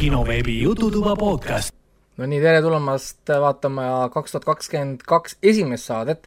[0.00, 1.74] kinoveebi Jututuba podcast.
[2.16, 3.82] no nii, tere tulemast vaatama
[4.14, 6.22] kaks tuhat kakskümmend kaks esimest saadet,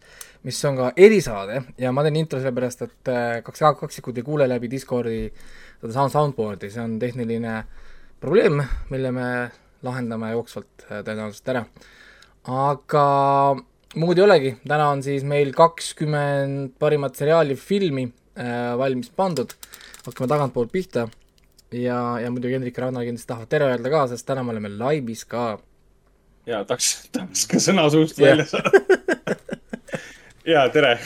[0.46, 1.64] mis on ka erisaade.
[1.82, 6.14] Ja ma teen intro sellepärast, et äh, kaks kaksikut ei kuule läbi Discordi seda sound
[6.14, 7.56] soundboard'i, see on tehniline
[8.22, 8.62] probleem,
[8.94, 9.32] mille me
[9.90, 11.66] lahendame jooksvalt äh, tõenäoliselt ära.
[12.60, 13.08] aga
[14.06, 19.58] muud ei olegi, täna on siis meil kakskümmend parimat seriaali, filmi äh, valmis pandud,
[20.06, 21.10] hakkame tagantpoolt pihta
[21.74, 24.72] ja, ja muidugi Hendrik ja Ragnar kindlasti tahavad tere öelda ka, sest täna me oleme
[24.78, 25.58] laivis ka
[26.50, 28.34] ja tahaks, tahaks ka sõna suust Jah.
[28.34, 28.82] välja saada.
[30.54, 30.98] ja tere.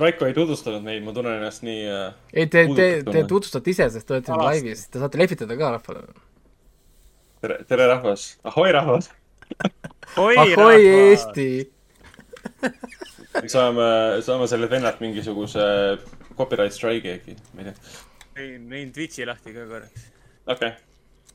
[0.00, 3.86] Raiko ei tutvustanud meid, ma tunnen ennast nii äh, ei, te, te, te tutvustate ise,
[3.94, 6.02] sest te olete siin laivis, te saate lehvitada ka rahvale.
[7.40, 9.08] tere, tere rahvas, ahoi rahvas.
[10.20, 11.48] ahoi Eesti!
[13.48, 13.88] saame,
[14.26, 15.64] saame sellelt vennalt mingisuguse
[16.40, 17.96] copyright strike'i äkki, ma ei tea.
[18.74, 20.06] võin Twitch'i lahti ka korraks.
[20.46, 20.78] okei okay..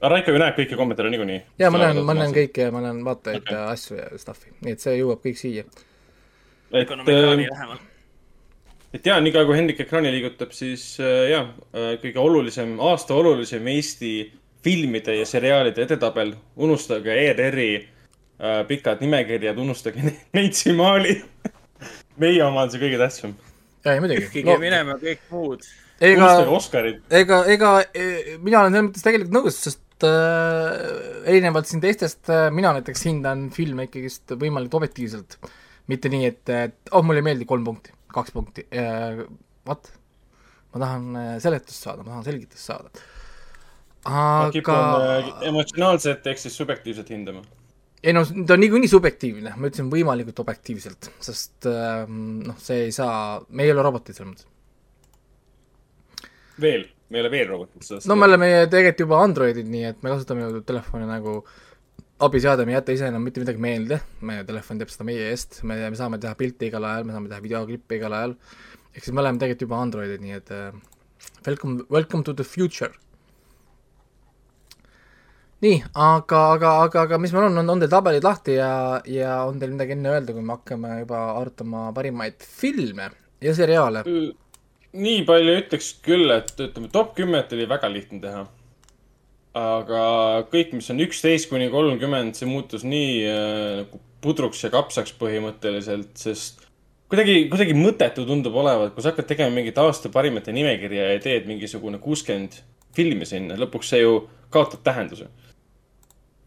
[0.04, 1.42] Raiko ju näeb kõiki kommentaare niikuinii.
[1.60, 2.34] ja ma näen, ma näen.
[2.36, 3.58] kõike ja ma näen vaatajaid Okei.
[3.58, 5.66] ja asju ja stuff'i, nii et see jõuab kõik siia.
[6.76, 7.76] et äh,
[8.94, 11.46] et jaa, niikaua kui Hendrik ekraani liigutab, siis äh, jaa,
[12.04, 14.16] kõige olulisem, aasta olulisem Eesti
[14.66, 16.34] filmide ja seriaalide edetabel.
[16.56, 21.22] unustage ERR-i äh, pikad nimekirjad, unustage ne- Neitsi maali.
[22.18, 23.36] meie oma on see kõige tähtsam.
[23.94, 24.60] Ei muidugi pühkige no,.
[24.62, 25.66] minema kõik muud.
[26.02, 26.30] ega
[27.22, 32.48] ega, ega eh, mina olen selles mõttes tegelikult nõus, sest äh, erinevalt siin teistest äh,
[32.54, 35.38] mina näiteks hindan filme ikkagist võimalikult objektiivselt.
[35.92, 39.22] mitte nii, et, et oh, mulle ei meeldi kolm punkti, kaks punkti äh,,
[39.70, 39.92] what?
[40.76, 42.90] ma tahan äh, seletust saada, ma tahan selgitust saada.
[44.06, 47.46] ma kipun äh, aga emotsionaalselt ehk siis subjektiivselt hindama.
[48.06, 52.94] Ei no ta on niikuinii subjektiivne, ma ütlesin võimalikult objektiivselt, sest äh, noh, see ei
[52.96, 54.50] saa, me ei ole robotid selles mõttes.
[56.62, 60.14] veel, me ei ole veel robotid no me oleme tegelikult juba Androidid, nii et me
[60.14, 61.40] kasutame ju telefoni nagu
[62.26, 65.64] abiseade, me ei jäta ise enam mitte midagi meelde, meie telefon teeb seda meie eest,
[65.68, 68.36] me, me saame teha pilte igal ajal, me saame teha videoklippe igal ajal,
[68.94, 70.70] ehk siis me oleme tegelikult juba Androidid, nii et äh,
[71.48, 72.94] welcome, welcome to the future.
[75.66, 78.72] nii, aga, aga, aga, aga mis meil on, on, on teil tabelid lahti ja,
[79.10, 83.10] ja on teil midagi enne öelda, kui me hakkame juba arutama parimaid filme
[83.44, 84.06] ja seriaale?
[84.96, 88.44] nii palju ütleks küll, et ütleme, top kümmet oli väga lihtne teha.
[89.60, 90.04] aga
[90.52, 96.14] kõik, mis on üksteist kuni kolmkümmend, see muutus nii äh, nagu pudruks ja kapsaks põhimõtteliselt,
[96.20, 96.64] sest
[97.12, 101.50] kuidagi, kuidagi mõttetu tundub olevat, kui sa hakkad tegema mingit aasta parimate nimekirja ja teed
[101.50, 102.58] mingisugune kuuskümmend
[102.96, 104.22] filmi sinna, lõpuks see ju
[104.54, 105.28] kaotab tähenduse.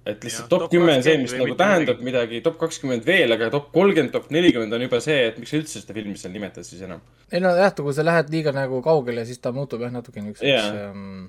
[0.09, 3.33] Et lihtsalt Jah, top kümme on see, 20 mis nagu tähendab midagi, top kakskümmend veel,
[3.35, 6.33] aga top kolmkümmend, top nelikümmend on juba see, et miks sa üldse seda filmi seal
[6.33, 9.85] nimetad siis enam ei no jah, kui sa lähed liiga nagu kaugele, siis ta muutub
[9.85, 10.89] jah natuke niisuguseks yeah.
[10.89, 11.29] um,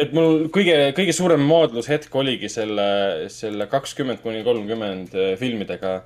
[0.00, 6.02] et mul kõige, kõige suurem maadlushetk oligi selle, selle kakskümmend kuni kolmkümmend äh, filmidega.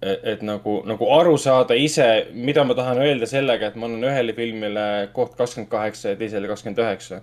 [0.00, 4.34] et nagu, nagu aru saada ise, mida ma tahan öelda sellega, et ma annan ühele
[4.36, 7.22] filmile koht kakskümmend kaheksa ja teisele kakskümmend üheksa.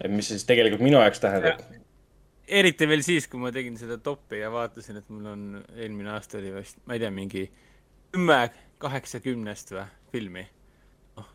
[0.00, 1.60] et mis see siis tegelikult minu jaoks tähendab.
[2.46, 5.46] Eriti veel siis, kui ma tegin seda topi ja vaatasin, et mul on,
[5.76, 7.46] eelmine aasta oli vist, ma ei tea, mingi
[8.14, 8.42] kümme
[8.82, 10.44] kaheksakümnest või filmi.
[11.16, 11.26] noh,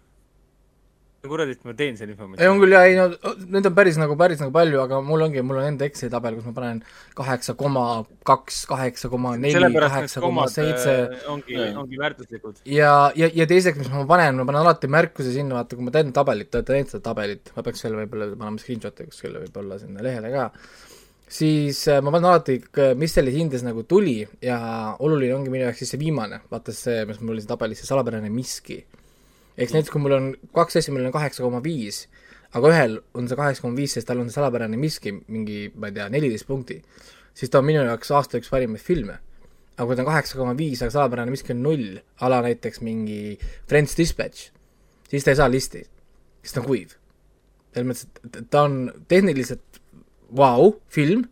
[1.28, 2.62] kuradit ma teen selle ei, on informatsiooni.
[2.64, 5.60] küll jah, ei no neid on päris nagu, päris nagu palju, aga mul ongi, mul
[5.62, 6.84] on enda Exceli tabel, kus ma panen
[7.18, 7.86] kaheksa koma
[8.28, 12.62] kaks, kaheksa koma neli, kaheksa koma kommad seitse äh, ongi ongi väärtuslikud.
[12.66, 15.94] ja, ja, ja teiseks, mis ma panen, ma panen alati märkuse sinna, vaata, kui ma
[15.98, 19.82] teen tabelit, te olete näinud seda tabelit, ma peaks selle võib-olla panema screenshot'i kuskile võib-olla
[19.82, 20.50] sinna lehele ka,
[21.32, 22.58] siis äh, ma panen alati,
[23.00, 24.58] mis selles hindes nagu tuli ja
[25.00, 27.90] oluline ongi minu jaoks siis see viimane, vaata see, mis mul oli siin tabelis, see
[27.90, 28.82] salapärane miski.
[29.56, 32.06] eks näiteks, kui mul on kaks asja, millel on kaheksa koma viis,
[32.52, 35.92] aga ühel on see kaheksa koma viis, sest tal on see salapärane miski mingi, ma
[35.92, 36.82] ei tea, neliteist punkti,
[37.38, 39.20] siis ta on minu jaoks aasta üks parimaid filme
[39.82, 41.86] aga kui ta on kaheksa koma viis, aga salapärane miski on null,
[42.22, 43.38] ala näiteks mingi
[43.70, 44.52] Friends Dispatch,
[45.10, 45.82] siis ta ei saa listi,
[46.44, 46.98] sest ta on kuiv.
[47.72, 48.74] selles mõttes, et ta on
[49.08, 49.71] tehniliselt
[50.32, 51.26] vau wow,, film,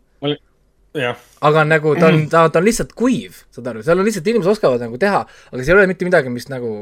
[1.40, 4.54] aga nagu ta on, ta, ta on lihtsalt kuiv, saad aru, seal on lihtsalt inimesed
[4.56, 6.72] oskavad nagu teha, aga seal ei ole mitte midagi, mis nagu,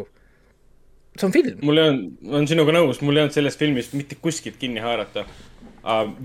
[1.19, 1.61] see on film.
[1.67, 4.83] mul ei olnud, ma olen sinuga nõus, mul ei olnud sellest filmist mitte kuskilt kinni
[4.85, 5.27] haarata.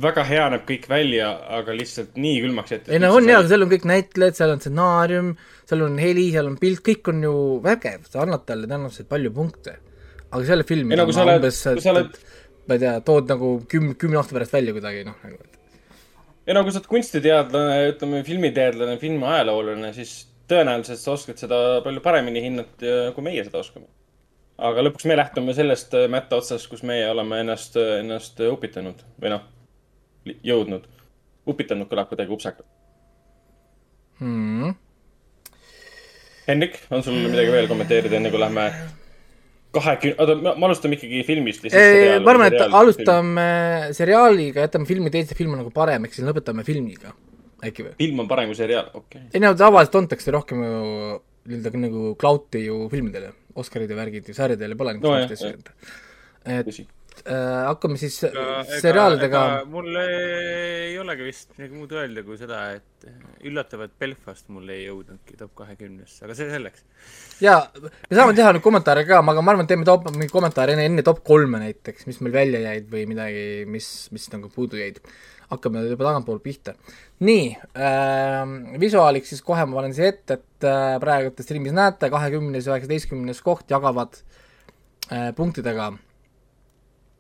[0.04, 1.30] väga hea näeb kõik välja,
[1.60, 2.92] aga lihtsalt nii külmaks jätta.
[2.92, 5.34] ei no on jaa, aga seal on kõik näitlejad, seal on stsenaarium,
[5.70, 9.34] seal on heli, seal on pilt, kõik on ju vägev, sa annad talle tõenäoliselt palju
[9.36, 9.76] punkte.
[10.32, 12.16] aga selle filmi Ei no sa oled- kui sa oled-
[12.68, 15.63] ma ei tea, tood nagu küm-, kümne aasta pärast välja kuidagi, noh nagu, et
[16.48, 20.16] ja no kui sa oled kunstiteadlane, ütleme filmiteadlane, filmiajaloolane, siis
[20.52, 23.88] tõenäoliselt sa oskad seda palju paremini hinnata, kui meie seda oskame.
[24.64, 29.34] aga lõpuks me lähtume sellest äh, mätta otsast, kus meie oleme ennast, ennast upitanud või
[29.34, 29.46] noh,
[30.46, 30.88] jõudnud.
[31.50, 32.68] upitanud kõlab kuidagi upsakalt.
[34.20, 34.76] hmm..
[36.48, 38.68] Henrik, on sul midagi veel kommenteerida, enne kui lähme
[39.74, 41.68] kahekümne, oota, me alustame ikkagi filmist.
[41.68, 42.64] ma arvan, et.
[42.80, 43.46] alustame
[43.98, 47.14] seriaaliga, jätame filmi teise filmi nagu parem, ehk siis lõpetame filmiga,
[47.64, 47.94] äkki või?
[48.02, 49.30] film on parem kui seriaal, okei okay..
[49.34, 50.82] ei no tavaliselt antakse rohkem ju
[51.50, 55.74] nii-öelda nagu klauti ju filmidele, Oscarid ja värgid ju sarjadele pole No jah, niisuguseid asju
[56.46, 56.64] jah..
[56.64, 57.03] et.
[57.26, 58.20] Äh, hakkame siis
[58.82, 59.44] seriaalidega.
[59.70, 63.08] mul ei olegi vist midagi muud öelda kui seda, et
[63.48, 66.86] üllatav, et Belfast mul ei jõudnudki top kahekümnesse, aga see selleks.
[67.44, 70.88] jaa, me saame teha nüüd kommentaare ka, aga ma arvan, teeme top, mingi kommentaare enne,
[70.92, 75.02] enne top kolme näiteks, mis meil välja jäid või midagi, mis, mis nagu puudu jäid.
[75.54, 76.74] hakkame juba tagantpoolt pihta.
[77.24, 82.10] nii äh,, visuaaliks siis kohe ma panen siia ette, et äh, praegu te stream'is näete,
[82.14, 84.18] kahekümnes ja üheksateistkümnes koht jagavad
[85.12, 85.92] äh, punktidega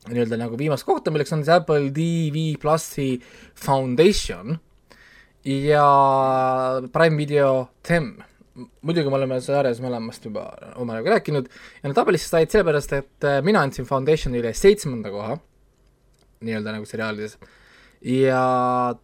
[0.09, 3.07] nii-öelda nagu viimast kohta, milleks on siis Apple TV plussi
[3.55, 4.57] Foundation
[5.47, 5.87] ja
[6.91, 8.13] Prime Video Tem.
[8.85, 10.43] muidugi me oleme sarjas mõlemast juba
[10.77, 15.39] omajagu rääkinud ja nad tabelisse said sellepärast, et äh, mina andsin Foundationile seitsmenda koha,
[16.45, 17.39] nii-öelda nagu seriaalides,
[18.05, 18.43] ja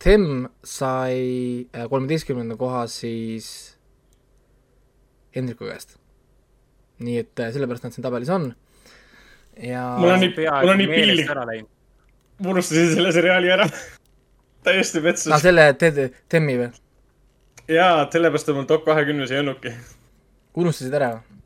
[0.04, 3.78] Tem sai äh, kolmeteistkümnenda koha siis
[5.36, 5.98] Hendriku käest.
[7.00, 8.52] nii et äh, sellepärast nad siin tabelis on
[9.64, 11.30] ja Mul on nii- mul on nii piinlik.
[12.44, 13.66] ma unustasin selle seriaali ära.
[14.64, 15.98] täiesti petsus aa, selle Ted,
[16.30, 16.70] Temmi või?
[17.68, 19.74] jaa, sellepärast ta mul top kahekümnes ei olnudki.
[20.56, 21.40] unustasid ära või?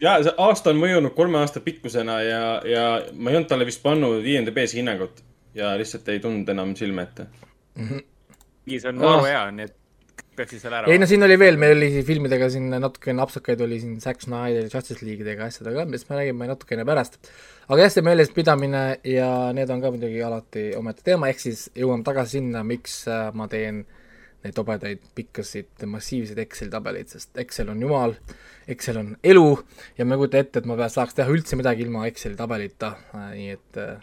[0.00, 3.82] ja see aasta on mõjunud kolme aasta pikkusena ja, ja ma ei olnud talle vist
[3.82, 5.22] pannud IMDB-s hinnangut
[5.54, 7.26] ja lihtsalt ei tulnud enam silme ette.
[7.76, 9.10] see on Ah.
[9.10, 9.76] maru hea, nii et
[10.38, 13.64] peaks siis selle ära ei no siin oli veel, meil oli filmidega siin natukene apsakaid
[13.64, 17.18] oli siin Zack Snyder, Justice League'idega asjadega, millest me räägime natukene pärast.
[17.68, 22.06] aga jah, see meelespidamine ja need on ka muidugi alati omaette teema, ehk siis jõuame
[22.06, 23.84] tagasi sinna, miks äh, ma teen
[24.44, 28.12] neid tobedaid pikkasid massiivseid Exceli tabeleid, sest Excel on jumal,
[28.68, 29.46] Excel on elu
[29.98, 33.54] ja ma ei kujuta ette, et ma saaks teha üldse midagi ilma Exceli tabelita, nii
[33.56, 33.94] et äh,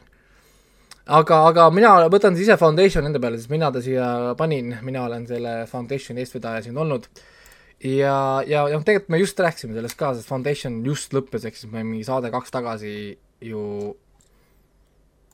[1.06, 5.06] aga, aga mina võtan siis ise Foundation enda peale, sest mina ta siia panin, mina
[5.07, 7.07] olen selle Foundationi eestvedaja siin olnud.
[7.81, 11.71] ja, ja, ja tegelikult me just rääkisime sellest ka, sest Foundation just lõppes, ehk siis
[11.71, 12.95] me mingi saade-kaks tagasi
[13.42, 13.63] ju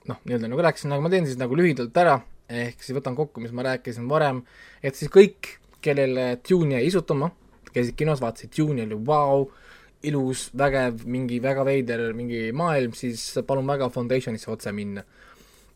[0.07, 3.43] noh, nii-öelda nagu rääkisin, aga ma teen siis nagu lühidalt ära, ehk siis võtan kokku,
[3.43, 4.45] mis ma rääkisin varem,
[4.79, 7.29] et siis kõik, kellele Dune jäi isutama,
[7.73, 9.49] käisid kinos, vaatasid Dune'i, oli vau,
[10.07, 15.03] ilus, vägev, mingi väga veider mingi maailm, siis palun väga Foundationisse otse minna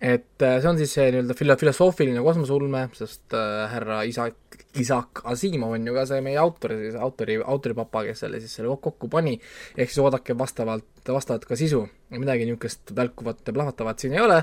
[0.02, 5.22] et äh, see on siis see nii-öelda filo-, filosoofiline kosmoseulme, sest äh, härra Isak, Isak
[5.30, 9.12] Asimov on ju ka see meie autor, siis autori, autoripapa, kes selle siis selle kokku
[9.14, 9.36] pani,
[9.78, 11.84] ehk siis oodake vastavalt, vastavalt ka sisu.
[12.18, 14.42] midagi niisugust välkuvat ja plahvatavat siin ei ole,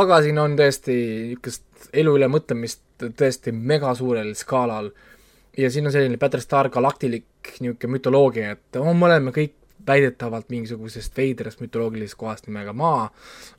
[0.00, 0.96] aga siin on tõesti
[1.34, 4.90] niisugust elu üle mõtlemist tõesti megasuurel skaalal.
[5.58, 9.52] Ja siin on selline Battlestar galaktilik niisugune mütoloogia, et oh, me oleme kõik
[9.88, 13.08] väidetavalt mingisugusest veidrast mütoloogilisest kohast nimega Maa,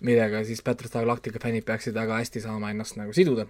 [0.06, 3.48] millega siis Battlestar Galactica fännid peaksid väga hästi saama ennast nagu siduda.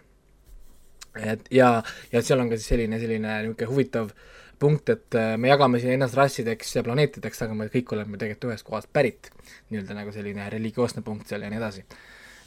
[1.19, 4.11] et ja, ja seal on ka siis selline, selline niisugune huvitav
[4.59, 8.51] punkt, et äh, me jagame siin ennast rassideks ja planeetideks, aga me kõik oleme tegelikult
[8.51, 9.31] ühest kohast pärit.
[9.69, 11.85] nii-öelda nagu selline religioosne punkt seal ja nii edasi.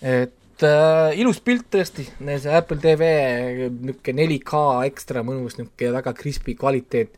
[0.02, 3.08] et äh, ilus pilt tõesti, see Apple TV
[3.70, 7.16] niisugune 4K ekstra mõnus, niisugune väga crispy kvaliteet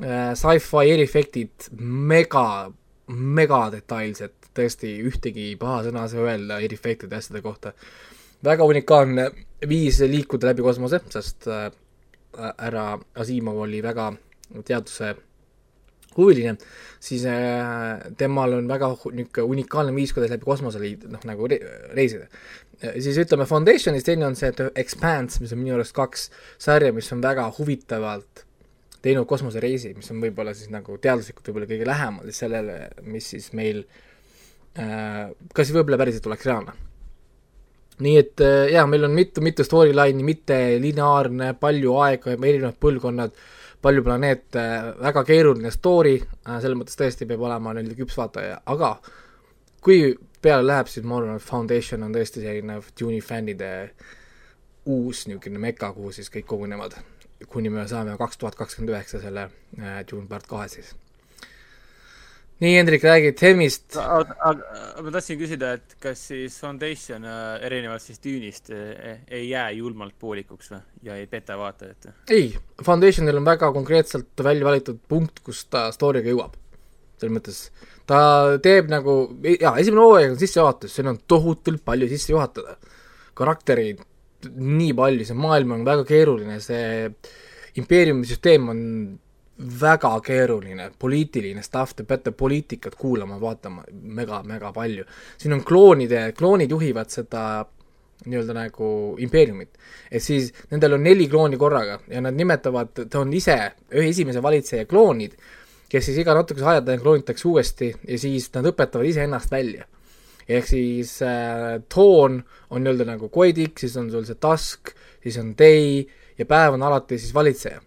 [0.00, 2.70] sci-fi eriefektid mega,
[3.12, 7.72] mega detailsed, tõesti ühtegi paha sõna ei saa öelda eriefektide ja asjade kohta.
[8.44, 9.30] väga unikaalne
[9.68, 11.68] viis liikuda läbi kosmose, sest äh,
[12.36, 14.12] härra Asimov oli väga
[14.64, 15.14] teaduse
[16.16, 16.56] huviline,
[17.00, 21.60] siis äh, temal on väga niisugune unikaalne viis, kuidas läbi kosmose liid-, noh nagu re
[21.94, 22.26] reisida.
[22.98, 27.12] siis ütleme Foundationis, teine on see The Expanse, mis on minu arust kaks sarja, mis
[27.12, 28.46] on väga huvitavalt
[29.04, 32.76] teinud kosmosereisi, mis on võib-olla siis nagu teaduslikult võib-olla kõige lähemal siis sellele,
[33.08, 33.82] mis siis meil
[34.78, 36.74] äh, kas võib-olla päriselt oleks reaalne.
[38.00, 43.36] nii et äh, jaa, meil on mitu-mitu storyline'i, mitte lineaarne, palju aega, erinevad põlvkonnad,
[43.80, 44.64] palju planeete,
[45.00, 48.96] väga keeruline story äh,, selles mõttes tõesti peab olema nii-öelda küps vaataja, aga
[49.84, 50.12] kui
[50.44, 53.70] peale läheb, siis ma arvan, et Foundation on tõesti selline Dune'i fännide
[54.90, 56.96] uus niisugune meka, kuhu siis kõik kogunevad
[57.48, 60.92] kuni me saame kaks tuhat kakskümmend üheksa selle äh, Dune part kahe siis.
[62.60, 63.32] nii, Hendrik, räägi
[63.96, 69.70] aga ma tahtsin küsida, et kas siis Foundation äh, erinevalt siis Düünist äh, ei jää
[69.78, 72.16] julmalt poolikuks või ja ei peta vaatajat või?
[72.36, 72.50] ei,
[72.84, 76.58] Foundationil on väga konkreetselt välja valitud punkt, kus ta story'ga jõuab.
[77.20, 77.64] selles mõttes
[78.10, 78.20] ta
[78.62, 79.16] teeb nagu,
[79.46, 82.76] jaa, esimene hooaeg on sissejuhatus, siin on tohutult palju sisse juhatada.
[83.40, 84.00] karakterid,
[84.48, 87.10] nii palju, see maailm on väga keeruline, see
[87.80, 88.80] impeeriumi süsteem on
[89.80, 95.04] väga keeruline, poliitiline stuff, te peate poliitikat kuulama, vaatama mega-mega palju.
[95.38, 97.66] siin on kloonide, kloonid juhivad seda
[98.26, 99.78] nii-öelda nagu impeeriumit.
[100.10, 103.56] et siis nendel on neli klooni korraga ja nad nimetavad, ta on ise
[103.92, 105.36] ühe esimese valitseja kloonid,
[105.88, 109.84] kes siis iga natukese aja tagant kloonitakse uuesti ja siis nad õpetavad iseennast välja.
[110.50, 112.40] Ehk siis äh, toon
[112.70, 114.92] on nii-öelda nagu koidik, siis on sul see task,
[115.22, 116.02] siis on day
[116.38, 117.80] ja päev on alati siis valitseja.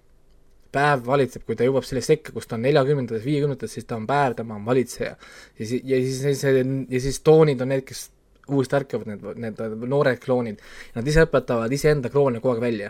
[0.73, 4.07] päev valitseb, kui ta jõuab sellesse sekka, kus ta on neljakümnendates, viiekümnendates, siis ta on
[4.09, 5.15] päev, tema on valitseja.
[5.59, 8.07] ja siis, ja siis see, ja siis toonid on need, kes
[8.47, 10.63] uuesti ärkavad, need, need noored kloonid.
[10.95, 12.89] Nad ise õpetavad iseenda kloone kogu aeg välja.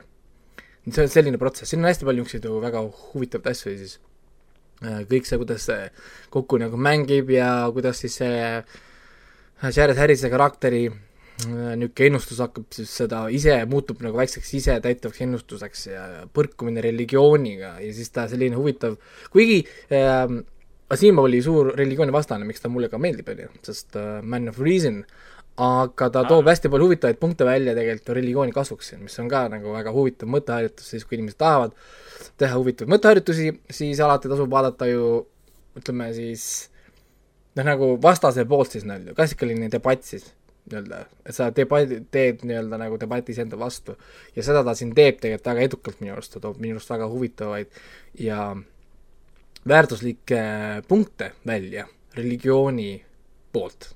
[0.89, 2.79] see on selline protsess, siin on hästi palju niisuguseid ju väga
[3.13, 3.99] huvitavaid asju siis
[4.83, 5.85] äh, kõik see, kuidas see
[6.29, 8.41] kokku nagu mängib ja kuidas siis see
[9.71, 10.85] Jared Harrise karakteri
[11.43, 16.03] niisugune ennustus hakkab siis seda ise, muutub nagu väikseks isetäitavaks ennustuseks ja
[16.35, 18.97] põrkumine religiooniga ja siis ta selline huvitav,
[19.33, 20.27] kuigi äh,
[20.93, 24.59] Asimov oli suur religiooni vastane, miks ta mulle ka meeldib, ju, sest äh, Man of
[24.61, 24.99] Reason,
[25.63, 29.73] aga ta toob hästi palju huvitavaid punkte välja tegelikult religiooni kasuks, mis on ka nagu
[29.73, 31.73] väga huvitav mõtteharjutus, siis kui inimesed tahavad
[32.41, 35.07] teha huvitavaid mõtteharjutusi, siis alati tasub vaadata ju
[35.79, 36.45] ütleme siis
[37.55, 40.29] noh, nagu vastase poolt siis nii-öelda, klassikaline debatt siis
[40.71, 43.97] nii-öelda, et sa debati, teed nii-öelda nagu debati iseenda vastu.
[44.35, 47.09] ja seda ta siin teeb tegelikult väga edukalt minu arust, ta toob minu arust väga
[47.11, 47.81] huvitavaid
[48.19, 48.55] ja
[49.67, 50.39] väärtuslikke
[50.87, 53.03] punkte välja religiooni
[53.53, 53.93] poolt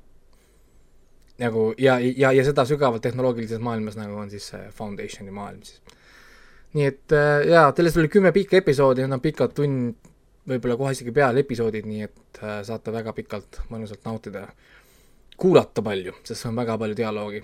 [1.38, 5.82] nagu ja, ja, ja seda sügavalt tehnoloogilises maailmas, nagu on siis see Foundationi maailm siis.
[6.74, 10.07] nii et äh, jaa, sellest oli kümme pikka episoodi, need on pikad tund,
[10.48, 14.48] võib-olla kohe isegi peale episoodid, nii et äh, saate väga pikalt mõnusalt nautida.
[15.38, 17.44] kuulata palju, sest see on väga palju dialoogi.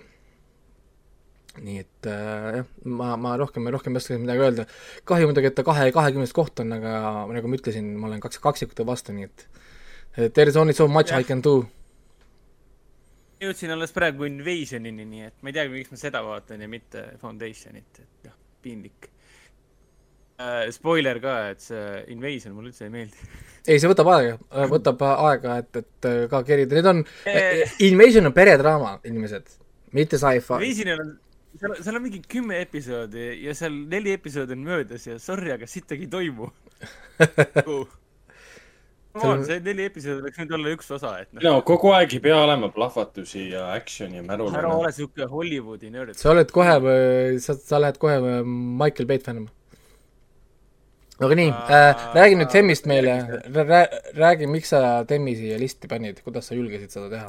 [1.61, 4.65] nii et äh, jah, ma, ma rohkem, rohkem ei oska midagi öelda.
[5.05, 8.41] kahju muidugi, et ta kahe, kahekümnes koht on, aga nagu ma ütlesin, ma olen kaks,
[8.41, 11.19] kaksikute vastu, nii et there is only so much yeah.
[11.19, 11.63] I can do
[13.43, 17.03] jõudsin alles praegu Invasionini, nii et ma ei teagi, miks ma seda vaatan ja mitte
[17.21, 19.12] Foundationit, et jah, piinlik
[20.39, 20.69] äh,.
[20.73, 23.27] Spoiler ka, et see Invasion mulle üldse ei meeldi
[23.63, 24.37] ei, see võtab aega,
[24.71, 29.45] võtab aega, et, et ka kerida, need on e, Invasion on peredraama, inimesed,
[29.95, 30.59] mitte sci-fi.
[30.59, 31.11] Invasionil on,
[31.59, 35.65] seal, seal on mingi kümme episoodi ja seal neli episoodi on möödas ja sorry, aga
[35.69, 36.49] sittagi ei toimu
[39.23, 41.41] on, see neli episoodi võiks nüüd olla üks osa, et noh.
[41.45, 44.49] no kogu aeg ei pea olema plahvatusi ja action'i ja märu.
[44.51, 46.17] ära ole siuke Hollywoodi nörd.
[46.19, 46.75] sa oled kohe,
[47.43, 49.51] sa, sa lähed kohe Michael Bay't fännima.
[51.19, 53.17] Aga nii äh,, räägi nüüd Temmist meile,
[54.17, 57.27] räägi, miks sa Temmi siia listi panid, kuidas sa julgesid seda teha?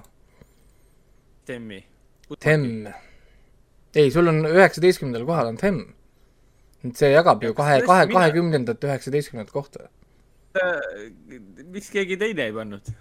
[1.45, 1.83] Temmi?
[2.41, 2.87] Temm.
[3.95, 5.85] ei, sul on üheksateistkümnendal kohal on Temm.
[6.95, 9.89] see jagab ju kahe, kahe, kahekümnendat, üheksateistkümnendat kohta
[10.55, 11.11] Äh,
[11.75, 12.95] miks keegi teine ei pannud?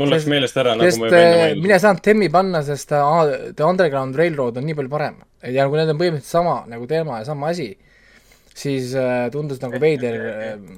[0.00, 1.60] mul läks meelest ära, nagu ma juba enne äh, mainisin.
[1.62, 5.20] mina ei saanud Temmi panna, sest uh, The Underground Railroad on nii palju parem.
[5.46, 7.68] ja kui need on põhimõtteliselt sama nagu teema ja sama asi,
[8.54, 10.70] siis uh, tundus nagu veider uh,,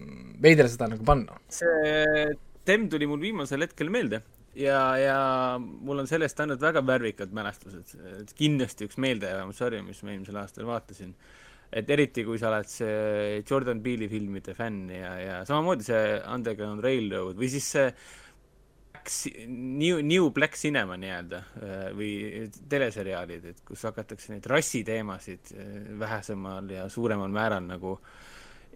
[0.45, 1.39] veider seda nagu panna.
[1.53, 2.33] see
[2.65, 4.23] Temm tuli mul viimasel hetkel meelde
[4.57, 5.17] ja, ja
[5.61, 8.33] mul on sellest ainult väga värvikad mälestused.
[8.39, 11.13] kindlasti üks meeldejäävam sari, mis ma eelmisel aastal vaatasin
[11.75, 16.85] et eriti, kui sa oled see Jordan Peele'i filmide fänn ja, ja samamoodi see Underground
[16.85, 17.89] Railroad või siis see
[19.47, 21.41] New, New Black Cinema nii-öelda
[21.97, 25.53] või teleseriaalid, et kus hakatakse neid rassiteemasid
[26.01, 27.99] vähesemal ja suuremal määral nagu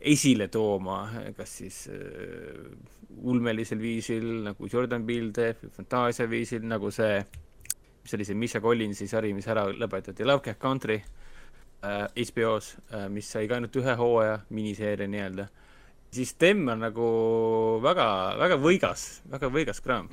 [0.00, 1.00] esile tooma,
[1.36, 2.68] kas siis uh,
[3.24, 7.18] ulmelisel viisil, nagu Jordan Peele teeb, fantaasia viisil, nagu see,
[8.02, 13.08] mis oli see Misha Collinsi sari, mis ära lõpetati, Love Cat Country äh, HBO-s äh,,
[13.12, 15.48] mis sai ka ainult ühe hooaja, miniseeria nii-öelda,
[16.14, 17.08] siis Dem on nagu
[17.84, 18.08] väga,
[18.40, 20.08] väga võigas, väga võigas kraam.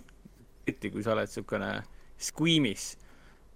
[0.65, 1.71] eriti kui sa oled niisugune
[2.17, 2.95] squeamish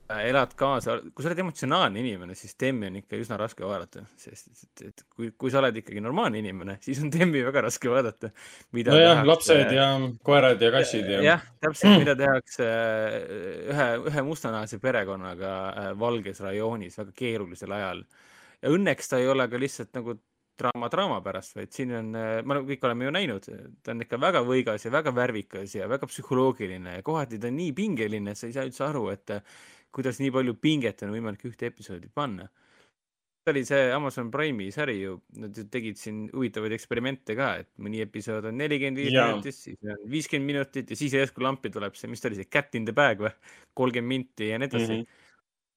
[0.09, 4.01] Äh, elad kaasa, kui sa oled emotsionaalne inimene, siis Temmi on ikka üsna raske vaadata,
[4.17, 7.91] sest et, et kui, kui sa oled ikkagi normaalne inimene, siis on Temmi väga raske
[7.93, 8.31] vaadata.
[8.73, 9.85] nojah, lapsed ja
[10.25, 11.19] koerad ja kassid ja.
[11.27, 13.19] jah, täpselt mm., mida tehakse äh,
[13.69, 18.01] ühe, ühe mustanahalise perekonnaga äh, valges rajoonis väga keerulisel ajal.
[18.63, 20.17] ja õnneks ta ei ole ka lihtsalt nagu
[20.59, 23.49] draama draama pärast, vaid siin on, me kõik oleme ju näinud,
[23.83, 27.59] ta on ikka väga võigas ja väga värvikas ja väga psühholoogiline ja kohati ta on
[27.59, 29.37] nii pingeline, sa ei saa üldse aru, et
[29.95, 32.49] kuidas nii palju pinget on võimalik ühte episoodi panna.
[33.39, 37.69] see oli see Amazon Prime'i sari ju, nad ju tegid siin huvitavaid eksperimente ka, et
[37.81, 41.95] mõni episood on nelikümmend viis minutit, siis on viiskümmend minutit ja siis järsku lampi tuleb
[41.97, 43.31] see, mis ta oli, see Cat in the bag või,
[43.79, 45.01] kolmkümmend minti ja nii edasi mm.
[45.01, 45.18] -hmm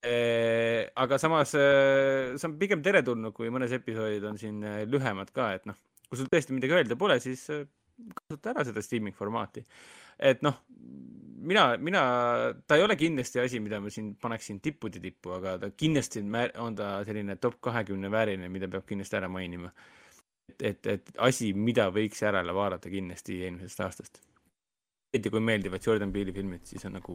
[0.03, 5.53] aga samas eh, see on pigem teretulnud, kui mõnes episoodid on siin eh, lühemad ka,
[5.59, 5.79] et noh,
[6.09, 7.67] kui sul tõesti midagi öelda pole, siis eh,
[8.19, 9.63] kasuta ära seda streaming formaati.
[10.19, 10.59] et noh,
[11.43, 12.03] mina, mina,
[12.67, 16.25] ta ei ole kindlasti asi, mida ma siin paneksin tippude tippu, aga ta kindlasti
[16.59, 19.73] on ta selline top kahekümne vääriline, mida peab kindlasti ära mainima.
[20.49, 24.21] et, et, et asi, mida võiks järele vaadata kindlasti eelmisest aastast.
[25.13, 27.15] Eriti kui meeldivad Jordan Peele'i filmid, siis on nagu.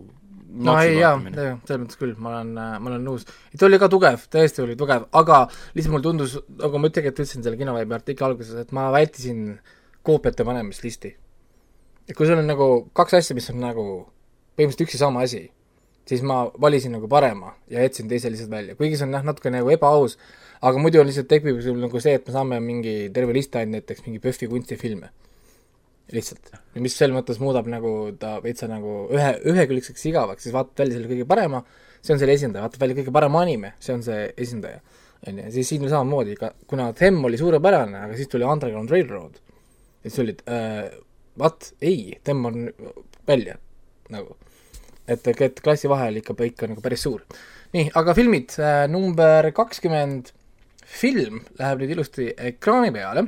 [0.68, 3.26] no ei jaa, jaa, selles mõttes küll, ma olen, ma olen nõus.
[3.58, 5.40] ta oli ka tugev, tõesti oli tugev, aga
[5.74, 9.58] lihtsalt mulle tundus, nagu ma tegelikult ütlesin selle kinoveebi artikli alguses, et ma vältisin
[10.06, 11.16] koopiate panemist listi.
[12.06, 13.88] et kui sul on nagu kaks asja, mis on nagu
[14.54, 15.48] põhimõtteliselt üks ja sama asi,
[16.06, 19.50] siis ma valisin nagu parema ja jätsin teise lihtsalt välja, kuigi see on jah, natuke
[19.50, 20.20] nagu ebaaus,
[20.62, 23.82] aga muidu on lihtsalt tekib sul nagu see, et me saame mingi terve liste ainult
[23.82, 25.10] näiteks mingi PÖFFi kunstifilme
[26.14, 30.98] lihtsalt, mis selles mõttes muudab nagu ta veitsa nagu ühe, ühekülgseks igavaks, siis vaatab välja
[30.98, 31.62] selle kõige parema,
[32.00, 34.80] see on selle esindaja, vaatab välja kõige parem anime, see on see esindaja.
[35.28, 39.40] on ju, siis siin samamoodi, ka kuna Them oli suurepärane, aga siis tuli Underground Railroad.
[40.04, 40.88] ja siis olid äh,,
[41.40, 42.70] vaat, ei, Them on
[43.28, 43.58] välja,
[44.10, 44.38] nagu.
[45.08, 47.26] et, et klassi vahe oli ikka, ikka nagu päris suur.
[47.76, 50.32] nii, aga filmid äh,, number kakskümmend
[50.88, 53.28] film läheb nüüd ilusti ekraani peale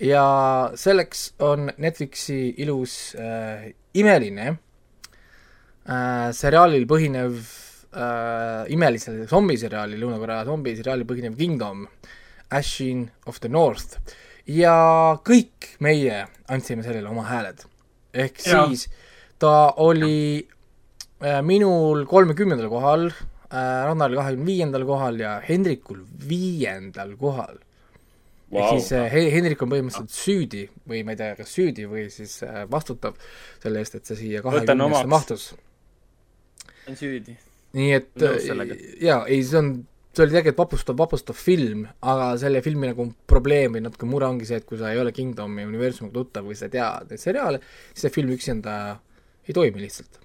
[0.00, 4.48] ja selleks on Netflixi ilus äh, imeline
[5.88, 7.38] äh, seriaalil põhinev
[7.96, 11.86] äh, imelisel zombiseriaalil, Lõuna-Korea zombiseriaalil põhinev Kingdom,
[12.50, 13.98] Ashin of the North
[14.46, 17.64] ja kõik meie andsime sellele oma hääled.
[18.14, 18.66] ehk Jaa.
[18.66, 18.88] siis
[19.38, 20.46] ta oli
[21.22, 27.58] äh, minul kolmekümnendal kohal äh,, Rannaril kahekümne viiendal kohal ja Hendrikul viiendal kohal
[28.52, 28.60] wow.
[28.62, 32.06] ehk siis äh, He- Hendrik on põhimõtteliselt süüdi või ma ei tea, kas süüdi või
[32.14, 33.18] siis äh, vastutav
[33.62, 35.50] selle eest, et see siia kahekümnesse mahtus.
[36.88, 37.36] on süüdi.
[37.76, 38.26] nii et
[39.02, 39.72] jaa, ei, see on,
[40.16, 44.48] see oli tegelikult vapustav, vapustav film, aga selle filmi nagu probleem või natuke mure ongi
[44.48, 47.60] see, et kui sa ei ole Kingdomi universumiga tuttav või sa ei tea neid seriaale,
[47.90, 48.76] siis see film üksinda
[49.46, 50.20] ei toimi lihtsalt.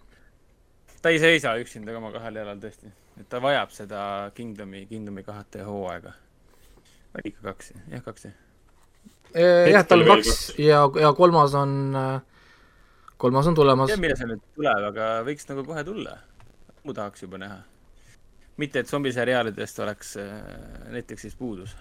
[1.02, 4.04] ta ei seisa üksinda oma kahel jalal tõesti, et ta vajab seda
[4.38, 6.14] Kingdomi, Kingdomi kahte hooaega.
[7.16, 8.36] Oli ikka kaks, jah, kaks jah.
[9.72, 11.94] jah, tal on kaks ja, ja kolmas on,
[13.22, 13.92] kolmas on tulemas.
[13.92, 16.18] ei tea, millal see nüüd tuleb, aga võiks nagu kohe tulla.
[16.84, 17.62] mu tahaks juba näha.
[18.62, 20.36] mitte, et zombiseriaalidest oleks äh,
[20.92, 21.76] Netflixis puudus.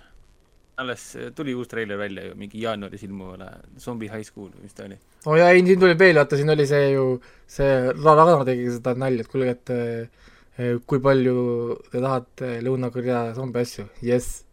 [0.77, 4.75] alles äh, tuli uus treiler välja ju, mingi jaanuaris ilmuvale Zombie High School või mis
[4.75, 4.99] ta oli.
[5.27, 7.07] oo oh jaa, ei siin tuli veel, vaata siin oli see ju,
[7.47, 11.37] see Ra- Ragnar tegi seda nalja, et kuulge, et kui palju
[11.91, 14.45] te tahate Lõuna-Korea zombi asju, jess.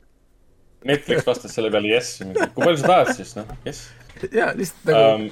[0.87, 3.89] Netflix vastas selle peale jess, kui palju sa tahad siis, noh, jess
[4.31, 5.29] jaa, lihtsalt nagu um,.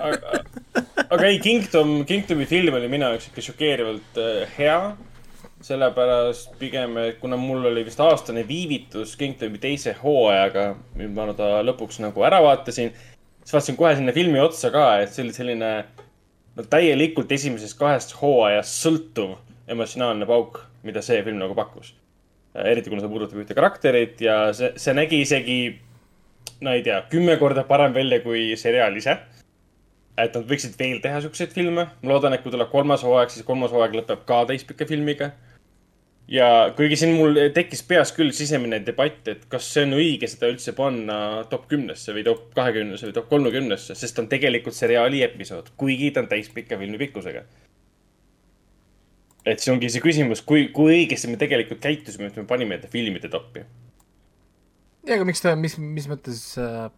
[0.00, 0.40] aga,
[1.06, 4.80] aga ei, Kingdom, Kingdomi film oli minu jaoks ikka šokeerivalt äh, hea
[5.60, 12.00] sellepärast pigem, kuna mul oli vist aastane viivitus Kingdomi teise hooajaga, mil ma ta lõpuks
[12.00, 12.94] nagu ära vaatasin,
[13.42, 15.72] siis vaatasin kohe sinna filmi otsa ka, et see oli selline
[16.56, 19.36] no täielikult esimesest kahest hooajast sõltuv
[19.70, 21.92] emotsionaalne pauk, mida see film nagu pakkus.
[22.54, 25.60] Eriti kuna see puudutab ühte karakterit ja see, see nägi isegi,
[26.64, 29.18] no ei tea, kümme korda parem välja kui seriaal ise
[30.24, 31.86] et nad võiksid veel teha siukseid filme.
[32.02, 35.30] ma loodan, et kui tuleb kolmas hooaeg, siis kolmas hooaeg lõpeb ka täispika filmiga.
[36.30, 40.50] ja kuigi siin mul tekkis peas küll sisemine debatt, et kas see on õige seda
[40.52, 41.16] üldse panna
[41.50, 46.12] top kümnesse või top kahekümnesse või top kolmekümnesse, sest ta on tegelikult seriaali episood, kuigi
[46.14, 47.44] ta on täispika filmi pikkusega.
[49.46, 52.90] Et see ongi see küsimus, kui, kui õigesti me tegelikult käitusime, et me panime ta
[52.92, 53.64] filmide toppi.
[55.06, 56.90] jaa, aga miks ta, mis, mis mõttes äh,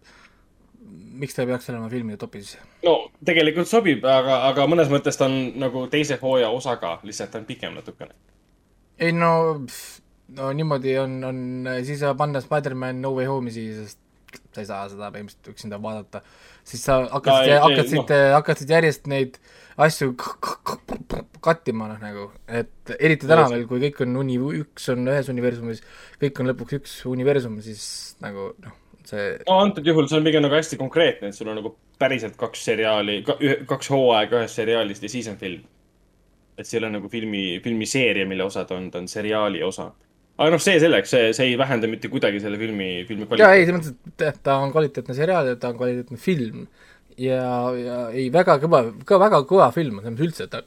[1.12, 2.54] miks ta ei peaks olema filmide topis?
[2.84, 7.32] no tegelikult sobib, aga, aga mõnes mõttes ta on nagu teise hooaja osa ka, lihtsalt
[7.32, 8.14] ta on pikem natukene.
[8.98, 9.32] ei no,
[10.36, 11.42] no niimoodi on, on,
[11.86, 14.00] siis saab panna Spider-man No Way Home'i siia, sest
[14.54, 16.22] sa ei saa seda põhimõtteliselt üksinda vaadata.
[16.64, 19.38] siis sa hakkasid ei, hakkasid, hakkasid järjest neid
[19.80, 20.12] asju
[21.42, 25.82] kattima, noh nagu, et eriti tänapäeval, kui kõik on uni-, üks on ühes universumis,
[26.22, 27.84] kõik on lõpuks üks universum, siis
[28.22, 28.76] nagu noh,
[29.08, 32.36] see no antud juhul see on pigem nagu hästi konkreetne, et sul on nagu päriselt
[32.40, 33.20] kaks seriaali,
[33.68, 35.64] kaks hooaega ühest seriaalist ja siis on film.
[36.58, 39.88] et see ei ole nagu filmi, filmiseeria, mille osa ta on, ta on seriaali osa.
[40.42, 43.66] Aga noh, see selleks, see, see ei vähenda mitte kuidagi selle filmi, filmi jaa, ei,
[43.68, 46.66] selles mõttes, et ta on kvaliteetne seriaal ja ta on kvaliteetne film.
[47.20, 47.46] ja,
[47.78, 50.62] ja ei, väga kõva, ka väga kõva film selles mõttes üldse, ta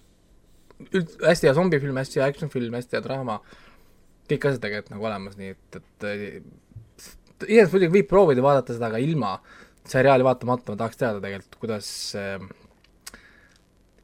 [0.91, 3.39] üld-, hästi hea zombifilm, hästi hea action film, hästi hea draama,
[4.29, 6.09] kõik asjad tegelikult nagu olemas, nii et, et
[7.45, 9.35] iseenesest muidugi võib proovida vaadata seda ka ilma
[9.85, 11.89] seriaali vaatamata, ma tahaks teada tegelikult, kuidas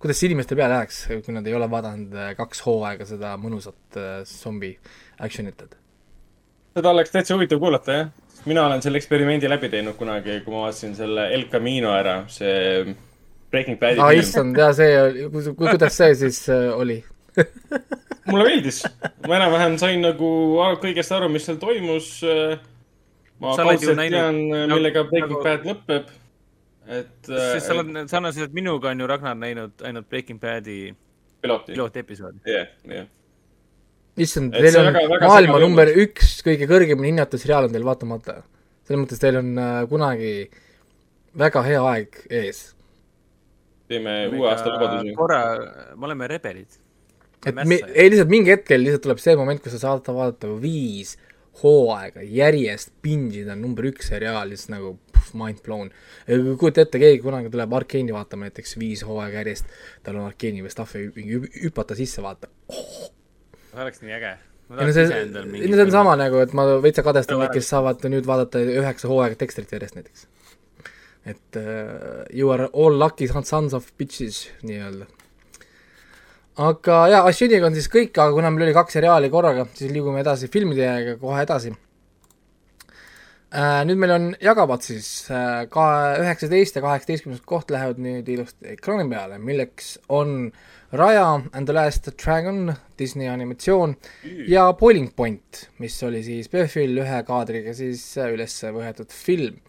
[0.02, 4.22] kuidas see inimeste peale läheks, kui nad ei ole vaadanud kaks hooaega seda mõnusat äh,
[5.22, 5.78] zombi action'it, et
[6.76, 8.12] seda oleks täitsa huvitav kuulata, jah.
[8.46, 12.96] mina olen selle eksperimendi läbi teinud kunagi, kui ma vaatasin selle El Camino ära, see
[13.52, 14.22] Breaking Badi aa film.
[14.24, 15.28] issand, jaa, see oli,
[15.60, 17.02] kuidas see siis äh, oli?
[18.32, 18.82] mulle meeldis,
[19.28, 20.32] ma enam-vähem sain nagu
[20.82, 22.10] kõigest aru, mis seal toimus.
[23.42, 26.12] ma oled ju kaudselt tean, nagu- millega Breaking nagu- Bad lõpeb.
[26.88, 27.16] et.
[27.28, 30.94] sest sa oled sarnaselt minuga on ju Ragnar näinud ainult Breaking Badi
[31.42, 31.74] piloti.
[31.74, 32.40] pilootepisoodi.
[32.46, 33.10] jah, jah.
[34.26, 38.42] issand, teil on väga- väga maailma number üks kõige kõrgemini hinnatud seriaal on teil vaatamata.
[38.88, 40.36] selles mõttes teil on äh, kunagi
[41.38, 42.62] väga hea aeg ees
[43.92, 45.14] teeme uue aasta lubadusi.
[45.16, 45.42] korra,
[45.98, 46.80] me oleme rebelid.
[47.46, 51.18] et mi-, ei lihtsalt mingi hetkel lihtsalt tuleb see moment, kus sa saad vaadata viis
[51.62, 55.90] hooaega järjest pingida number üks seriaal, lihtsalt nagu pff, mind blown.
[56.28, 59.68] kujuta ette, keegi kunagi tuleb Arkeeni vaatama näiteks viis hooaega järjest,
[60.04, 62.48] tal on Arkeeni või stuff'i mingi hü- hüpata sisse vaata.
[63.72, 64.32] See oleks nii äge.
[64.72, 68.28] ei no see, see on sama nagu, et ma veitsa kadestan neid, kes saavad nüüd
[68.28, 70.28] vaadata üheksa hooaega Dexterit järjest näiteks.
[71.32, 75.06] et uh, you are all lucky sons of bitches nii-öelda.
[76.72, 80.24] aga jaa, Ashiniga on siis kõik, aga kuna meil oli kaks seriaali korraga, siis liigume
[80.24, 81.78] edasi filmidega kohe edasi uh,.
[83.88, 85.88] nüüd meil on jagavad siis uh, ka
[86.24, 90.52] üheksateist ja kaheksateistkümnes koht lähevad nüüd ilusti ekraani peale, milleks on
[90.92, 93.96] Raya and the Last Dragon, Disney animatsioon
[94.48, 99.62] ja Boiling Point, mis oli siis PÖFFil ühe kaadriga siis äh, üles võetud film.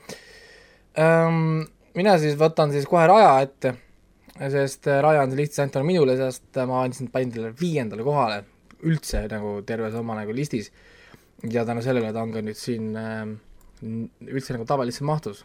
[1.95, 3.75] Mina siis võtan siis kohe Raja ette,
[4.51, 8.43] sest äh, Raja on lihtsalt ainult minule, sest äh, ma andsin panin talle viiendale kohale
[8.83, 10.73] üldse nagu terves oma nagu listis.
[11.47, 12.91] Ja tänu sellele ta on ka nüüd siin
[14.27, 15.45] üldse nagu tabelisse mahtus.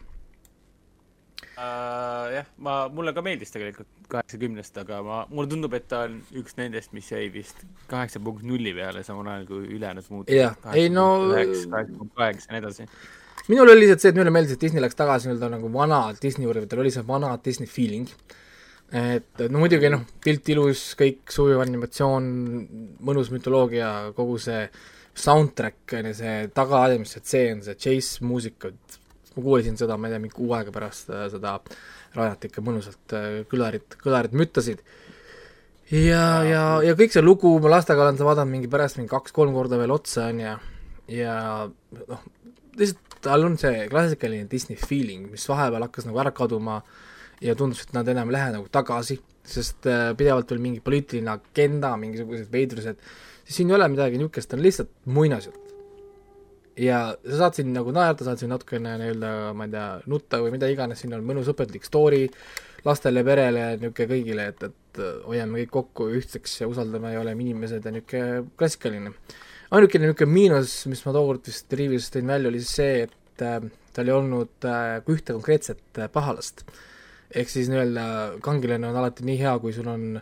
[1.58, 2.32] uh,.
[2.32, 6.58] jah, ma, mulle ka meeldis tegelikult kaheksakümnest, aga ma, mulle tundub, et ta on üks
[6.58, 10.32] nendest, mis jäi vist kaheksa punkt nulli peale, samal ajal kui ülejäänud muud.
[10.32, 12.88] Jah, ei no- kaheksa punkt kaheksa ja nii edasi.
[13.48, 16.46] minul oli lihtsalt see, et minule meeldis, et Disney läks tagasi nii-öelda nagu vana Disney
[16.46, 18.10] juurde, tal oli see vana Disney feeling.
[18.88, 22.30] et no muidugi noh, pilt ilus, kõik sujuv animatsioon,
[23.04, 24.62] mõnus mütoloogia, kogu see
[25.18, 28.70] soundtrack on ju, see tagaajamise tseen, see chase muusika,
[29.38, 31.58] ma kuulasin seda, ma ei tea, mingi kuu aega pärast äh, seda
[32.16, 34.82] rajat ikka mõnusalt äh, kõlarid, kõlarid müttasid.
[35.94, 39.54] ja, ja, ja kõik see lugu, ma lastega olen seda vaadanud mingi pärast mingi kaks-kolm
[39.56, 40.56] korda veel otsa, on ju,
[41.20, 41.36] ja
[41.68, 42.24] noh,
[42.78, 46.80] lihtsalt tal on see klassikaline Disney feeling, mis vahepeal hakkas nagu ära kaduma
[47.42, 51.32] ja tundus, et nad enam ei lähe nagu tagasi, sest äh, pidevalt oli mingi poliitiline
[51.32, 53.00] agenda, mingisugused veidrused,
[53.44, 55.67] siis siin ei ole midagi niisugust, on lihtsalt muinasjutt.
[56.78, 60.54] Ja sa saad siin nagu naerda, saad siin natukene nii-öelda, ma ei tea, nutta või
[60.54, 62.24] mida iganes, siin on mõnus õpetlik story
[62.86, 67.46] lastele, perele, niisugune kõigile, et, et äh, hoiame kõik kokku ühtseks ja usaldame ja oleme
[67.46, 69.14] inimesed ja niisugune klassikaline
[69.74, 73.58] ainukene niisugune miinus, mis ma tookord vist review'is tõin välja, oli siis see, et äh,
[73.96, 76.64] tal ei olnud äh, ühte konkreetset äh, pahalast.
[77.28, 80.14] ehk siis nii-öelda kangelane on alati nii hea, kui sul on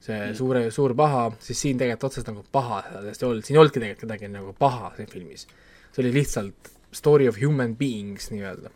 [0.00, 3.62] see suure, suur paha, siis siin tegelikult otseselt nagu paha sellest ei olnud, siin ei
[3.62, 5.46] olnudki tegelikult kedagi nagu paha siin filmis.
[5.92, 8.70] see oli lihtsalt story of human beings nii-öelda.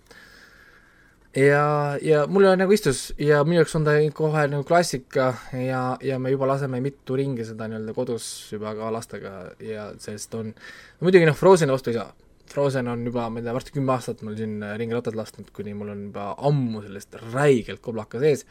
[1.36, 1.64] ja,
[2.02, 6.30] ja mulle nagu istus ja minu jaoks on ta kohe nagu klassika ja, ja me
[6.34, 9.32] juba laseme mitu ringi seda nii-öelda kodus juba ka lastega
[9.64, 10.52] ja sellest on,
[11.00, 12.12] muidugi noh, Frozeni vastu ei saa.
[12.54, 15.94] Frozen on juba, ma ei tea, varsti kümme aastat mul siin ringrattad lasknud, kuni mul
[15.94, 18.44] on juba ammu sellest räigelt koblaka sees,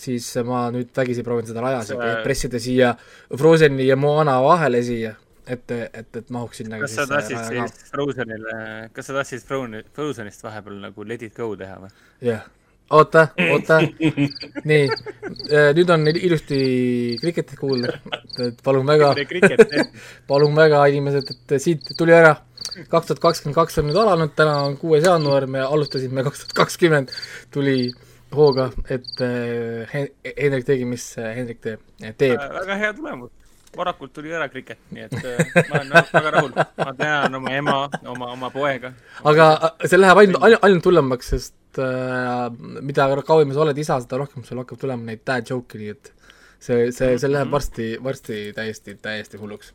[0.00, 2.94] siis ma nüüd vägisi proovin seda raja See- pressida siia
[3.30, 5.14] Frozeni ja Moana vahele siia,
[5.46, 8.54] et, et, et mahuks sinna kas sa tahtsid siis Frozenile,
[8.96, 9.44] kas sa tahtsid
[9.94, 11.92] Frozenist vahepeal nagu Let it go teha või?
[12.30, 12.46] jah,
[12.90, 13.78] oota, oota,
[14.66, 14.84] nii,
[15.76, 16.60] nüüd on ilusti
[17.22, 17.96] kriketit kuulda,
[18.42, 19.12] et palun väga,
[20.30, 22.34] palun väga, inimesed, et siit tuli ära,
[22.90, 26.56] kaks tuhat kakskümmend kaks on nüüd alanud, täna on kuues jaanuar, me alustasime kaks tuhat
[26.64, 27.14] kakskümmend,
[27.54, 27.90] tuli
[28.34, 31.84] hooga, et äh, Hen- Hendrik tegi, mis äh, Hendrik teeb,
[32.18, 32.38] teeb.
[32.38, 33.30] väga hea tulemus.
[33.76, 35.40] varakult tuli ära kriket, nii et äh,
[35.70, 36.52] ma olen väga rahul.
[36.54, 37.76] ma tean oma ema,
[38.14, 38.92] oma, oma poega.
[39.24, 42.46] aga äh, see läheb ainult, ainult, ainult hullemaks, sest äh,
[42.80, 46.12] mida kauem sa oled isa, seda rohkem sul hakkab tulema neid dad joke'e, nii et
[46.60, 49.72] see, see, see läheb varsti, varsti täiesti, täiesti hulluks.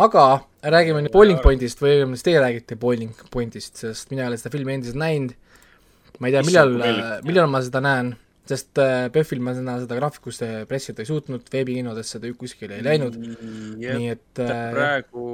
[0.00, 0.24] aga
[0.62, 4.52] räägime nüüd Boiling Pointist või õigemini teie räägite Boiling Pointist, sest mina ei ole seda
[4.54, 5.36] filmi endiselt näinud.
[6.20, 8.12] Ma ei tea, millal kui meeldib., millal ma seda näen,
[8.50, 13.16] sest äh, PÖFFil ma seda, seda graafikusse pressida ei suutnud, veebikinodes seda kuskile ei läinud,
[13.80, 15.24] nii et äh, praegu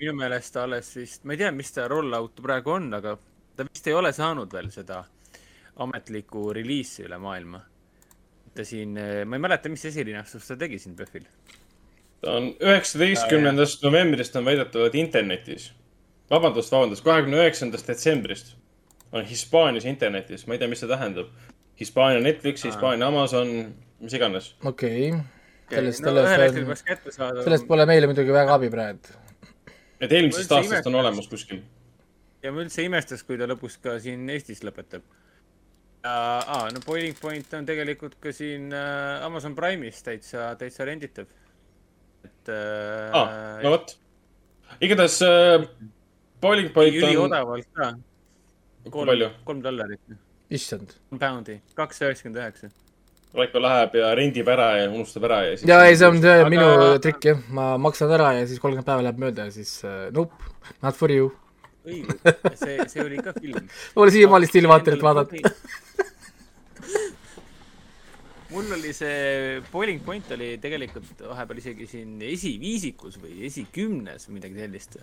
[0.00, 3.16] minu meelest alles vist, ma ei tea, mis ta roll-out praegu on, aga
[3.56, 5.04] ta vist ei ole saanud veel seda
[5.84, 7.62] ametlikku reliisi üle maailma.
[8.54, 11.24] ta siin, ma ei mäleta, mis esilinastust ta tegi siin PÖFFil.
[12.20, 15.72] ta on üheksateistkümnendast novembrist on väidetavalt internetis.
[16.30, 18.54] vabandust, vabandust, kahekümne üheksandast detsembrist
[19.14, 21.30] on Hispaanias internetis, ma ei tea, mis see tähendab.
[21.80, 23.48] Hispaania Netflix, Hispaania Amazon,
[24.00, 24.52] mis iganes.
[24.64, 25.22] okei okay.,
[25.70, 27.42] sellest, no sellest, saada.
[27.42, 29.16] sellest pole meile muidugi väga abi praegu.
[30.00, 31.00] et eelmisest aastast on imekas.
[31.02, 31.62] olemas kuskil.
[32.42, 35.02] ja ma üldse imestas, kui ta lõpuks ka siin Eestis lõpetab.
[36.04, 41.26] aa, no Boiling Point on tegelikult ka siin äh, Amazon Prime'is täitsa, täitsa renditav.
[42.24, 43.96] et äh, aa, Ah, no vot.
[44.80, 45.68] igatahes äh,
[46.40, 47.94] Bowling Point on, üliodavalt ka.
[48.90, 49.30] palju?
[49.44, 50.16] kolm dollarit,
[50.50, 50.96] issand.
[51.10, 52.70] kolm poundi, kaks üheksakümmend üheksa.
[53.34, 55.68] Raiko läheb ja rendib ära ja unustab ära ja siis.
[55.68, 56.68] ja ei, see on see Aga- minu
[57.02, 60.38] trikk jah, ma maksan ära ja siis kolmkümmend päeva läheb mööda ja siis uh, nope,
[60.84, 61.32] not for you.
[61.84, 62.14] õige,
[62.60, 63.66] see, see oli ka film.
[63.96, 65.50] mul siiamaani stiilvaatelit vaadata.
[68.54, 74.62] mul oli see Boiling Point oli tegelikult vahepeal isegi siin esiviisikus või esikümnes või midagi
[74.62, 75.00] sellist.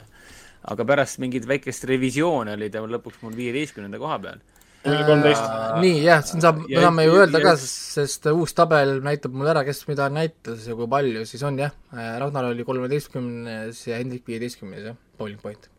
[0.69, 4.41] Aga pärast mingit väikest revisjooni oli ta lõpuks mul viieteistkümnenda koha peal.
[4.81, 5.43] kolmteist.
[5.81, 9.53] nii jah, siin saab, me saame ju ja- öelda ka, sest uus tabel näitab mulle
[9.53, 11.73] ära, kes mida näitas ja kui palju siis on jah.
[11.93, 15.69] Ragnar oli kolmeteistkümnes ja Hendrik viieteistkümnes jah, Bowling Point.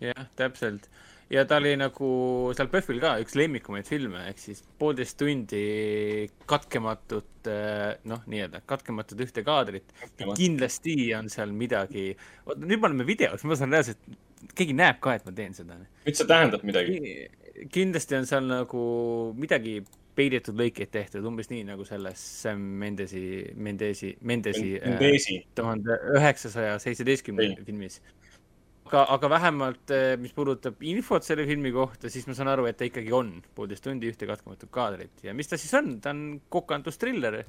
[0.00, 0.88] jah, täpselt.
[1.30, 2.08] Ja ta oli nagu
[2.56, 5.64] seal PÖFFil ka üks lemmikumaid filme, ehk siis poolteist tundi
[6.48, 7.50] katkematut,
[8.06, 9.90] noh, nii-öelda katkematut ühte kaadrit.
[10.36, 12.12] kindlasti on seal midagi,
[12.46, 14.02] vot nüüd me oleme videos, ma saan reaalselt,
[14.54, 15.78] keegi näeb ka, et ma teen seda.
[16.06, 16.98] nüüd see tähendab midagi.
[17.72, 18.82] kindlasti on seal nagu
[19.38, 19.80] midagi
[20.16, 23.22] peidetud lõikeid tehtud, umbes nii nagu selles Sam Mendesi,
[23.54, 25.40] Mendesi, Mendesi Desi.
[25.58, 27.56] tuhande üheksasaja seitsmeteistkümne Ei.
[27.66, 28.00] filmis.
[28.86, 32.86] aga, aga vähemalt, mis puudutab infot selle filmi kohta, siis ma saan aru, et ta
[32.86, 36.22] ikkagi on poolteist tundi ühte katkematut kaadrit ja mis ta siis on, ta on
[36.52, 37.40] kokandustriller.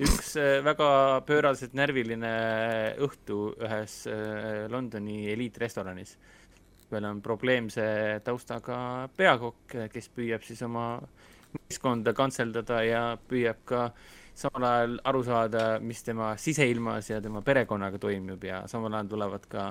[0.00, 0.88] üks äh, väga
[1.28, 2.32] pööraselt närviline
[3.04, 6.16] õhtu ühes äh, Londoni eliitrestoranis.
[6.90, 7.86] meil on probleemse
[8.24, 11.00] taustaga peakokk, kes püüab siis oma
[11.56, 13.90] meeskonda kantseldada ja püüab ka
[14.36, 19.46] samal ajal aru saada, mis tema siseilmas ja tema perekonnaga toimub ja samal ajal tulevad
[19.50, 19.66] ka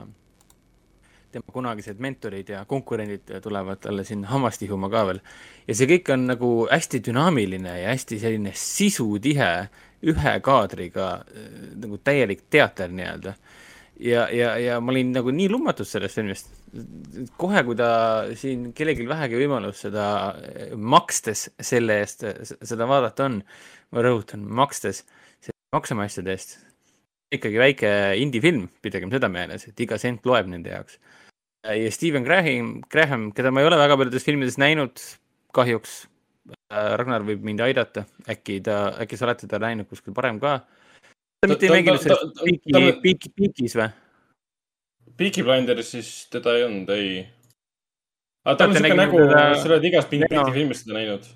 [1.35, 5.19] tema kunagised mentorid ja konkurendid tulevad talle sinna hammast ihuma ka veel.
[5.67, 9.51] ja see kõik on nagu hästi dünaamiline ja hästi selline sisutihe
[10.05, 11.47] ühe kaadriga äh,
[11.81, 13.35] nagu täielik teater nii-öelda.
[13.99, 16.51] ja, ja, ja ma olin nagu nii lummatud sellest filmist.
[17.37, 17.89] kohe, kui ta
[18.35, 23.41] siin kellelgi vähegi võimalus seda äh, makstes selle eest äh, seda vaadata on,
[23.91, 25.03] ma rõhutan, makstes,
[25.75, 26.59] maksame asjade eest.
[27.35, 27.89] ikkagi väike
[28.21, 30.99] indie-film, pidagem seda meeles, et iga sent loeb nende jaoks.
[31.73, 35.01] Ja Steven Graham, Graham, keda ma ei ole väga paljudes filmides näinud,
[35.55, 36.03] kahjuks.
[36.69, 40.59] Ragnar võib mind aidata, äkki ta, äkki sa oled teda näinud kuskil varem ka?
[41.41, 43.87] ta mitte ei mänginud selles Peaky Peaky, Peakis või?
[45.17, 47.23] Peaky Blinders siis teda ei olnud, ei.
[48.45, 50.05] aga tal on siuke nägu teda-, sa oled Jaa.
[50.11, 51.29] Briti filmist seda näinud.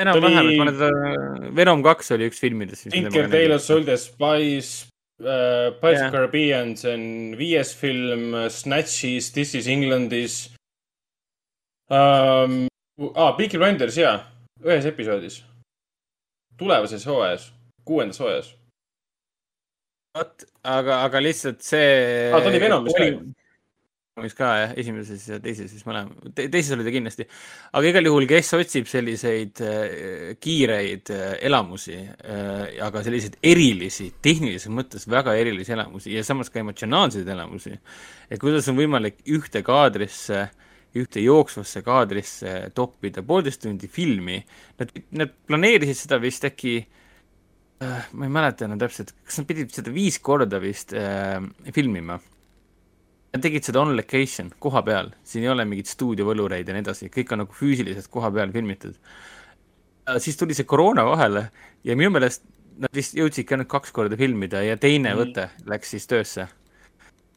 [0.00, 2.88] enam-vähem, et ma olen teda, Venom kaks oli üks filmidest.
[2.94, 4.89] Tinker Tailor Soldier Spice
[5.20, 6.06] äh,, Pirates Jah.
[6.08, 7.04] of Caribbean, see on
[7.38, 10.50] viies film, Snatchis, This is Englandis
[11.90, 12.68] um,.
[13.14, 14.18] aa, Peaky Blinders jaa,
[14.64, 15.42] ühes episoodis.
[16.58, 17.50] tulevases hooajas,
[17.84, 18.54] kuuendas hooajas.
[20.16, 22.32] vot, aga, aga lihtsalt see.
[22.34, 23.20] Aa, ta oli Venomis ka ju.
[24.20, 27.24] Venomis ka jah, esimeses ja teises siis mõlema Te, teises oli ta kindlasti.
[27.72, 34.68] aga igal juhul, kes otsib selliseid äh, kiireid äh, elamusi äh,, aga selliseid erilisi, tehnilises
[34.68, 37.72] mõttes väga erilisi elamusi ja samas ka emotsionaalseid elamusi.
[38.28, 40.50] et kuidas on võimalik ühte kaadrisse,
[41.00, 44.42] ühte jooksvasse kaadrisse toppida poolteist tundi filmi.
[44.80, 46.82] Nad, nad planeerisid seda vist äkki
[47.80, 51.40] ma ei mäleta enam täpselt, kas nad pidid seda viis korda vist äh,
[51.72, 52.18] filmima.
[53.32, 57.10] Nad tegid seda on location, koha peal, siin ei ole mingeid stuudiovõlureid ja nii edasi,
[57.14, 58.96] kõik on nagu füüsiliselt koha peal filmitud.
[60.18, 61.44] siis tuli see koroona vahele
[61.84, 62.42] ja minu meelest
[62.80, 65.20] nad vist jõudsidki ainult kaks korda filmida ja teine Mhm.
[65.20, 66.48] võte läks siis töösse.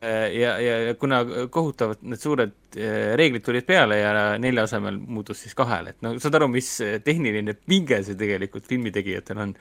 [0.01, 5.43] ja, ja, ja kuna kohutavalt need suured äh, reeglid tulid peale ja nelja asemel muutus
[5.45, 9.53] siis kahele, et no saad aru, mis tehniline pinge see tegelikult filmitegijatel on.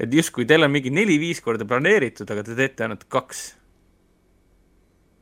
[0.00, 3.54] et justkui teil on mingi neli-viis korda planeeritud, aga te teete ainult kaks.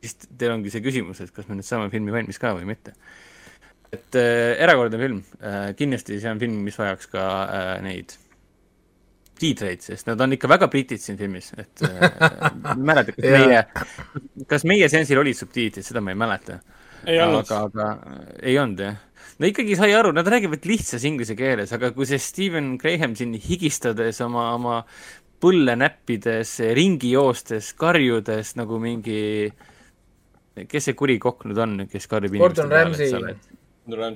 [0.05, 2.95] Siis teil ongi see küsimus, et kas me nüüd saame filmi valmis ka või mitte.
[3.95, 8.15] et äh, erakordne film äh,, kindlasti see on film, mis vajaks ka äh, neid
[9.39, 12.05] tiitreid, sest nad on ikka väga britid siin filmis, et äh,
[12.89, 13.65] mäleta, kas meie,
[14.51, 16.61] kas meie seansil olid subtiitrid, seda ma ei mäleta.
[17.05, 17.89] aga, aga
[18.41, 18.95] ei olnud jah.
[19.39, 23.35] no ikkagi sai aru, nad räägivad lihtsas inglise keeles, aga kui see Steven Graham siin
[23.35, 24.79] higistades oma, oma
[25.43, 29.51] põlle näppides, ringi joostes, karjudes nagu mingi,
[30.63, 33.11] kes see kuri kokk nüüd on, kes karjub Gordon Ramsay.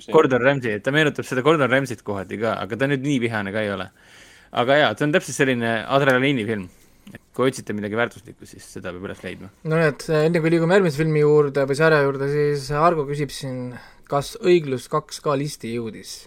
[0.10, 3.54] Gordon Ramsay, et ta meenutab seda Gordon Ramsay't kohati ka, aga ta nüüd nii vihane
[3.54, 3.90] ka ei ole.
[4.50, 6.70] aga jaa, ta on täpselt selline adrenaliinifilm.
[7.14, 9.52] et kui otsite midagi väärtuslikku, siis seda peab üles leidma.
[9.64, 13.34] no nii, et enne kui liigume järgmise filmi juurde või sarja juurde, siis Argo küsib
[13.36, 13.78] siin,
[14.10, 16.22] kas Õiglus kaks ka listi jõudis?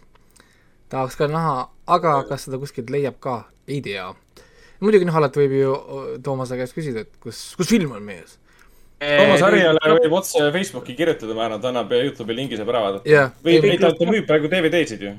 [0.92, 1.56] tahaks ka näha,
[1.88, 4.10] aga kas seda kuskilt leiab ka, ei tea.
[4.82, 5.74] muidugi noh, alati võib ju
[6.24, 8.36] Toomase käest küsida, et kus, kus film on mees.
[9.02, 13.10] Toomas Harjale võib otse Facebooki kirjutada, ma arvan, ta annab Youtube'i lingi saab ära vaadata.
[13.10, 15.14] jah, või, ei ta, ta müüb praegu DVD-sid ju.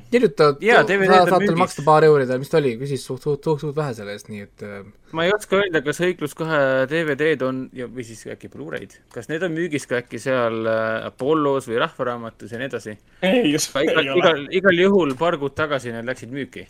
[1.09, 3.63] sa on saad talle maksta paar euri, ta, mis ta oli, küsis suht, suht, suht,
[3.65, 4.85] suht vähe selle eest, nii et äh,
[5.17, 9.29] ma ei oska öelda, kas Õiglus kahe DVD-d on ja, või siis äkki Blu-ray'd, kas
[9.31, 12.95] need on müügis ka äkki seal äh, Apollos või Rahvaraamatus ja nii edasi.
[13.25, 16.67] ei, just igal, igal, juhul paar kuud tagasi need läksid müüki.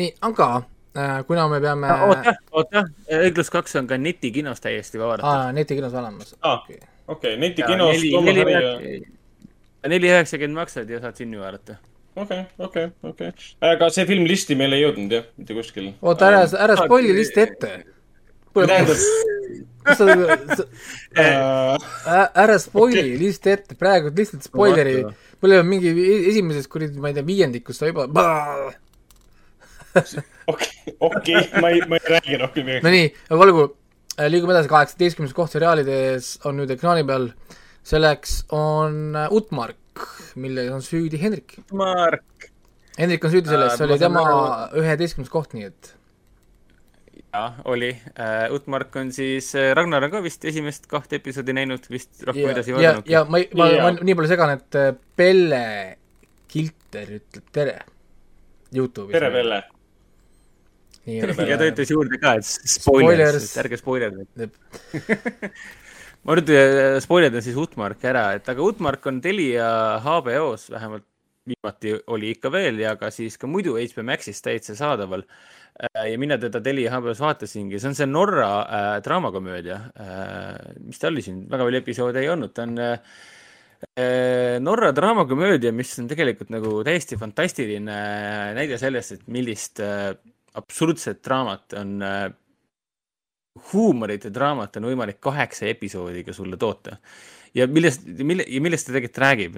[0.00, 0.52] nii, aga
[1.26, 2.84] kuna me peame oota, oota,
[3.20, 5.28] Õiglus kaks on ka netikinos täiesti vaadata.
[5.28, 6.80] aa, netikinos olemas okay..
[7.08, 8.02] okei, netikinos
[9.86, 11.78] neli, üheksakümmend maksad ja saad sinna vaadata.
[12.16, 13.30] okei, okei, okei.
[13.70, 15.92] aga see film listi meil ei jõudnud jah, mitte kuskil.
[16.02, 17.72] oota, ära, ära spoil'i listi ette.
[18.58, 18.98] tähendab,
[21.14, 25.00] äh, ära spoil'i listi ette, praegu lihtsalt spoileri,
[25.40, 28.10] mul on mingi e- esimeses kuradi, ma ei tea, viiendikus ta juba,
[30.52, 32.84] okei, okei, ma ei, ma ei räägi rohkem midagi.
[32.86, 33.66] no nii, aga olgu,
[34.30, 37.30] liigume edasi, kaheksateistkümnes koht seriaalides on nüüd ekraani peal,
[37.86, 40.04] selleks on äh, Utmark,
[40.40, 41.58] milles on süüdi Hendrik.
[41.72, 42.50] Mark.
[42.98, 44.24] Hendrik on süüdi selles, Aa, see oli tema
[44.78, 45.94] üheteistkümnes koht, nii et
[47.30, 48.50] jah, oli uh,.
[48.56, 52.74] Utmark on siis Ragnar on ka vist esimest kahte episoodi näinud, vist rohkem ja, edasi
[52.74, 53.10] ei ja, vaadanud.
[53.10, 55.64] ja ma, ma, ma nii palju segan, et äh, Pelle
[56.50, 57.78] Kilter ütleb tere
[58.74, 59.14] Youtube'is.
[59.14, 59.30] tere, Pelle.
[59.30, 59.60] nii Tere, et Pelle.
[61.08, 62.80] Ja ta ütles juurde ka, et Spoilers.
[62.82, 64.50] spoilers, ärge spoilerdage
[66.26, 69.70] ma nüüd äh, spoilerdan siis Utmarki ära, et aga Utmark on Telia
[70.04, 71.06] HBO-s vähemalt
[71.48, 75.24] viimati oli ikka veel ja ka siis ka muidu HBO Maxis täitsa saadaval.
[75.80, 80.80] ja mina teda Telia HBO-s vaatasingi, see on see Norra äh, draamakomöödia äh,.
[80.84, 82.98] mis ta oli siin, väga palju episoode ei olnud, ta on äh,
[83.96, 87.96] äh, Norra draamakomöödia, mis on tegelikult nagu täiesti fantastiline
[88.58, 90.12] näide sellest, et millist äh,
[90.58, 92.30] absurdset draamat on äh,
[93.72, 96.96] huumorit ja draamat on võimalik kaheksa episoodiga sulle toota.
[97.54, 99.56] ja millest, mille, ja millest ta tegelikult räägib,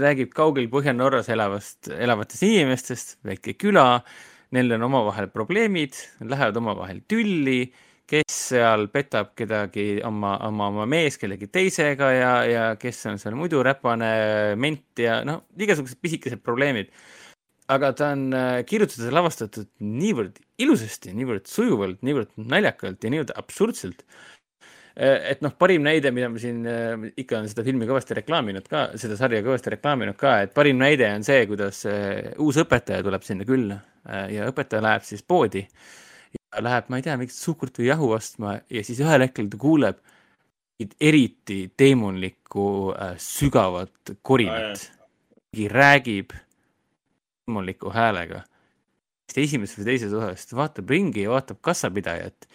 [0.00, 4.00] räägib kaugel Põhja-Norras elavast, elavatest inimestest, väike küla,
[4.50, 7.68] neil on omavahel probleemid, lähevad omavahel tülli,
[8.08, 13.36] kes seal petab kedagi oma, oma, oma mees kellegi teisega ja, ja kes on seal
[13.36, 16.88] muidu räpane ment ja noh, igasugused pisikesed probleemid
[17.68, 23.34] aga ta on äh, kirjutatud ja lavastatud niivõrd ilusasti, niivõrd sujuvalt, niivõrd naljakalt ja niivõrd
[23.36, 24.04] absurdselt.
[24.98, 28.88] et noh, parim näide, mida ma siin äh, ikka olen seda filmi kõvasti reklaaminud ka,
[28.98, 33.22] seda sarja kõvasti reklaaminud ka, et parim näide on see, kuidas äh, uus õpetaja tuleb
[33.26, 33.78] sinna külla
[34.08, 38.10] äh, ja õpetaja läheb siis poodi ja läheb, ma ei tea, mingit suhkrut või jahu
[38.16, 40.02] ostma ja siis ühel hetkel ta kuuleb
[41.00, 44.90] eriti teemonlikku äh, sügavat korinat.
[45.52, 46.32] räägib
[47.48, 48.42] loomuliku häälega.
[49.36, 52.48] esimeses või teises osas ta vaatab ringi ja vaatab kassapidajat.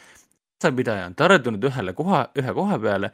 [0.62, 3.12] kassapidaja on tardunud ühele koha, ühe koha peale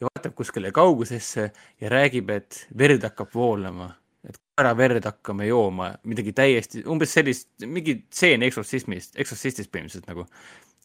[0.00, 3.90] ja vaatab kuskile kaugusesse ja räägib, et verd hakkab voolama,
[4.28, 10.26] et koera verd hakkame jooma, midagi täiesti umbes sellist, mingi tseen eksortsismist, eksortsistist põhimõtteliselt nagu.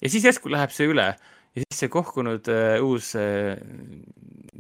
[0.02, 1.14] ja siis järsku läheb see üle
[1.54, 3.58] ja siis see kohkunud äh, uus äh,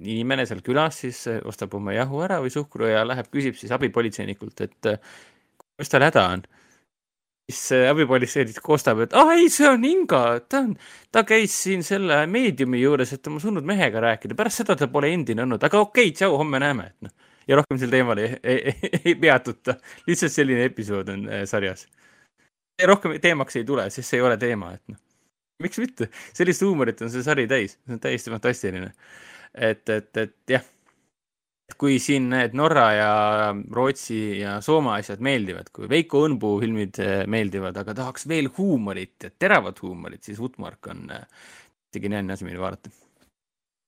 [0.04, 3.74] inimene seal külas siis äh, ostab oma jahu ära või suhkru ja läheb, küsib siis
[3.74, 5.16] abipolitseinikult, et äh,
[5.80, 6.44] mis tal häda on.
[7.52, 10.70] siis abipolitseinik koostab, et ah ei, see on Inga, ta on,
[11.12, 15.12] ta käis siin selle meediumi juures, et oma surnud mehega rääkida, pärast seda ta pole
[15.12, 17.12] endine olnud, aga okei okay,, tšau, homme näeme, et noh.
[17.48, 19.76] ja rohkem sel teemal ei, ei, ei, ei peatuta,
[20.08, 21.84] lihtsalt selline episood on äh, sarjas.
[22.88, 25.02] rohkem teemaks ei tule, sest see ei ole teema, et noh,
[25.68, 28.94] miks mitte, sellist huumorit on see sari täis, see on täiesti fantastiline.
[29.54, 30.64] et, et, et jah
[31.80, 33.12] kui siin need Norra ja
[33.72, 39.28] Rootsi ja Soome asjad meeldivad, kui Veiko Õunpuu filmid eh, meeldivad, aga tahaks veel huumorit
[39.28, 41.24] ja teravat huumorit, siis Utmark on eh,
[41.94, 42.90] täiesti geniaalne asi, mida vaadata.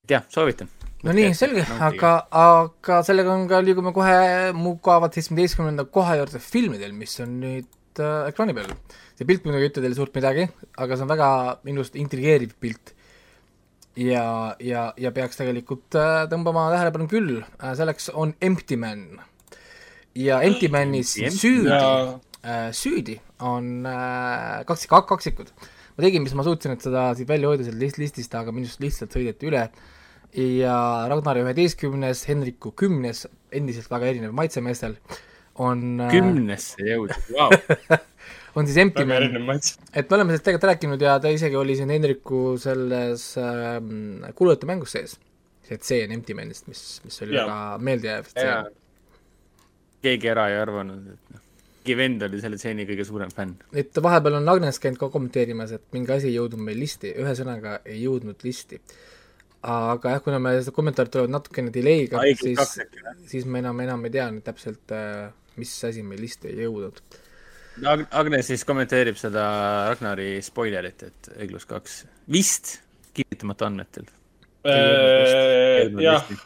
[0.08, 0.68] jah, soovitan.
[1.02, 6.92] no nii, selge, aga, aga sellega on ka, liigume kohe mugavalt seitsmeteistkümnenda koha juurde filmidel,
[6.94, 8.70] mis on nüüd äh, ekraani peal.
[9.18, 10.46] see pilt muidugi ei ütle teile suurt midagi,
[10.78, 11.30] aga see on väga
[11.66, 12.94] minu arust intrigeeriv pilt.
[13.96, 19.06] ja, ja, ja peaks tegelikult äh, tõmbama tähelepanu küll äh,, selleks on Empty Man.
[20.16, 25.52] ja Empty Manis süüdi ja äh,, süüdi on äh, kaks, kaksikud.
[25.96, 28.82] ma tegin, mis ma suutsin, et seda siit välja hoida sealt list-, listist, aga minust
[28.84, 29.68] lihtsalt sõideti üle.
[30.36, 30.76] ja
[31.08, 34.98] Ragnari üheteistkümnes, Henriku kümnes, endiselt väga erinev maitse meestel,
[35.56, 37.48] on kümnesse jõudnud, vau.
[38.56, 41.92] on siis Empty Man, et me oleme sellest tegelikult rääkinud ja ta isegi oli siin
[41.92, 45.16] Henriku selles ähm, kuulujate mängus sees.
[45.66, 47.46] see tseen Empty Manist, mis, mis oli Jaa.
[47.46, 48.70] väga meeldejääv tseen..
[50.06, 51.42] keegi ära ei arvanud, et noh,
[51.86, 53.56] mingi vend oli selle stseeni kõige suurem fänn.
[53.74, 57.80] et vahepeal on Agnes käinud ka kommenteerimas, et mingi asi ei jõudnud meil listi, ühesõnaga
[57.84, 58.80] ei jõudnud listi.
[59.66, 64.04] aga jah, kuna me seda kommentaarid tulevad natukene delay'ga, siis, äkki siis me enam, enam
[64.06, 64.94] ei tea nüüd täpselt,
[65.56, 67.02] mis asi meil listi ei jõudnud.
[67.84, 69.46] Ag- Agnes siis kommenteerib seda
[69.90, 72.78] Ragnari spoilerit, et õiglus kaks vist
[73.16, 74.06] kinnitamata andmetel.
[74.66, 76.38] Eelmine jah listi.,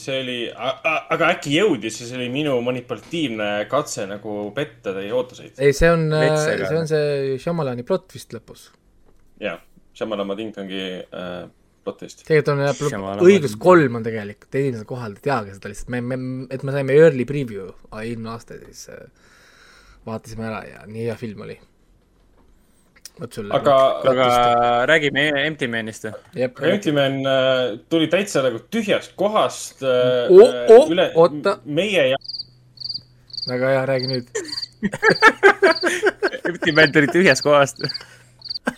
[0.00, 5.58] see oli, aga äkki jõudis ja see oli minu manipulatiivne katse nagu petta teie ootuseid.
[5.58, 6.68] ei, see on, segane.
[6.70, 8.70] see on see Shyamalani plott vist lõpus.
[9.42, 9.60] jah,
[9.98, 11.42] Shamalama Ding Dongi äh,
[11.84, 12.24] plotist.
[12.28, 16.18] tegelikult on õigus kolm on tegelikult esimesel kohal, te teage seda lihtsalt, me, me,
[16.54, 19.04] et me saime early preview eelmine aasta, siis äh,
[20.06, 21.58] vaatasime ära ja nii hea film oli.
[23.20, 23.52] vot sulle.
[23.54, 23.74] aga,
[24.10, 24.26] aga
[24.88, 26.12] räägime Empty Manist või?
[26.42, 31.58] jep, Empty Man äh, tuli täitsa nagu tühjast kohast äh, O- o- äh, üle oota.
[31.64, 32.16] meie ja
[33.48, 34.28] väga hea, räägi nüüd.
[36.48, 37.82] Empty Man tuli tühjast kohast.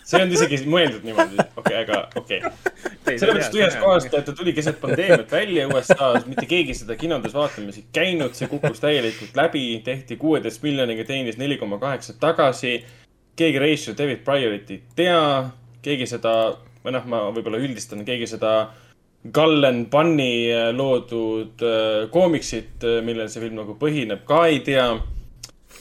[0.05, 3.17] See on isegi mõeldud niimoodi, okei okay,, aga okei okay..
[3.17, 7.35] selles mõttes tühjast kohast, et ta tuli keset pandeemiat välja USA-s, mitte keegi seda kinodes
[7.37, 12.79] vaatamas ei käinud, see kukkus täielikult läbi, tehti kuueteist miljoniga, teenis neli koma kaheksa tagasi.
[13.35, 15.21] keegi ratio David Priorit ei tea,
[15.85, 16.33] keegi seda,
[16.85, 18.55] või noh, ma võib-olla üldistan, keegi seda
[19.33, 24.93] Gallen Bunny äh, loodud äh, koomiksit, millel see film nagu põhineb, ka ei tea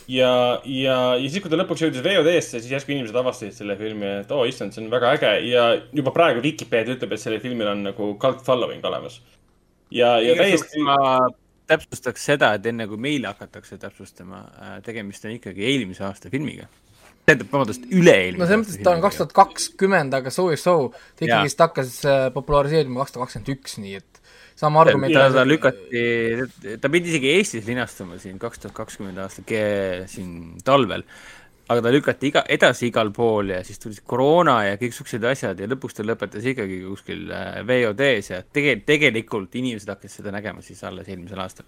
[0.09, 0.33] ja,
[0.65, 4.35] ja, ja siis, kui ta lõpuks jõudis VOD-sse, siis järsku inimesed avastasid selle filmi, et
[4.35, 7.71] oo oh, issand, see on väga äge ja juba praegu Vikipeedia ütleb, et sellel filmil
[7.73, 9.21] on nagu cult following olemas.
[9.95, 10.99] ja, ja täiesti, ma
[11.71, 14.45] täpsustaks seda, et enne kui meile hakatakse täpsustama,
[14.85, 16.69] tegemist on ikkagi eelmise aasta filmiga.
[17.25, 20.59] tähendab, vabandust, üle-eelmise no selles mõttes, et ta on kaks tuhat kakskümmend, aga so ja
[20.61, 20.75] so,
[21.17, 24.21] ta ikkagist hakkas äh, populariseerima kaks tuhat kakskümmend üks, nii et
[24.57, 25.15] sama argument.
[25.15, 26.03] ta, lükati,
[26.81, 31.03] ta pidi isegi Eestis linastuma siin kaks tuhat kakskümmend aasta ke- siin talvel.
[31.69, 35.69] aga ta lükati iga, edasi igal pool ja siis tuli koroona ja kõiksugused asjad ja
[35.71, 40.85] lõpuks ta lõpetas ikkagi kuskil äh, VOD-s ja tege-, tegelikult inimesed hakkasid seda nägema siis
[40.85, 41.65] alles eelmisel aastal.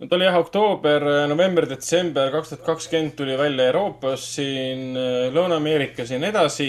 [0.00, 5.30] no ta oli jah, oktoober, november, detsember kaks tuhat kakskümmend tuli välja Euroopas, siin äh,
[5.30, 6.68] Lõuna-Ameerikas ja nii edasi.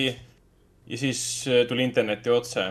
[0.86, 2.70] ja siis äh, tuli internetti otse.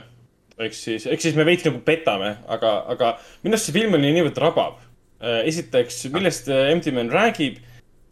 [0.67, 4.13] Ehk siis, ehk siis me veits nagu petame, aga, aga minu arust see film oli
[4.15, 4.79] niivõrd rabav.
[5.21, 7.59] esiteks, millest äh, Empty Man räägib,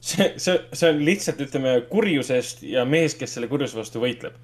[0.01, 4.37] see, see, see on lihtsalt, ütleme, kurjusest ja mees, kes selle kurjuse vastu võitleb.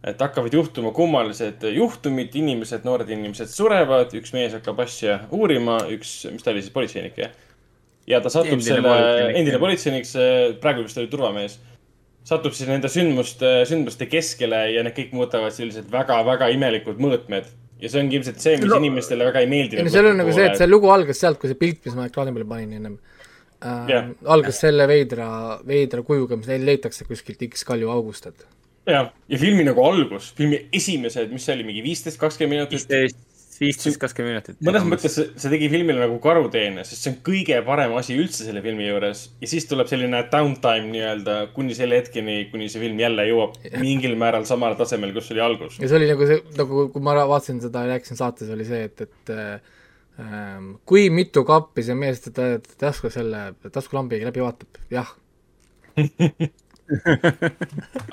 [0.00, 6.22] et hakkavad juhtuma kummalised juhtumid, inimesed, noored inimesed surevad, üks mees hakkab asja uurima, üks,
[6.32, 7.34] mis ta oli siis, politseinik, jah?
[8.08, 10.08] ja ta satub Endine selle, endine politseinik,
[10.62, 11.58] praegu vist oli turvamees,
[12.24, 17.48] satub siis nende sündmuste, sündmuste keskele ja need kõik muudavad sellised väga-väga imelikud mõõtmed.
[17.80, 19.78] ja see ongi ilmselt see, mis No- inimestele väga ei meeldi.
[19.80, 21.94] ei no seal on nagu see, et see lugu algas sealt, kui see pilt, mis
[21.96, 22.98] ma ekraani peale panin ennem
[23.64, 24.10] äh, Jah.
[24.36, 25.28] algas selle veidra,
[25.66, 28.44] veidra kujuga, mis neil leitakse kuskilt X kalju august, et
[28.86, 32.76] jah, ja filmi nagu algus, filmi esimesed, mis see oli, mingi viisteist, kakskümmend minutit.
[32.84, 33.16] viisteist,
[33.60, 34.58] viisteist, kakskümmend minutit.
[34.64, 38.46] mõnes mõttes see, see tegi filmile nagu karuteene, sest see on kõige parem asi üldse
[38.46, 39.26] selle filmi juures.
[39.42, 44.16] ja siis tuleb selline downtime nii-öelda kuni selle hetkeni, kuni see film jälle jõuab mingil
[44.20, 45.76] määral samale tasemele, kus oli algus.
[45.82, 48.86] ja see oli nagu see, nagu kui ma vaatasin seda ja rääkisin saates, oli see,
[48.88, 49.76] et, et äh,
[50.24, 55.12] ähm, kui mitu kappi see mees teda tasku selle taskulambiga läbi vaatab, jah.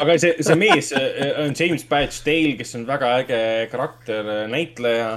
[0.01, 3.41] aga see, see mees äh, on James Badge Dale, kes on väga äge
[3.71, 5.09] karakter, näitleja,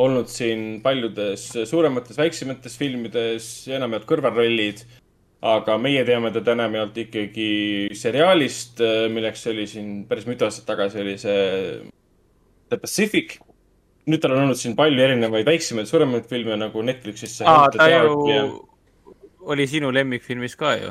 [0.00, 4.86] olnud siin paljudes suuremates, väiksemates filmides, enamjaolt kõrvalrollid.
[5.40, 7.50] aga meie teame teda enamjaolt ikkagi
[7.96, 8.82] seriaalist,
[9.12, 11.44] milleks oli siin päris mitu aastat tagasi, oli see
[12.68, 13.38] The Pacific.
[14.10, 17.88] nüüd tal on olnud siin palju erinevaid väiksemaid, suuremaid filme nagu Netflixis see aa, ta
[17.88, 18.42] ju ja
[19.40, 20.90] oli sinu lemmikfilmis ka ju.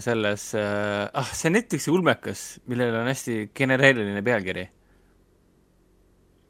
[0.00, 4.68] selles äh,, ah, see Netflixi ulmekas, millel on hästi genereeriline pealkiri.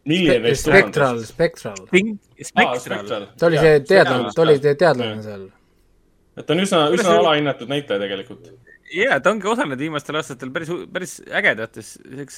[0.07, 1.82] Milline neist Spectral, Spectral.
[2.50, 3.26] Spectral.
[3.38, 5.44] ta oli see teadlane, ta oli see teadlane seal.
[6.36, 8.50] et ta on üsna, üsna alahinnatud näitleja tegelikult.
[8.94, 11.96] jaa, ta ongi osalenud viimastel aastatel päris, päris ägedates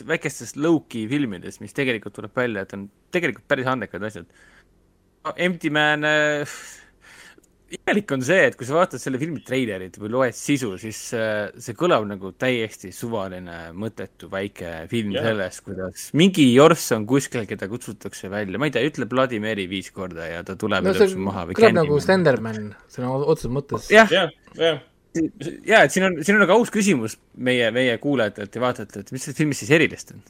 [0.08, 4.28] väikestes low-key filmides, mis tegelikult tuleb välja, et on tegelikult päris andekad asjad.
[5.36, 6.58] Empty Man äh,,
[7.68, 11.50] imelik on see, et kui sa vaatad selle filmi treilerit või loed sisu, siis äh,
[11.60, 15.26] see kõlab nagu täiesti suvaline mõttetu väike film yeah.
[15.28, 19.08] sellest, kuidas mingi jorss on kuskil, keda kutsutakse välja, ma ei tea, ütle
[19.42, 22.00] Mary viis korda ja ta tuleb no ja see lööb su maha või kõlab nagu.
[22.04, 23.90] Slenderman sõna otseses mõttes.
[23.92, 24.80] jah, jah, jah,
[25.68, 29.16] ja et siin on, siin on nagu aus küsimus meie, meie kuulajatelt ja vaatajatelt, et
[29.16, 30.24] mis selles filmis siis erilist on?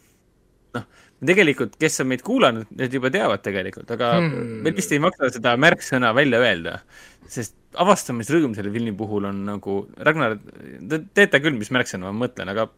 [0.79, 0.89] noh,
[1.27, 4.61] tegelikult, kes on meid kuulanud, need juba teavad tegelikult, aga Hmm.
[4.63, 6.81] meil vist ei maksa seda märksõna välja öelda,
[7.27, 10.39] sest avastamisrõõm selle filmi puhul on nagu, Ragnar,
[10.89, 12.69] te teete küll, mis märksõna ma mõtlen, aga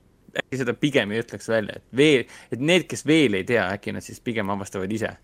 [0.41, 3.93] äkki seda pigem ei ütleks välja, et veel, et need, kes veel ei tea, äkki
[3.93, 5.16] nad siis pigem avastavad ise.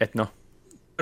[0.00, 0.30] et noh,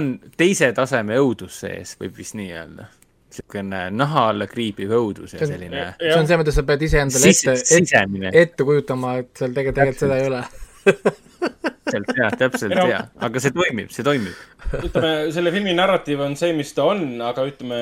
[0.00, 2.88] on teise taseme õudus sees, võib vist nii öelda.
[3.26, 7.56] niisugune naha alla kriibiv õudus ja selline see on see, mida sa pead iseendale ette,
[7.76, 10.44] ette, ette kujutama, et seal tegelikult, tegelikult seda ei ole.
[10.86, 14.38] Täpselt ja, täpselt no- ja, aga see toimib, see toimib.
[14.82, 17.80] ütleme, selle filmi narratiiv on see, mis ta on, aga ütleme,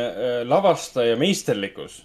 [0.49, 2.03] lavastaja meisterlikkus,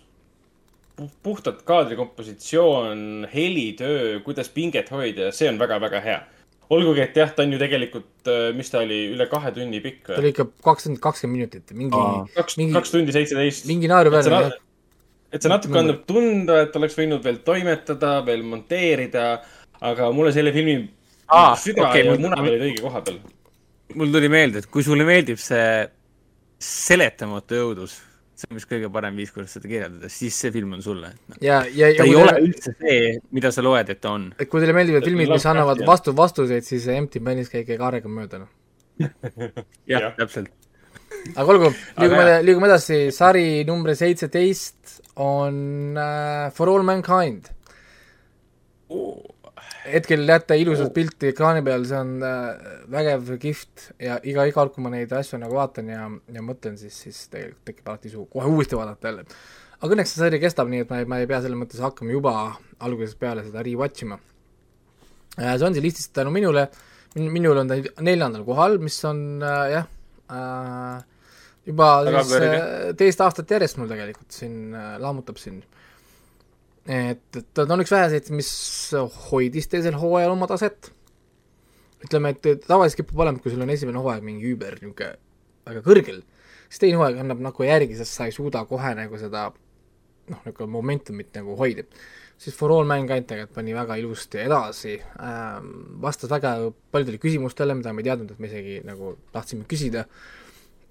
[1.24, 6.20] puhtalt kaadrikompositsioon, helitöö, kuidas pinget hoida, see on väga-väga hea.
[6.70, 10.20] olgugi, et jah, ta on ju tegelikult, mis ta oli, üle kahe tunni pikk ta
[10.22, 12.02] oli ikka kakskümmend, kakskümmend minutit, mingi
[12.36, 13.66] kaks, mingi- kaks tundi seitseteist.
[13.66, 14.60] mingi naeruväärne na- jah.
[15.34, 19.26] et see natuke annab tunda, et oleks võinud veel toimetada, veel monteerida,
[19.82, 20.78] aga mulle selle filmi
[21.30, 23.20] Aa, süda okei, ja mul- muna olid õige koha peal.
[23.96, 25.88] mul tuli meelde, et kui sulle meeldib see
[26.60, 27.94] seletamatu õudus,
[28.40, 31.12] see on vist kõige parem viis, kuidas seda kirjeldada, siis see film on sulle.
[31.42, 33.02] ja, ja, ja ta ei ole teile, üldse see,
[33.36, 34.30] mida sa loed, et ta on.
[34.40, 38.42] et kui teile meeldivad filmid, mis annavad vastu, vastuseid, siis Empty Manis käige kaarega mööda,
[38.44, 38.56] noh.
[39.92, 40.50] jah täpselt.
[41.36, 41.70] aga olgu,
[42.02, 47.48] liigume liigume edasi, sari number seitseteist on äh, For All Mankind.
[49.94, 54.74] Hetkel näete ilusat pilti ekraani peal, see on äh, vägev, kihvt ja iga, iga kord,
[54.76, 58.26] kui ma neid asju nagu vaatan ja, ja mõtlen, siis, siis tegelikult tekib alati suu
[58.32, 59.26] kohe uuesti vaadata jälle.
[59.80, 62.16] aga õnneks see sari kestab, nii et ma ei, ma ei pea selles mõttes hakkama
[62.16, 62.36] juba
[62.86, 64.20] algusest peale seda rewatch ima.
[65.38, 66.68] see on siis lihtsalt tänu minule,
[67.20, 69.90] minul on ta neljandal kohal, mis on äh, jah
[70.30, 71.06] äh,,
[71.70, 72.56] juba Väga siis kõrge.
[72.56, 75.62] äh, teist aastat järjest mul tegelikult siin äh, lammutab siin
[76.90, 78.50] et, et ta on üks väheseid, mis
[79.30, 80.92] hoidis teisel hooajal oma taset.
[82.00, 85.18] ütleme, et tavaliselt kipub olema, kui sul on esimene hooaeg mingi üüber niisugune
[85.68, 86.22] väga kõrgel,
[86.70, 89.50] siis teine hooaeg annab nagu järgi, sest sa ei suuda kohe nagu seda
[90.32, 91.84] noh, nagu momentumit nagu hoida.
[92.40, 95.72] siis For All Mankind tegelikult pani väga ilusti edasi ähm,,
[96.02, 100.06] vastas väga paljudele küsimustele, mida me ei teadnud, et me isegi nagu tahtsime küsida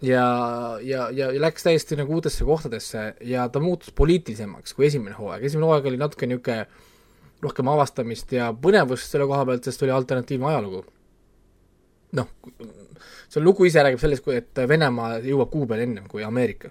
[0.03, 5.44] ja, ja, ja läks täiesti nagu uutesse kohtadesse ja ta muutus poliitilisemaks kui esimene hooaeg,
[5.44, 6.66] esimene hooaeg oli natuke niisugune
[7.42, 10.84] rohkem avastamist ja põnevust selle koha pealt, sest oli alternatiivne ajalugu.
[12.18, 12.28] noh,
[13.28, 16.70] see lugu ise räägib sellest, et Venemaa jõuab kuu peale ennem kui Ameerika.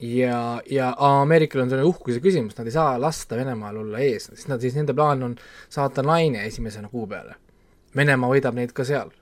[0.00, 4.48] ja, ja Ameerikal on selline uhkuse küsimus, nad ei saa lasta Venemaal olla ees, sest
[4.48, 5.36] nad siis, nende plaan on
[5.68, 7.36] saata naine esimesena kuu peale.
[7.96, 9.12] Venemaa võidab neid ka seal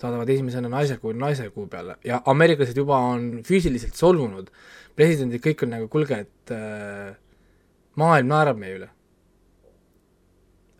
[0.00, 4.48] saadavad esimesena naise kuu, naise kuu peale ja ameeriklased juba on füüsiliselt solvunud,
[4.96, 7.14] presidendid kõik on nagu, kuulge, et äh,
[7.96, 8.88] maailm naerab meie üle.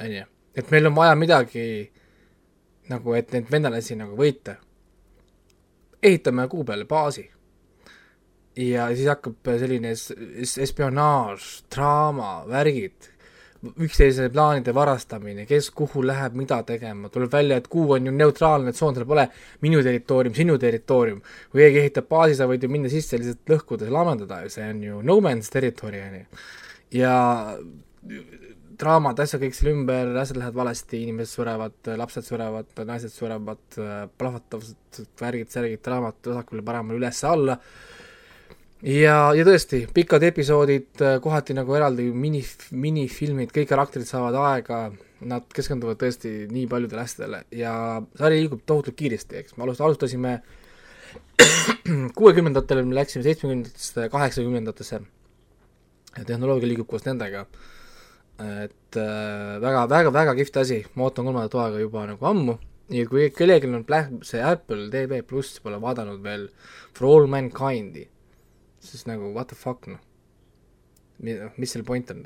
[0.01, 0.25] on ju,
[0.57, 1.91] et meil on vaja midagi
[2.91, 4.57] nagu, et neid venelasi nagu võita.
[6.03, 7.31] ehitame kuu peale baasi.
[8.57, 10.11] ja siis hakkab selline es-
[10.43, 13.11] es- espionaaž, draama, värgid
[13.85, 18.73] üksteise plaanide varastamine, kes kuhu läheb mida tegema, tuleb välja, et kuu on ju neutraalne
[18.75, 19.27] tsoon, seal pole
[19.65, 21.21] minu territoorium, sinu territoorium.
[21.53, 24.69] kui keegi ehitab baasi, sa võid ju minna sisse lihtsalt lõhkuda ja laamendada ja see
[24.71, 26.43] on ju no man's territory, on ju.
[27.01, 27.17] ja
[28.79, 33.65] draamad, asjad kõik seal ümber, asjad lähevad valesti, inimesed surevad, lapsed surevad, naised surevad,
[34.19, 37.59] plahvatavad värgid, särgid, draamad vasakule-paremale, üles-alla
[38.83, 44.81] ja, ja tõesti, pikad episoodid, kohati nagu eraldi mini, minifilmid, kõik karakterid saavad aega,
[45.25, 47.75] nad keskenduvad tõesti nii paljudele asjadele ja
[48.19, 49.57] sari liigub tohutult kiiresti, eks.
[49.57, 50.35] Me alust-, alustasime
[52.19, 55.01] kuuekümnendatel, me läksime seitsmekümnendatesse, kaheksakümnendatesse.
[56.27, 57.47] Tehnoloogia liigub koos nendega.
[58.35, 62.57] et äh, väga, väga, väga kihvt asi, ma ootan kolmandat hooaega juba nagu ammu.
[62.93, 66.49] Ja kui kellelgi on Black, see Apple TV pluss pole vaadanud veel
[66.93, 68.09] For All Mankind'i,
[68.85, 70.01] siis nagu what the fuck noh,
[71.57, 72.25] mis selle point on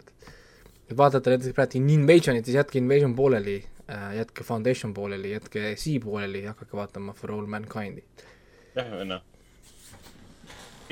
[0.88, 3.58] et vaatate näiteks praegu Invasionit, siis jätke Invasion pooleli
[3.90, 8.04] äh,, jätke Foundation pooleli, jätke Sea pooleli ja hakake vaatama For All Mankind'i.
[8.76, 9.24] jah, noh.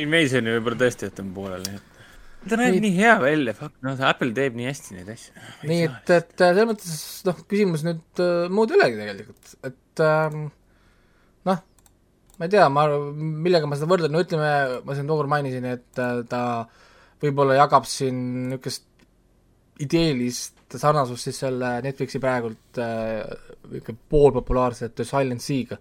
[0.02, 4.58] Invasioni võib-olla tõesti jätame pooleli, et ta näeb Nii- hea välja, fuck, noh, Apple teeb
[4.58, 5.32] nii hästi neid asju.
[5.70, 6.92] nii et, et äh, selles mõttes
[7.30, 10.52] noh, küsimus nüüd äh, muud ei olegi tegelikult, et noh,
[12.36, 14.50] ma ei tea, ma, millega ma seda võrdlen, no ütleme,
[14.84, 16.42] ma siin tookord mainisin, et äh, ta
[17.22, 18.18] võib-olla jagab siin
[18.50, 18.84] niisugust
[19.82, 23.22] ideelist sarnasust siis selle Netflixi praegult äh,
[23.70, 25.78] niisugune poolpopulaarse The Silent Sea'ga,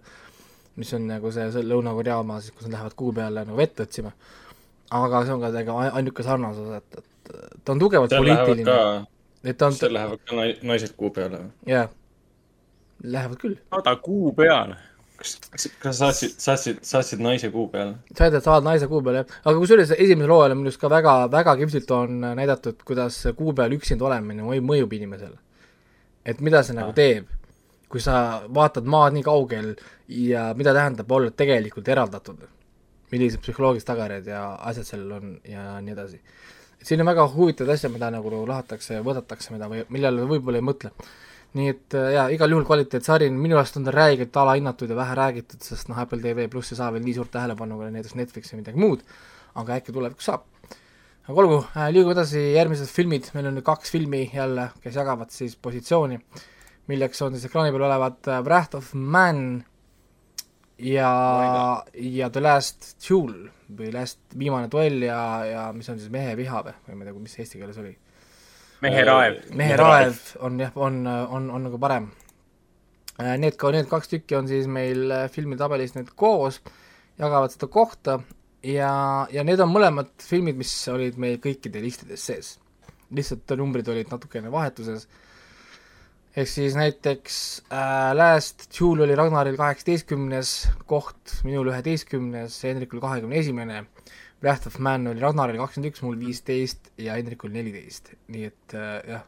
[0.80, 3.80] mis on nagu see, see Lõuna-Korea oma siis, kus nad lähevad kuu peale nagu vett
[3.84, 4.12] otsima.
[4.96, 9.06] aga see on ka nagu ainuke sarnasus, et, et ta on tugevalt seal poliitiline.
[9.44, 11.40] et ta on, seal lähevad ka nai- naised kuu peale.
[11.66, 11.88] jaa,
[13.02, 14.76] lähevad küll saada kuu peale.
[15.16, 17.96] kas, kas sa saatsid, saatsid, saatsid naise kuu peale?
[18.16, 19.38] saad, saad naise kuu peale, jah.
[19.44, 23.54] aga kusjuures esimesel hooajal on minu arust ka väga, väga kihvtilt on näidatud, kuidas kuu
[23.56, 25.38] peal üksinda olemine mõjub, inimesele.
[26.24, 26.94] et mida see nagu Ah.
[26.94, 27.26] teeb,
[27.88, 29.74] kui sa vaatad maad nii kaugel
[30.08, 32.48] ja mida tähendab olla tegelikult eraldatud.
[33.12, 36.20] millised psühholoogilised tagajärjed ja asjad sellel on ja nii edasi.
[36.82, 40.66] siin on väga huvitavaid asju, mida nagu lahatakse ja võõdatakse, mida või, millele võib-olla ei
[40.66, 40.90] mõtle
[41.56, 45.14] nii et äh, jaa, igal juhul kvaliteetsari, minu arust on ta räigelt alahinnatud ja vähe
[45.18, 48.52] räägitud, sest noh, Apple TV pluss ei saa veel nii suurt tähelepanu kui näiteks Netflix
[48.52, 49.04] või midagi muud,
[49.62, 50.44] aga äkki tulevikus saab.
[51.26, 55.32] aga olgu äh,, liigume edasi, järgmised filmid, meil on nüüd kaks filmi jälle, kes jagavad
[55.34, 56.20] siis positsiooni,
[56.92, 59.42] milleks on siis ekraani peal olevad äh, Wrath of Man
[60.78, 61.12] ja,
[61.94, 63.46] ja The Last Duel
[63.76, 67.10] või Last, viimane duell ja, ja mis on siis Mehe viha või, või ma ei
[67.12, 67.96] tea, mis eesti keeles oli
[68.84, 69.40] mehe raev.
[69.56, 72.10] mehe raev on jah, on, on, on nagu parem.
[73.16, 76.60] Need ka, need kaks tükki on siis meil äh, filmitabelis nüüd koos,
[77.16, 78.18] jagavad seda kohta
[78.60, 78.90] ja,
[79.32, 82.56] ja need on mõlemad filmid, mis olid meil kõikide listides sees.
[83.16, 85.06] lihtsalt numbrid olid natukene vahetuses.
[86.36, 93.86] ehk siis näiteks äh, Last Duel oli Ragnaril kaheksateistkümnes koht, minul üheteistkümnes, Hendrikul kahekümne esimene
[94.46, 99.00] Wrath of Man oli Ragnaril kakskümmend üks, mul viisteist ja Hendrikul neliteist, nii et äh,
[99.16, 99.26] jah.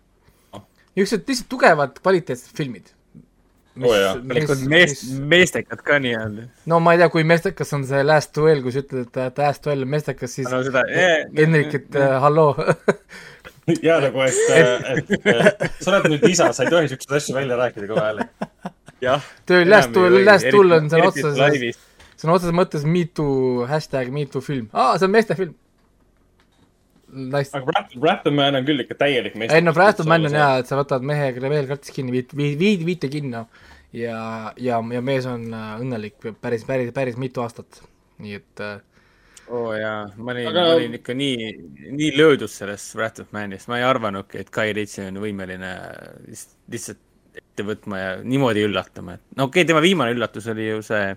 [0.95, 2.95] niisugused lihtsalt tugevad kvaliteetsed filmid.
[3.79, 4.14] Jaa.
[4.19, 6.49] tegelikult meest, meestekad ka nii-öelda.
[6.71, 9.39] no ma ei tea, kui meestekas on see Last Duel, kui sa ütled, et et
[9.39, 10.83] Last Duel on meestekas, siis no seda,
[11.37, 12.57] Hendrik, et äh, halloo
[13.77, 17.59] jaa, nagu, et, et, et sa oled nüüd isa, sa ei tohi siukseid asju välja
[17.61, 18.51] rääkida kõva häälega.
[19.05, 19.31] jah.
[19.47, 21.79] töö Last Duel, Last Duel on sõna otseses,
[22.19, 25.57] sõna otseses mõttes me too, hashtag me too film, aa, see on meestefilm.
[27.09, 27.55] Nice.
[27.57, 29.53] aga Wrath, Wrath of Man on küll ikka täielik mees.
[29.55, 32.12] ei no Wrath of Man on hea, et sa võtad mehe, kelle mehel kartis kinni,
[32.12, 33.47] viid, viid, viid, viite kinno
[33.97, 34.19] ja,
[34.61, 37.81] ja, ja mees on äh, õnnelik päris, päris, päris mitu aastat,
[38.21, 38.77] nii et äh,
[39.49, 41.49] oo oh, jaa, ma olin Aga- ma olin ikka nii,
[41.97, 45.73] nii löödud sellest Wrath of Manist, ma ei arvanudki, et Guy Ritchie on võimeline
[46.27, 47.05] lihtsalt, lihtsalt
[47.39, 51.14] ette võtma ja niimoodi üllatama, et no okei okay,, tema viimane üllatus oli ju see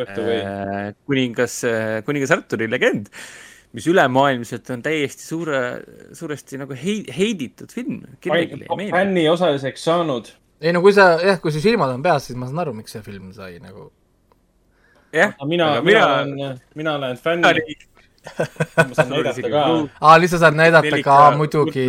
[0.00, 0.40] Swept away.
[0.40, 1.60] äh, kuningas,
[2.06, 3.12] kuningas Arturi legend,
[3.76, 5.60] mis ülemaailmselt on täiesti suure,
[6.16, 10.32] suuresti nagu hei-, heiditud film, fänni osaliseks saanud.
[10.60, 12.92] ei no kui sa jah, kui su silmad on peas, siis ma saan aru, miks
[12.96, 13.90] see film sai nagu
[15.14, 17.46] jah, mina, mina olen, mina olen fänn,
[18.88, 19.64] ma saan näidata ka.
[20.00, 21.86] aa, lihtsalt saad näidata ka 4K muidugi,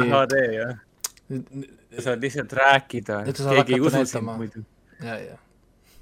[1.95, 4.63] sa saad lihtsalt rääkida, keegi ei usu sind muidu.
[5.03, 5.37] ja, ja.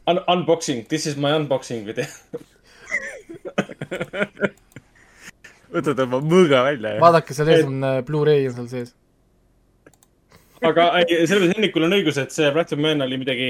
[0.10, 2.06] Un-, unboxing, this is my unboxing video.
[5.74, 8.94] võtad oma mõõga välja ja vaadake, seal ees on äh, Blu-ray on seal sees.
[10.66, 13.50] aga selles mõttes Hendrikul on õigus, et see of Man oli midagi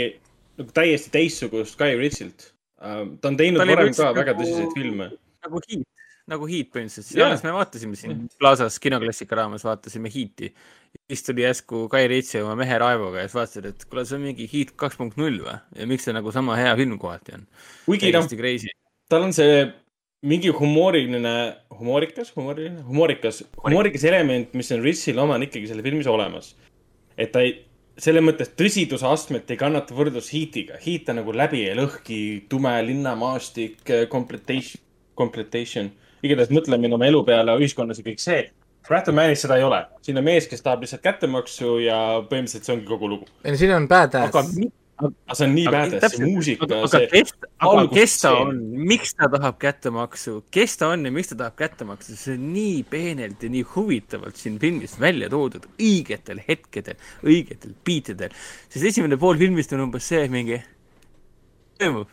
[0.60, 2.50] nagu täiesti teistsugust Guy Ritchilt.
[2.80, 5.12] ta on teinud varem ka nagu- väga tõsiseid filme.
[5.48, 5.88] nagu Heat,
[6.30, 7.28] nagu Heat põhimõtteliselt, Jaa.
[7.30, 10.54] alles me vaatasime siin Plaza's kinoklassika raames vaatasime Heati.
[11.10, 14.26] siis tuli järsku Guy Ritchie oma mehe Raivoga ja siis vaatasid, et kuule, see on
[14.28, 15.60] mingi Heat kaks punkt null või?
[15.76, 17.46] ja miks see nagu sama hea film kohati on?
[17.86, 18.28] kuigi noh,
[19.10, 19.64] tal on see
[20.30, 21.36] mingi humooriline,
[21.80, 26.56] humoorikas, humooriline, humoorikas, humoorikas element, mis on Ritchil oma, on ikkagi selle filmis olemas.
[27.20, 27.56] et ta ei,
[28.00, 30.78] selles mõttes tõsiduse astmet ei kannata võrdlus Heatiga.
[30.84, 32.20] Heat on nagu läbi ja lõhki,
[32.52, 34.84] tume linnamaastik, completation,
[35.20, 35.92] completation.
[36.24, 38.42] Igatahes mõtlemine oma elu peale, ühiskonnas ja kõik see.
[38.90, 39.84] Wrath of Manis seda ei ole.
[40.02, 43.32] siin on mees, kes tahab lihtsalt kättemaksu ja põhimõtteliselt see ongi kogu lugu.
[43.44, 44.44] ei no siin on badass aga,
[45.04, 47.34] aga see on nii badass, see muusika, aga see kes,
[47.68, 48.60] aga kes ta on,
[48.90, 52.84] miks ta tahab kättemaksu, kes ta on ja miks ta tahab kättemaksu, see on nii
[52.90, 58.34] peenelt ja nii huvitavalt siin filmis välja toodud õigetel hetkedel, õigetel biitidel.
[58.68, 60.64] sest esimene pool filmist on umbes see mingi,
[61.80, 62.10] toimub,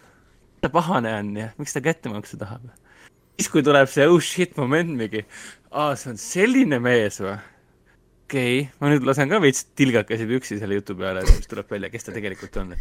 [0.61, 2.69] ta pahane on ja miks ta kättemaksu tahab.
[3.37, 5.23] siis, kui tuleb see oh shit moment mingi,
[5.71, 7.37] aa, see on selline mees või?
[8.27, 11.69] okei okay., ma nüüd lasen ka veits tilgakesi püksi selle jutu peale, et siis tuleb
[11.71, 12.73] välja, kes ta tegelikult on.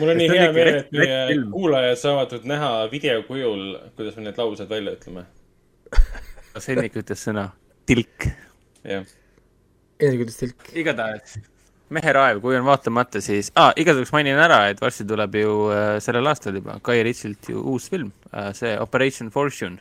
[0.00, 3.64] mul on nii hea meel, et meie kuulajad saavad nüüd näha video kujul,
[3.96, 5.24] kuidas me need laused välja ütleme.
[6.60, 7.48] Sennik ütles sõna
[7.88, 8.28] tilk.
[8.84, 9.08] jah,
[10.00, 10.68] Hendrik ütles tilk.
[10.74, 11.38] igatahes,
[11.90, 16.30] Meheraev, kui on vaatamata, siis ah,, igasuguks mainin ära, et varsti tuleb ju äh, sellel
[16.30, 19.80] aastal juba Guy Ritchilt ju uus film äh,, see Operation Fortune.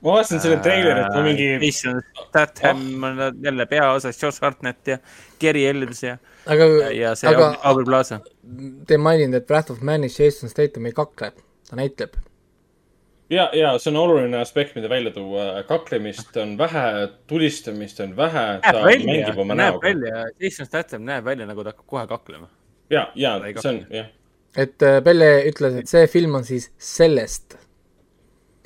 [0.00, 4.96] ma vaatasin selle treilerit, ma mingi, Jason Statham on jälle peaosas, Josh Hartnett ja
[5.40, 8.22] Gary Elves ja, aga, ja see aga Aubrey Plaza.
[8.86, 11.34] te ei maininud, et Wrath of Manis Jason Statham ei kakle,
[11.68, 12.16] ta näitleb.
[13.30, 15.62] ja, ja see on oluline aspekt, mida välja tuua.
[15.68, 21.06] kaklemist on vähe, tulistamist on vähe, ta näeb välja mängib, oma näeb välja, Jason Statham
[21.08, 22.48] näeb välja nagu ta hakkab kohe kaklema.
[22.90, 24.10] ja, ja see on, jah.
[24.56, 27.58] et äh, Pelle ütles, et see film on siis sellest.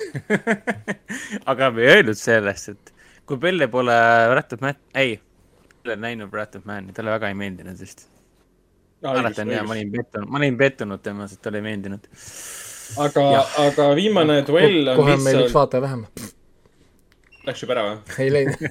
[1.51, 2.93] aga me ei öelnud sellest, et
[3.25, 3.95] kui Pelle pole
[4.33, 5.19] Rat of Man, ei,
[5.83, 8.07] pole näinud Rat of Mani, talle väga ei meeldinud vist.
[9.05, 12.09] mäletan ja ma olin pettunud, ma olin pettunud temas, et talle ei meeldinud.
[13.01, 13.27] aga,
[13.65, 16.05] aga viimane duell on kohe on meil üks vaataja vähem.
[17.45, 18.17] läks juba ära või?
[18.25, 18.65] ei läinud.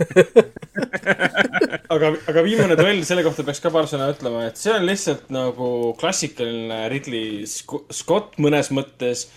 [1.95, 5.31] aga, aga viimane duell, selle kohta peaks ka paar sõna ütlema, et see on lihtsalt
[5.35, 9.29] nagu klassikaline Ridley Sc- Scott mõnes mõttes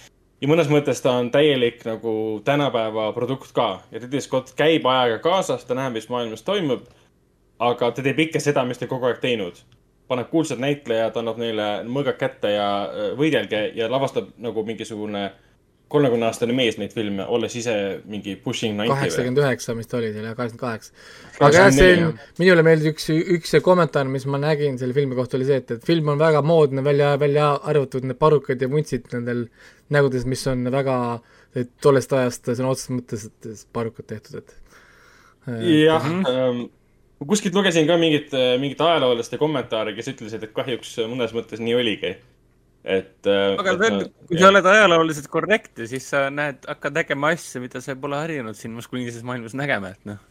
[0.42, 2.14] ja mõnes mõttes ta on täielik nagu
[2.46, 6.86] tänapäeva produkt ka ja Ridley Scott käib ajaga kaasas, ta näeb, mis maailmas toimub.
[7.60, 9.58] aga ta teeb ikka seda, mis ta kogu aeg teinud.
[10.08, 15.30] Paneb kuulsad näitlejad, annab neile mõõgad kätte ja äh, võidelge ja lavastab nagu mingisugune
[15.92, 17.74] kolmekümne aastane mees neid filme, olles ise
[18.12, 20.92] mingi pushing ninety kaheksakümmend üheksa, mis ta oli seal, jah, kaheksakümmend kaheksa.
[21.40, 25.40] aga jah, see on, minule meeldis üks, üks kommentaar, mis ma nägin selle filmi kohta,
[25.40, 29.08] oli see, et, et film on väga moodne, välja, välja arvatud need parukad ja vuntsid
[29.16, 29.46] nendel
[29.96, 30.98] nägudes, mis on väga
[31.84, 34.58] tollest ajast sõna otseses mõttes, et parukad tehtud, et.
[35.48, 36.68] jah ähm,,
[37.26, 42.16] kuskilt lugesin ka mingit, mingit ajaloolaste kommentaare, kes ütlesid, et kahjuks mõnes mõttes nii oligi.
[42.88, 43.28] et.
[43.28, 44.00] aga veel,
[44.30, 48.56] kui sa oled ajalooliselt korrektne, siis sa näed, hakkad nägema asju, mida sa pole harjunud
[48.56, 50.24] siin maskuliinses maailmas nägema, et noh.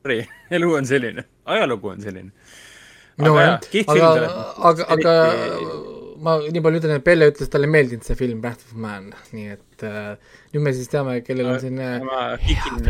[0.00, 0.24] Sorry,
[0.56, 2.32] elu on selline, ajalugu on selline.
[3.20, 4.28] no Aga jah jah,,
[4.64, 5.14] aga aga, aga
[6.24, 9.10] ma nii palju ütlen, et Pelle ütles, talle ei meeldinud see film Wrath of Man,
[9.34, 10.14] nii et äh,
[10.54, 12.80] nüüd me siis teame, kellel on siin äh, ma kikin,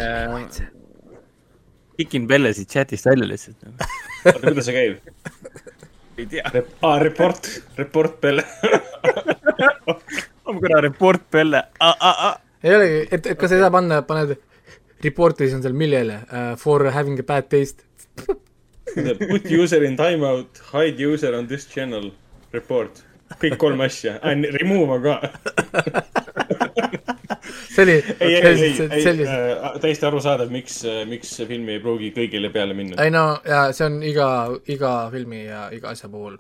[2.01, 3.57] kikin Pelle siit chatist välja lihtsalt.
[3.71, 4.95] oota, kuidas see käib?
[6.19, 8.45] ei tea, aa, report, report Pelle.
[10.45, 11.65] on korra report Pelle,
[12.63, 14.37] ei olegi, et, et kas ei saa panna, paned
[15.05, 17.87] report'is on seal millele uh,, for having a bad taste.
[19.31, 22.11] Put user in timeout, hide user on this channel,
[22.53, 23.05] report.
[23.41, 24.17] kõik kolm asja,
[24.59, 25.15] remove on ka.
[27.75, 32.13] see oli, ei, ei, ei, ei äh, täiesti arusaadav, miks, miks see film ei pruugi
[32.17, 32.99] kõigile peale minna.
[33.03, 34.31] ei no ja see on iga,
[34.73, 36.39] iga filmi ja iga asja puhul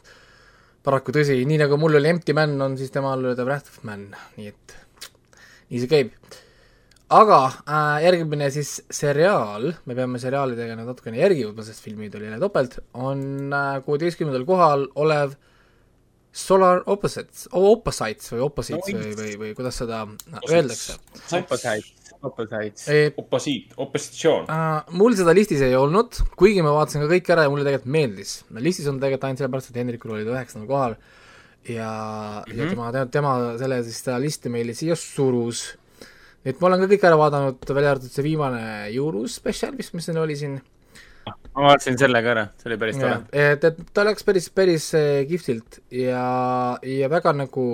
[0.84, 4.08] paraku tõsi, nii nagu mul oli Empty Man, on siis temal The Wrath of Man,
[4.38, 4.76] nii et
[5.70, 6.14] nii see käib.
[7.10, 12.28] aga äh, järgmine siis seriaal, me peame seriaalidega nüüd natukene järgi jõudma, sest filmid oli
[12.28, 15.36] jälle topelt, on äh, kuueteistkümnendal kohal olev
[16.32, 20.04] Solar Opposites, Opposites või Opposites No, või, või, või kuidas seda
[20.46, 20.94] öeldakse.
[21.38, 22.84] opposites, opposites.
[23.18, 24.44] oposiit, opositsioon.
[24.46, 27.94] Uh, mul seda listis ei olnud, kuigi ma vaatasin ka kõik ära ja mulle tegelikult
[27.96, 28.36] meeldis.
[28.62, 30.96] listis on tegelikult ainult sellepärast, et Hendrikul oli ta üheksandal kohal
[31.68, 32.58] ja mm, -hmm.
[32.58, 35.76] ja tema, tema selle siis seda listi meile siia surus.
[36.44, 39.94] nii et ma olen ka kõik ära vaadanud, välja arvatud see viimane Jurus spetsial vist,
[39.94, 40.60] mis siin oli siin.
[41.54, 43.16] Ma vaatasin selle ka ära, see oli päris tore.
[43.32, 46.26] et, et ta läks päris, päris eh, kihvtilt ja,
[46.86, 47.64] ja väga nagu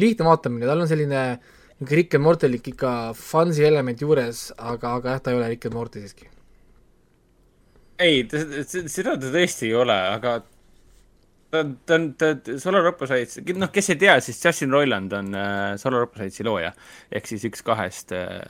[0.00, 1.52] lihtne vaatamine, tal on selline niisugune
[1.90, 5.74] Rick and Mortelik ikka fun'i element juures, aga, aga jah, ta ei ole Rick and
[5.74, 6.28] Morty siiski.
[7.98, 10.38] ei, seda ta tõesti ei ole, aga
[11.54, 12.32] ta, ta on, ta,
[12.62, 16.72] Solar Opposites, noh, kes ei tea, siis Justin Roiland on äh, Solar Oppositesi looja
[17.14, 18.40] ehk siis üks kahest äh,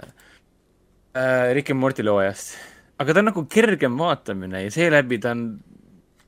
[1.16, 2.57] äh, Rick and Morty loojast.
[3.03, 5.47] Aga ta on nagu kergem vaatamine ja seeläbi ta on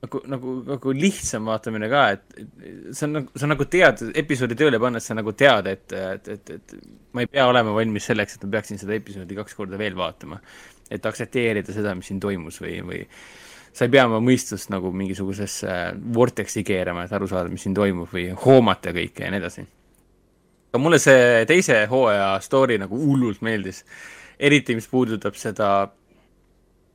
[0.03, 2.37] nagu, nagu, nagu lihtsam vaatamine ka, et
[2.95, 6.55] see on nagu, sa nagu tead, episoodi tööle pannes sa nagu tead, et, et, et,
[6.59, 6.77] et
[7.17, 10.41] ma ei pea olema valmis selleks, et ma peaksin seda episoodi kaks korda veel vaatama.
[10.91, 13.01] et aktsepteerida seda, mis siin toimus või, või
[13.75, 15.73] sa ei pea oma mõistust nagu mingisugusesse
[16.14, 19.67] vortex'i keerama, et aru saada, mis siin toimub või hoomata kõike ja nii edasi.
[20.71, 23.85] aga mulle see teise hooaja story nagu hullult meeldis.
[24.39, 25.89] eriti, mis puudutab seda,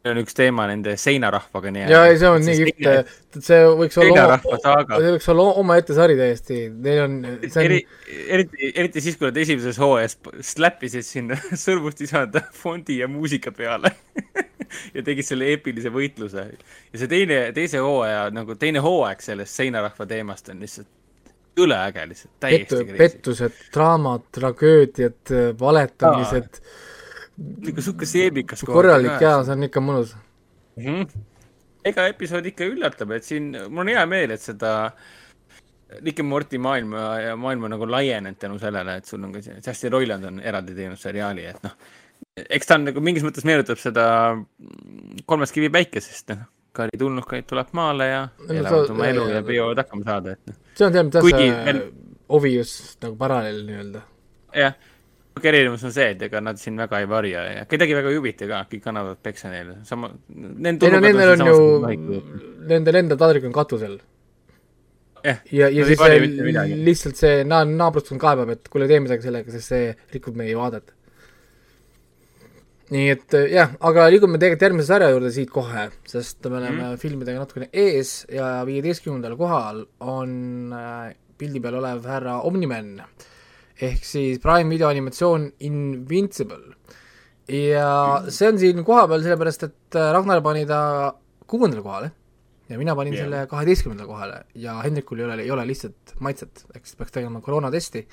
[0.01, 1.93] see on üks teema nende seinarahvaga nii-öelda.
[1.93, 5.01] ja ei, see on nii kihvt, see võiks olla seinarahva saaga.
[5.03, 7.99] see võiks olla omaette sari täiesti, neil on, see eri on,,
[8.37, 10.17] eriti, eriti siis, kui nad esimeses hooajas
[10.53, 13.93] slappisid sinna sõrmust visata fondi ja muusika peale
[14.95, 16.47] ja tegid selle eepilise võitluse.
[16.49, 20.89] ja see teine, teise hooaja nagu teine hooaeg sellest seinarahva teemast on lihtsalt
[21.61, 22.97] üle äge lihtsalt, täiesti pettu, crazy.
[22.97, 26.61] pettused, draamad, tragöödiad, valetamised,
[27.71, 28.63] ikka sihuke seebikas.
[28.67, 30.13] korralik jaa, see on ikka mõnus.
[30.77, 30.85] mm.
[30.85, 31.25] -hmm.
[31.91, 34.91] iga episood ikka üllatab, et siin mul on hea meel, et seda
[36.05, 39.41] Rick and Morty maailma ja maailm on nagu laienenud tänu sellele, et sul on ka
[39.41, 41.73] see, Justin Roiland on eraldi teinud seriaali, et noh,
[42.49, 44.05] eks ta on nagu mingis mõttes meenutab seda
[45.25, 46.47] kolmes kivi päikesest, noh.
[46.71, 50.47] Kari tulnukaid tuleb maale ja No elavad ta- oma elu ja püüavad hakkama saada, et
[50.47, 50.55] noh.
[50.79, 51.81] see on tead, veel- see
[52.31, 52.71] obvious
[53.01, 54.01] nagu paralleel nii-öelda.
[54.55, 54.73] jah,
[55.37, 58.19] aga erinevus on see, et ega nad siin väga ei varja ja kedagi väga ei
[58.19, 60.11] huvita ka, kõik annavad peksa neile, sama.
[60.11, 62.23] ei no nendel on ju,
[62.71, 63.99] nendel enda taldrik on katusel.
[65.23, 69.27] jah, ja, ja ei siis see lihtsalt see na-, naabruskond kaebab, et kuule, tee midagi
[69.29, 70.91] sellega, sest see rikub meie vaadet.
[72.91, 76.89] nii et äh, jah, aga liigume tegelikult järgmise sarja juurde siit kohe, sest me oleme
[76.89, 77.01] mm.
[77.01, 80.39] filmidega natukene ees ja viieteistkümnendal kohal on
[80.75, 82.97] äh, pildi peal olev härra Omniman
[83.81, 86.75] ehk siis Prime video animatsioon Invincible.
[87.51, 90.81] ja see on siin kohapeal sellepärast, et äh, Ragnar pani ta
[91.49, 92.11] kuuendale kohale
[92.69, 93.25] ja mina panin yeah.
[93.25, 97.41] selle kaheteistkümnendale kohale ja Hendrikul ei ole, ei ole lihtsalt maitset, ehk siis peaks tegema
[97.41, 98.05] koroonatesti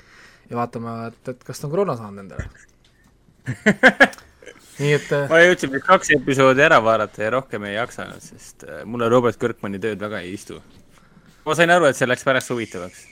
[0.50, 2.48] ja vaatama, et, et kas ta on koroona saanud endale.
[4.80, 8.66] nii et äh, ma jõudsin vist kaks episoodi ära vaadata ja rohkem ei jaksanud, sest
[8.66, 10.58] äh, mulle Robert Kirkmani tööd väga ei istu.
[11.44, 13.06] ma sain aru, et see läks pärast huvitavaks.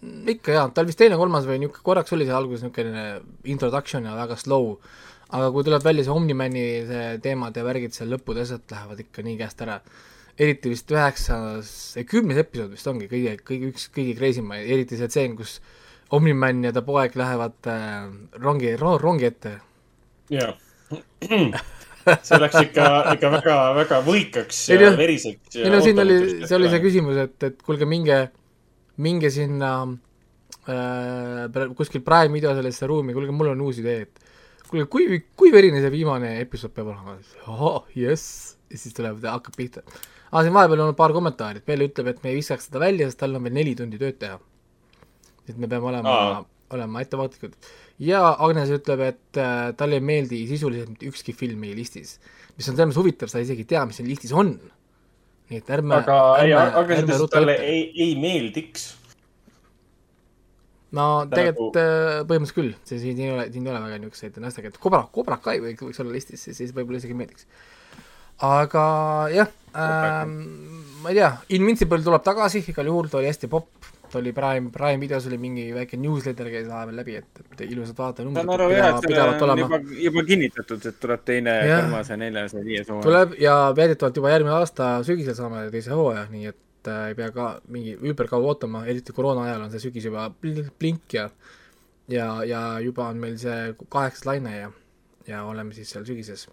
[0.00, 3.04] Ikka jaa, tal vist teine-kolmas või niisugune, korraks oli see alguses niisugune
[3.52, 4.72] introduction ja väga slow,
[5.28, 9.24] aga kui tuleb välja see Omnimani see teemad ja värgid seal lõppude asjad lähevad ikka
[9.26, 9.80] nii käest ära.
[10.40, 11.74] eriti vist üheksas,
[12.08, 15.58] kümnes episood vist ongi kõige, kõige, üks kõige crazy maid, eriti see tseen, kus
[16.16, 18.08] Omniman ja ta poeg lähevad äh,
[18.40, 19.52] rongi ro,, rongi ette.
[20.32, 20.56] jaa.
[22.26, 25.60] see läks ikka, ikka väga, väga võikaks ja noh, veriseks.
[25.60, 28.22] ei no siin oli, see oli see küsimus, et, et kuulge, minge,
[29.00, 29.72] minge sinna
[30.68, 35.52] äh, kuskil Prime video sellesse ruumi, kuulge, mul on uus idee, et kuulge, kui, kui
[35.54, 37.16] verine see viimane episood peab olema?
[37.50, 39.84] ahah, jess, ja siis tuleb, hakkab pihta.
[40.30, 42.82] aa, siin vahepeal on olnud paar kommentaari, et Pelle ütleb, et me ei viskaks seda
[42.82, 44.40] välja, sest tal on veel neli tundi tööd teha.
[45.48, 46.40] et me peame olema Aa.,
[46.76, 47.56] olema ettevaatlikud.
[48.06, 52.18] ja Agnes ütleb, et äh, talle ei meeldi sisuliselt mitte ükski film meie listis,
[52.56, 54.54] mis on selles mõttes huvitav, sa isegi ei tea, mis siin listis on.
[55.50, 58.86] Nii et ärme, aga, ei, aga ruta talle ei, ei meeldiks.
[60.94, 64.40] no ta tegelikult äh, põhimõtteliselt küll, see siin ei ole, siin ei ole väga niisuguseid
[64.42, 67.48] naistega, et Cobra, Cobra Kai võiks, võiks olla listis, siis võib-olla isegi meeldiks.
[68.46, 68.84] aga
[69.34, 70.36] jah ähm,,
[71.02, 74.70] ma ei tea, Invincible tuleb tagasi, igal juhul ta oli hästi popp, ta oli Prime,
[74.74, 78.70] Prime videos oli mingi väike newsletter käis vahepeal läbi, et, et ilusad saan vaatajanumbrid aru
[78.74, 82.56] jah, et see pidavad on olema juba, juba kinnitatud, et tuleb teine, kolmas ja neljas
[82.56, 83.06] ja viies hooaeg.
[83.06, 87.30] tuleb ja väidetavalt juba järgmine aasta sügisel saame teise hooaja, nii et äh, ei pea
[87.36, 91.28] ka mingi ülberkaua ootama, eriti koroona ajal on see sügis juba blink ja
[92.10, 94.72] ja, ja juba on meil see kaheksas laine ja,
[95.28, 96.48] ja oleme siis seal sügises.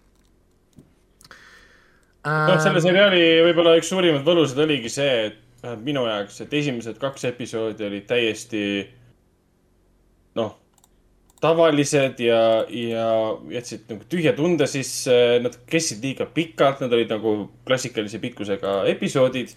[2.28, 6.98] noh, selle seriaali võib-olla üks suurimaid võlusid oligi see, et vähemalt minu jaoks, et esimesed
[7.02, 8.62] kaks episoodi olid täiesti
[10.38, 10.52] noh,
[11.40, 13.08] tavalised ja, ja
[13.54, 17.34] jätsid nagu tühja tunde sisse, nad kestsid liiga pikalt, nad olid nagu
[17.66, 19.54] klassikalise pikkusega episoodid.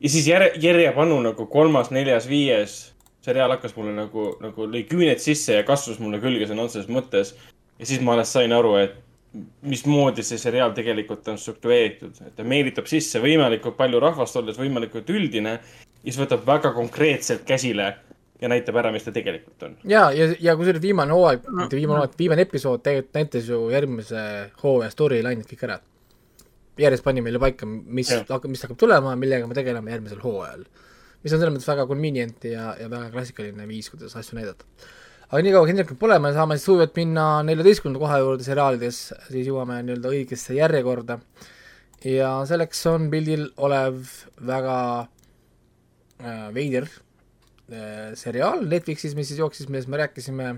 [0.00, 2.92] ja siis järje, järjepanu nagu kolmas, neljas, viies
[3.22, 7.34] seriaal hakkas mulle nagu, nagu lõi küüned sisse ja kasvas mulle külge sõna otseses mõttes.
[7.78, 8.96] ja siis ma alles sain aru, et
[9.64, 15.08] mismoodi see seriaal tegelikult on struktureeritud, et ta meelitab sisse võimalikult palju rahvast, olles võimalikult
[15.12, 17.94] üldine ja siis võtab väga konkreetselt käsile
[18.42, 19.78] ja näitab ära, mis ta tegelikult on.
[19.88, 24.22] ja, ja, ja kusjuures viimane hooaeg, mitte viimane hooaeg, viimane episood tegelikult näitas ju järgmise
[24.62, 25.78] hooaja storyline'id kõik ära.
[26.82, 30.66] järjest pani meile paika, mis hakkab, mis hakkab tulema, millega me tegeleme järgmisel hooajal.
[31.22, 34.68] mis on selles mõttes väga convenient ja, ja väga klassikaline viis, kuidas asju näidata.
[35.32, 38.98] Aga niikaua, kui Hendrikut pole, me saame siis sujuvalt minna neljateistkümnenda koha juurde seriaalides,
[39.30, 41.18] siis jõuame nii-öelda õigesse järjekorda.
[42.04, 44.02] ja selleks on pildil olev
[44.44, 50.52] väga äh, veider äh, seriaal Netflixis, mis siis jooksis, millest me rääkisime.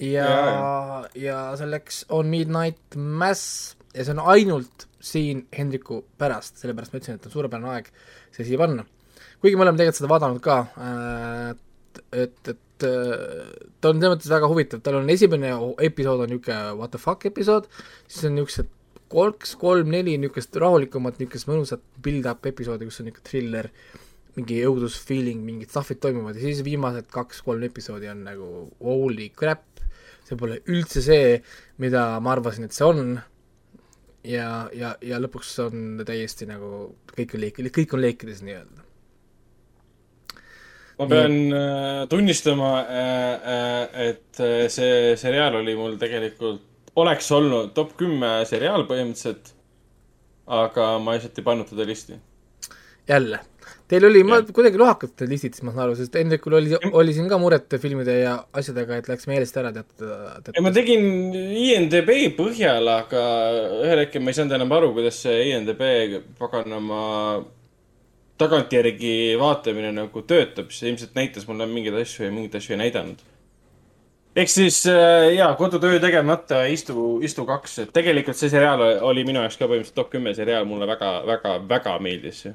[0.00, 6.94] ja Jaa,, ja selleks on Midnight Mass ja see on ainult siin Hendriku pärast, sellepärast
[6.94, 7.92] ma ütlesin, et on suurepärane aeg
[8.32, 8.86] see siia panna.
[9.42, 10.58] kuigi me oleme tegelikult seda vaadanud ka,
[11.52, 13.48] et, et, et äh,
[13.80, 15.52] ta on selles mõttes väga huvitav, tal on esimene
[15.86, 17.68] episood on niisugune what the fuck episood,
[18.06, 18.70] siis on niisugused
[19.12, 23.70] kolm, kolm-neli niisugust rahulikumat, niisugust mõnusat build-up episoodi, kus on niisugune thriller,
[24.36, 28.48] mingi õudusfeeling, mingid stuff'id toimuvad ja siis viimased kaks-kolm episoodi on nagu
[28.80, 29.66] holy crap,
[30.24, 31.36] see pole üldse see,
[31.82, 33.20] mida ma arvasin, et see on.
[34.24, 38.81] ja, ja, ja lõpuks on täiesti nagu kõik on leek-, kõik on leekides nii-öelda.
[41.02, 44.42] Ma pean äh, tunnistama äh,, äh, et
[44.72, 46.62] see seriaal oli mul tegelikult,
[47.02, 49.56] oleks olnud top kümme seriaal põhimõtteliselt.
[50.52, 52.18] aga ma lihtsalt ei pannud teda listi.
[53.08, 53.38] jälle,
[53.90, 57.30] teil oli, ma kuidagi lohakalt te listite, ma saan aru, sest Hendrikul oli, oli siin
[57.30, 62.86] ka muret filmide ja asjadega, et läks meelest ära teatud, ei, ma tegin INDB põhjal,
[62.94, 63.24] aga
[63.82, 65.82] ühel hetkel ma ei saanud enam aru, kuidas see INDB
[66.38, 67.02] paganama
[68.40, 73.20] tagantjärgi vaatamine nagu töötab, see ilmselt näitas mulle mingeid asju ja mingeid asju ei näidanud.
[74.36, 79.42] ehk siis äh, jaa, kodutöö tegemata, istu, istu kaks, et tegelikult see seriaal oli minu
[79.42, 82.46] jaoks ka põhimõtteliselt top kümme seriaal, mulle väga, väga, väga meeldis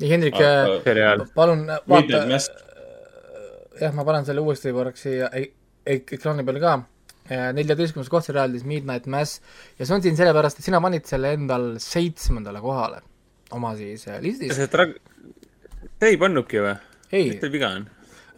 [0.00, 0.38] Hendrik,
[0.84, 1.26] seriaal.
[1.34, 2.50] palun Midnight vaata, Mass,
[3.80, 5.50] jah, ma panen selle uuesti korraks siia e-
[5.86, 6.76] e- ekraani peale ka,
[7.58, 9.40] neljateistkümnes koht seriaalis Midnight Mass.
[9.78, 13.02] Ja see on siin sellepärast, et sina panid selle endal seitsmendale kohale
[13.54, 14.94] oma siis äh, listis, see see
[16.04, 16.74] ei pannudki või?
[17.12, 17.86] ei mis, teil viga on?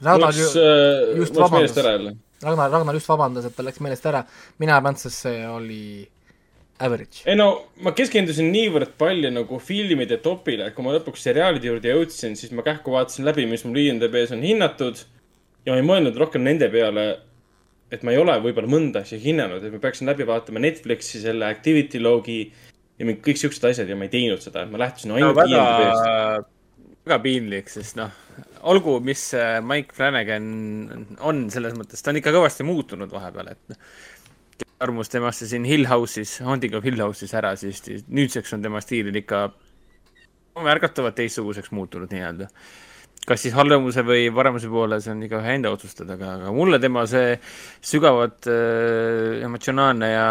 [0.02, 1.54] Ragnar ju, just läks vabandas.
[1.56, 2.12] meelest ära jälle.
[2.42, 4.22] Ragnar, Ragnar just vabandas, et tal läks meelest ära,
[4.60, 5.82] mina ei pannud, sest see oli
[6.84, 7.22] average.
[7.24, 7.48] ei no
[7.84, 12.52] ma keskendusin niivõrd palju nagu filmide topile, et kui ma lõpuks seriaalide juurde jõudsin, siis
[12.52, 15.00] ma kähku vaatasin läbi, mis mul IMDB-s on hinnatud.
[15.66, 17.06] ja ma ei mõelnud rohkem nende peale,
[17.90, 21.48] et ma ei ole võib-olla mõnda asja hinnanud, et ma peaksin läbi vaatama Netflixi selle
[21.48, 22.42] activity log'i
[22.98, 25.56] ja kõik siuksed asjad ja ma ei teinud seda, et ma lähtusin no ainult väga
[25.56, 26.52] IMDB-st.,
[27.06, 28.10] väga piinlik, sest noh,
[28.66, 30.46] olgu, mis see Mike Flanagan
[31.22, 33.84] on selles mõttes, ta on ikka kõvasti muutunud vahepeal, et noh,
[34.82, 39.14] armus temasse siin Hill House'is, Haunting of Hill House'is ära, siis nüüdseks on tema stiil
[39.22, 39.46] ikka
[40.66, 42.50] märgatavalt teistsuguseks muutunud nii-öelda.
[43.26, 47.02] kas siis halvemuse või paremuse poole, see on igaühe enda otsustada, aga, aga mulle tema
[47.10, 47.32] see
[47.82, 50.28] sügavalt äh, emotsionaalne ja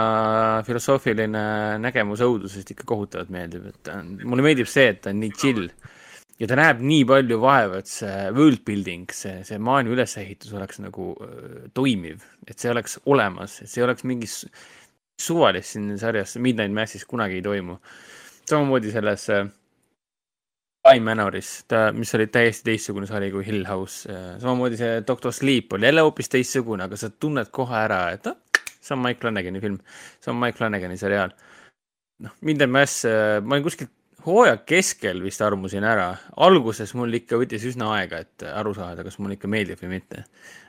[0.68, 1.42] filosoofiline
[1.84, 5.36] nägemus õudusest ikka kohutavalt meeldib, et ta on, mulle meeldib see, et ta on nii
[5.36, 5.68] chill
[6.40, 10.82] ja ta näeb nii palju vaeva, et see world building, see, see maailma ülesehitus oleks
[10.84, 14.50] nagu öö, toimiv, et see oleks olemas, et see oleks mingi su-
[15.22, 17.78] suvalist siin sarjas Midnight Massis kunagi ei toimu.
[18.50, 19.48] samamoodi selles äh,
[20.86, 24.12] Time Manoris, ta, mis oli täiesti teistsugune sari kui Hill House,
[24.42, 28.36] samamoodi see Doctor Sleep oli jälle hoopis teistsugune, aga sa tunned kohe ära, et ah,
[28.84, 29.80] see on Mike Flanagani film,
[30.20, 31.32] see on Mike Flanagani seriaal.
[32.22, 33.02] noh, Midnight Mass,
[33.42, 33.90] ma olin kuskil
[34.26, 36.10] hooaja keskel vist armusin ära,
[36.42, 40.26] alguses mul ikka võttis üsna aega, et aru saada, kas mulle ikka meeldib või mitte.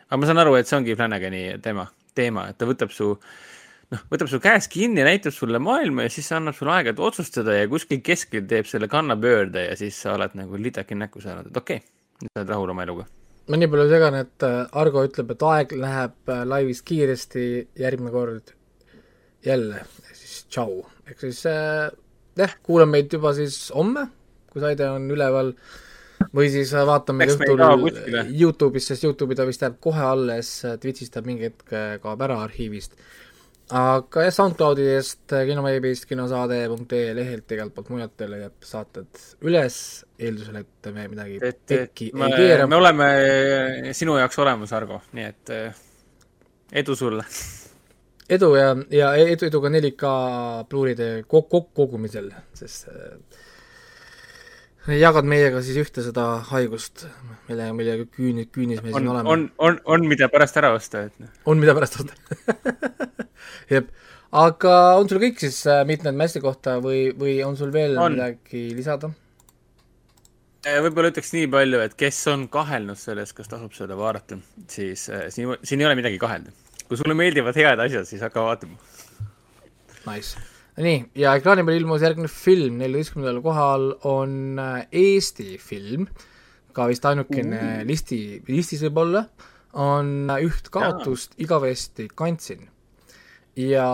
[0.09, 3.15] aga ma saan aru, et see ongi Flanagani teema, teema, et ta võtab su
[3.93, 7.57] noh, võtab su käest kinni, näitab sulle maailma ja siis annab sulle aega, et otsustada
[7.57, 11.63] ja kuskil keskel teeb selle kannapöörde ja siis sa oled nagu lidaki näkku saanud, et
[11.63, 13.07] okei okay,, nüüd sa oled rahul oma eluga.
[13.49, 17.47] ma nii palju segan, et äh, Argo ütleb, et aeg läheb äh, laivis kiiresti,
[17.79, 18.57] järgmine kord
[19.47, 21.87] jälle, siis tšau, ehk siis äh,
[22.39, 24.07] jah, kuulame meid juba siis homme,
[24.53, 25.53] kui saide on üleval,
[26.37, 27.61] või siis äh, vaatame Eks õhtul.
[28.31, 32.41] Youtube'is, sest Youtube'i ta vist jääb kohe alles, Twitch'is ta mingi hetk äh, kaob ära
[32.45, 32.97] arhiivist.
[33.77, 39.79] aga jah, SoundCloudist, kinoveebist, kinosaade.ee lehelt, igalt poolt mujalt teile jääb saated üles,
[40.19, 42.79] eeldusel, et me midagi et, et tekki me, ei keera me.
[42.79, 43.13] oleme
[43.97, 45.57] sinu jaoks olemas, Argo, nii et
[46.85, 47.27] edu sulle.
[48.33, 50.13] Edu ja, ja edu, edu ka 4K
[50.71, 53.19] pluuride kok-, kok-, kogumisel, sest äh,
[54.97, 57.07] jagad meiega siis ühte seda haigust,
[57.49, 59.31] mille, millega küüni, küünis me on siin, oleme.
[59.35, 61.31] on, on, on, mida pärast ära osta, et noh.
[61.47, 62.19] on, mida pärast osta.
[63.75, 63.93] jep,
[64.43, 68.19] aga on sul kõik siis äh, Midnight Massi kohta või, või on sul veel On.
[68.19, 69.13] midagi lisada?
[70.67, 74.35] võib-olla ütleks nii palju, et kes on kahelnud selles, kas tasub seda vaadata,
[74.67, 76.51] siis siin, siin ei ole midagi kahelda.
[76.89, 78.79] Kui sulle meeldivad head asjad, siis hakka vaatama.
[80.07, 80.39] Nice.
[80.79, 86.07] nii, ja ekraani peal ilmus järgmine film, neljateistkümnendal kohal on äh, Eesti film,
[86.77, 87.85] ka vist ainukene uh.
[87.89, 89.25] listi, listis võib-olla,
[89.83, 92.69] on äh, Üht kaotust igavesti kandsin.
[93.57, 93.89] ja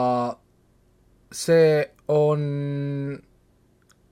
[1.32, 2.42] see on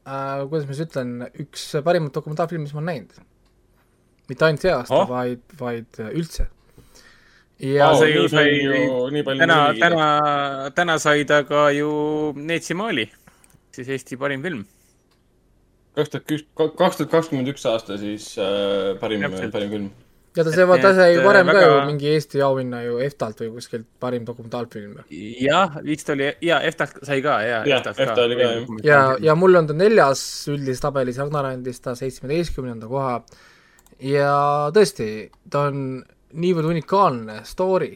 [0.07, 3.20] äh,, kuidas ma siis ütlen, üks parimaid dokumentaalfilme, mis ma olen näinud.
[4.31, 5.05] mitte ainult see aasta Oh.
[5.05, 6.49] oh., vaid, vaid äh, üldse.
[7.61, 10.04] Ja Vau, see ju nii sai palju- nii palju täna, täna,
[10.76, 11.90] täna sai ta ka ju
[12.36, 13.06] Neetsi Maali,
[13.74, 14.66] siis Eesti parim film.
[15.96, 19.90] kaks tuhat üks, kaks tuhat kakskümmend üks aasta siis äh, parim, parim film.
[20.36, 21.61] ja ta see, ta sai need, varem väga...
[21.61, 25.02] ka ju mingi Eesti auhinna ju EFTA-lt või kuskilt parim dokumentaalfilm.
[25.44, 27.61] jah, vist oli, ja EFTA-lt sai ka, ja.
[27.68, 28.80] Jah, EFTA oli ka, jah.
[28.86, 33.18] ja, ja mul on ta neljas üldises tabelis, Ragnar andis ta seitsmeteistkümnenda koha
[34.00, 34.32] ja
[34.72, 36.00] tõesti, ta on
[36.33, 37.95] niivõrd unikaalne story,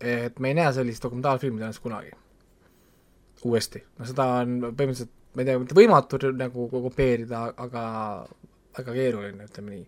[0.00, 2.10] et me ei näe sellist dokumentaalfilmi tõenäoliselt kunagi
[3.44, 3.84] uuesti.
[3.98, 7.82] no seda on põhimõtteliselt, ma ei tea, mitte võimatu nagu kopeerida, aga
[8.78, 9.86] väga keeruline, ütleme nii.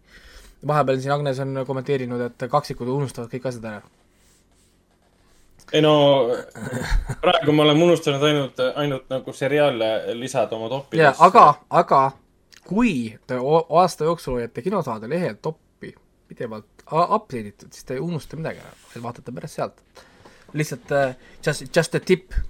[0.66, 3.82] vahepeal siin Agnes on kommenteerinud, et kaksikud unustavad kõik asjad ära.
[5.72, 5.94] ei no
[7.20, 11.02] praegu ma olen unustanud ainult, ainult nagu seriaale lisada oma toppi.
[11.02, 12.02] jaa, aga, aga
[12.68, 13.40] kui te
[13.80, 15.94] aasta jooksul hoiate kinosaade lehel toppi
[16.28, 18.72] pidevalt update itud, siis te ei unusta midagi ära,
[19.04, 19.76] vaatate pärast sealt.
[20.56, 21.10] lihtsalt uh,
[21.44, 22.40] just, just a tip uh,,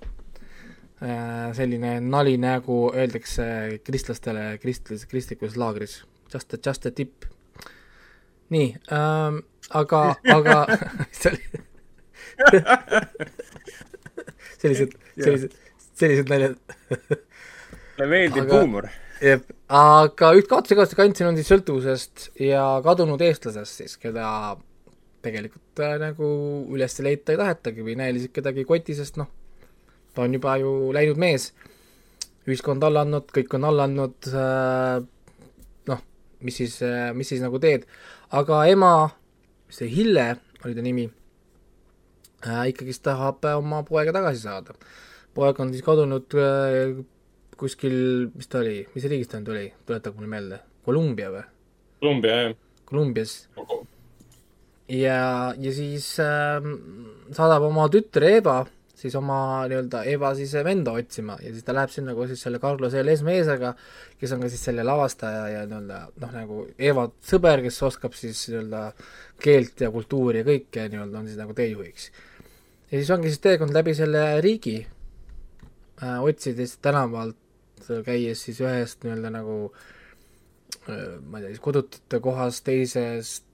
[1.57, 3.45] selline nali nagu öeldakse
[3.85, 7.25] kristlastele kristlis, kristlikus laagris, just a, just a tip.
[8.55, 10.03] nii um,, aga,
[10.35, 10.57] aga
[11.19, 11.43] see oli
[14.61, 15.53] sellised, sellised,
[15.99, 16.57] sellised naljad
[17.99, 18.89] mulle meeldib huumor.
[19.19, 24.57] Aga üht kaotusega kandsin on siis sõltuvusest ja kadunud eestlasest siis, keda
[25.25, 26.29] tegelikult äh, nagu
[26.75, 29.31] üles leida ei tahetagi või näiliselt kedagi ei koti, sest noh,
[30.15, 31.51] ta on juba ju läinud mees,
[32.47, 35.03] ühiskond alla andnud, kõik on alla andnud äh,,
[35.91, 36.05] noh,
[36.47, 37.89] mis siis äh,, mis siis nagu teed,
[38.31, 38.93] aga ema,
[39.73, 40.31] see Hille
[40.63, 41.09] oli ta nimi
[42.47, 44.79] äh,, ikkagist tahab oma poega tagasi saada.
[45.35, 47.03] poeg on siis kadunud äh,
[47.59, 47.99] kuskil,
[48.35, 51.45] mis ta oli, mis riigist ta nüüd oli, tuletage mulle meelde, Kolumbia või?
[51.99, 52.59] Kolumbia, jah.
[52.89, 53.35] Kolumbias
[54.89, 56.65] ja, ja siis äh,
[57.37, 58.63] saadab oma tütre Eva
[58.99, 62.59] siis oma nii-öelda Eva siis venda otsima ja siis ta läheb sinna koos siis selle
[62.63, 63.13] Carlos L.
[63.13, 63.75] Esmeesega,
[64.19, 68.41] kes on ka siis selle lavastaja ja nii-öelda noh, nagu Eva sõber, kes oskab siis
[68.51, 68.87] nii-öelda
[69.43, 72.11] keelt ja kultuuri ja kõike nii-öelda on siis nagu teejuhiks.
[72.91, 77.37] ja siis ongi siis teekond läbi selle riigi äh,, otsides tänavalt
[78.07, 83.45] käies siis ühest nii-öelda nagu äh, ma ei tea, siis kodutute kohast teisest,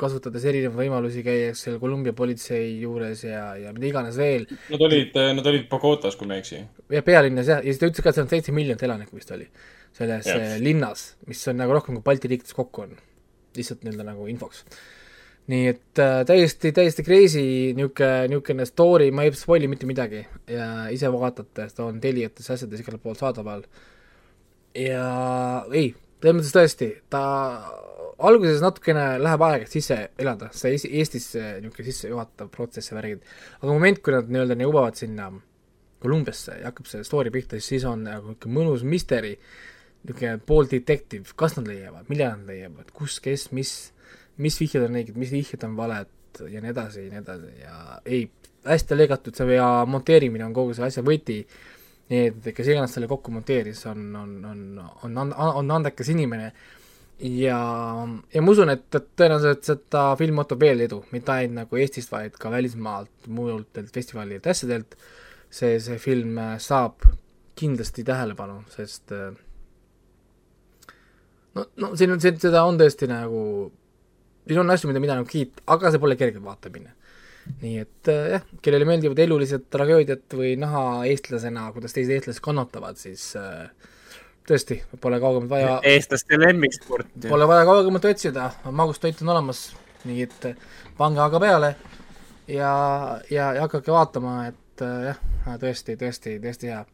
[0.00, 4.48] kasutades erinevaid võimalusi, käies seal Kolumbia politsei juures ja, ja mida iganes veel.
[4.72, 6.62] Nad olid, nad olid Bogotas, kui ma ei eksi.
[6.90, 9.30] ja pealinnas jah, ja siis ta ütles ka, et seal on seitse miljonit elanikku vist
[9.34, 9.46] oli,
[9.94, 10.56] selles yes.
[10.64, 12.98] linnas, mis on nagu rohkem kui Balti riikides kokku on.
[13.56, 14.64] lihtsalt nii-öelda nagu infoks.
[15.50, 17.42] Nii et äh, täiesti, täiesti crazy
[17.76, 22.82] niisugune, niisugune story, ma ei spoil'i mitte midagi ja ise vaatate, ta on Teliates asjades
[22.82, 23.64] igal pool saadaval.
[24.78, 25.06] ja
[25.74, 25.90] ei,
[26.22, 27.22] selles mõttes tõesti, ta
[28.22, 33.24] alguses natukene läheb aega, et sisse elada, see Eestisse niisugune sissejuhatav protsess ja värgid,
[33.60, 35.32] aga moment, kui nad nii-öelda jõuavad sinna
[36.02, 39.34] Kolumbiasse ja hakkab see story pihta, siis on nagu niisugune mõnus misteri,
[40.06, 43.74] niisugune pool detektiiv, kas nad leiavad, millal nad leiavad, kus, kes, mis,
[44.42, 46.08] mis vihjed on õiged, mis vihjed on valed
[46.48, 48.22] ja nii edasi ja nii edasi ja ei,
[48.66, 51.40] hästi lõigatud see ja monteerimine on kogu selle asja võti,
[52.12, 54.62] nii et kes iganes selle kokku monteeris, on, on, on,
[55.02, 56.52] on, on, on andekas inimene.
[57.22, 57.58] Ja,
[58.34, 62.10] ja ma usun, et, et tõenäoliselt seda film ootab veel edu, mitte ainult nagu Eestist,
[62.10, 64.96] vaid ka välismaalt, mujalt festivalidelt, asjadelt,
[65.52, 67.06] see, see film saab
[67.58, 69.12] kindlasti tähelepanu, sest
[71.54, 73.42] no, no siin on, seda on tõesti nagu,
[74.46, 76.92] siin on asju, mida, mida nagu kiita, aga see pole kerge vaatamine.
[77.62, 83.32] nii et jah, kellele meeldivad elulised tragöödiad või näha eestlasena, kuidas teised eestlased kannatavad, siis
[83.38, 83.64] äh,
[84.48, 85.78] tõesti, pole kaugemalt vaja.
[85.94, 87.10] eestlaste lemmiksport.
[87.28, 89.64] Pole vaja kaugemalt otsida, magustoit on olemas,
[90.06, 90.46] nii et
[90.98, 91.74] pange aga peale
[92.48, 92.72] ja,
[93.30, 95.18] ja, ja hakake vaatama, et jah,
[95.62, 96.84] tõesti, tõesti, tõesti hea.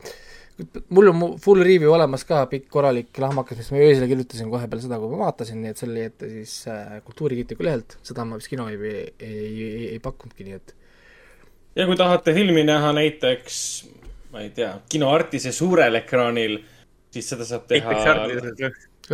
[0.88, 4.84] Mul on full review olemas ka, pikk korralik lahmakas, mis ma öösel kirjutasin kohe peale
[4.84, 8.50] seda, kui ma vaatasin, nii et selle ette siis äh, Kultuurikritiku lehelt, seda ma vist
[8.50, 10.74] kinoveebi ei, ei, ei, ei pakkunudki, nii et.
[11.78, 13.60] Ja kui tahate filmi näha näiteks,
[14.32, 16.58] ma ei tea, kinoartise suurel ekraanil
[17.14, 17.94] siis seda saab teha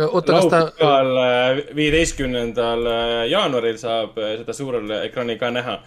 [0.03, 2.89] oota, kas ta laupäeval, viieteistkümnendal
[3.31, 5.77] jaanuaril saab seda suurel ekraanil ka näha.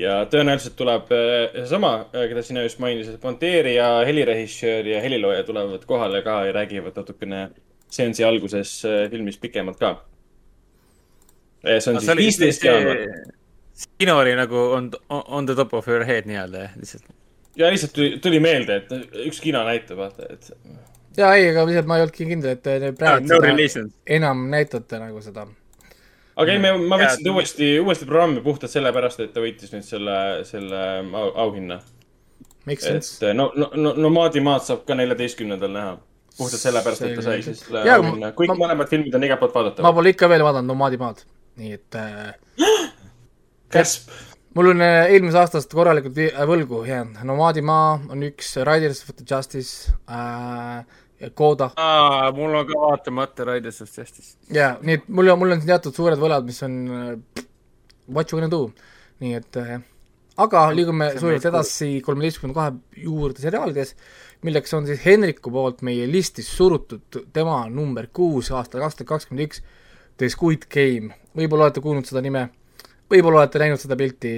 [0.00, 1.10] Ja tõenäoliselt tuleb
[1.54, 7.48] seesama, keda sina just mainisid, monteerija, helirežissöör ja helilooja tulevad kohale ka ja räägivad natukene
[7.90, 9.94] seansi alguses filmist pikemalt ka.
[11.66, 13.06] see on no, siis viisteist jaanuar.
[13.98, 17.04] kino oli nagu on, on the top of your head nii-öelda, lihtsalt.
[17.56, 20.52] ja lihtsalt tuli, tuli meelde, et üks kino näitab, vaata, et
[21.18, 25.22] jaa, ei, aga lihtsalt ma ei olnudki kindel, et praegu no, no enam näitate nagu
[25.24, 25.46] seda.
[26.40, 29.86] Aga ei, me, ma võtsin ta uuesti, uuesti programmi puhtalt sellepärast, et ta võitis nüüd
[29.86, 30.14] selle,
[30.48, 31.80] selle au, auhinna.
[32.70, 35.98] et no, no, no Nomaadimaad saab ka neljateistkümnendal näha.
[36.38, 38.32] puhtalt sellepärast, et ta sai siis selle auhinna.
[38.38, 39.86] kõik ma, mõlemad filmid on igalt poolt vaadatavad.
[39.88, 41.22] ma pole ikka veel vaadanud Nomaadimaad,
[41.60, 42.34] nii et äh,
[43.76, 44.10] käsp
[44.56, 46.18] mul on eelmisest aastast korralikult
[46.50, 50.82] võlgu jäänud, Nomaadimaa on üks, Riders of the Justice äh,,
[51.34, 51.70] Koda.
[52.36, 54.36] mul on ka vaatamata Riders of Justice.
[54.54, 56.76] jaa, nii et mul on, mul on teatud suured võlad, mis on
[58.08, 58.70] what you gonna do,
[59.20, 59.74] nii et äh,
[60.40, 63.92] aga liigume sujuvalt edasi kolmeteistkümnenda kahe juurde seriaalides,
[64.48, 69.44] milleks on siis Henriku poolt meie listis surutud tema number kuus aastal kaks tuhat kakskümmend
[69.48, 69.60] üks,
[70.16, 72.48] The Squid Game, võib-olla olete kuulnud seda nime
[73.10, 74.34] võib-olla olete näinud seda pilti,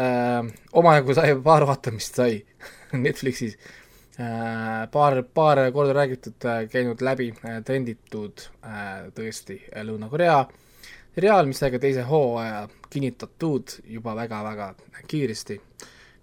[0.00, 0.40] äh,
[0.78, 2.40] omajagu sai, paar vaatamist sai
[3.04, 3.81] Netflixis äh,,
[4.92, 10.42] paar, paar korda räägitud äh,, käinud läbi äh,, trenditud äh, tõesti äh, Lõuna-Korea
[11.14, 14.74] seriaal, mis sai ka teise hooaja kinnitatud juba väga-väga
[15.08, 15.60] kiiresti.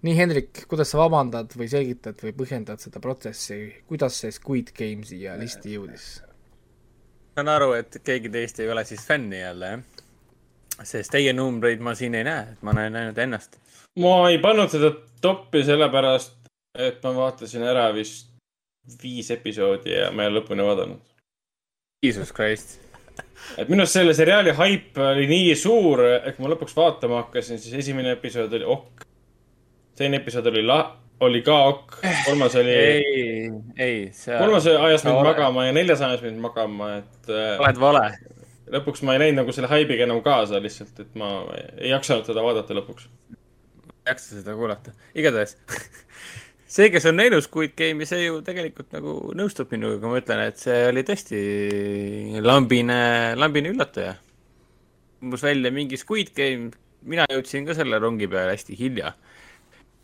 [0.02, 5.06] nii, Hendrik, kuidas sa vabandad või selgitad või põhjendad seda protsessi, kuidas see Squid Game
[5.06, 6.22] siia listi jõudis?
[7.36, 10.06] saan aru, et keegi teist ei ole siis fänni jälle, jah?
[10.84, 13.60] sest teie numbreid ma siin ei näe, et ma näen ainult ennast.
[13.99, 16.39] ma ei pannud seda toppi sellepärast,
[16.78, 18.30] et ma vaatasin ära vist
[19.02, 21.02] viis episoodi ja ma ei ole lõpuni vaadanud.
[22.06, 22.80] Jesus Christ.
[23.58, 27.60] et minu arust selle seriaali haip oli nii suur, et kui ma lõpuks vaatama hakkasin,
[27.60, 29.06] siis esimene episood oli ok.
[30.00, 32.00] teine episood oli la-, oli ka ok.
[32.26, 32.74] kolmas oli.
[32.74, 34.02] ei, ei.
[34.32, 37.30] kolmas ajas mind magama ja neljas ajas mind magama, et.
[37.30, 38.06] Äh, oled vale
[38.70, 41.30] lõpuks ma ei läinud nagu selle haibiga enam kaasa lihtsalt, et ma
[41.82, 43.10] ei jaksanud seda vaadata lõpuks.
[43.30, 45.58] ei jaksa seda kuulata, igatahes
[46.70, 50.44] see, kes on näinud Squid Game'i, see ju tegelikult nagu nõustub minuga, kui ma ütlen,
[50.52, 51.40] et see oli tõesti
[52.46, 53.00] lambine,
[53.40, 54.16] lambine üllataja.
[55.24, 56.72] umbes välja mingi Squid Game,
[57.04, 59.16] mina jõudsin ka selle rongi peale hästi hilja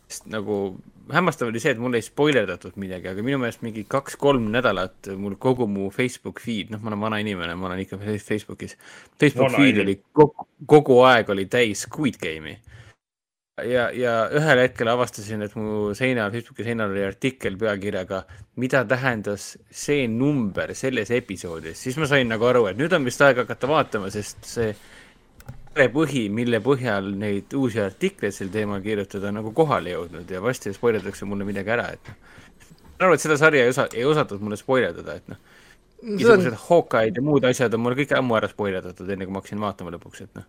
[0.06, 0.76] sest nagu
[1.10, 5.36] hämmastav oli see, et mul ei spoilerdatud midagi, aga minu meelest mingi kaks-kolm nädalat mul
[5.42, 8.76] kogu mu Facebook feed, noh, ma olen vana inimene, ma olen ikka Facebookis.
[9.18, 12.56] Facebook vana feed oli kogu, kogu aeg oli täis Squid Game'i.
[13.64, 18.22] Ja, ja ühel hetkel avastasin, et mu seinal, Facebooki seinal oli artikkel pealkirjaga,
[18.60, 23.22] mida tähendas see number selles episoodis, siis ma sain nagu aru, et nüüd on vist
[23.24, 24.74] aeg hakata vaatama, sest see
[25.92, 31.28] põhi, mille põhjal neid uusi artikleid sel teemal kirjutada, nagu kohale jõudnud ja varsti spoilerdatakse
[31.28, 32.20] mulle midagi ära, et noh.
[32.98, 35.40] ma aru, et seda sarja ei osa, ei osatud mulle spoilerdada, et noh.
[36.04, 36.62] igasugused on...
[36.68, 39.96] Hawkeye'd ja muud asjad on mulle kõik ammu ära spoilerdatud, enne kui ma hakkasin vaatama
[39.96, 40.48] lõpuks, et noh.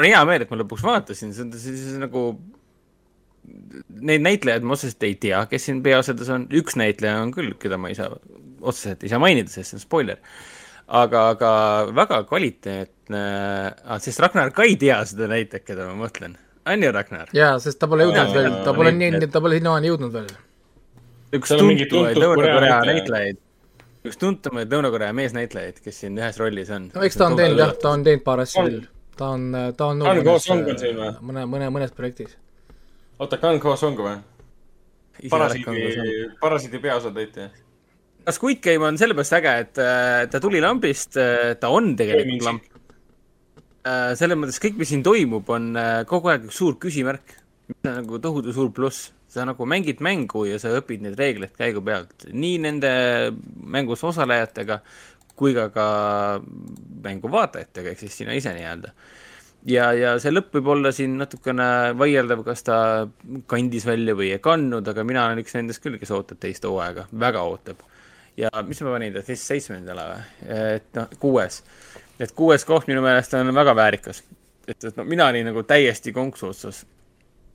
[0.00, 2.24] On hea meel, et ma lõpuks vaatasin, see on, on nagu
[4.10, 7.78] neid näitlejaid ma otseselt ei tea, kes siin peaosades on, üks näitleja on küll, keda
[7.80, 8.12] ma ei saa,
[8.60, 10.20] otseselt ei saa mainida, sest see on spoiler
[10.90, 11.50] aga, aga
[11.94, 13.24] väga kvaliteetne,
[14.02, 16.36] sest Ragnar ka ei tea seda näitlejat, keda ma mõtlen.
[16.66, 17.30] on ju, Ragnar?
[17.36, 20.32] jaa, sest ta pole jõudnud veel, ta pole nii, ta pole sinnamaani jõudnud veel.
[21.38, 23.42] üks tuntumaid Lõuna-Korea näitlejaid,
[24.10, 26.90] üks tuntumaid Lõuna-Korea meesnäitlejaid, kes siin ühes rollis on.
[26.94, 28.82] no eks ta on teinud jah, ta on teinud paar asja küll.
[29.20, 31.14] Ta on, ta on Kang Ho Song on siin või?
[31.30, 32.36] mõne, mõne, mõnes projektis.
[33.20, 34.16] oota, Kang Ho Song või?
[35.28, 37.50] parasiidi, parasiidi peaosatäitja
[38.20, 42.46] aga Squid Game on sellepärast äge, et äh, ta tuli lambist, äh, ta on tegelikult
[42.46, 42.66] lamp.
[43.80, 45.72] Äh, selles mõttes kõik, mis siin toimub, on
[46.08, 47.36] kogu aeg üks suur küsimärk,
[47.70, 49.10] mis on nagu tohutu suur pluss.
[49.30, 52.88] sa nagu mängid mängu ja sa õpid neid reegleid käigu pealt, nii nende
[53.62, 54.80] mängus osalejatega
[55.40, 55.88] kui ka ka
[57.04, 58.92] mängu vaatajatega, ehk siis sina ise nii-öelda
[59.68, 61.68] ja, ja see lõpp võib olla siin natukene
[61.98, 62.76] vaieldav, kas ta
[63.50, 67.08] kandis välja või ei kandnud, aga mina olen üks nendest küll, kes ootab teist hooaega,
[67.24, 67.82] väga ootab
[68.40, 70.22] ja mis ma panin ta siis seitsmendale või,
[70.76, 71.62] et noh, kuues.
[72.20, 74.22] et kuues koht minu meelest on väga väärikas.
[74.66, 76.84] et, et no mina olin nagu täiesti konksu otsas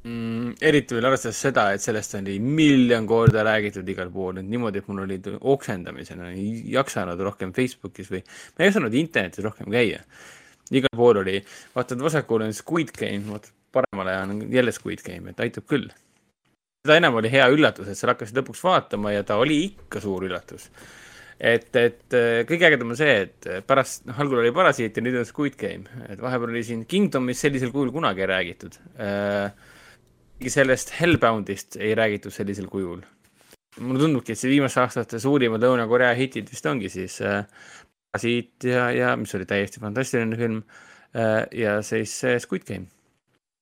[0.05, 0.55] mm,.
[0.61, 4.89] eriti veel arvestades seda, et sellest oli miljon korda räägitud igal pool, et niimoodi, et
[4.91, 10.01] mul olid oksendamisena, ei jaksanud rohkem Facebookis või ma ei osanud internetis rohkem käia.
[10.71, 11.39] igal pool oli,
[11.75, 15.89] vaatad vasakule on Squid Game, vaatad paremale on jälle Squid Game, et aitab küll
[16.85, 20.27] seda enam oli hea üllatus, et sa hakkasid lõpuks vaatama ja ta oli ikka suur
[20.27, 20.69] üllatus.
[21.39, 25.17] et, et äh, kõige ägedam on see, et pärast, noh, algul oli Parasiit ja nüüd
[25.19, 29.73] on Squid Game, et vahepeal oli siin Kingdomist sellisel kujul kunagi räägitud äh,.
[30.47, 33.01] Sellest Hellboundist ei räägitud sellisel kujul.
[33.79, 37.43] mulle tundubki, et see viimaste aastate suurimad Lõuna-Korea hitid vist ongi siis äh,
[38.11, 40.61] Parasiit ja, ja mis oli täiesti fantastiline film
[41.11, 42.87] äh, ja siis äh, Squid Game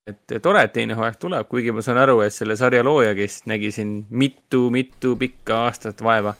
[0.06, 3.40] et tore, et teine hooaeg tuleb, kuigi ma saan aru, et selle sarja looja, kes
[3.48, 6.34] nägi siin mitu-mitu pikka aastat vaeva,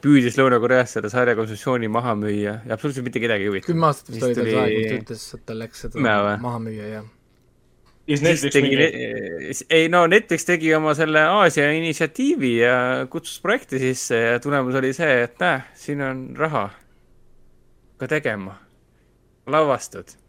[0.00, 3.66] püüdis Lõuna-Koreas seda sarja kontsessiooni maha müüa ja absoluutselt mitte kedagi ei huvita.
[3.66, 6.62] kümme aastat vist oli tal see aeg, kui ta ütles, et tal läks seda maha
[6.62, 7.10] müüa, jah.
[8.08, 12.76] Siis tegi mingi..., ei no Netflix tegi oma selle Aasia initsiatiivi ja
[13.10, 16.68] kutsus projekti sisse ja tulemus oli see, et näe, siin on raha
[18.00, 18.56] ka tegema,
[19.50, 20.20] lavastud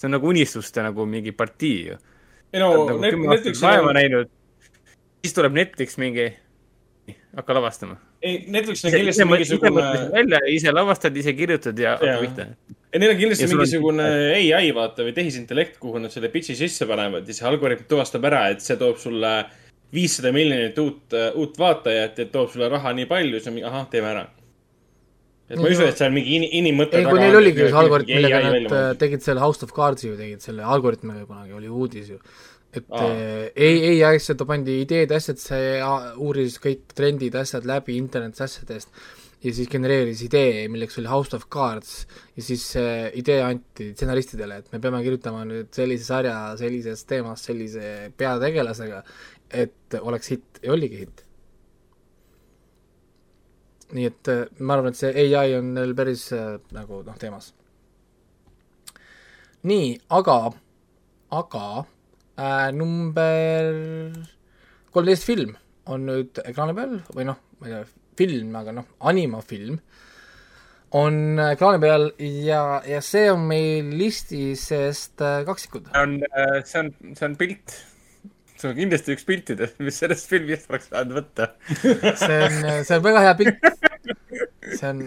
[0.00, 1.96] see on nagu unistuste nagu mingi partii ju.
[2.52, 4.30] ei no nagu net, Netflix vaeva näinud,
[5.20, 6.30] siis tuleb Netflix mingi,
[7.36, 7.98] hakka lavastama.
[8.22, 9.86] ei, Netflix on kindlasti mingisugune.
[10.14, 12.46] välja, ise lavastad, ise kirjutad ja hakka pihta.
[12.90, 14.58] Ei, neil on kindlasti mingisugune on...
[14.58, 18.48] ai vaata või tehisintellekt, kuhu nad selle pitch'i sisse panevad ja see algoritm tuvastab ära,
[18.54, 19.34] et see toob sulle
[19.94, 23.88] viissada miljonit uut, uut vaatajat ja toob sulle raha nii palju, siis on mingi, ahah,
[23.90, 24.28] teeme ära
[25.50, 28.12] et ma ei usu, et seal mingi in- inimmõte ei, kui neil oligi see algoritm,
[28.14, 32.12] millega nad äh, tegid selle House of Cards'i ju tegid selle algoritmiga kunagi, oli uudis
[32.12, 32.20] ju.
[32.70, 33.08] et Aa.
[33.08, 35.90] äh, ei, ei asjad pandi ideed asjadesse ja
[36.22, 38.94] uuris kõik trendid, asjad läbi internetis asjadest
[39.40, 42.04] ja siis genereeris idee, milleks oli House of Cards
[42.36, 47.48] ja siis see idee anti stsenaristidele, et me peame kirjutama nüüd sellise sarja sellisest teemast
[47.48, 49.00] sellise peategelasega,
[49.62, 51.24] et oleks hitt ja oligi hitt.
[53.90, 57.50] nii et äh, ma arvan, et see ai on neil päris äh, nagu noh, teemas.
[59.66, 60.36] nii, aga,
[61.40, 63.72] aga äh, number
[64.92, 65.56] kolmteist film
[65.90, 69.80] on nüüd ekraani peal või noh, ma ei tea, film, aga noh, animafilm
[70.98, 75.86] on ekraani peal ja, ja see on meil listis seest äh, kaksikud.
[75.94, 76.18] on,
[76.66, 77.76] see on, see on pilt.
[78.56, 81.52] see on kindlasti üks piltidest, mis sellest filmist oleks saanud võtta.
[82.24, 83.70] see on, see on väga hea pilt.
[84.74, 85.06] see on,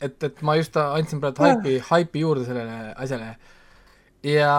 [0.00, 3.34] et, et ma just andsin praegu haipi, haipi juurde sellele asjale.
[4.24, 4.54] ja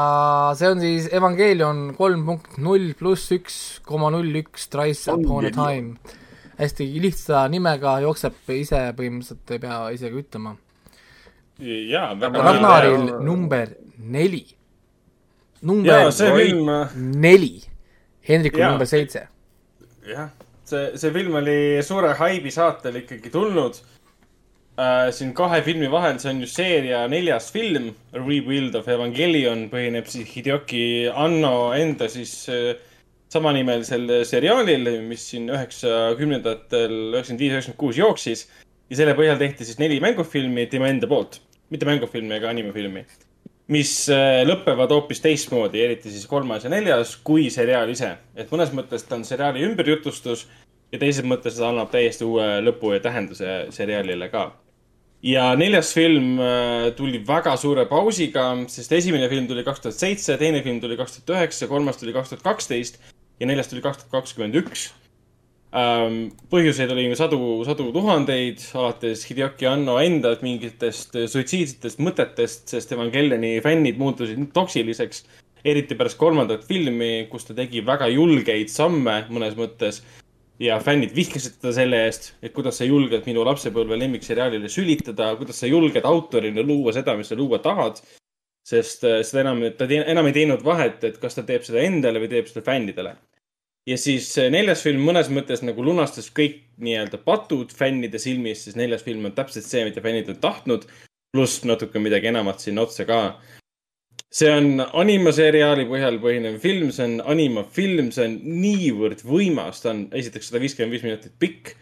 [0.58, 3.56] see on siis Evangelion kolm punkt null pluss üks
[3.88, 6.20] koma null üks Thrice upon a time.
[6.62, 10.56] Hästi lihtsa nimega jookseb ise põhimõtteliselt ei pea isegi ütlema.
[11.62, 14.46] jaa, väga Ragnaril number neli.
[15.62, 16.72] number jaa, see film,
[17.22, 17.56] neli.
[18.28, 19.28] Hendrikul number seitse.
[20.08, 20.30] jah,
[20.66, 23.82] see, see film oli suure haibi saatel ikkagi tulnud
[24.78, 25.10] äh,.
[25.14, 30.30] siin kahe filmi vahel, see on ju seeria neljas film, Rebuild of Evangelion põhineb siis
[30.36, 32.74] Hideoki Anno enda siis äh,
[33.32, 38.48] samanimelisel seriaalil, mis siin üheksakümnendatel, üheksakümmend viis, üheksakümmend kuus jooksis.
[38.92, 41.40] ja selle põhjal tehti siis neli mängufilmi tema enda poolt,
[41.72, 43.06] mitte mängufilmi ega animefilmi,
[43.72, 48.18] mis äh, lõpevad hoopis teistmoodi, eriti siis kolmas ja neljas, kui seriaal ise.
[48.36, 50.48] et mõnes mõttes ta on seriaali ümberjutustus
[50.92, 54.50] ja teises mõttes ta annab täiesti uue lõpu ja tähenduse seriaalile ka
[55.24, 60.36] ja neljas film äh, tuli väga suure pausiga, sest esimene film tuli kaks tuhat seitse,
[60.38, 63.00] teine film tuli kaks tuhat üheksa, kolmas tuli kaks tuhat kaksteist
[63.42, 64.92] ja neljas tuli kaks tuhat kakskümmend üks.
[66.52, 73.98] põhjuseid oli sadu, sadu tuhandeid, alates Hideoki Anno enda mingitest suitsiidsetest mõtetest, sest Evangelioni fännid
[73.98, 75.24] muutusid toksiliseks,
[75.66, 80.04] eriti pärast kolmandat filmi, kus ta tegi väga julgeid samme mõnes mõttes
[80.62, 85.62] ja fännid vihkasid teda selle eest, et kuidas sa julged minu lapsepõlve lemmikseriaalile sülitada, kuidas
[85.62, 88.02] sa julged autorina luua seda, mis sa luua tahad.
[88.62, 91.82] sest äh, seda enam, ta te, enam ei teinud vahet, et kas ta teeb seda
[91.82, 93.16] endale või teeb seda fännidele.
[93.90, 98.78] Ja siis äh, neljas film mõnes mõttes nagu lunastas kõik nii-öelda patud fännide silmis, sest
[98.80, 100.86] neljas film on täpselt see, mida fännid on tahtnud.
[101.32, 103.22] pluss natuke midagi enamat sinna otsa ka
[104.32, 110.06] see on animaseriaali põhjal põhinev film, see on animafilm, see on niivõrd võimas, ta on
[110.16, 111.76] esiteks sada viiskümmend viis minutit pikk.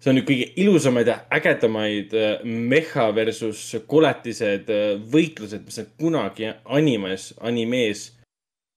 [0.00, 5.90] see on üks kõige ilusamaid ja ägedamaid äh, meha versus koletised äh, võitlused, mis on
[6.00, 8.06] kunagi animes, animees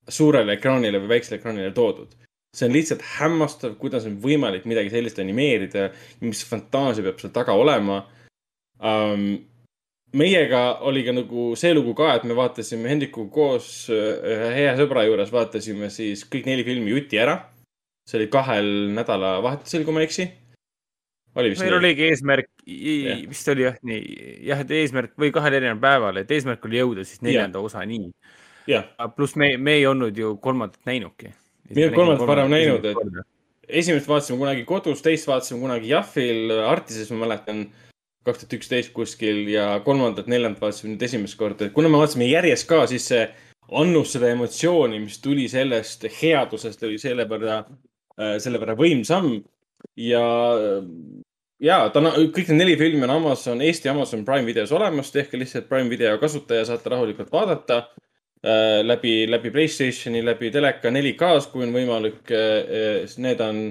[0.09, 2.11] suurele ekraanile või väiksele ekraanile toodud.
[2.53, 7.33] See on lihtsalt hämmastav, kuidas on võimalik midagi sellist animeerida ja mis fantaasia peab seal
[7.33, 8.03] taga olema
[8.77, 9.25] um,
[10.13, 15.05] meiega oli ka nagu see lugu ka, et me vaatasime Hendrikuga koos ühe hea sõbra
[15.07, 17.39] juures, vaatasime siis kõik neli filmi juti ära.
[18.03, 20.25] see oli kahel nädalavahetusel, kui ma ei eksi.
[21.35, 22.49] oli meil oligi eesmärk,
[23.29, 24.01] vist oli jah nii,
[24.49, 28.11] jah, et eesmärk või kahel erineval päeval, et eesmärk oli jõuda siis neljanda osani.
[28.67, 31.33] jah, pluss me, me ei olnud ju kolmandat näinudki.
[31.69, 33.23] Me ei olnud kolmandat varem näinud, et-
[33.67, 37.65] esimest vaatasime kunagi kodus, teist vaatasime kunagi Jahvil, Artises ma mäletan,
[38.27, 41.69] kaks tuhat üksteist kuskil ja kolmandat, neljandat vaatasime nüüd esimest korda.
[41.69, 43.23] kuna me vaatasime järjest ka, siis see
[43.71, 47.63] annus seda emotsiooni, mis tuli sellest headusest, oli selle võrra,
[48.39, 49.43] selle võrra võimsam.
[49.97, 50.23] ja,
[51.59, 55.39] ja ta on, kõik need neli filmi on Amazon, Eesti Amazon Prime videos olemas, tehke
[55.39, 58.03] lihtsalt Prime video kasutaja, saate rahulikult vaadata äh,
[58.83, 63.05] läbi, läbi Playstationi, läbi teleka 4K-s, kui on võimalik äh,.
[63.23, 63.61] Need on,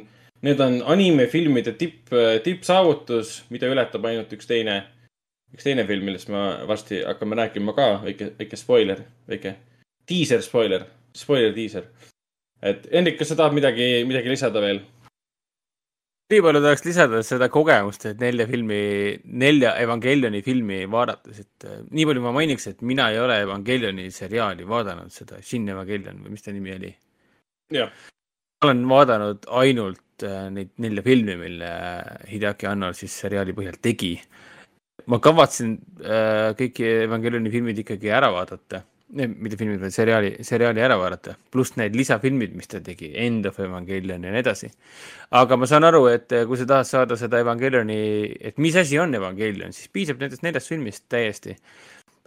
[0.47, 2.13] need on animefilmide tipp,
[2.45, 4.79] tippsaavutus, mida ületab ainult üks teine,
[5.53, 9.57] üks teine film, millest me varsti hakkame rääkima ka, väike, väike spoiler, väike
[10.09, 10.87] diiser spoiler,
[11.17, 11.87] spoiler diiser.
[12.63, 14.81] et Hendrik, kas sa tahad midagi, midagi lisada veel?
[16.33, 18.81] Nii palju tahaks lisada seda kogemust, et nelja filmi,
[19.45, 24.09] nelja Evangelioni filmi vaadates, et äh, nii palju ma mainiks, et mina ei ole Evangelioni
[24.15, 26.93] seriaali vaadanud, seda Shin Evangelion või mis ta nimi oli.
[28.65, 31.73] olen vaadanud ainult äh, neid nelja filmi, mille
[32.31, 34.15] Hideaki Anno siis seriaali põhjal tegi.
[35.07, 40.97] ma kavatsen äh, kõiki Evangelioni filmid ikkagi ära vaadata, mitte filmid, vaid seriaali, seriaali ära
[41.01, 44.71] vaadata, pluss need lisafilmid, mis ta tegi, End of Evangelion ja nii edasi.
[45.37, 47.99] aga ma saan aru, et kui sa tahad saada seda Evangelioni,
[48.41, 51.57] et mis asi on Evangelion, siis piisab nendest neljast filmist täiesti.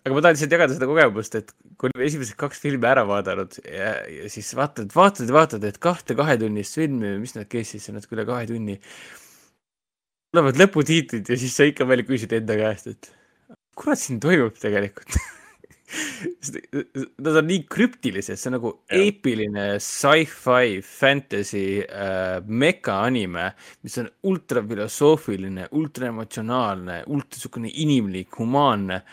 [0.05, 3.57] aga ma tahan lihtsalt jagada seda kogemust, et kui oleme esimesed kaks filmi ära vaadanud
[3.65, 8.13] ja, ja siis vaatad, vaatad ja vaatad, et kahte kahetunnist filmi, mis nad kestis, natuke
[8.19, 8.77] üle kahe tunni.
[10.29, 13.09] tulevad lõputiitlid ja siis sa ikka veel küsid enda käest, et
[13.73, 15.17] kurat siin toimub tegelikult
[15.85, 18.97] Nad on nii krüptilised, see on nagu ja.
[19.03, 23.51] eepiline sci-fi fantasy äh, meka anime,
[23.85, 29.03] mis on ultrafilosoofiline, ultraemotsionaalne, ultra siukene inimlik, humaanne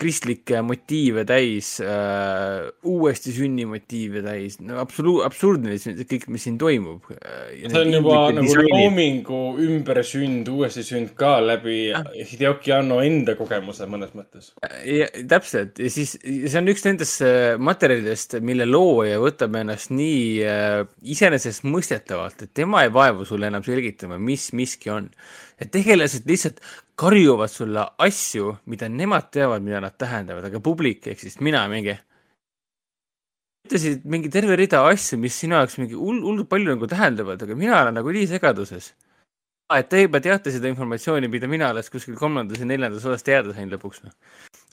[0.00, 5.76] kristlikke motiive täis äh,, uuesti sünni motiive täis, no absoluut, absurdne
[6.08, 7.10] kõik, mis siin toimub.
[7.14, 12.08] Äh, see on juba nagu loomingu ümbersünd, uuesti sünd ka läbi ah.
[12.32, 14.52] Hideoki Anno enda kogemuse mõnes mõttes.
[14.88, 20.24] ja täpselt ja siis see on üks nendest äh, materjalidest, mille looja võtab ennast nii
[20.46, 20.80] äh,
[21.16, 25.10] iseenesestmõistetavalt, et tema ei vaevu sulle enam selgitama, mis miski on
[25.60, 26.60] et tegelased lihtsalt
[27.00, 31.96] karjuvad sulle asju, mida nemad teavad, mida nad tähendavad, aga publik ehk siis mina mingi.
[33.68, 37.56] ütlesid mingi terve rida asju, mis sinu jaoks mingi hull, hullult palju nagu tähendavad, aga
[37.56, 38.92] mina olen nagu nii segaduses.
[39.76, 43.54] et te juba teate seda informatsiooni, mida mina alles kuskil kolmandas ja neljandas osas teada
[43.54, 44.04] sain lõpuks.
[44.04, 44.12] Noh.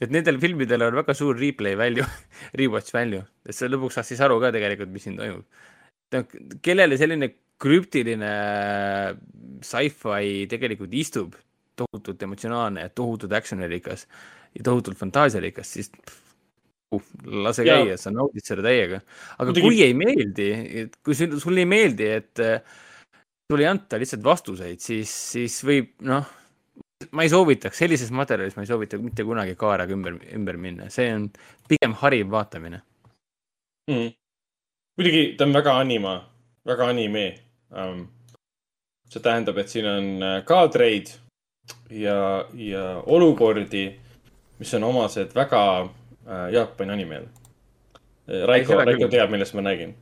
[0.02, 2.06] et nendel filmidel on väga suur replay value
[2.60, 5.45] rewatch value, et sa lõpuks saad siis aru ka tegelikult, mis siin toimub.
[6.62, 8.32] kellele selline krüptiline
[9.64, 11.36] sci-fi tegelikult istub
[11.78, 14.08] tohutult emotsionaalne ja tohutult action'irikas
[14.58, 15.91] ja tohutult fantaasiarikas, siis
[16.95, 17.78] uh, lase ja.
[17.78, 19.02] käia, sa naudid seda täiega.
[19.38, 19.68] aga Muidugi...
[19.68, 20.49] kui ei meeldi,
[21.06, 22.82] kui sul, sulle ei meeldi, et äh,
[23.52, 26.28] sulle ei anta lihtsalt vastuseid, siis, siis võib noh,
[27.12, 31.12] ma ei soovitaks, sellises materjalis ma ei soovita mitte kunagi kaarega ümber, ümber minna, see
[31.14, 31.28] on
[31.70, 32.82] pigem hariv vaatamine
[33.91, 34.10] mm..
[34.98, 36.16] muidugi ta on väga anima,
[36.68, 37.28] väga anime
[37.70, 38.08] um,
[39.12, 41.14] see tähendab, et siin on äh, kaadreid
[41.89, 43.85] ja, ja olukordi,
[44.60, 47.30] mis on omased väga äh, Jaapani animele.
[48.27, 49.95] Äh, Raiko, Raiko teab, millest ma räägin.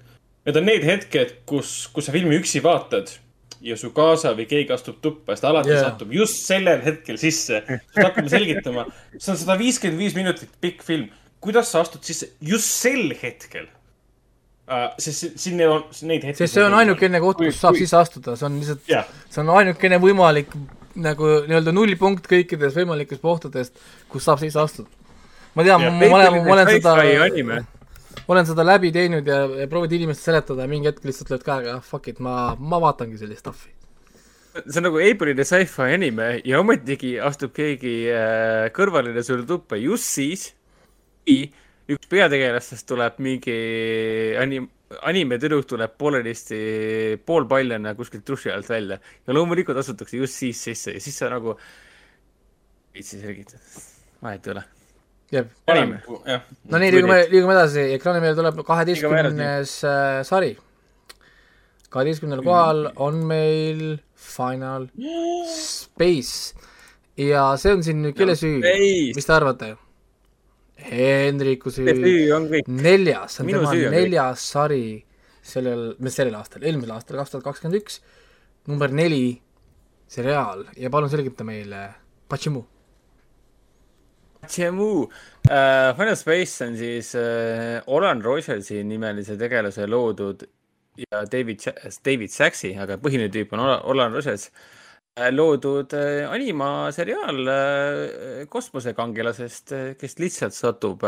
[0.46, 3.16] Need on need hetked, kus, kus sa filmi üksi vaatad
[3.66, 5.86] ja su kaasa või keegi astub tuppa ja ta alati yeah.
[5.88, 7.62] satub just sellel hetkel sisse.
[7.66, 8.86] siis hakkame selgitama,
[9.16, 11.08] see on sada viiskümmend viis minutit pikk film.
[11.42, 13.68] kuidas sa astud sisse just sel hetkel?
[14.66, 16.40] Uh, sest siin on neid hetki.
[16.44, 19.54] sest see on ainukene koht, kus saab sisse astuda, see on lihtsalt yeah., see on
[19.56, 20.54] ainukene võimalik
[20.96, 23.80] nagu nii-öelda nullpunkt kõikides võimalikes kohtadest,
[24.12, 24.90] kus saab sisse astuda.
[25.56, 27.62] ma tean, ma olen, ma olen seda,
[28.28, 31.80] olen seda läbi teinud ja, ja proovinud inimestele seletada ja mingi hetk lihtsalt lööd käega,
[31.80, 33.76] ah fuck it, ma, ma vaatangi sellist stuff'i
[34.56, 40.08] see on nagu eepriline sci-fi anime ja ometigi astub keegi äh, kõrvaline sulle tuppa just
[40.16, 40.48] siis,
[41.28, 41.50] kui
[41.92, 43.58] üks peategelastest tuleb mingi
[44.42, 44.70] anim-,
[45.10, 46.60] animetüdruk tuleb poolenisti
[47.26, 49.00] poolpaljana kuskilt duši alt välja.
[49.28, 51.56] Ja loomulikult astutakse just siis sisse ja siis sa nagu
[52.96, 53.64] viitsi selgitada,
[54.24, 54.64] vahet ei ole.
[55.34, 55.50] jep.
[56.70, 60.54] no nii, liigume, liigume edasi, ekraani peale tuleb kaheteistkümnes äh, sari.
[61.90, 64.88] kaheteistkümnendal kohal on meil Final
[65.58, 66.54] Space.
[67.18, 68.60] Ja see on siin nüüd kelle süü,
[69.16, 69.76] mis te arvate?
[70.76, 71.88] Hendriku süü,
[72.68, 75.00] neljas, see on tema neljas sari
[75.46, 78.02] sellel, mis sellel aastal, eelmisel aastal, kaks tuhat kakskümmend üks,
[78.68, 79.38] number neli
[80.12, 80.66] seriaal.
[80.76, 81.88] Ja palun selgita meile,
[82.30, 82.66] Pachimu.
[84.44, 90.44] Pachimu uh,, Final Space on siis uh, Olan Rogelsi nimelise tegelase loodud
[91.00, 91.64] ja David,
[92.06, 94.85] David Saxi, aga põhiline tüüp on Olan Rogers uh,
[95.32, 101.06] loodud äh, animaseriaal äh, kosmosekangelasest, kes lihtsalt satub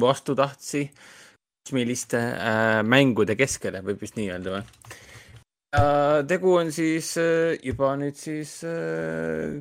[0.00, 0.88] vastutahtsi
[1.68, 2.18] kosmiliste
[2.88, 4.62] mängude keskele, võib vist nii öelda või?
[6.28, 7.10] Tegu on siis
[7.60, 8.54] juba nüüd siis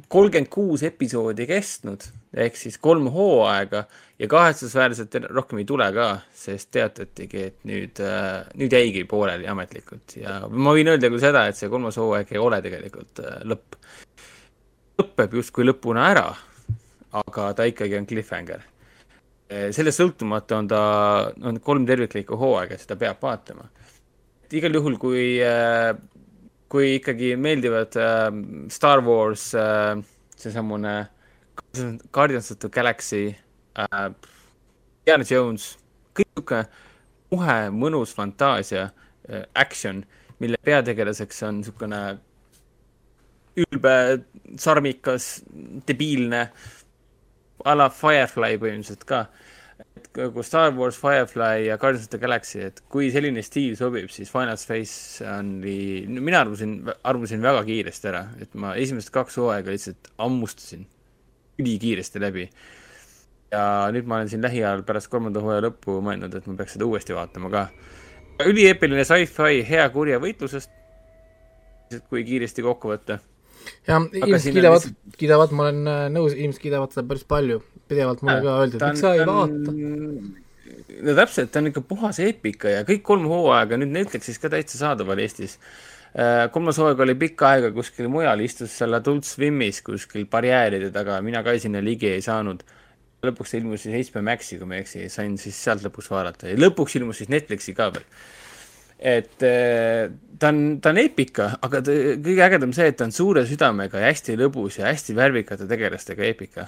[0.08, 3.82] kolmkümmend kuus episoodi kestnud ehk siis kolm hooaega
[4.20, 8.00] ja kahetsusväärselt rohkem ei tule ka, sest teatatigi, et nüüd,
[8.56, 12.40] nüüd jäigi pooleli ametlikult ja ma võin öelda küll seda, et see kolmas hooaeg ei
[12.40, 13.78] ole tegelikult lõpp.
[14.98, 16.28] lõpeb justkui lõpuna ära,
[17.20, 18.64] aga ta ikkagi on cliffhanger.
[19.76, 20.82] sellest sõltumata on ta,
[21.44, 23.68] on kolm terviklikku hooaega, seda peab vaatama
[24.56, 25.94] igal juhul, kui, äh,
[26.72, 28.30] kui ikkagi meeldivad äh,
[28.72, 29.98] Star Wars, äh,
[30.38, 31.10] seesamune
[32.12, 33.36] Guardians of the Galaxy,
[33.78, 35.76] Indiana Jones,
[36.16, 36.62] kõik niisugune
[37.34, 38.88] muhe, mõnus fantaasia,
[39.58, 40.04] action,
[40.40, 42.02] mille peategelaseks on niisugune
[43.58, 43.94] ülbe,
[44.62, 45.28] sarmikas,
[45.90, 46.44] debiilne,
[47.66, 49.26] a la Firefly põhimõtteliselt ka
[50.18, 54.32] nagu Star Wars, Firefly ja Guardians of the Galaxy, et kui selline stiil sobib, siis
[54.34, 60.10] Final Space oli, mina arvasin, arvasin väga kiiresti ära, et ma esimesed kaks hooaega lihtsalt
[60.18, 60.88] hammustasin
[61.62, 62.50] ülikiiresti läbi.
[63.52, 66.90] ja nüüd ma olen siin lähiajal pärast kolmanda hooaja lõppu mõelnud, et ma peaks seda
[66.90, 67.68] uuesti vaatama ka.
[68.46, 70.74] ülieepiline sci-fi hea kurja võitlusest,
[72.10, 73.22] kui kiiresti kokku võtta.
[73.88, 77.62] Ja siin inimesed kiidavad lihtsalt-, kiidavad, ma olen äh, nõus, inimesed kiidavad seda päris palju.
[77.88, 79.76] pidevalt mulle ka öeldi, et miks sa ei vaata.
[81.08, 84.80] no täpselt, ta on ikka puhas eepika ja kõik kolm hooaega nüüd Netflixis ka täitsa
[84.82, 85.58] saadaval Eestis.
[86.52, 91.44] kolmas hooaeg oli pikka aega kuskil mujal, istus seal Adult Swimis kuskil barjääride taga, mina
[91.44, 92.64] ka sinna ligi ei saanud.
[93.24, 96.60] lõpuks ilmus siis HBO Maxi, kui ma ei eksi, sain siis sealt lõpuks vaadata ja
[96.60, 98.06] lõpuks ilmus siis Netflixi ka veel.
[99.00, 100.10] Et eh,
[100.40, 101.94] ta on, ta on eepika, aga ta,
[102.24, 106.26] kõige ägedam see, et ta on suure südamega ja hästi lõbus ja hästi värvikate tegelastega
[106.26, 106.68] eepika.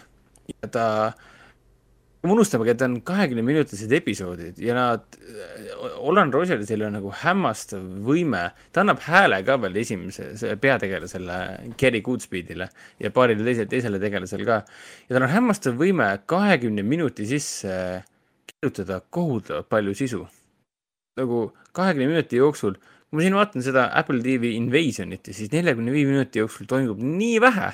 [0.49, 0.85] ja ta,
[2.23, 5.05] ma unustamegi, et ta on kahekümne minutilised episoodid ja nad,
[6.03, 11.39] Olan Rogerisil on nagu hämmastav võime, ta annab hääle ka veel esimese, peategelasele
[11.79, 12.69] Gary Goodspeedile
[12.99, 14.61] ja paarile teisele, teisele tegelasele ka.
[15.07, 18.03] ja tal on hämmastav võime kahekümne minuti sisse
[18.49, 20.27] kirjutada kohutavalt palju sisu.
[21.19, 21.49] nagu
[21.79, 22.77] kahekümne minuti jooksul,
[23.09, 27.01] kui ma siin vaatan seda Apple TV Invasionit ja siis neljakümne viie minuti jooksul toimub
[27.01, 27.71] nii vähe.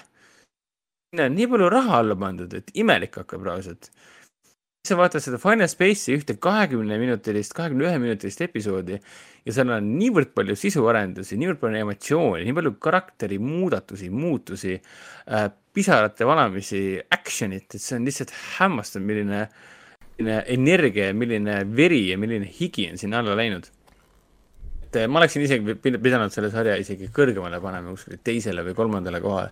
[1.16, 3.92] nii palju raha alla pandud, et imelik hakkab reaalselt
[4.86, 9.88] sa vaatad seda Final Space'i ühte kahekümne minutilist, kahekümne ühe minutilist episoodi ja seal on
[10.00, 16.84] niivõrd palju sisuarendusi, niivõrd palju emotsiooni, nii palju karakteri muudatusi, muutusi äh,, pisarate valamisi,
[17.18, 19.46] action'it, et see on lihtsalt hämmastav, milline,
[20.20, 23.72] milline energia, milline veri ja milline higi on sinna alla läinud.
[24.96, 28.76] Et eh, ma oleksin isegi pi- pidanud selle sarja isegi kõrgemale panema kuskile teisele või
[28.78, 29.52] kolmandale kohale.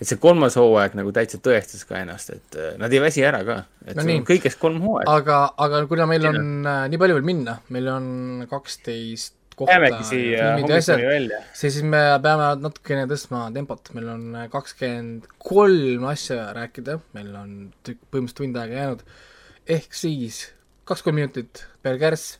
[0.00, 3.44] et see kolmas hooaeg nagu täitsa tõestas ka ennast, et eh, nad ei väsi ära
[3.46, 5.14] ka, et No kõigest kolm hooaega.
[5.20, 11.40] aga, aga kuna meil on äh, nii palju veel minna, meil on kaksteist kohta ja
[11.54, 17.54] siis me peame natukene tõstma tempot, meil on kakskümmend kolm asja rääkida, meil on
[17.86, 19.04] tükk, põhimõtteliselt tund aega jäänud,
[19.78, 20.40] ehk siis
[20.88, 22.38] kaks-kolm minutit per kärss,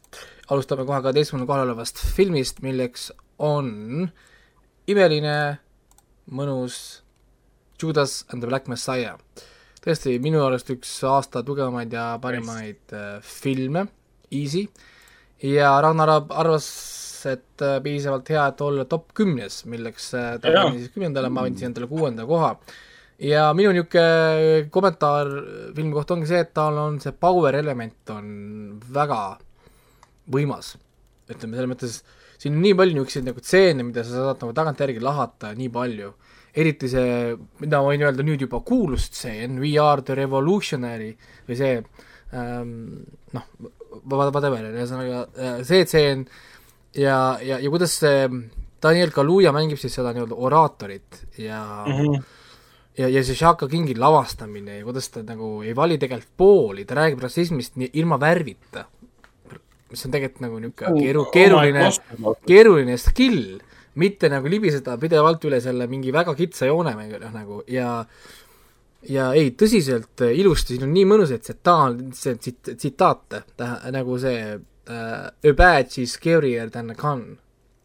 [0.53, 3.09] alustame kohe kaheteistkümnendal kohal olevast filmist, milleks
[3.39, 4.09] on
[4.91, 5.37] imeline,
[6.33, 7.05] mõnus
[7.81, 9.17] Judas and the Black Messiah.
[9.85, 13.85] tõesti, minu arust üks aasta tugevamaid ja parimaid äh, filme,
[14.33, 14.63] easy,
[15.45, 16.69] ja Ragnar arvas,
[17.29, 21.45] et äh, piisavalt hea, et olla top kümnes, milleks äh, ta pani siis kümnendale, ma
[21.45, 22.55] andsin endale kuuenda koha.
[23.21, 25.29] ja minu niisugune kommentaar
[25.77, 28.33] filmi kohta ongi see, et tal on see power element on
[28.93, 29.21] väga
[30.31, 30.75] võimas.
[31.31, 32.01] ütleme selles mõttes,
[32.39, 36.15] siin on nii palju niisuguseid nagu stseene, mida sa saad nagu tagantjärgi lahata, nii palju.
[36.55, 41.17] eriti see, mida ma võin öelda nüüd juba kuulus stseen, We are the revolutionary
[41.49, 41.81] või see
[42.31, 43.49] ähm, noh,
[44.07, 46.29] whatever, ühesõnaga äh, see tseen
[46.95, 48.29] ja, ja, ja kuidas see
[48.85, 52.25] Daniel Kaluuya mängib siis seda nii-öelda oraatorit ja mm -hmm.
[52.99, 56.95] ja, ja see Shaka Kingi lavastamine ja kuidas ta nagu ei vali tegelikult pooli, ta
[56.95, 58.85] räägib rassismist nii ilma värvita,
[59.95, 61.89] mis on tegelikult nagu niisugune keeru-, keeruline,
[62.45, 63.43] keeruline skill,
[64.03, 68.01] mitte nagu libiseda pidevalt üle selle mingi väga kitsa joone või noh nagu ja
[69.09, 73.43] ja ei, tõsiselt äh, ilusti, siin on nii mõnusaid tsitaat, see tsit-, tsitaate,
[73.95, 77.27] nagu see uh, A badge is scarier than a gun.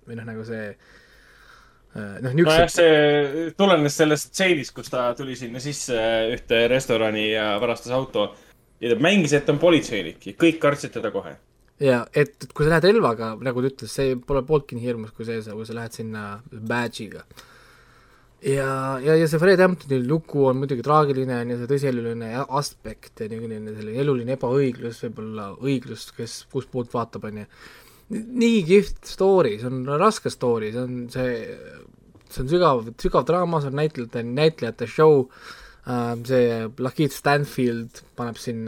[0.07, 5.35] või noh, nagu see uh, noh, nojah, niisugused see tulenes sellest stseenist, kus ta tuli
[5.37, 5.99] sinna sisse
[6.33, 8.31] ühte restorani ja varastas auto.
[8.79, 11.35] Ja ta mängis, et ta on politseinik ja kõik kartsid teda kohe.
[11.83, 15.13] Ja et, et kui sa lähed relvaga, nagu ta ütles, see pole pooltki nii hirmus
[15.15, 17.23] kui see, kui sa lähed sinna badge'iga.
[18.43, 18.71] ja,
[19.03, 23.29] ja, ja see Fred Hamptoni lugu on muidugi traagiline, on ju see tõsieluline aspekt ja
[23.31, 27.47] niisugune selline eluline ebaõiglus, võib-olla õiglus, kes kust poolt vaatab, on ju.
[28.43, 31.33] nii kihvt story, see on raske story, see on see,
[32.27, 35.27] see on sügav, sügav draama, see on näitlejate, näitlejate show
[35.87, 38.65] äh,, see Lakeith Stanfield paneb siin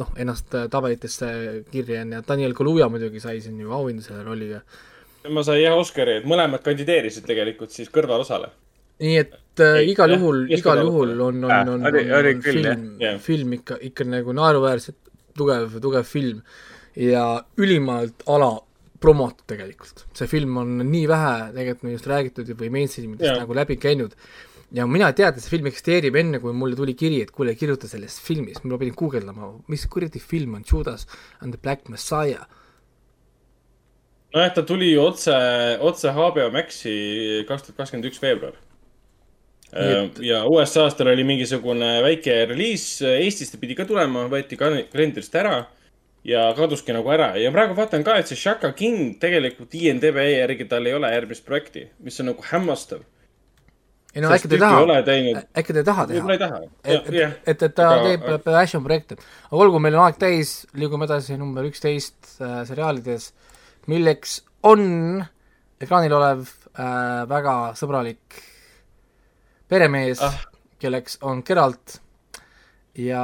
[0.00, 1.30] noh, ennast äh, tabelitesse
[1.70, 4.60] kirja ja Daniel Kaluuya muidugi sai siin ju auhinda selle rolliga.
[5.22, 8.52] tema sai jah Oscari, et mõlemad kandideerisid tegelikult siis kõrvalosale.
[9.00, 12.40] nii et äh, igal juhul, just igal juhul on, on, on, on, on jah.
[12.42, 14.98] film film ikka, ikka nagu naeruväärselt
[15.36, 16.40] tugev, tugev film
[16.96, 17.26] ja
[17.60, 18.54] ülimalt ala
[19.00, 20.06] promotud tegelikult.
[20.16, 24.16] see film on nii vähe tegelikult minust räägitud või mainstreamidest nagu läbi käinud
[24.74, 27.54] ja mina ei teadnud, et see film eksisteerib enne, kui mulle tuli kiri, et kuule,
[27.58, 31.06] kirjuta sellest filmist, ma pidin guugeldama, mis kuradi film on Judas
[31.40, 32.46] and the Black Messiah.
[34.34, 35.32] nojah, ta tuli otse,
[35.80, 36.96] otse HBO Maxi
[37.48, 38.58] kaks tuhat kakskümmend üks veebruar.
[39.72, 44.84] Äh, ja USA-s tal oli mingisugune väike reliis, Eestis ta pidi ka tulema, võeti kal-
[44.92, 45.64] kalendrist ära
[46.26, 50.68] ja kaduski nagu ära ja praegu vaatan ka, et see Shaka King tegelikult INDB järgi
[50.70, 53.02] tal ei ole järgmist projekti, mis on nagu hämmastav.
[54.16, 54.80] Ei no äkki ta ei taha
[55.60, 56.60] äkki ta ei taha teha võib-olla ei taha.
[56.82, 59.18] et, et, et, et ta Aga- teeb passion projekte.
[59.50, 63.30] aga olgu, meil on aeg täis, liigume edasi number üksteist äh, seriaalides,
[63.92, 65.20] milleks on
[65.82, 68.40] ekraanil olev äh, väga sõbralik
[69.68, 70.42] peremees ah.
[70.76, 72.00] Kelleks on Geralt
[73.00, 73.22] ja,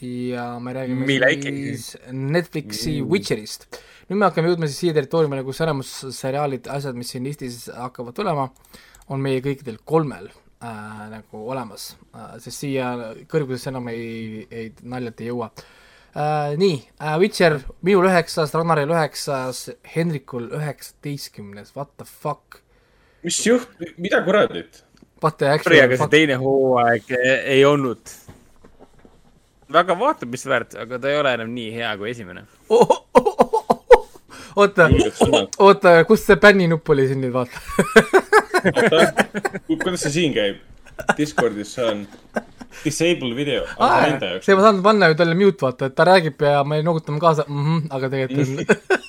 [0.00, 1.66] ja me räägime Mille ikkagi?
[1.76, 3.10] siis Netflixi mm.
[3.10, 3.68] Witcherist.
[4.08, 8.16] nüüd me hakkame jõudma siis siia territooriumile, kus enamus seriaalid, asjad, mis siin listis hakkavad
[8.16, 8.50] tulema,
[9.12, 12.92] on meie kõikidel kolmel äh, nagu olemas äh,, sest siia
[13.30, 16.54] kõrgusesse enam ei, ei naljalt ei jõua äh,.
[16.60, 19.66] nii äh,, Witcher minul üheksas, Ragnaril üheksas,
[19.96, 22.60] Henrikul üheksateistkümnes, what the fuck,
[23.24, 24.84] mis juht, mida kuradit?
[25.24, 28.10] sorry, aga see teine hooaeg eh, ei olnud
[29.72, 32.44] väga vaatamist aga ta ei ole enam nii hea kui esimene.
[34.60, 35.56] oota, Julged sõnad.
[35.58, 37.58] oota, kus see bänninupp oli siin nüüd, vaata
[38.64, 40.62] kuidas see siin käib?
[41.18, 42.04] Discordis see on
[42.84, 44.56] disable video, aga nende jaoks see.
[44.58, 47.64] ma saan panna ju talle mute, vaata, et ta räägib ja me noogutame kaasa mm,
[47.66, 49.02] -hmm, aga tegelikult on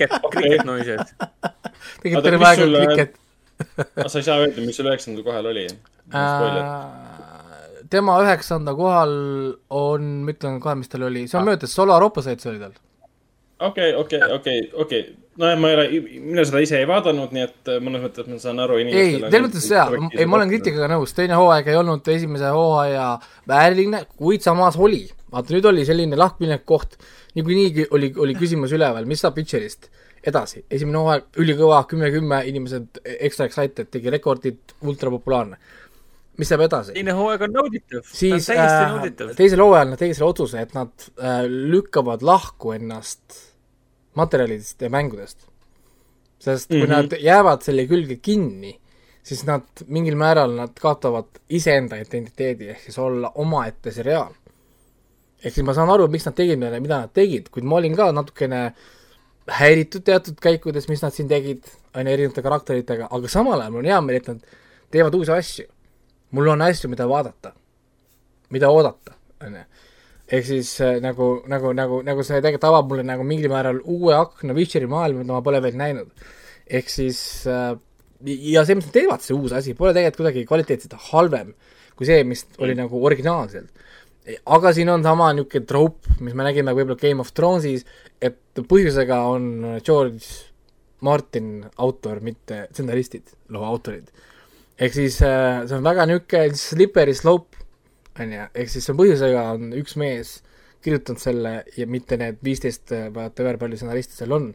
[0.00, 1.12] Cricket, cricket noises.
[2.02, 3.18] tegelikult terve aeg on kriket
[3.96, 5.66] aga sa ei saa öelda, mis sul üheksandal kohal oli?
[6.14, 6.84] äh,.
[7.92, 9.14] tema üheksanda kohal
[9.68, 12.76] on, ma ütlen kohe, mis tal oli, see on möödas, Solar Opposites oli tal.
[13.68, 15.02] okei, okei, okei, okei.
[15.40, 15.86] nojah, ma ei ole,
[16.18, 19.30] mina seda ise ei vaadanud, nii et äh, mõnes mõttes ma saan aru ei, inimestele.
[19.30, 23.06] selles mõttes jaa, ei ma olen kriitikaga nõus, teine hooaeg ei olnud esimese hooaja
[23.48, 25.06] vääriline, kuid samas oli.
[25.30, 26.98] vaata nüüd oli selline lahkminek koht,
[27.36, 29.90] niikuinii oli, oli küsimus üleval, mis saab Witcherist
[30.26, 35.60] edasi, esimene hooaeg ülikõva, kümme-kümme, inimesed extra excited, tegi rekordid, ultrapopulaarne.
[36.40, 36.94] mis saab edasi?
[36.96, 38.04] teine hooaeg on nauditav.
[38.06, 39.32] siis on äh, nauditav.
[39.36, 43.49] teisel hooajal nad tegid selle otsuse, et nad äh, lükkavad lahku ennast
[44.14, 45.46] materjalidest ja mängudest.
[46.38, 46.84] sest kui mm.
[46.84, 46.90] -hmm.
[46.90, 48.80] nad jäävad selle külge kinni,
[49.22, 54.32] siis nad mingil määral nad kaotavad iseenda identiteedi ehk siis olla omaette seriaal.
[55.44, 58.12] ehk siis ma saan aru, miks nad tegid, mida nad tegid, kuid ma olin ka
[58.12, 58.72] natukene
[59.50, 61.64] häiritud teatud käikudes, mis nad siin tegid,
[61.94, 64.40] on ju, erinevate karakteritega, aga samal ajal mul on hea meel, et nad
[64.90, 65.66] teevad uusi asju.
[66.30, 67.52] mul on asju, mida vaadata,
[68.50, 69.16] mida oodata,
[69.46, 69.64] on ju.
[70.30, 74.14] Ehk siis äh, nagu, nagu, nagu, nagu see tegelikult avab mulle nagu mingil määral uue
[74.14, 76.10] akna Witcheri maailma, mida ma pole veel näinud.
[76.70, 77.20] ehk siis
[77.50, 77.74] äh,
[78.26, 81.54] ja see, mis nad teevad, see uus asi, pole tegelikult kuidagi kvaliteetselt halvem
[82.00, 83.68] kui see, mis oli nagu originaalselt.
[84.56, 87.84] aga siin on sama niisugune troop, mis me nägime võib-olla Game of Thronesis,
[88.20, 89.50] et põhjusega on
[89.84, 90.24] George
[91.04, 94.08] Martin autor, mitte stsenaristid, loo autorid.
[94.80, 97.59] ehk siis äh, see on väga niisugune slippery slope,
[98.20, 100.38] on ju, ehk siis see põhjusega on üks mees
[100.84, 104.52] kirjutanud selle ja mitte need viisteist, whatever palju stsenariste seal on.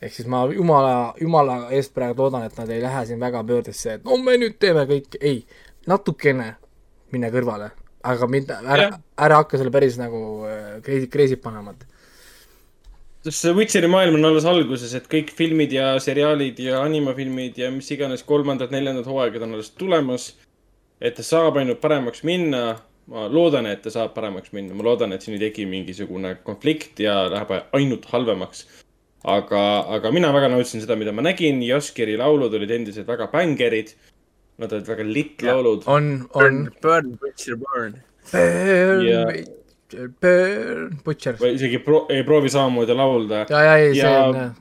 [0.00, 3.96] ehk siis ma jumala, jumala eest praegu loodan, et nad ei lähe siin väga pöördesse,
[3.96, 5.42] et no me nüüd teeme kõik, ei,
[5.88, 6.54] natukene
[7.14, 7.70] mine kõrvale,
[8.04, 11.86] aga mitte, ära ära hakka selle päris nagu äh, crazy, crazy't panema, et
[13.26, 17.72] sest see Witcheri maailm on alles alguses, et kõik filmid ja seriaalid ja animafilmid ja
[17.74, 20.34] mis iganes kolmandad-neljandad hooaegad on alles tulemas.
[21.00, 22.78] et ta saab ainult paremaks minna.
[23.06, 26.98] Ma loodan, et ta saab paremaks minna, ma loodan, et siin ei teki mingisugune konflikt
[27.02, 28.66] ja läheb ainult halvemaks.
[29.26, 29.60] aga,
[29.96, 33.94] aga mina väga nautisin seda, mida ma nägin, Jaskeri laulud olid endiselt väga bängerid.
[34.58, 35.54] Nad olid väga lit Jah.
[35.54, 35.82] laulud.
[35.86, 37.96] on, on, burn, Butcher, burn.
[38.32, 41.34] burn Ja- Butcher, burn, Butcher.
[41.42, 43.46] või isegi pro, ei proovi samamoodi laulda.
[43.50, 44.54] ja, ja ei, see on jah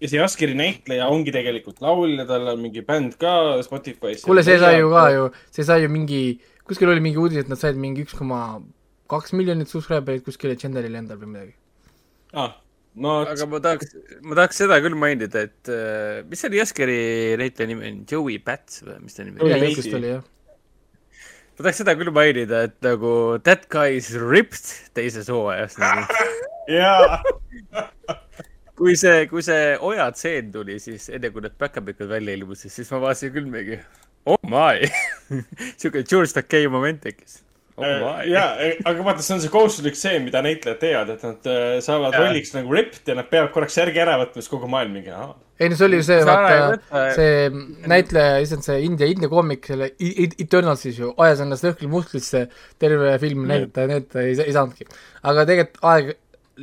[0.00, 4.24] ja see Jaskeri näitleja ongi tegelikult laulja, tal on mingi bänd ka Spotify's.
[4.26, 6.38] kuule, see sai ju ka ju, see sai ju mingi,
[6.68, 8.60] kuskil oli mingi uudis, et nad said mingi üks koma
[9.10, 11.54] kaks miljonit subscriber'it kuskil Legendary'l endal või midagi.
[12.34, 12.56] ah,.
[12.96, 13.92] no aga ma tahaks,
[14.24, 18.82] ma tahaks seda küll mainida, et äh, mis selle Jaskeri näitleja nimi on, Joey Pats
[18.86, 20.24] või mis ta nimi oli jah.
[21.56, 23.12] ma tahaks seda küll mainida, et nagu
[23.46, 26.06] that guy is ripped teises hooajas nagu.
[26.78, 27.20] jaa.
[28.76, 32.90] kui see, kui see Oja tseen tuli, siis enne kui need back-up'ikud välja ilmusid, siis
[32.92, 33.78] ma vaatasin küll mingi
[34.26, 34.86] oh my
[35.80, 37.40] siuke George Takei moment tekkis.
[37.76, 38.44] oh my ja,
[38.84, 42.26] aga vaata, see on see kohustuslik see, mida näitlejad teevad, et nad äh, saavad Jaa.
[42.26, 45.30] rolliks nagu ripped ja nad peavad korraks järgi ära võtma, siis kogu maailm mingi, aa.
[45.60, 49.92] ei no see oli ju see, vaata, see näitleja, issand see India, India koomik, selle
[49.98, 52.46] Eternalsis ju ajas ennast õhkli musklisse
[52.82, 54.88] terve film näidata ja need ei, ei saanudki.
[55.22, 56.14] aga tegelikult aeg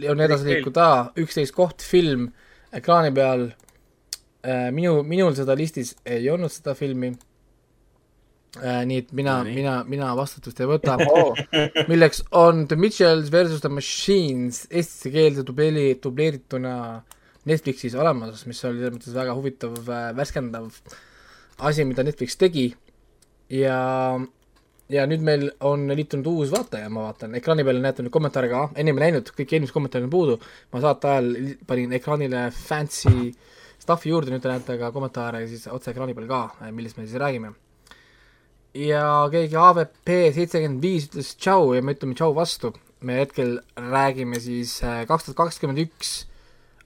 [0.09, 0.87] on edasi liikuda,
[1.21, 2.31] üksteist koht film
[2.73, 3.51] ekraani peal.
[4.75, 7.13] minu, minul seda listis ei olnud seda filmi.
[8.61, 8.83] äh,.
[8.89, 10.97] nii et mina No mina, mina vastutust ei võta.
[11.13, 11.33] Oh.
[11.89, 16.75] milleks on The Mitchells versus The Machines eestisse keelde dubleeri, dubleerituna
[17.49, 19.75] Netflixis olemas, mis oli selles mõttes väga huvitav,
[20.15, 20.69] värskendav
[21.59, 22.69] asi, mida Netflix tegi.
[23.51, 23.77] Ja
[24.93, 28.63] ja nüüd meil on liitunud uus vaataja, ma vaatan, ekraani peal näete nüüd kommentaare ka,
[28.79, 30.37] ennem ei näinud, kõik eelmised kommentaarid on puudu,
[30.73, 31.29] ma saate ajal
[31.67, 33.31] panin ekraanile fancy
[33.81, 37.21] stuff'i juurde, nüüd te näete ka kommentaare siis otse ekraani peal ka, millest me siis
[37.23, 37.53] räägime
[38.73, 42.73] ja keegi AVP seitsekümmend viis ütles tšau ja me ütleme tšau vastu.
[43.03, 46.23] me hetkel räägime siis äh, kaks tuhat kakskümmend üks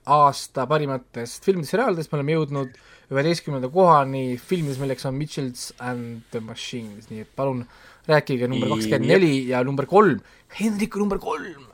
[0.02, 2.80] aasta parimatest filmidest, seriaalidest, me oleme jõudnud
[3.12, 7.62] üheteistkümnenda kohani filmides, milleks on Mitchells and the Machines, nii et palun
[8.08, 10.18] rääkige number kakskümmend neli ja number kolm,
[10.58, 11.68] Hendriku number kolm.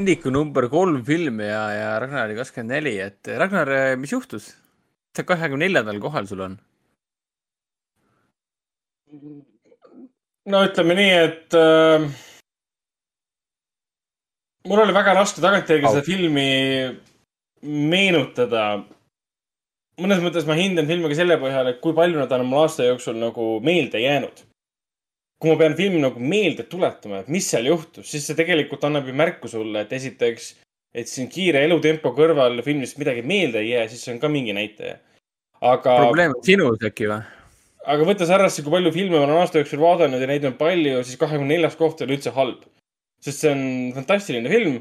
[0.00, 4.54] Indiku number kolm film ja, ja Ragnari kakskümmend neli, et Ragnar, mis juhtus?
[5.16, 6.60] sa kahekümne neljandal kohal sul on?
[10.50, 12.06] No ütleme nii, et äh,
[14.68, 15.94] mul oli väga raske tagantjärgi Au.
[15.94, 16.46] seda filmi
[17.62, 18.84] meenutada.
[20.00, 22.86] mõnes mõttes ma hindan filmi ka selle põhjal, et kui palju nad on mul aasta
[22.86, 24.46] jooksul nagu meelde jäänud.
[25.40, 29.06] kui ma pean filmi nagu meelde tuletama, et mis seal juhtus, siis see tegelikult annab
[29.08, 30.54] ju märku sulle, et esiteks,
[30.92, 34.52] et siin kiire elutempo kõrval filmist midagi meelde ei jää, siis see on ka mingi
[34.52, 34.98] näitaja.
[35.60, 37.39] aga probleem on sinus äkki või?
[37.88, 41.02] Aga võttes arvesse, kui palju filme ma olen aasta jooksul vaadanud ja neid on palju,
[41.06, 42.64] siis kahekümne neljas koht ei ole üldse halb.
[43.20, 44.80] sest see on fantastiline film.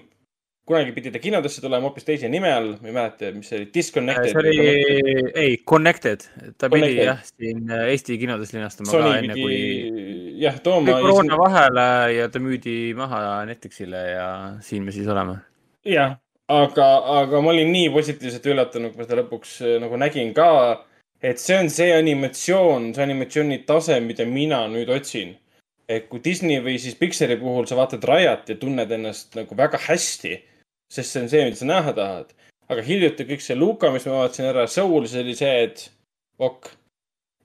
[0.70, 3.70] kunagi pidi ta kinodesse tulema hoopis teise nime all, ma ei mäleta, mis see oli,
[3.74, 4.36] Disconnected.
[4.36, 6.28] see oli, ei, Connected,
[6.62, 7.06] ta pidi Connected.
[7.08, 11.00] jah, siin äh, Eesti kinodes linastama ka Sony enne pidi kui jah tooma.
[11.02, 14.28] koroona vahele ja ta müüdi maha Netflixile ja
[14.62, 15.40] siin me siis oleme.
[15.90, 16.20] jah,
[16.52, 16.92] aga,
[17.24, 20.52] aga ma olin nii positiivselt üllatunud, kui ma seda lõpuks äh, nagu nägin ka,
[21.22, 25.36] et see on see animatsioon, see animatsiooni tase, mida mina nüüd otsin.
[25.90, 29.80] et kui Disney või siis Pixari puhul sa vaatad Rayat ja tunned ennast nagu väga
[29.88, 30.36] hästi,
[30.94, 32.36] sest see on see, mida sa näha tahad.
[32.70, 35.90] aga hiljuti kõik see Luka, mis ma vaatasin ära, Soul, see oli see, et
[36.38, 36.70] ok.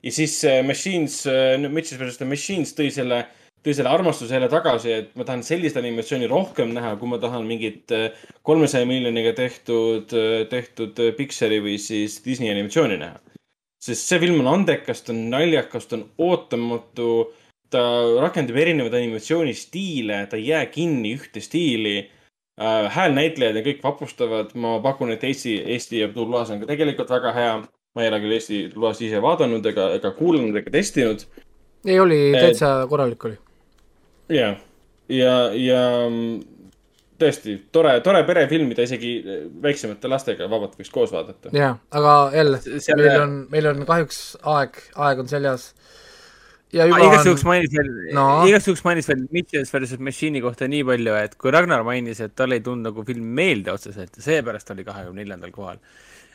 [0.05, 1.23] ja siis see Machines,
[1.71, 3.25] Mitchell versus the Machines tõi selle,
[3.65, 7.49] tõi selle armastuse jälle tagasi, et ma tahan sellist animatsiooni rohkem näha, kui ma tahan
[7.49, 7.97] mingit
[8.45, 10.13] kolmesaja miljoniga tehtud,
[10.53, 13.25] tehtud Pixari või siis Disney animatsiooni näha.
[13.85, 17.09] Sest see film on andekas, ta on naljakas, ta on ootamatu,
[17.70, 17.82] ta
[18.23, 21.97] rakendab erinevaid animatsioonistiile, ta ei jää kinni ühte stiili
[22.61, 22.90] äh,.
[22.97, 27.56] häälnäitlejad ja kõik vapustavad, ma pakun, et Eesti, Eesti dublaas on ka tegelikult väga hea.
[27.94, 31.27] ma ei ole küll Eesti dublaasi ise vaadanud ega, ega kuulanud ega testinud
[31.85, 33.39] ei, oli Et- täitsa korralik oli.
[34.28, 34.56] ja,
[35.09, 36.40] ja, ja mm,
[37.20, 41.53] tõesti tore, tore perefilm, mida isegi eh, väiksemate lastega vabalt võiks koos vaadata.
[41.55, 44.23] jaa, aga jälle, Selle- meil on, meil on kahjuks
[44.55, 45.69] aeg, aeg on seljas.
[46.74, 48.24] ja juba igaks on juhuks mainis veel No.
[48.51, 52.59] juhuks mainis veel Mitchells versus Machine'i kohta nii palju, et kui Ragnar mainis, et talle
[52.59, 55.78] ei tulnud nagu film meelde otseselt ja seepärast oli kahekümne neljandal kohal.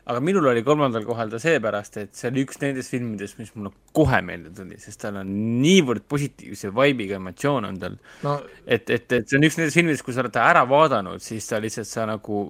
[0.05, 3.71] Aga minul oli kolmandal kohal ta seepärast, et see oli üks nendest filmidest, mis mulle
[3.93, 5.29] kohe meelde tuli, sest tal on
[5.61, 7.97] niivõrd positiivse vibe'iga emotsioon on tal.
[8.23, 11.21] no et, et, et see on üks nendest filmidest, kui sa oled ta ära vaadanud,
[11.21, 12.45] siis ta lihtsalt, sa nagu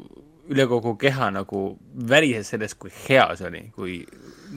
[0.50, 1.66] üle kogu keha nagu
[2.10, 4.00] värises sellest, kui hea see oli, kui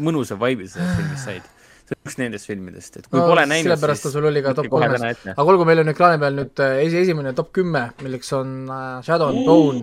[0.01, 1.51] mõnusa vibe'i sa sellest filmist said.
[1.83, 4.55] see on üks nendest filmidest, et kui no pole näinud, sellepärast ta sul oli ka
[4.57, 5.03] top kolmes
[5.35, 9.03] aga olgu, meil on ekraani peal nüüd äh, esi, esimene top kümme, milleks on äh,
[9.05, 9.83] Shadow and Bone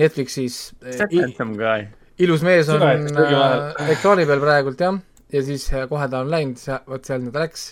[0.00, 1.84] Netflixis äh, i- Handsome guy.
[2.18, 4.98] Ilus mees on äh, ekraani peal praegult jah,
[5.32, 7.64] ja siis äh, kohe ta on läinud, vot seal ta läks.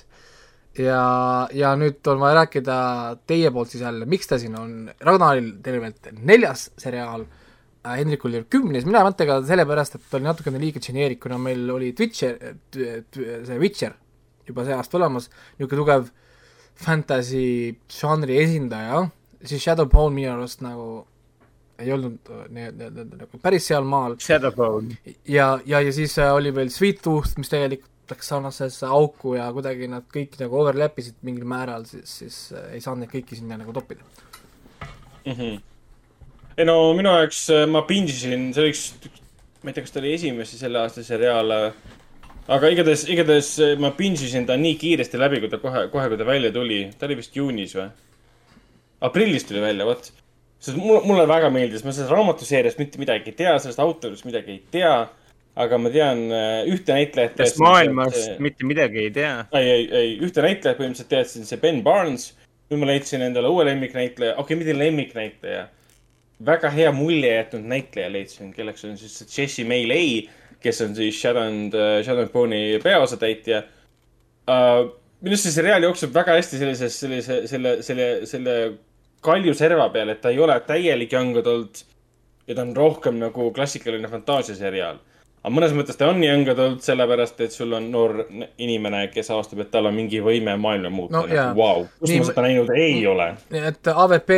[0.79, 1.03] ja,
[1.53, 2.79] ja nüüd on vaja rääkida
[3.27, 8.47] teie poolt siis jälle, miks ta siin on, Ragnaril tervelt neljas seriaal äh,, Hendrikul oli
[8.51, 12.39] kümnes, mina mõttega sellepärast, et ta oli natukene liiga geneerik, kuna meil oli Twitcher,
[12.73, 13.97] see Witcher
[14.51, 16.11] juba see aasta olemas, niisugune tugev
[16.81, 19.05] fantasy žanri esindaja,
[19.45, 21.05] siis Shadowbone minu arust nagu
[21.81, 24.97] ei olnud äh, nii-öelda nagu päris sealmaal Shadowbone.
[25.29, 29.47] ja, ja, ja siis äh, oli veel Sweet Tooth, mis tegelikult läks sarnasesse auku ja
[29.55, 33.39] kuidagi nad kõik nagu overlap isid mingil määral, siis, siis äh, ei saanud neid kõiki
[33.39, 34.03] sinna nagu toppida.
[35.31, 38.85] ei no minu jaoks ma pingisin, see oli üks,
[39.63, 41.55] ma ei tea, kas ta oli esimese selle aasta seriaal.
[42.51, 46.27] aga igatahes, igatahes ma pingisin ta nii kiiresti läbi, kui ta kohe, kohe, kui ta
[46.27, 46.89] välja tuli.
[46.99, 47.91] ta oli vist juunis või?
[49.01, 50.11] aprillis tuli välja, vot.
[50.61, 54.59] Sest mulle, mulle väga meeldis, ma sellest raamatuseeriast mitte midagi ei tea, sellest autorist midagi
[54.59, 54.95] ei tea.
[55.61, 57.35] aga ma tean äh, ühte näitlejat.
[57.37, 59.33] kas maailmast mitte midagi ei tea?
[59.57, 62.31] ei, ei, ei, ühte näitlejat põhimõtteliselt teadsin, see Ben Barnes.
[62.71, 65.65] nüüd ma leidsin endale uue lemmiknäitleja, okei okay,, mitte lemmiknäitleja.
[66.47, 70.29] väga hea mulje jätnud näitleja leidsin, kelleks on siis Jessie May Lay,
[70.61, 71.75] kes on siis Shadow and,
[72.05, 73.65] Shadow and Bone'i peaosatäitja.
[74.45, 74.93] uh,.
[75.21, 78.55] minu arust see seriaal jookseb väga hästi sellises, sellise, selle, selle, selle
[79.25, 81.85] kalju serva peal, et ta ei ole täielik young adult
[82.47, 84.99] ja ta on rohkem nagu klassikaline fantaasiaseriaal.
[85.43, 88.25] aga mõnes mõttes ta on young adult sellepärast, et sul on noor
[88.59, 91.27] inimene, kes avastab, et tal on mingi võime maailma muuta No.
[91.27, 91.87] Nagu, wow.
[92.01, 93.33] kus ma seda näinud ei ole.
[93.51, 94.31] et AVP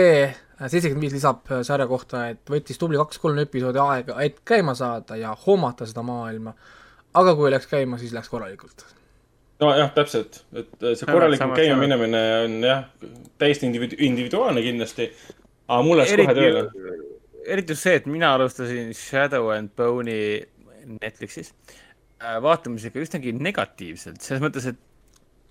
[0.63, 5.35] seitsekümmend viis lisab sarja kohta, et võttis tubli kaks-kolm episoodi aega, et käima saada ja
[5.47, 6.55] hoomata seda maailma.
[7.15, 8.87] aga kui läks käima, siis läks korralikult.
[9.63, 12.85] nojah, täpselt, et see Samad, korralikult käima minemine on jah,
[13.41, 15.09] täiesti individu-, individuaalne kindlasti.
[15.69, 16.65] aga mul läks kohe tööle.
[17.47, 20.43] eriti just see, et mina alustasin Shadow and Bone'i
[20.99, 24.81] Netflixis äh, vaatamisega üsnagi negatiivselt, selles mõttes, et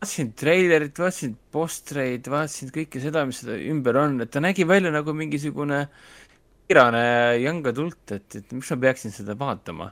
[0.01, 4.89] vaatasin treilerit, vaatasin postreid, vaatasin kõike seda, mis seda ümber on, et ta nägi välja
[4.93, 5.83] nagu mingisugune
[6.65, 7.03] kiirane
[7.37, 9.91] young adult, et, et miks ma peaksin seda vaatama.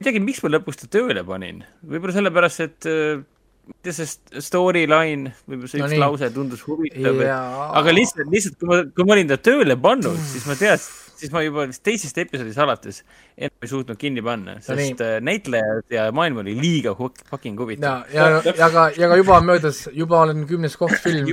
[0.00, 3.22] Ei teagi, miks ma lõpuks ta tööle panin, võib-olla sellepärast, et äh,
[3.66, 6.02] mitte see st- storyline, võib-olla see No üks nii.
[6.04, 7.38] lause tundus huvitav, ja
[7.80, 11.32] aga lihtsalt, lihtsalt kui ma, kui ma olin ta tööle pannud, siis ma teadsin, siis
[11.32, 12.98] ma juba vist teisest episoodist alates
[13.40, 17.62] enam ei suutnud kinni panna, No sest äh, näitlejad ja maailm oli liiga fucking ja
[17.64, 21.24] huvitav., ja, ja ka, ja ka juba möödas, juba olen kümnes koht film,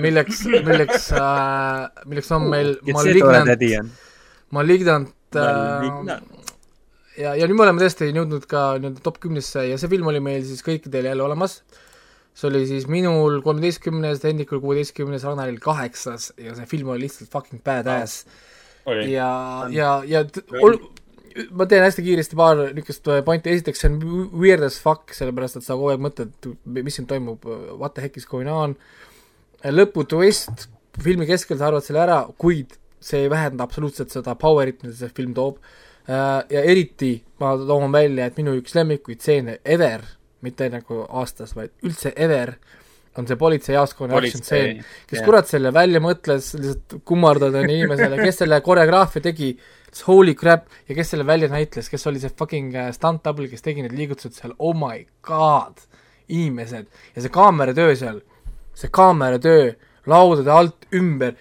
[0.00, 3.92] milleks, milleks äh,, milleks on meil see tore Malignant.
[4.56, 6.18] Malignant äh.
[7.18, 10.22] ja, ja nüüd me oleme tõesti jõudnud ka nii-öelda top kümnesse ja see film oli
[10.24, 11.62] meil siis kõikidel jälle olemas.
[12.36, 17.62] see oli siis minul kolmeteistkümnes, Hendrikul kuueteistkümnes, Ragnaril kaheksas ja see film oli lihtsalt fucking
[17.64, 18.26] badass.
[18.86, 19.10] Oli.
[19.12, 20.22] ja, ja, ja
[20.62, 20.78] ol-,
[21.56, 25.66] ma teen hästi kiiresti paar niisugust pointi, esiteks see on weird as fuck, sellepärast et
[25.66, 27.44] sa kogu aeg mõtled, mis siin toimub,
[27.74, 28.76] what the heck is going on,
[29.66, 30.68] lõpu twist,
[31.02, 35.12] filmi keskel sa arvad selle ära, kuid see ei vähenda absoluutselt seda power'it, mida see
[35.16, 35.58] film toob,
[36.08, 40.04] ja eriti ma toon välja, et minu üks lemmikuid stseene ever,
[40.46, 42.54] mitte nagu aastas, vaid üldse ever,
[43.16, 45.24] on see politseijaoskonna action stseen, kes jah.
[45.26, 49.50] kurat selle välja mõtles, lihtsalt kummardada inimesele, kes selle koreograafia tegi,
[50.06, 53.64] holy crap, ja kes selle välja näitles, kes oli see fucking äh, stunt double, kes
[53.64, 55.80] tegi need liigutused seal, oh my god,
[56.28, 58.20] inimesed, ja see kaameratöö seal,
[58.76, 59.72] see kaameratöö,
[60.06, 61.34] laudade alt ümber,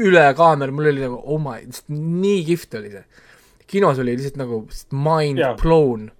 [0.00, 3.24] üle kaamera, mul oli nagu oh my, nii kihvt oli see.
[3.66, 4.62] Kinos oli lihtsalt nagu
[4.92, 5.54] mind Jaa.
[5.62, 6.10] blown.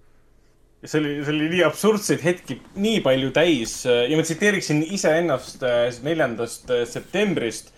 [0.85, 5.89] see oli, see oli nii absurdseid hetki nii palju täis ja ma tsiteeriksin iseennast äh,
[6.05, 7.73] neljandast äh, septembrist,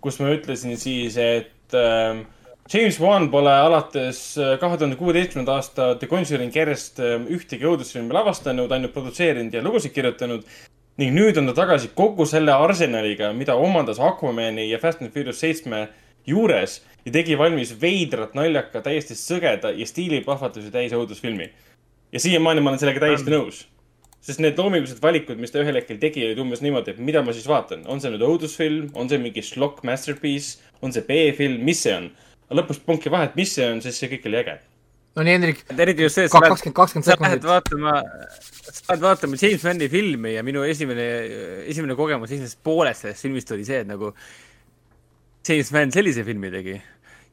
[0.00, 2.22] kus ma ütlesin siis, et äh,
[2.72, 8.14] James Wan pole alates äh, kahe tuhande kuueteistkümnenda aasta The Conjuring järjest äh, ühtegi õudusfilmi
[8.14, 10.44] lavastanud, ainult produtseerinud ja lugusid kirjutanud.
[11.00, 15.40] ning nüüd on ta tagasi kogu selle arsenaliga, mida omandas Aquamani ja Fast and Furious
[15.40, 15.88] seitsme
[16.26, 21.50] juures ja tegi valmis veidrat, naljaka, täiesti sõgeda ja stiilipahvatusi täis õudusfilmi.
[22.12, 23.66] ja siiamaani ma olen sellega täiesti nõus.
[24.20, 27.32] sest need loomingulised valikud, mis ta ühel hetkel tegi, olid umbes niimoodi, et mida ma
[27.32, 31.80] siis vaatan, on see nüüd õudusfilm, on see mingi šlokk masterpiece, on see B-film, mis
[31.86, 32.10] see on?
[32.50, 34.58] aga lõpus polnudki vahet, mis see on, sest see kõik oli äge.
[35.16, 37.96] no nii, Hendrik, eriti just see, et sa lähed sa lähed vaatama,
[38.68, 41.08] sa lähed vaatama James Manni filmi ja minu esimene,
[41.70, 44.12] esimene kogemus esimesest poolest sellest filmist oli see, et nagu
[45.48, 46.80] James Mann sellise filmi tegi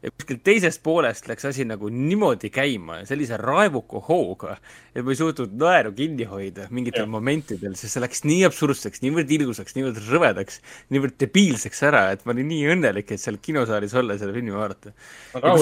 [0.04, 4.58] ja kuskilt teisest poolest läks asi nagu niimoodi käima ja sellise raevuka hooga,
[4.94, 7.12] et ma ei suutnud naeru kinni hoida mingitel Jah.
[7.16, 10.62] momentidel, sest see läks nii absurdseks, niivõrd ilgusaks, niivõrd rõvedaks,
[10.94, 14.54] niivõrd debiilseks ära, et ma olin nii õnnelik, et seal kinosaalis olla ja seda filmi
[14.54, 14.94] vaadata.
[15.34, 15.56] aga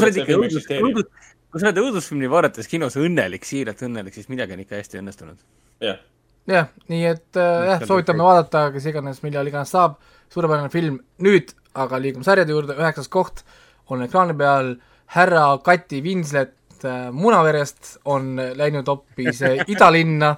[1.56, 5.38] kui sa oled õudusfilmi vaadates kinos õnnelik, siiralt õnnelik, siis midagi on ikka hästi õnnestunud.
[5.86, 6.02] jah,
[6.52, 9.96] jah, nii et äh, jah, soovitame vaadata, kes iganes, millal iganes saab,
[10.34, 13.44] suurepärane film, nüüd aga liigume sarjade juurde, üheksas koht
[13.92, 14.76] on ekraani peal
[15.16, 20.36] härra Kati Winslet äh, Munaverest on läinud hoopis äh, idalinna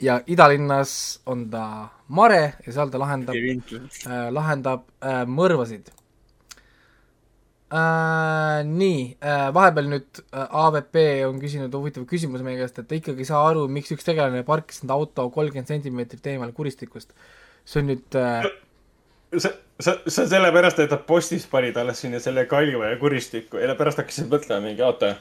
[0.00, 5.90] ja idalinnas on ta mare ja seal ta lahendab äh, lahendab äh, mõrvasid
[7.72, 8.62] äh,.
[8.64, 13.26] nii äh,, vahepeal nüüd äh, AVP on küsinud huvitava küsimuse meie käest, et ta ikkagi
[13.26, 17.12] ei saa aru, miks üks tegelane parkis enda auto kolmkümmend sentimeetrit eemal kuristikust.
[17.68, 18.46] see on nüüd äh,
[19.36, 23.74] see, see on sellepärast, et ta postis pani talle sinna selle kalju ja kuristiku ja
[23.78, 25.14] pärast hakkasid mõtlema mingi, oota,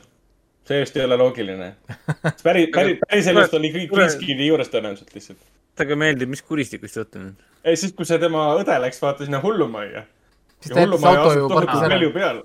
[0.68, 1.70] see just ei ole loogiline.
[2.46, 5.42] päris, päris, päris elust oli kõik Greenskini juures tõenäoliselt lihtsalt.
[5.78, 7.32] talle meeldib, mis kuristikust jutt on?
[7.64, 10.06] ei, siis kui see tema õde läks, vaata sinna hullumajja.
[10.62, 12.38] siis ta jättis auto ju parkis ära.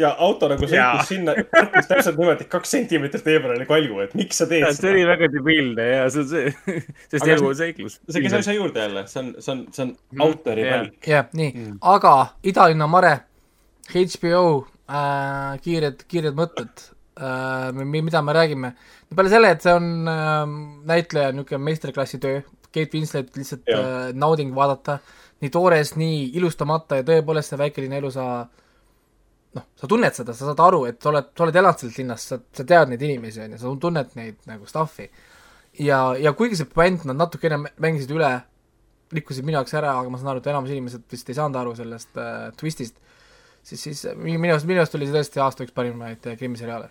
[0.00, 4.40] Ja auto nagu sõitis sinna, parkis täpselt niimoodi, kaks sentimeetrit eemal oli kalju, et miks
[4.40, 5.10] sa teed see oli seda.
[5.12, 6.54] väga debiilne ja see on see,
[7.12, 7.98] sest elu on seiklus.
[8.08, 9.92] see käis asja juurde jälle, see on, see on, see on
[10.26, 10.78] autori jaa.
[10.78, 10.96] valik.
[11.12, 12.14] jah, nii, aga
[12.52, 13.12] Idalinna mare,
[13.92, 14.46] HBO
[14.88, 16.86] äh,, kiired, kiired mõtted
[17.20, 18.72] äh,, mida me räägime.
[19.14, 20.56] peale selle, et see on äh,
[20.88, 22.40] näitleja niisugune meisterklassi töö,
[22.72, 23.84] Kate Winslet lihtsalt Jah.
[23.84, 24.98] äh, nauding vaadata,
[25.44, 28.26] nii toores, nii ilustamata ja tõepoolest see väikelinna elu sa
[29.56, 32.24] noh, sa tunned seda, sa saad aru, et sa oled, sa oled elanud selles linnas,
[32.30, 35.08] sa, sa tead neid inimesi, on ju, sa tunned neid nagu stuff'i.
[35.80, 38.32] ja, ja kuigi see puänt nad natukene mängisid üle,
[39.12, 41.74] rikkusid minu jaoks ära, aga ma saan aru, et enamus inimesed vist ei saanud aru
[41.76, 42.96] sellest äh, twistist,
[43.60, 46.88] siis, siis minu arust, minu arust oli see tõesti aasta üks parimaid äh, krimiseriaale.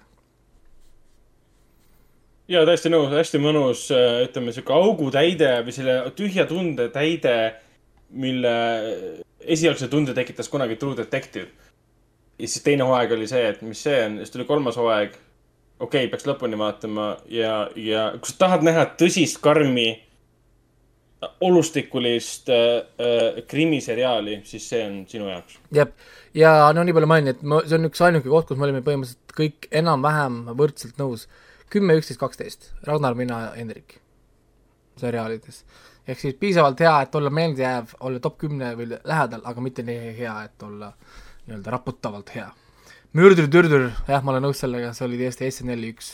[2.52, 3.88] ja täiesti nõus, hästi mõnus,
[4.28, 7.36] ütleme sihuke augutäide või selle tühja tunde täide,
[8.12, 8.56] mille
[9.42, 11.50] esialgse tunde tekitas kunagi True Detective.
[12.42, 15.18] Ja siis teine hooaeg oli see, et mis see on, siis tuli kolmas hooaeg.
[15.80, 19.90] okei okay,, peaks lõpuni vaatama ja, ja kui sa tahad näha tõsist, karmi,
[21.42, 25.60] olustikulist äh, äh, krimiseriaali, siis see on sinu jaoks.
[25.76, 25.94] jep,
[26.34, 28.84] ja no nii palju mainin, et ma, see on üks ainuke koht, kus me olime
[28.86, 31.28] põhimõtteliselt kõik enam-vähem võrdselt nõus.
[31.72, 34.02] kümme, üksteist, kaksteist, Ragnar, mina ja Hendrik
[35.00, 35.64] seriaalides.
[36.08, 40.16] ehk siis piisavalt hea, et olla meeldejääv, olla top kümne või lähedal, aga mitte nii
[40.18, 40.92] hea, et olla
[41.52, 42.50] nii-öelda raputavalt hea.
[43.18, 46.14] mürdur-türdur, jah, ma olen nõus sellega, see oli tõesti SNL-i üks,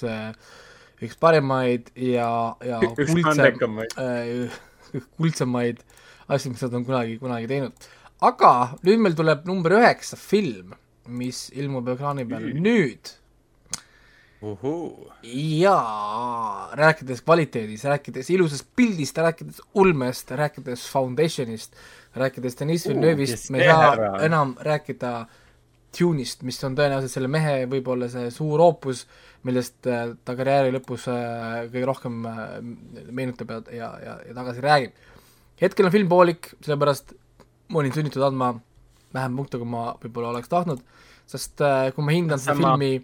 [1.06, 2.30] üks parimaid ja,
[2.66, 4.58] ja üks kuldsem äh,
[5.20, 5.84] kuldsemaid
[6.28, 7.88] asju, mis nad on kunagi, kunagi teinud.
[8.26, 10.74] aga nüüd meil tuleb number üheksa film,
[11.08, 13.14] mis ilmub ekraani peal nüüd
[14.42, 15.12] uhuu.
[15.24, 15.78] ja
[16.78, 21.76] rääkides kvaliteedis, rääkides ilusast pildist, rääkides ulmest, rääkides Foundationist,
[22.16, 25.26] rääkides Deniss Villeneuve'ist me ei saa enam rääkida
[25.98, 29.06] Tune'ist, mis on tõenäoliselt selle mehe võib-olla see suur oopus,
[29.48, 32.58] millest äh, ta karjääri lõpus äh, kõige rohkem äh,
[33.10, 35.04] meenutab ja, ja, ja, ja tagasi räägib.
[35.62, 37.16] hetkel on film poolik, sellepärast
[37.74, 38.54] ma olin sunnitud andma
[39.16, 40.84] vähem punkte, kui ma võib-olla oleks tahtnud,
[41.28, 41.64] sest
[41.96, 43.00] kui ma hindan seda filmi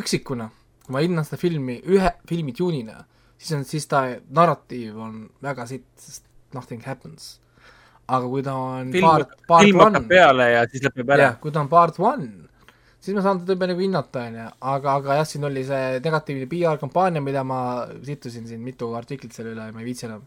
[0.00, 0.50] üksikuna,
[0.84, 3.02] kui ma hindan seda filmi ühe filmi tune'ina,
[3.38, 4.04] siis on, siis ta
[4.36, 7.38] narratiiv on väga sitt, sest nothing happens.
[8.04, 11.52] aga kui ta on film part, part film one, peale ja siis lõpeb ära kui
[11.54, 12.26] ta on part one,
[13.00, 16.02] siis ma saan teda juba nagu hinnata, on ju, aga, aga jah, siin oli see
[16.04, 17.60] negatiivne PR-kampaania, mida ma
[18.04, 20.26] sittusin siin mitu artiklit selle üle ja ma ei viitsi enam.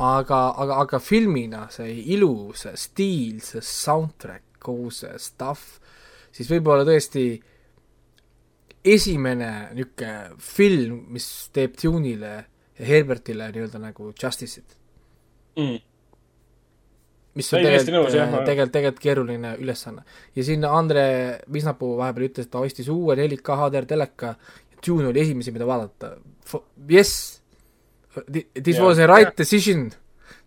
[0.00, 5.76] aga, aga, aga filmina see ilu, see stiil, see soundtrack, kogu see stuff,
[6.32, 7.24] siis võib-olla tõesti
[8.84, 12.32] esimene niisugune film, mis teeb Tune'ile
[12.78, 14.76] ja Herbertile nii-öelda nagu justice'it
[15.58, 15.80] Mm.
[17.34, 20.02] mis on tegelikult ma-, tegelikult, tegelikult keeruline ülesanne.
[20.36, 21.02] ja siin Andre
[21.52, 25.66] Visnapuu vahepeal ütles, et ta ostis uue 4K HDR teleka ja Dune oli esimesi, mida
[25.66, 26.14] vaadata.
[26.90, 27.42] Yes,
[28.32, 28.84] this Jaa.
[28.86, 29.90] was a right decision,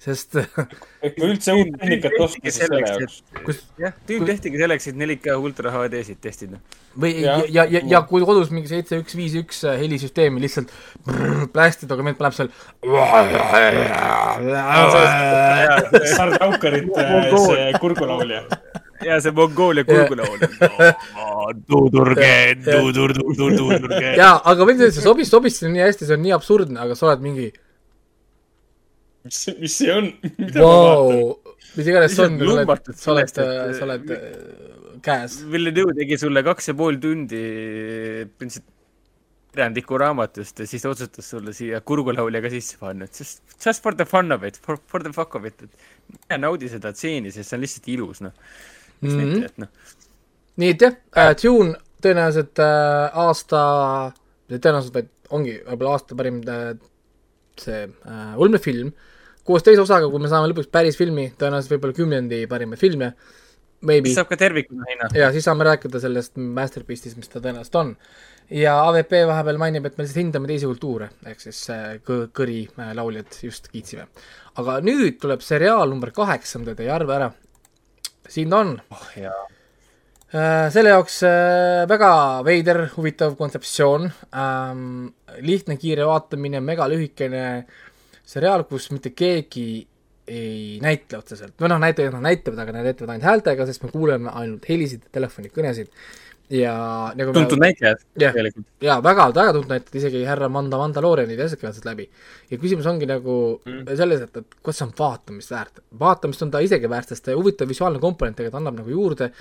[0.04, 0.36] sest
[1.06, 3.62] et kui üldse uut tehnikat osta, siis selle jaoks.
[3.80, 6.60] jah, tüün tehtigi selleks, et 4K ultra HD-sid testida.
[7.00, 10.74] või ja, ja, ja, ja kui kodus mingi seitse, üks, viis, üks helisüsteemi lihtsalt
[11.56, 12.52] plästida, aga meil paneb seal
[16.18, 17.10] Sardaukarite
[17.48, 18.44] see kurgulaulja.
[19.08, 20.40] ja see Mongoolia kurgulaul.
[21.70, 24.16] tuudurgen, tuudur, tuudur, tuudurgen.
[24.20, 27.00] jaa, aga võin öelda, see sobis, sobis sinna nii hästi, see on nii absurdne, aga
[27.00, 27.54] sa oled mingi
[29.26, 30.12] mis, mis see on?
[30.40, 31.56] mida ma vaatan?
[31.78, 33.34] mis iganes see on, sa oled sa oled
[33.80, 34.30] sa oled äh,
[35.04, 35.40] käes.
[35.52, 38.70] Villeneuve tegi sulle kaks ja pool tundi põhimõtteliselt
[39.54, 43.94] kirjandiku raamatust ja siis otsustas sulle siia kurgulaulja ka sisse panna, et just, just for
[43.94, 47.30] the fun of it, for, for the fuck of it, et mine naudi seda stseeni,
[47.34, 48.34] sest see on lihtsalt ilus, noh.
[49.04, 49.30] miks Mhm.
[49.30, 49.94] mitte, et noh,
[50.58, 53.62] nii et jah äh,, Dune tõenäoliselt äh, aasta,
[54.52, 56.74] tõenäoliselt vaid ongi võib-olla aasta parim äh,
[57.62, 58.92] see äh, ulmefilm,
[59.48, 63.14] koos teise osaga, kui me saame lõpuks päris filmi, tõenäoliselt võib-olla kümnendi parimaid filme,
[63.84, 65.20] maybe siis, saab ka tervikuna hinnata.
[65.20, 67.96] ja siis saame rääkida sellest masterpiece'ist, mis ta tõenäoliselt on.
[68.64, 72.62] ja AVP vahepeal mainib, et me lihtsalt hindame teisi kultuure, ehk siis äh, kõ- kõri
[72.72, 74.08] äh, lauljad just kiitsime.
[74.60, 77.34] aga nüüd tuleb seriaal number kaheksa, mida te ei arva ära.
[78.30, 79.42] siin ta on, oh jaa.
[80.34, 82.14] Äh, selle jaoks äh, väga
[82.46, 85.12] veider, huvitav kontseptsioon ähm,,
[85.46, 87.44] lihtne, kiire vaatamine, megalühikene
[88.26, 89.68] seriaal, kus mitte keegi
[90.28, 93.90] ei näitle otseselt, või noh, näitlejad nad näitavad, aga nad näitavad ainult häältega, sest me
[93.92, 95.90] kuuleme ainult helisid, telefonikõnesid
[96.52, 96.74] ja
[97.16, 98.66] nagu tuntud näitlejad tegelikult.
[98.84, 102.08] jaa, väga, väga tuntud näitlejad, isegi härra Manda Mandalorianid ja asjad käivad sealt läbi.
[102.52, 103.36] ja küsimus ongi nagu
[103.66, 103.86] mm.
[103.98, 105.84] selles, et, et kas see on vaatamist väärt.
[106.00, 109.32] vaatamist on ta isegi väärt, sest ta huvitav visuaalne komponent tegelikult annab nagu juurde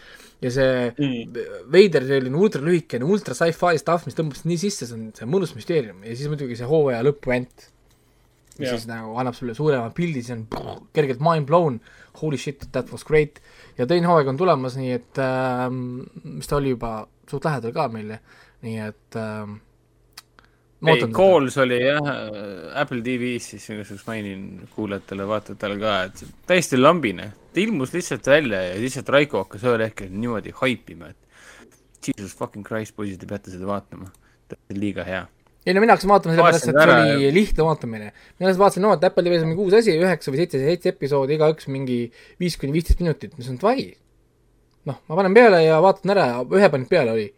[0.43, 1.43] ja see mm.
[1.75, 5.35] veider selline ultralühikene, ultra sci-fi stuff, mis tõmbab sind nii sisse, see on, see on
[5.35, 7.72] mõnus müsteerium ja siis muidugi see hooaja lõpuent,
[8.59, 8.79] mis Jah.
[8.79, 11.81] siis nagu annab sulle suurema pildi, see on pff, kergelt mind blown,
[12.20, 13.41] holy shit, that was great.
[13.79, 15.83] ja teine hooaeg on tulemas, nii et ähm,
[16.37, 16.95] mis ta oli juba
[17.31, 18.20] suht lähedal ka meile,
[18.66, 19.61] nii et ähm,
[20.83, 21.05] ei.
[21.15, 27.33] Calls oli jah äh, Apple TV-s, siis igasuguses mainin kuulajatele, vaatajatele ka, et täiesti lambine.
[27.53, 32.66] ta ilmus lihtsalt välja ja lihtsalt Raiko hakkas ühel hetkel niimoodi haipima, et Jesus fucking
[32.66, 34.11] Christ, poisid, te peate seda vaatama.
[34.49, 35.27] ta on liiga hea.
[35.67, 38.09] Ei no mina hakkasin vaatama sellepärast, et see oli lihtne vaatamine.
[38.11, 40.93] mina lihtsalt vaatasin, no et Apple TV-s on mingi uus asi, üheksa või seitse, seitse
[40.95, 41.99] episoodi, igaüks mingi
[42.43, 43.93] viis kuni viisteist minutit, mis on davai.
[44.91, 47.29] noh, ma panen peale ja vaatan ära ühe panin peale, oli.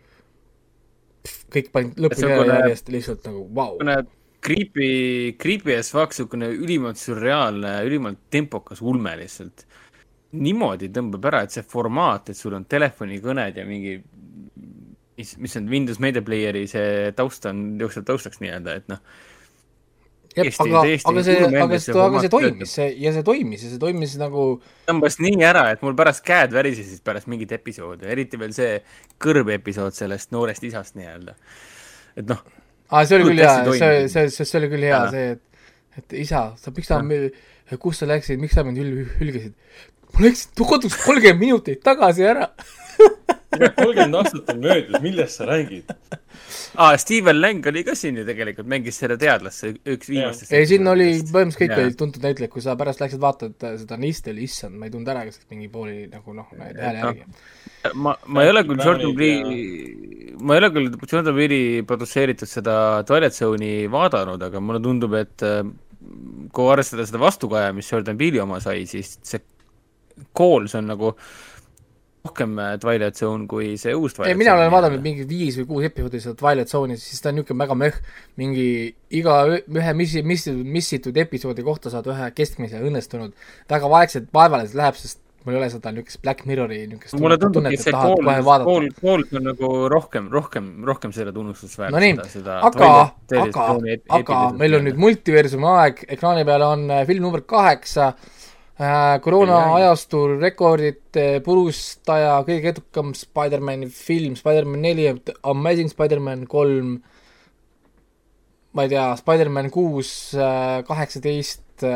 [1.54, 3.76] kõik panid lõpuni ära kuna- järjest lihtsalt nagu vau.
[3.78, 9.66] niisugune creepy, creepy as fuck, niisugune ülimalt sürreaalne, ülimalt tempokas ulme lihtsalt.
[10.34, 14.00] niimoodi tõmbab ära, et see formaat, et sul on telefonikõned ja mingi
[15.18, 19.00] mis, mis on Windows Media Player'i see taust on, jookseb taustaks nii-öelda, et noh,
[20.34, 24.16] aga, aga see, aga see aga see toimis, see ja see toimis ja see toimis
[24.20, 24.48] nagu
[24.88, 28.76] tõmbas nii ära, et mul pärast käed värisesid pärast mingit episoodi, eriti veel see
[29.22, 31.38] kõrbepisood sellest noorest isast nii-öelda.
[32.18, 32.42] et noh,
[32.90, 35.50] aa, see oli küll hea, see, see, see, see oli küll hea, see, et
[35.98, 37.00] et isa, sa, miks sa,
[37.80, 39.54] kus sa läksid, miks sa mind hül-, hülgasid?
[40.14, 42.50] ma läksin kodus kolmkümmend minutit tagasi ära.
[43.60, 45.90] kolmkümmend aastat on möödas, millest sa räägid?
[46.74, 50.54] aa, Steven Lang oli ka siin ju tegelikult, mängis seda teadlast, see üks viimastest.
[50.56, 53.98] ei, siin oli, põhimõtteliselt kõik olid tuntud näitlejad, kui sa pärast läksid vaatad äh, seda
[54.00, 57.28] Nisti, oli issand, ma ei tundnud ära, kas mingi pooli nagu noh, hääle järgi.
[57.94, 59.62] ma, ma ei ole küll Jordan Peele'i,
[60.40, 62.76] ma ei ole küll Jordan Peele'i produtseeritud seda
[63.08, 65.62] Twilight Zone'i vaadanud, aga mulle tundub, et äh,
[66.54, 69.42] kui arvestada seda vastukaja, mis Jordan Peele'i oma sai, siis see
[70.36, 71.14] Calls on nagu
[72.24, 75.58] rohkem äh, Twilight Zone kui see uus ei, Twilight mina Zone olen vaadanud mingi viis
[75.60, 77.98] või kuus episoodi seda Twilight Zone'i, siis ta on niisugune väga möh,
[78.40, 78.68] mingi
[79.14, 83.34] iga ühe missi, missitud, missitud episoodi kohta saad ühe keskmise õnnestunud,
[83.70, 87.68] väga vaikselt vaevaliselt läheb, sest mul ei ole seda niisugust Black Mirrori niisugust mulle tundub,
[87.68, 88.64] et see vaadata.
[88.70, 91.92] Calls, Calls on nagu rohkem, rohkem, rohkem seda tunnustusväärt.
[91.92, 92.16] no nii,
[92.54, 92.88] aga,
[93.42, 93.68] aga,
[94.20, 98.32] aga meil on nüüd multiversumi aeg, ekraani peal on äh, film number kaheksa äh,,
[99.22, 99.82] koroona Ai, ai.
[99.84, 105.06] ajastul rekordite purustaja, kõige edukam Spider-mani film, Spider-man neli,
[105.46, 106.96] Amazing Spider-man kolm,
[108.74, 110.10] ma ei tea, Spider-man kuus,
[110.88, 111.86] kaheksateist,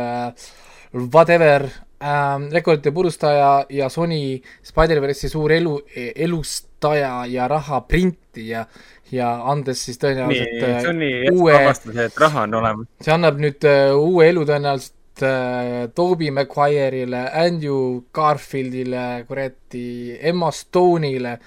[0.92, 1.66] whatever
[2.00, 5.74] ähm,, rekordite purustaja ja Sony Spider-verse'i suur elu,
[6.14, 8.66] elustaja ja raha printija
[9.10, 12.86] ja andes siis tõenäoliselt nii, äh, Johnny uue- vabastas, et raha on olemas.
[13.00, 13.64] see annab nüüd
[13.96, 21.38] uue elu tõenäoliselt uh, Toobi Maguire'ile, Andrew Garfieldile, kuradi Emma Stone'ile,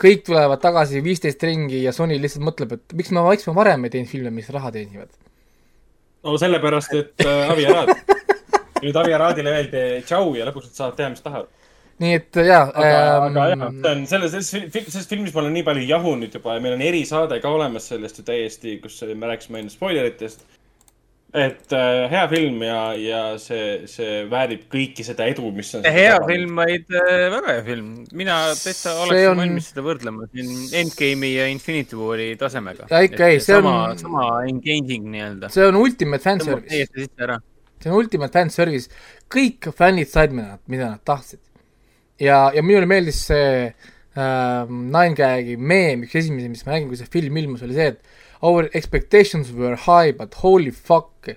[0.00, 3.86] kõik tulevad tagasi viisteist ringi ja Sony lihtsalt mõtleb, et miks ma, miks ma varem
[3.86, 5.10] ei teinud filme, mis raha teenivad.
[6.24, 7.94] no sellepärast, et äh, Avi Arad.
[8.84, 11.50] nüüd Avi Aradile öeldi tšau ja lõpuks nad saavad teha, mis tahavad.
[12.00, 15.52] nii et jaa aga, aga jah, ähm, see on selles, selles, selles filmis ma olen
[15.58, 19.28] nii palju jahunud juba ja meil on erisaade ka olemas sellest ju täiesti, kus me
[19.28, 20.46] rääkisime enne spoileritest.
[21.34, 25.84] Et äh, hea film ja, ja see, see väärib kõiki seda edu, mis on.
[25.86, 27.92] hea film, vaid äh, väga hea film.
[28.18, 30.50] mina täitsa oleksin on- valmis seda võrdlema siin
[30.80, 32.88] Endgame'i ja Infinity War'i tasemega.
[32.90, 35.52] Ja ikka ei, see sama, on- sama engaging nii-öelda.
[35.54, 37.38] see on ultimate fanservice, täiesti sisse ära.
[37.80, 38.90] see on ultimate fanservice,
[39.30, 41.40] kõik fännid said, mida nad, mida nad tahtsid.
[42.20, 43.46] ja, ja minule meeldis see
[44.18, 47.92] ähm, Nine Gag'i meem, üks esimesi, mis ma nägin, kui see film ilmus, oli see,
[47.94, 48.02] et
[48.42, 51.28] our expectations were high but holy fuck.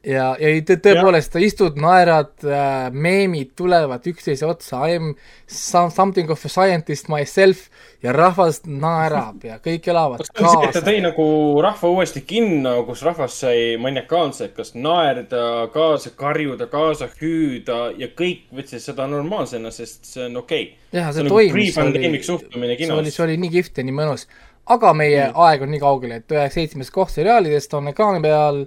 [0.00, 5.10] ja, ja tõepoolest, sa istud, naerad äh,, meemid tulevad üksteise otsa, I am
[5.44, 7.66] some, something of a scientist myself
[8.00, 10.82] ja rahvas naerab ja kõik elavad kas et ta kaasa.
[10.86, 11.26] tõi nagu
[11.60, 15.44] rahva uuesti kinno, kus rahvas sai maniakaalselt, naerda,
[15.74, 20.96] kaasa karjuda, kaasa hüüda ja kõik võtsid seda normaalsena, sest see on okei okay..
[20.96, 24.30] jah, see see nagu toimis, see oli see oli nii kihvt ja nii mõnus.
[24.70, 25.36] Aga meie mm.
[25.46, 28.64] aeg on nii kaugel, et üheks seitsmest koht seriaalidest on ekraani peal,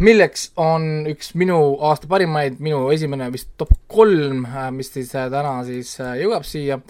[0.00, 4.46] milleks on üks minu aasta parimaid, minu esimene vist top kolm,
[4.76, 6.80] mis siis äh, täna siis äh, jõuab siia,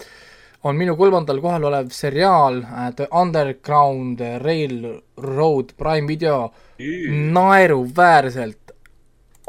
[0.63, 6.45] on minu kolmandal kohal olev seriaal äh, The Underground Railroad Prime Video,
[7.35, 8.61] naeruväärselt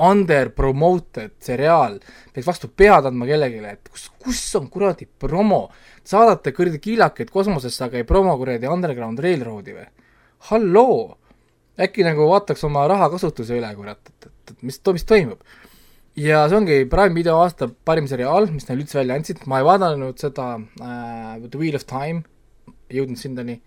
[0.02, 1.98] under-promoted seriaal,
[2.32, 5.66] peaks vastu pead andma kellelegi, et kus, kus on kuradi promo,
[6.08, 9.88] saadate kuradi kiilakaid kosmosesse, aga ei promo kuradi Underground Railroadi või?
[10.50, 11.16] halloo,
[11.80, 15.42] äkki nagu vaataks oma rahakasutuse üle, kurat, et, et, et mis, mis toimub.
[16.18, 19.68] ja see ongi Prime video aasta parim seriaal, mis nad üldse välja andsid, ma ei
[19.68, 22.24] vaadanud seda äh, The Wheel of Time,
[22.92, 23.60] jõudnud sindani,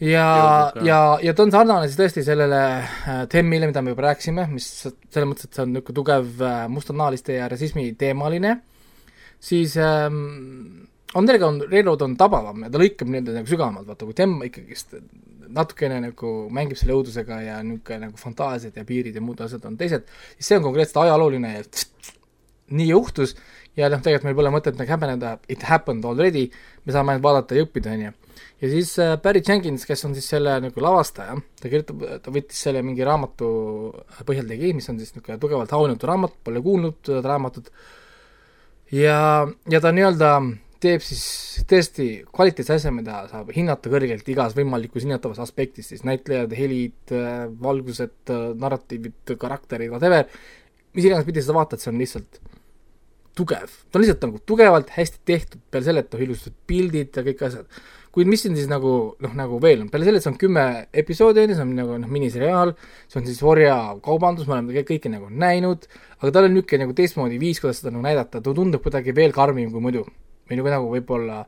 [0.00, 4.46] ja ja, ja ta on sarnane siis tõesti sellele äh, Temmile, mida me juba rääkisime,
[4.52, 8.58] mis selles mõttes, et see on niisugune tugev äh, mustanahaliste ja rassismi teemaline,
[9.40, 10.84] siis ähm,
[11.14, 14.96] Underground Railroad on tabavam ja ta lõikab nii-öelda nagu sügavamalt, vaata kui Temm ikkagist
[15.56, 19.76] natukene nagu mängib selle õudusega ja niisugune nagu fantaasiad ja piirid ja muud asjad on
[19.78, 22.12] teised, siis see on konkreetselt ajalooline ja tss,
[22.74, 23.36] nii juhtus
[23.78, 26.46] ja noh, tegelikult meil pole mõtet nagu häbeneda, it happened already,
[26.84, 28.12] me saame ainult vaadata ja õppida, on ju.
[28.64, 32.62] ja siis äh, Barry Jenkins, kes on siis selle nagu lavastaja, ta kirjutab, ta võttis
[32.66, 33.48] selle mingi raamatu
[34.26, 37.70] põhjal tegi, mis on siis niisugune tugevalt haunitud raamat, pole kuulnud seda raamatut,
[38.96, 39.18] ja,
[39.70, 40.32] ja ta nii-öelda
[40.86, 41.22] teeb siis
[41.68, 47.16] tõesti kvaliteetse asja, mida saab hinnata kõrgelt igas võimalikus hinnatavas aspektis, siis näitlejad, helid,
[47.62, 50.30] valgused, narratiivid, karakterid, whatever,
[50.96, 52.40] mis iganes pidi seda vaatad, see on lihtsalt
[53.36, 57.24] tugev, ta on lihtsalt nagu tugevalt hästi tehtud, peale selle, et noh, ilusad pildid ja
[57.26, 57.84] kõik asjad.
[58.16, 58.90] kuid mis siin siis nagu
[59.20, 60.62] noh, nagu veel on, peale selle, et see on kümme
[61.02, 62.72] episoodi, on ju, see on nagu noh, miniseriaal,
[63.12, 65.84] see on siis orjakaubandus, me oleme kõike nagu näinud,
[66.22, 69.36] aga tal on niisugune nagu teistmoodi viis, kuidas seda nagu näidata, ta tundub kuidagi veel
[69.36, 70.06] karmim kui muidu.
[70.50, 71.44] Või nagu, võib-olla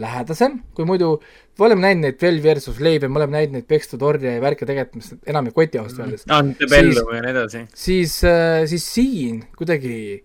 [0.00, 1.14] lähedasem kui muidu,
[1.58, 4.66] me oleme näinud neid of Slave ja me oleme näinud neid pekstud orje ja värke
[4.68, 6.24] tegelikult, mis enam ei koti ausalt öeldes.
[6.32, 7.64] Antebellum ja nii edasi.
[7.74, 10.24] siis, äh, siis siin kuidagi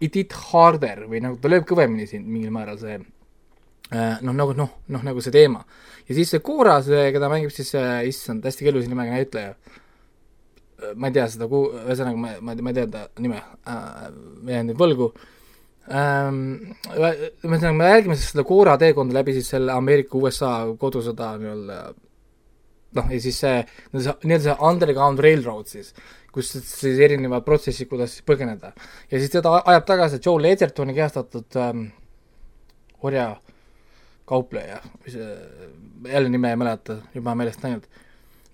[0.00, 4.56] it hit harder või nagu ta lööb kõvemini siin mingil määral see äh, noh, nagu
[4.56, 5.64] noh, noh nagu see teema.
[6.08, 10.92] ja siis see Cora, see, keda mängib siis see, issand, hästi kelluse nimega näitleja, äh,
[10.94, 14.12] ma ei tea seda ühesõnaga ma, ma, ma ei tea ta nime äh,,
[14.42, 15.32] ma jään nüüd võlgu ähm,,
[15.86, 21.76] ühesõnaga me jälgime siis seda Cora teekonda läbi siis selle Ameerika-USA kodusõda nii-öelda
[22.96, 23.60] noh, ja siis see,
[23.94, 25.92] nii-öelda see underground railroad siis,
[26.34, 28.72] kus siis erinevad protsessid, kuidas siis põgeneda.
[29.10, 31.86] ja siis teda ajab tagasi Joel Edgertoni kehastatud ähm,
[33.06, 33.28] orja
[34.26, 35.14] kaupleja, mis
[36.10, 37.86] jälle nime ei mäleta, juba meelest läinud.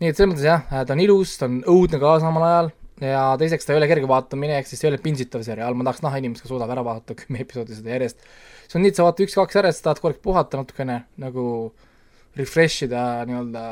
[0.01, 2.73] nii et selles mõttes jah, ta on ilus, ta on õudne ka samal ajal
[3.05, 5.87] ja teiseks ta ei ole kerge vaatamine, ehk siis see ei ole pintsitav seriaal, ma
[5.89, 8.27] tahaks näha inimest, kes suudab ära vaadata kümme episoodi seda järjest.
[8.67, 11.47] see on nii, et sa vaatad üks-kaks järjest, tahad korraks puhata natukene nagu
[12.39, 13.65] refresh ida nii-öelda,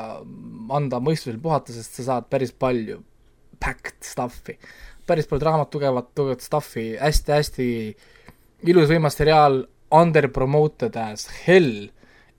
[0.77, 2.99] anda mõistusel puhata, sest sa saad päris palju
[3.61, 4.57] packed stuff'i,
[5.09, 6.91] päris palju draamat, tugevat, tugevat stuff'i.
[7.01, 11.89] Hästi,, hästi-hästi ilus võimas seriaal, under promoted as hell.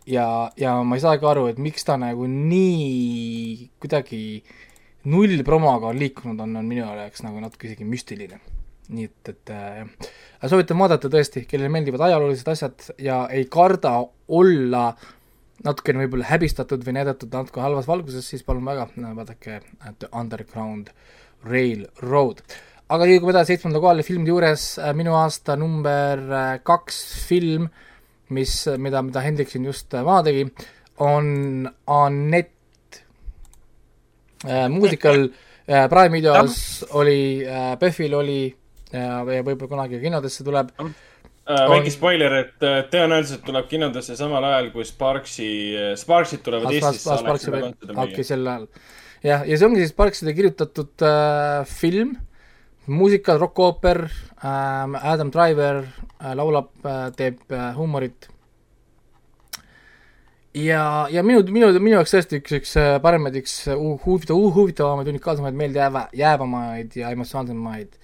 [0.09, 4.23] Ja, ja ma ei saagi aru, et miks ta nagu nii kuidagi
[5.11, 8.41] null promoga on liikunud, on, on minu jaoks nagu natuke isegi müstiline.
[8.93, 10.09] nii et, et äh,
[10.51, 13.95] soovitan vaadata tõesti, kellele meeldivad ajaloolised asjad ja ei karda
[14.29, 14.91] olla
[15.65, 19.61] natukene võib-olla häbistatud või näidatud natuke halvas valguses, siis palun väga, vaadake
[20.03, 20.91] The Underground
[21.47, 22.43] Railroad.
[22.93, 26.99] aga liigume edasi seitsmenda kohale filmide juures, äh, minu aasta number äh, kaks
[27.29, 27.71] film,
[28.29, 30.45] mis, mida, mida Hendrik siin just äh, maha tegi,
[31.01, 32.62] on Annette äh,,
[34.73, 38.41] muusikal äh, Prime videos oli äh,, PÖFFil oli
[38.93, 40.91] ja, võib-olla kunagi kinodesse tuleb äh,
[41.47, 45.53] väike spoiler, et tõenäoliselt tuleb kinodesse samal ajal, kui Sparksi,
[45.99, 47.17] Sparksid tulevad Eestisse.
[47.95, 48.69] okei, sel ajal.
[49.23, 52.17] jah, ja see ongi siis Sparkside kirjutatud äh, film,
[52.87, 58.29] muusikal, rokkooper äh,, Adam Driver äh, laulab äh,, teeb äh, huumorit.
[60.55, 63.57] Ja, ja minu, minu, minu jaoks tõesti üks, üks äh, paremaid, üks
[64.05, 67.99] huvitav, huvitavamaid, unikaalsemaid, meeldijääva, jäävamaid ja emotsionaalsemaid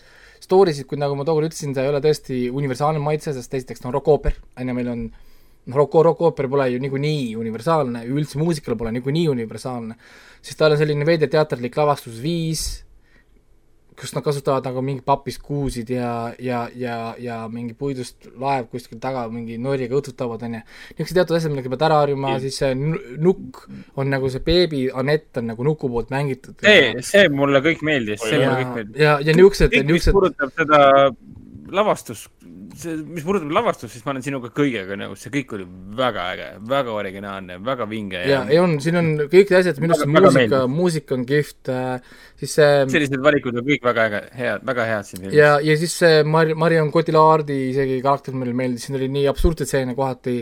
[0.49, 3.83] story sid, kuid nagu ma tookord ütlesin, ta ei ole tõesti universaalne maitse, sest esiteks
[3.83, 8.41] ta on rokkooper, on ju, meil on noh, rokk, rokkooper pole ju niikuinii universaalne, üldse
[8.41, 9.99] muusikal pole niikuinii universaalne,
[10.41, 12.65] siis tal on selline veider teatrlik lavastusviis,
[13.99, 19.01] kus nad kasutavad nagu mingi papist kuusid ja, ja, ja, ja mingi puidust laev kuskil
[19.03, 20.63] taga mingi nooriga õõtsutavad, on ju.
[20.95, 23.65] niisugused teatud asjad, millega pead ära harjuma, siis see nukk
[23.99, 26.57] on nagu see beebi Anett on nagu nuku poolt mängitud.
[26.63, 29.03] see, see mulle kõik meeldis, see mulle kõik meeldis.
[29.03, 30.83] ja, ja niisugused, niisugused puudutab seda
[31.75, 32.25] lavastus,
[32.79, 35.67] see, mis puudutab lavastust, siis ma olen sinuga kõigega nõus, see kõik oli
[35.99, 38.23] väga äge, väga originaalne, väga vinge.
[38.29, 42.57] ja, ja on, siin on kõik asjad, minu arust muusika, muusika on kihvt äh,, siis
[42.59, 45.37] see sellised valikud on kõik väga äge, head, väga head siin filmis.
[45.39, 49.71] ja, ja siis see Mar-, Marion Cotillardi isegi karakter mulle meeldis, siin oli nii absurdseid
[49.71, 50.39] stseene kohati,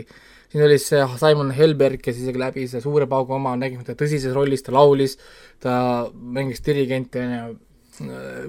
[0.47, 4.35] siin oli see Simon Helberg, kes isegi läbi selle suure paugu oma nägime teda tõsises
[4.35, 5.17] rollis, ta laulis,
[5.63, 5.75] ta
[6.13, 7.53] mängis dirigenti, on ju,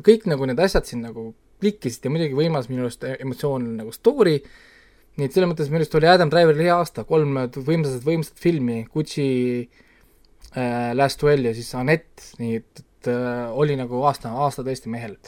[0.06, 1.30] kõik nagu need asjad siin nagu
[1.62, 4.38] klikkisid ja muidugi võimas minu arust emotsiooniline nagu story,
[5.18, 8.84] nii et selles mõttes minu arust oli Adam Driveril hea aasta, kolm võimsat, võimsat filmi,
[8.92, 9.28] Gucci
[9.64, 14.92] äh,, Last Duel ja siis Anett, nii et, et äh, oli nagu aasta, aasta tõesti
[14.92, 15.18] mehel.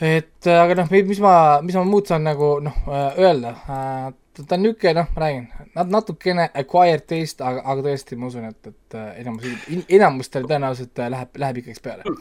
[0.00, 1.34] et äh, aga noh, mis ma,
[1.64, 3.56] mis ma muud saan nagu noh äh, öelda?
[3.66, 8.28] Äh,, ta on niisugune, noh, ma räägin, nad natukene acquired taste, aga, aga tõesti ma
[8.28, 9.54] usun, et, et äh, enamus,
[9.88, 12.16] enamustel tõenäoliselt läheb, läheb ikkagi peale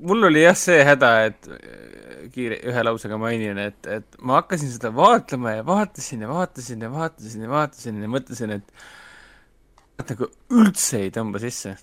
[0.00, 1.48] mul oli jah see häda, et
[2.34, 6.92] kiire, ühe lausega mainin, et, et ma hakkasin seda vaatlema ja vaatasin ja vaatasin ja
[6.92, 8.86] vaatasin ja vaatasin ja mõtlesin, et
[9.96, 11.76] et nagu üldse ei tõmba sisse.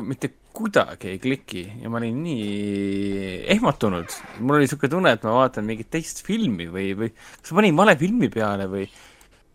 [0.00, 4.14] mitte kuidagi ei kliki ja ma olin nii ehmatunud.
[4.40, 7.76] mul oli niisugune tunne, et ma vaatan mingit teist filmi või, või kas ma panin
[7.76, 8.86] vale filmi peale või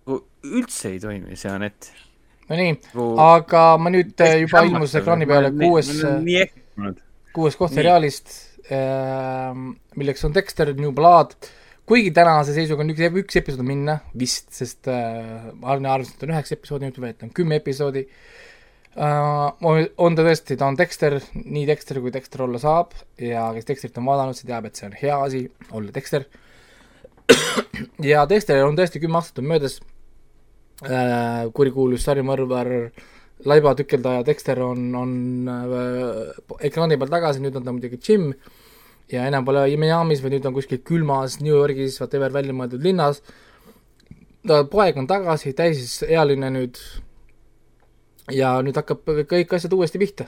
[0.07, 1.89] üldse ei toimi see Anett.
[2.47, 5.89] Nonii, Nagu aga ma nüüd äh, juba ilmus ekraani peale kuues,
[6.23, 7.03] nii ehmatunud.
[7.37, 8.33] Kuues koht seriaalist,
[9.97, 11.35] milleks on Dexter New Blood,
[11.87, 16.33] kuigi tänase seisuga on üks, üks episood minna vist, sest äh, Arne arvas, et on
[16.33, 18.03] üheksa episoodi, nüüd välja on kümme episoodi
[18.97, 19.53] uh,.
[19.63, 24.01] on ta tõesti, ta on Dexter, nii Dexter kui Dexter olla saab ja kes Dexterit
[24.01, 26.27] on vaadanud, see teab, et see on hea asi olla Dexter.
[28.11, 32.73] ja Dexter on tõesti kümme aastat on möödas uh,, kurikuulus sarimõrvar
[33.45, 35.11] laibatükeldaja Dexter on, on
[35.51, 38.31] äh, ekraani peal tagasi, nüüd on ta muidugi Jim
[39.11, 43.21] ja enam pole Miami's, vaid nüüd on kuskil külmas New Yorgis, whatever välja mõeldud linnas.
[44.47, 46.79] ta poeg on tagasi, täisealine nüüd
[48.31, 50.27] ja nüüd hakkab kõik asjad uuesti pihta.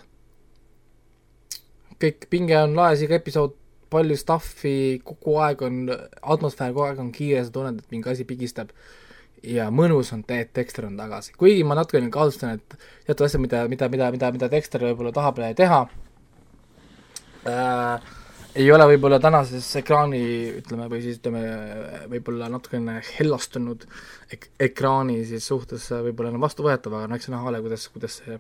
[2.00, 3.58] kõik pinge on laes, iga episood,
[3.92, 5.80] palju stuff'i, kogu aeg on,
[6.22, 8.70] atmosfäär kogu aeg on kiire, sa tunned, et mingi asi pigistab
[9.44, 13.64] ja mõnus on teed, Dexter on tagasi, kuigi ma natukene kahtlustan, et teatud asjad, mida,
[13.72, 15.82] mida, mida, mida, mida Dexter võib-olla tahab teha
[17.50, 18.10] äh,,
[18.60, 20.22] ei ole võib-olla tänases ekraani
[20.60, 21.42] ütleme, või siis ütleme,
[22.12, 23.86] võib-olla natukene hellastunud
[24.34, 28.20] ek-, ekraani siis suhtes võib-olla enam vastuvõetav, aga no eks see näha ole, kuidas, kuidas
[28.22, 28.40] see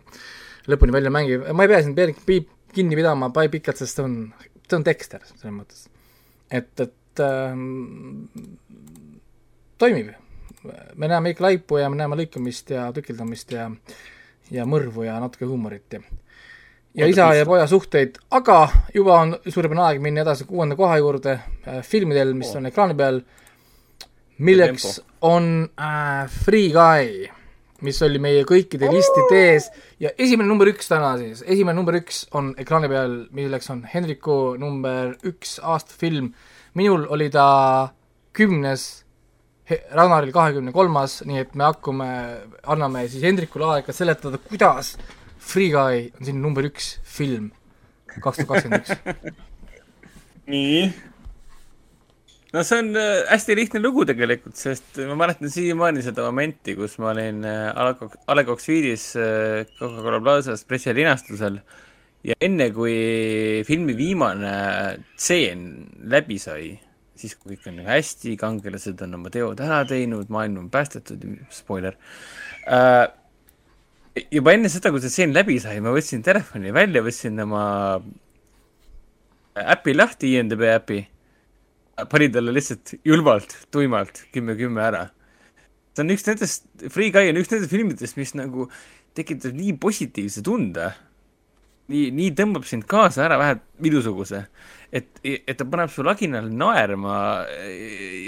[0.70, 4.06] lõpuni välja mängib, ma ei pea siin pe- pi- kinni pidama pai pikalt, sest see
[4.06, 4.18] on,
[4.66, 5.86] see on Dexter selles mõttes.
[6.50, 8.26] et, et ähm,
[9.82, 10.12] toimib
[10.96, 13.70] me näeme ikka laipu ja me näeme lõikamist ja tükeldamist ja
[14.52, 16.02] ja mõrvu ja natuke huumorit ja
[16.96, 18.60] ja Oota, isa ja poja suhteid, aga
[18.94, 22.58] juba on suurepärane aeg minna edasi kuuenda koha juurde äh, filmidel, mis Oo.
[22.60, 23.20] on ekraani peal,
[24.38, 27.28] milleks on äh, Free Guy,
[27.86, 29.70] mis oli meie kõikide listide ees.
[30.00, 34.58] Ja esimene number üks täna siis, esimene number üks on ekraani peal, milleks on Henriku
[34.60, 36.34] number üks aastafilm.
[36.74, 37.94] minul oli ta
[38.34, 39.06] kümnes,
[39.70, 42.10] Ragnaril kahekümne kolmas, nii et me hakkame,
[42.70, 44.96] anname siis Hendrikule aega seletada, kuidas
[45.40, 47.52] Free Guy on siin number üks film
[48.18, 49.38] kaks tuhat kakskümmend üks.
[50.54, 50.88] nii,
[52.56, 56.98] no see on äh, hästi lihtne lugu tegelikult, sest ma mäletan siiamaani seda momenti, kus
[57.02, 61.62] ma olin äh, A Le Coq- Suite'is äh, Coca-Cola Plazas pressilinastusel
[62.26, 64.54] ja enne, kui filmi viimane
[65.16, 65.66] tseen
[66.12, 66.74] läbi sai,
[67.20, 71.26] siis kui kõik on nagu hästi, kangelased on oma teod ära teinud, maailm on päästetud,
[71.54, 72.00] spoiler
[72.66, 73.06] äh,,
[74.32, 77.64] juba enne seda, kui see tseen läbi sai, ma võtsin telefoni välja, võtsin oma
[79.60, 81.00] äpi lahti, INDB äpi
[82.10, 85.10] panin talle lihtsalt julmalt, tuimalt kümme, kümme ära.
[85.94, 88.70] see on üks nendest, Free Guy on üks nendest filmidest, mis nagu
[89.18, 90.92] tekitab nii positiivse tunde.
[91.90, 94.44] nii, nii tõmbab sind kaasa ära vähe minusuguse,
[94.94, 97.16] et, et ta paneb su laginal naerma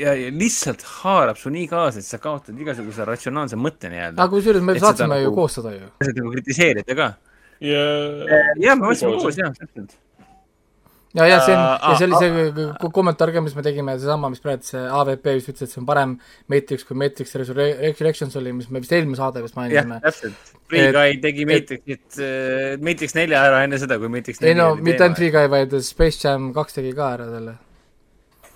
[0.01, 4.29] ja, ja lihtsalt haarab su nii kaasa, et sa kaotad igasuguse ratsionaalse mõtte nii-öelda aga.
[4.33, 5.89] kusjuures me Et seda saatsime ju nagu- koos seda ju.
[6.01, 7.09] sa nagu kritiseerida ka.
[7.61, 7.83] ja
[8.61, 9.97] jah, me võtsime Koos, koos jah, täpselt.
[11.17, 13.63] ja, ja see on, Aa, ja see oli aa, see ko- kommentaar ka, mis me
[13.65, 16.13] tegime, seesama, mis praegu see AVP just ütles, et see on parem
[16.51, 19.99] Matrix kui Matrix Resur- Resurrections oli, mis me vist eelmine saade vist jah, mainisime.
[20.05, 20.53] täpselt.
[20.71, 22.21] Free Guy tegi Matrixit,
[22.87, 26.23] Matrix nelja ära enne seda, kui Matrix ei no mitte ainult Free Guy, vaid Space
[26.23, 27.57] Jam kaks tegi ka ära selle.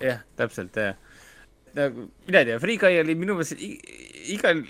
[0.00, 0.94] jah, täpselt jah.
[1.76, 3.60] nagu mina ei tea, Free Guy oli minu meelest
[4.32, 4.62] igal,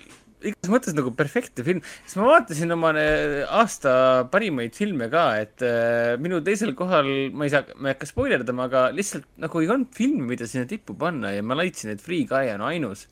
[0.45, 5.65] igas mõttes nagu perfektne film, sest ma vaatasin oma äh, aasta parimaid filme ka, et
[5.65, 9.71] äh, minu teisel kohal, ma ei saa, ma ei hakka spoilerdama, aga lihtsalt nagu ei
[9.73, 13.07] olnud filmi, mida sinna tippu panna ja ma leidsin, et Free Guy on ainus.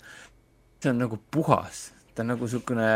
[0.84, 2.89] see on nagu puhas, ta on nagu niisugune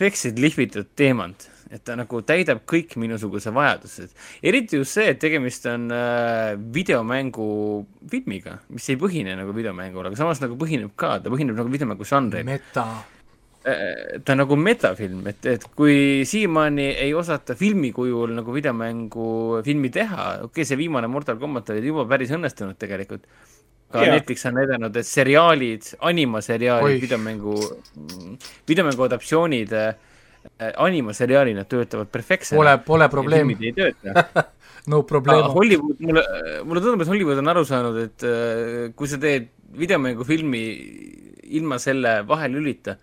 [0.00, 4.14] perfektselt lihvitud teemant, et ta nagu täidab kõik minusuguse vajadused.
[4.42, 7.46] eriti just see, et tegemist on äh, videomängu
[8.10, 12.08] filmiga, mis ei põhine nagu videomängul, aga samas nagu põhineb ka, ta põhineb nagu videomängu
[12.08, 12.48] žanril.
[12.48, 12.88] meta.
[13.60, 19.90] Ta on nagu metafilm, et, et kui siiamaani ei osata filmi kujul nagu videomängu filmi
[19.92, 23.26] teha, okei okay,, see viimane Mortal Combat oli juba päris õnnestunud tegelikult.
[23.90, 24.14] aga Jaa.
[24.16, 27.56] Netflix on näidanud, et seriaalid, animaseriaalid videomängu,
[28.70, 29.92] videomängu adaptsioonid äh,
[30.76, 32.56] animaseriaalina töötavad perfektselt.
[32.56, 34.24] Pole, pole probleemi, ei tööta.
[34.92, 35.50] no probleem.
[35.52, 36.24] Hollywood, mulle,
[36.64, 40.64] mulle tundub, et Hollywood on aru saanud, et äh, kui sa teed videomängufilmi
[41.60, 42.96] ilma selle vahelülita,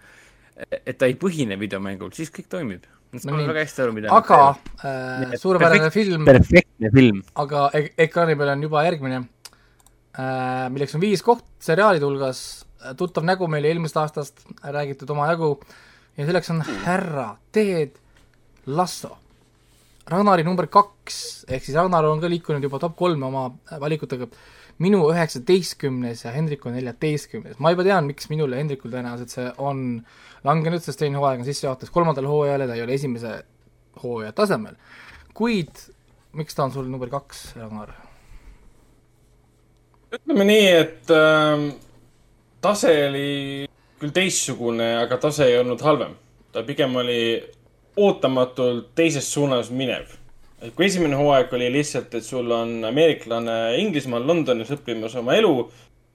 [0.58, 2.86] et ta ei põhine videomängul, siis kõik toimib.
[3.14, 3.48] Ma nii.
[3.48, 4.38] väga hästi aru, mida aga
[4.84, 7.22] äh, suurepärane film, perfektne film.
[7.40, 12.42] aga e ekraani peal on juba järgmine äh, milleks on viis koht seriaalide hulgas,
[13.00, 15.54] tuttav nägu meil eelmisest aastast, räägitud omajagu,
[16.18, 17.96] ja selleks on härra Ted
[18.68, 19.16] Lasso.
[20.08, 24.28] Ragnari number kaks, ehk siis Ragnar on ka liikunud juba top kolme oma valikutega,
[24.84, 27.60] minu üheksateistkümnes ja Hendriku neljateistkümnes.
[27.60, 29.84] ma juba tean, miks minul ja Hendrikul tõenäoliselt see on
[30.45, 33.40] langenud, sest teine hooaeg on sissejuhatus kolmandale hooajale, ta ei ole esimese
[34.04, 34.76] hooaja tasemel.
[35.34, 35.88] kuid
[36.38, 37.95] miks ta on sul number kaks, Ragnar?
[40.14, 41.66] ütleme nii, et äh,
[42.64, 43.30] tase oli
[43.99, 46.16] küll teistsugune, aga tase ei olnud halvem.
[46.52, 47.20] ta pigem oli
[47.98, 50.14] ootamatult teises suunas minev.
[50.62, 55.54] Et kui esimene hooaeg oli lihtsalt, et sul on ameeriklane Inglismaal, Londonis õppimas oma elu,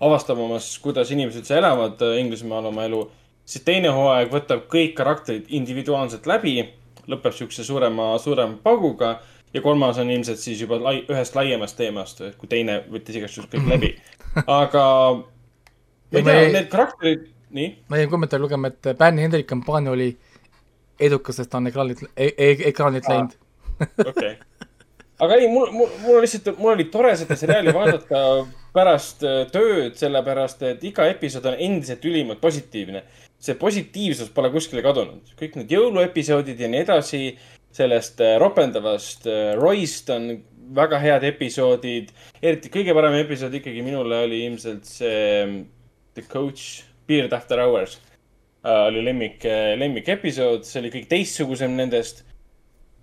[0.02, 3.04] avastamas, kuidas inimesed üldse elavad äh, Inglismaal oma elu,
[3.46, 6.56] siis teine hooaeg võtab kõik karakterid individuaalselt läbi,
[7.10, 9.16] lõpeb siukse suurema, suurema pauguga
[9.54, 13.52] ja kolmas on ilmselt siis juba lai, ühest laiemast teemast, kui teine võttis igaks juhuks
[13.52, 13.92] kõik läbi.
[14.60, 17.70] aga ma ei tea, need karakterid, nii?
[17.92, 20.10] ma jäin kommentaari lugema, et Bänni Hendrik kampaania oli
[21.02, 23.36] edukas, sest ta on ekraanilt e, e, ekraanilt läinud.
[24.10, 24.34] Okei.
[25.22, 28.24] aga ei, mul, mul, mul lihtsalt, mul oli tore seda seriaali vaadata
[28.76, 33.04] pärast äh, tööd, sellepärast et iga episood on endiselt ülimalt positiivne.
[33.42, 35.34] see positiivsus pole kuskile kadunud.
[35.38, 37.22] kõik need jõuluepisoodid ja nii edasi,
[37.72, 40.30] sellest äh, ropendavast äh, Royst on
[40.74, 42.12] väga head episoodid.
[42.42, 45.60] eriti kõige parem episood ikkagi minule oli ilmselt see um,
[46.14, 47.98] The Coach Beard After Hours
[48.64, 48.88] uh,.
[48.88, 49.44] oli lemmik,
[49.76, 52.24] lemmik episood, see oli kõik teistsugusem nendest.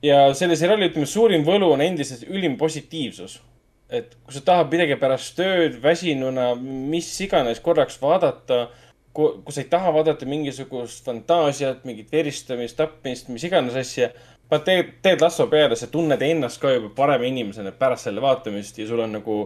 [0.03, 3.41] Ja selle seriaali, ütleme, suurim võlu on endiselt ülim positiivsus.
[3.89, 8.67] et kui sa tahad midagi pärast tööd väsinuna, mis iganes korraks vaadata
[9.13, 14.11] kui sa ei taha vaadata mingisugust fantaasiat, mingit veristamist, tapmist, mis iganes asja,
[14.49, 18.77] paned teed, teed lasso peale, sa tunned ennast ka juba parema inimesena pärast selle vaatamist
[18.79, 19.39] ja sul on nagu,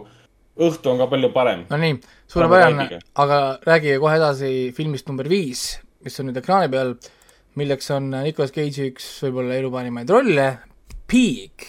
[0.54, 1.66] õhtu on ka palju parem.
[1.70, 1.98] no nii,
[2.30, 5.66] suurepärane, aga räägi kohe edasi filmist number viis,
[6.04, 6.94] mis on nüüd ekraani peal,
[7.60, 10.48] milleks on Nicolas Cage'i üks võib-olla elu parimaid rolle,
[11.10, 11.66] Peak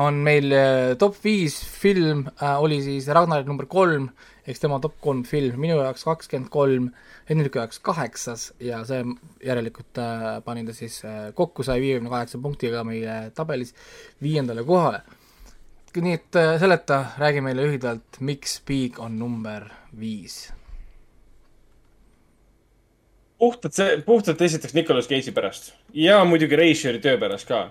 [0.00, 4.08] on meil äh, top viis film äh,, oli siis Ragnar number kolm,
[4.46, 6.88] eks tema top kolm film, minu jaoks kakskümmend kolm,
[7.28, 9.00] Hendriku jaoks kaheksas ja see
[9.46, 13.72] järelikult äh, panin ta siis äh, kokku saja viiekümne kaheksa punktiga meie tabelis
[14.22, 15.04] viiendale kohale.
[15.94, 19.70] nii et äh, seleta, räägi meile lühidalt, miks Big on number
[20.00, 20.48] viis?
[23.38, 25.72] Puhtalt see, puhtalt esiteks Nicolas Cage'i pärast.
[25.92, 27.64] Ja muidugi Reisjeri töö pärast ka.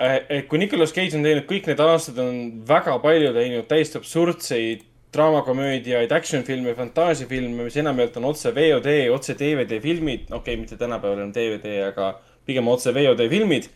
[0.00, 3.98] Äh, et kui Nicolas Cage on teinud kõik need aastad, on väga palju teinud täiesti
[3.98, 10.56] absurdseid draamakomöödiaid, action filme, fantaasiafilme, mis enamjaolt on otse VOD, otse DVD filmid, okei okay,,
[10.60, 12.12] mitte tänapäeval on DVD, aga
[12.46, 13.70] pigem otse VOD filmid,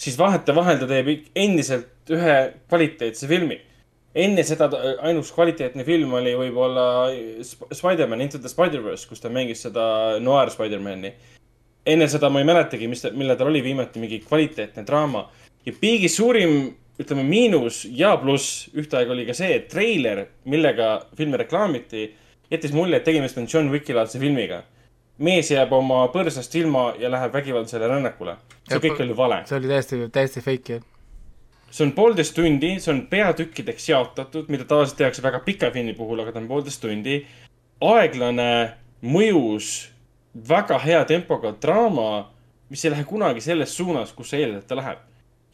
[0.00, 2.38] siis vahetevahel ta teeb endiselt ühe
[2.70, 3.60] kvaliteetse filmi.
[4.18, 4.68] Enne seda
[5.06, 6.84] ainus kvaliteetne film oli võib-olla
[7.44, 11.12] Spider-man Into the Spider-verse, kus ta mängis seda noir Spider-mani.
[11.88, 15.28] enne seda ma ei mäletagi, mis ta, millal tal oli viimati mingi kvaliteetne draama.
[15.66, 21.38] ja Big'i suurim ütleme, miinus ja pluss ühtaegu oli ka see, et treiler, millega filmi
[21.38, 22.08] reklaamiti,
[22.50, 24.64] jättis mulje, et tegemist on John Wicki laadse filmiga.
[25.18, 28.36] mees jääb oma põrsast ilma ja läheb vägivaldsele rännakule.
[28.68, 29.42] see ja, kõik oli vale.
[29.46, 30.97] see oli täiesti, täiesti fake, jah.
[31.70, 36.22] See on poolteist tundi, see on peatükkideks jaotatud, mida tavaliselt tehakse väga pika filmi puhul,
[36.22, 37.20] aga ta on poolteist tundi.
[37.80, 39.88] aeglane, mõjus,
[40.48, 42.30] väga hea tempoga draama,
[42.68, 45.04] mis ei lähe kunagi selles suunas, kus sa eeldad, et ta läheb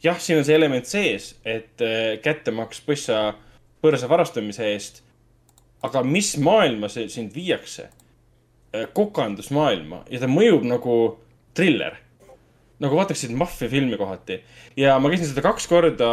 [0.03, 3.33] jah, siin on see element sees, et äh, kättemaks põssa,
[3.83, 5.01] põrsa varastamise eest.
[5.85, 7.89] aga mis maailma see sind viiakse?
[8.73, 10.95] Äh, kokandusmaailma ja ta mõjub nagu
[11.53, 11.99] triller.
[12.83, 14.41] Nagu vaataksid maffiafilmi kohati.
[14.77, 16.09] ja ma käisin seda kaks korda,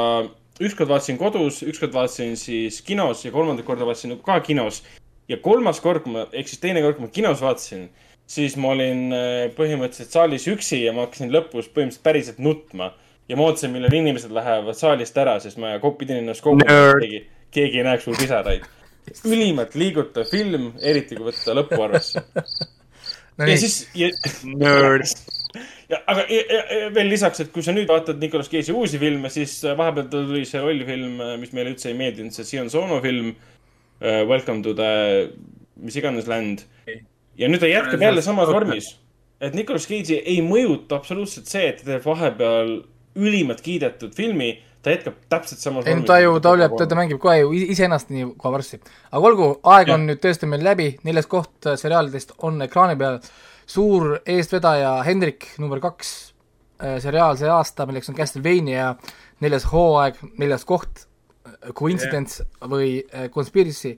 [0.63, 4.83] ükskord vaatasin kodus, ükskord vaatasin siis kinos ja kolmandat korda vaatasin ka kinos.
[5.29, 7.89] ja kolmas kord, kui ma, ehk siis teine kord, kui ma kinos vaatasin,
[8.27, 12.93] siis ma olin äh, põhimõtteliselt saalis üksi ja ma hakkasin lõpus põhimõtteliselt päriselt nutma
[13.29, 17.25] ja ma ootasin, millal inimesed lähevad saalist ära, sest ma pidin ennast kogu aeg, keegi,
[17.55, 18.69] keegi ei näeks mul pisaraid.
[19.27, 22.23] ülimalt liigutav film, eriti kui võtta lõppu arvesse
[23.39, 23.49] no.
[23.49, 24.11] ja siis ja....
[24.45, 25.07] Nerd.
[25.91, 29.31] ja, aga ja, ja, veel lisaks, et kui sa nüüd vaatad Nicolas Cage'i uusi filme,
[29.33, 34.23] siis vahepeal tuli see rollfilm, mis meile üldse ei meeldinud, see Sion Sono film uh,.
[34.27, 34.93] Welcome to the,
[35.79, 36.65] mis iganes land.
[37.39, 38.97] ja nüüd ta jätkab jälle samas vormis.
[39.41, 42.81] et Nicolas Cage'i ei mõjuta absoluutselt see, et ta teeb vahepeal
[43.19, 47.21] ülimalt kiidetud filmi, ta jätkab täpselt samas ei no ta ju, ta tuleb, ta mängib
[47.23, 48.81] kohe ju iseennast nii kohe varsti.
[49.11, 49.97] aga olgu, aeg ja.
[49.97, 53.21] on nüüd tõesti meil läbi, neljas koht äh, seriaalidest on ekraani peal,
[53.71, 56.11] suur eestvedaja Hendrik number kaks
[56.83, 58.95] äh, seriaal see aasta, milleks on Castlevania,
[59.45, 61.07] neljas hooaeg, neljas koht,
[61.47, 62.73] äh, Coincidence yeah.
[62.75, 62.91] või
[63.35, 63.97] Conspiracy.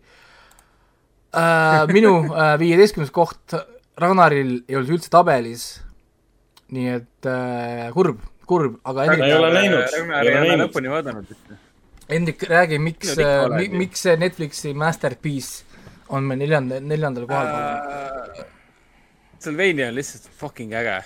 [1.90, 2.12] Minu
[2.62, 3.56] viieteistkümnes koht
[3.98, 5.64] Ragnaril ei olnud üldse tabelis,
[6.74, 7.28] nii et
[7.94, 11.36] kurb, kurb, aga Ei ole Hendrik, näinud, ei ole lõpuni vaadanud.
[12.08, 13.28] Hendrik, räägi, miks ju.
[13.72, 15.64] miks see Netflixi Masterpiece
[16.12, 18.50] on meil neljanda, neljandal kohal Äh, pandud?
[19.44, 21.02] Sylvania on lihtsalt fucking äge.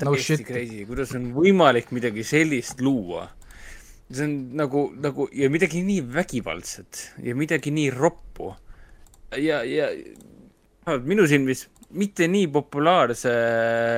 [0.00, 0.46] No täiesti shit.
[0.46, 3.28] crazy, kuidas on võimalik midagi sellist luua.
[4.10, 8.54] see on nagu, nagu ja midagi nii vägivaldset ja midagi nii roppu.
[9.38, 9.90] ja, ja
[11.04, 13.30] minu silmis mitte nii populaarse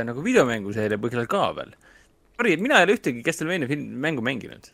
[0.05, 1.73] nagu videomänguseeria põhjal ka veel.
[2.43, 4.70] sorry, mina ei ole ühtegi Castlevania film, mängu mänginud.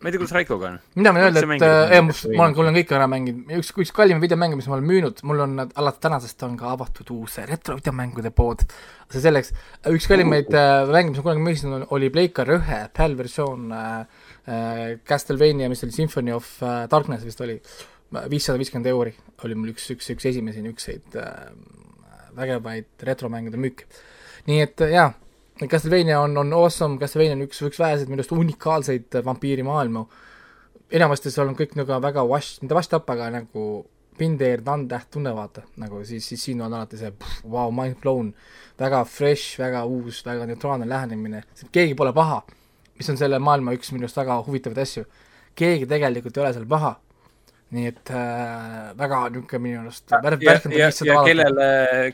[0.00, 0.76] ma ei tea, kuidas Raikoga on.
[0.96, 2.38] mina võin öelda, et äh, jah, Castlevania?
[2.40, 5.42] ma olen, on kõik ära mänginud, üks, üks kallim videomäng, mis ma olen müünud, mul
[5.44, 8.64] on alates tänasest on ka avatud uus retrovideomängude pood.
[9.12, 9.52] see selleks,
[9.92, 14.86] üks kallimaid äh, mänge, mis ma kunagi müüsin, oli Playcar ühe PAL versioon äh, äh,
[15.04, 17.58] Castlevania, mis oli Symphony of äh, Darkness vist oli,
[18.32, 19.12] viissada viiskümmend euri
[19.44, 21.52] oli mul üks, üks, üks esimesi niisuguseid äh,
[22.40, 23.84] vägevaid retromängude müüke.
[24.48, 25.12] nii et äh, jaa,
[25.62, 30.06] Castlevania on, on awesome, Castlevania on üks, üks väheseid minu arust unikaalseid vampiirimaailmu.
[30.94, 33.84] enamasti seal on kõik nagu väga wash, mitte washed up, aga nagu
[34.18, 37.10] Pindeer, Tantäht tunne vaata, nagu siis, siis siin on alati see
[37.50, 38.28] vau, mind blown,
[38.78, 41.42] väga fresh, väga uus, väga neutraalne lähenemine,
[41.74, 42.42] keegi pole paha,
[42.98, 45.06] mis on selle maailma üks minu arust väga huvitavaid asju.
[45.54, 46.96] keegi tegelikult ei ole seal paha.
[47.74, 51.28] Nii et äh, väga niisugune minu arust värv, värskendab lihtsalt vaadata.
[51.28, 51.68] kellele,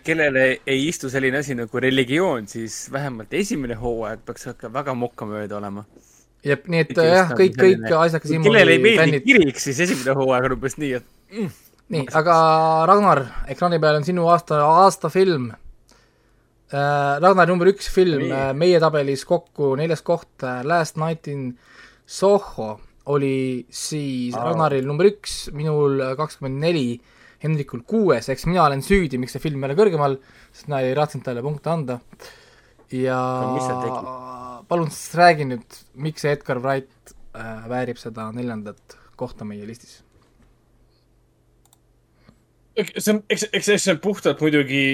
[0.06, 5.58] kellele ei istu selline asi nagu religioon, siis vähemalt esimene hooaeg peaks ikka väga mokkamööda
[5.58, 5.84] olema.
[6.46, 9.60] jep, nii et Kõik jah, on kõik, kõik asjad, kes kellele ei meeldi fännid, kirik,
[9.60, 11.40] siis esimene hooaeg on umbes nii, et
[11.92, 12.36] nii, aga
[12.88, 17.18] Ragnar, ekraani peal on sinu aasta, aastafilm äh,.
[17.20, 21.50] Ragnar number üks film äh, meie tabelis kokku neljas koht äh,, Last Night in
[22.06, 22.78] Soho
[23.10, 24.50] oli siis Aa.
[24.50, 26.88] Ragnaril number üks, minul kakskümmend neli,
[27.40, 30.18] Hendrikul kuues, eks mina olen süüdi, miks see film ei ole kõrgemal,
[30.52, 32.00] sest ma ei raatsinud talle punkte anda.
[32.92, 33.20] ja
[33.56, 34.12] tegid?
[34.68, 40.02] palun siis räägi nüüd, miks see Edgar Wright äh, väärib seda neljandat kohta meie listis
[42.76, 44.84] see on, eks, eks eks see on puhtalt muidugi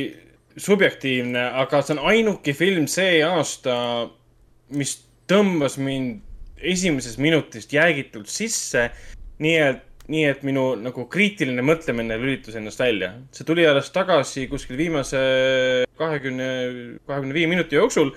[0.57, 3.75] subjektiivne, aga see on ainuke film see aasta,
[4.73, 4.97] mis
[5.29, 6.23] tõmbas mind
[6.61, 8.91] esimesest minutist jäägitult sisse.
[9.39, 13.12] nii et, nii et minu nagu kriitiline mõtlemine lülitus ennast välja.
[13.33, 15.19] see tuli alles tagasi kuskil viimase
[15.99, 16.49] kahekümne,
[17.07, 18.15] kahekümne viie minuti jooksul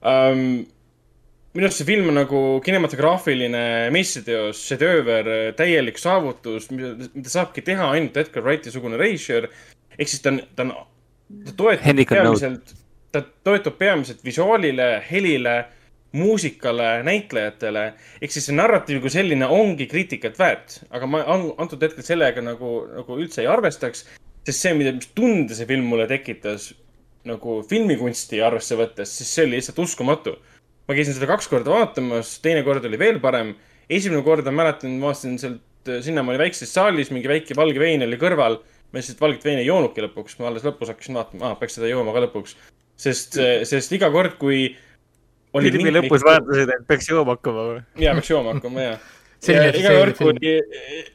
[0.00, 0.64] um,.
[1.56, 8.16] minu arust see film on nagu kinematograafiline meistriteos, šedööver, täielik saavutus, mida, saabki teha ainult
[8.20, 9.48] Edgar Wrighti sugune reisijal.
[9.96, 10.74] ehk siis ta on, ta on,
[11.46, 12.74] ta toetub peamiselt,
[13.12, 15.56] ta toetub peamiselt visuaalile, helile,
[16.16, 17.84] muusikale, näitlejatele.
[18.22, 22.42] ehk siis see narratiiv kui selline ongi kriitikat väärt, aga ma an- antud hetkel sellega
[22.44, 24.06] nagu, nagu üldse ei arvestaks.
[24.46, 26.72] sest see, mida, mis tunde see film mulle tekitas
[27.26, 30.36] nagu filmikunsti arvesse võttes, siis see oli lihtsalt uskumatu
[30.86, 33.54] ma käisin seda kaks korda vaatamas, teine kord oli veel parem.
[33.90, 38.60] esimene kord ma mäletan, vaatasin sealt sinnamaani väikses saalis, mingi väike valge vein oli kõrval.
[38.92, 41.90] ma lihtsalt valget veini ei joonudki lõpuks, ma alles lõpus hakkasin vaatama, aa, peaks seda
[41.90, 42.54] jooma ka lõpuks.
[42.96, 43.38] sest,
[43.68, 44.76] sest iga kord, kui.
[45.64, 47.84] Filmi lõpus vaatasid, et peaks jooma hakkama või?
[48.02, 48.98] jaa, peaks jooma hakkama, jaa.
[49.46, 50.52] Iga kord, kui,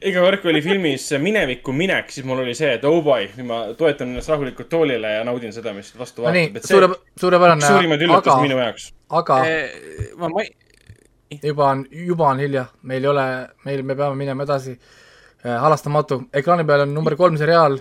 [0.08, 3.48] iga kord, kui oli filmis minevikku minek, siis mul oli see, et oh boy, nüüd
[3.48, 6.88] ma toetan ennast rahulikult toolile ja naudin seda, mis vastu no nii vaatab., suure,
[7.20, 8.86] suurepärane, suurimaid üllatusi aga, minu jaoks.
[9.18, 10.52] aga Eh, ma, ma ei,
[11.42, 13.26] juba on, juba on hilja, meil ei ole,
[13.66, 15.58] meil, me peame minema edasi äh,.
[15.66, 17.78] halastamatu, ekraani peal on number kolm seriaal,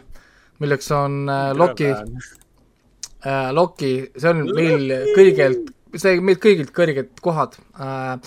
[0.63, 5.69] milleks on äh, Loki, äh, Loki, see on meil kõigelt,
[5.99, 8.17] see meilt kõigilt kõrged kohad äh,.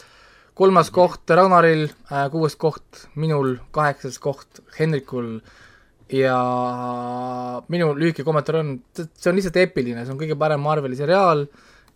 [0.55, 5.39] kolmas koht Ragnaril äh,, kuues koht minul, kaheksas koht Hendrikul
[6.13, 6.39] ja
[7.73, 11.47] minu lühike kommentaar on, see on lihtsalt eepiline, see on kõige parem Marveli seriaal,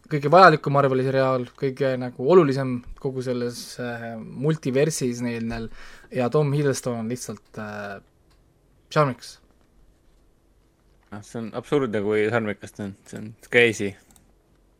[0.09, 5.69] kõige vajalikum Marveli seriaal, kõige nagu olulisem kogu selles äh, multiversis neil
[6.15, 7.99] ja Tom Hiddleston on lihtsalt äh,
[8.91, 9.37] charmiks.
[11.13, 13.93] noh, see on absurdne, kui sarmikas ta on, see on crazy.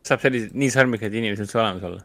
[0.09, 2.05] Saab selliseid, nii sarmikaid inimesi üldse olemas olla.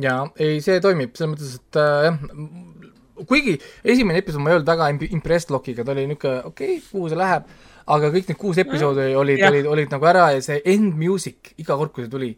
[0.00, 4.70] jaa, ei see toimib, selles mõttes, et äh, jah, kuigi esimene episood ma ei olnud
[4.70, 7.50] väga imp- impressed Lockiga, ta oli niisugune okei okay,, kuhu see läheb,
[7.96, 9.50] aga kõik need kuus episoodi olid, jah.
[9.52, 12.30] olid, olid nagu ära ja see end music iga kord, kui see tuli,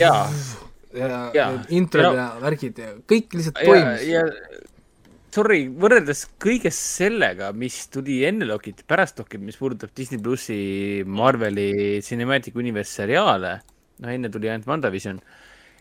[0.00, 0.24] jaa,
[0.96, 4.08] ja need introd Ja- ja värgid ja kõik lihtsalt ja, toimis.
[4.10, 4.24] ja
[5.34, 10.60] sorry, võrreldes kõige sellega, mis tuli enne Lokit, pärast Lokit, mis puudutab Disney plussi
[11.06, 13.54] Marveli Cinematic Universe seriaale,
[14.02, 15.20] no enne tuli ainult WandaVision,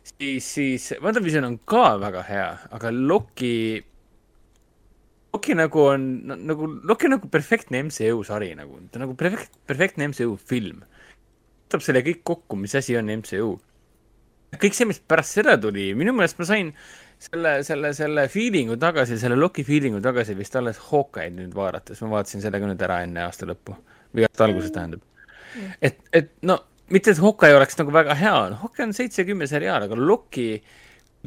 [0.04, 3.54] siis, siis WandaVision on ka väga hea, aga Loki
[5.30, 9.54] Loki nagu on nagu, Loki on nagu perfektne MCU sari nagu, ta on nagu perfekt,
[9.70, 10.82] perfektne MCU film.
[11.70, 13.52] võtab selle kõik kokku, mis asi on MCU.
[14.58, 16.72] Kõik see, mis pärast seda tuli, minu meelest ma sain
[17.20, 22.18] selle, selle, selle feeling'u tagasi, selle Loki feeling'u tagasi vist alles Hawkeye'd nüüd vaadates, ma
[22.18, 23.76] vaatasin selle ka nüüd ära enne aasta lõppu
[24.16, 25.04] või aasta alguses tähendab.
[25.82, 26.58] et, et no
[26.90, 30.50] mitte, et Hawkeye oleks nagu väga hea, Hawkeye on seitse-kümme seriaal, aga Loki,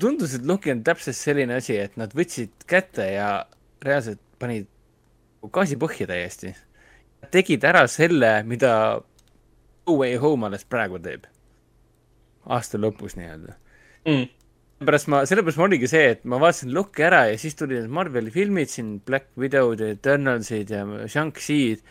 [0.01, 3.31] tundus, et Loki on täpselt selline asi, et nad võtsid kätte ja
[3.85, 4.66] reaalselt panid
[5.53, 6.55] gaasi põhja täiesti.
[7.31, 9.01] tegid ära selle, mida
[9.86, 11.27] No Way Home alles praegu teeb.
[12.47, 13.55] Aasta lõpus nii-öelda.
[14.06, 14.24] mm..
[14.82, 17.90] sellepärast ma, sellepärast ma oligi see, et ma vaatasin Loki ära ja siis tulid need
[17.94, 21.82] Marveli filmid siin, Black Widow'd ja Eternalsid ja Shang-Chi'd.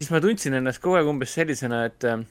[0.00, 2.24] siis ma tundsin ennast kogu aeg umbes sellisena, et äh,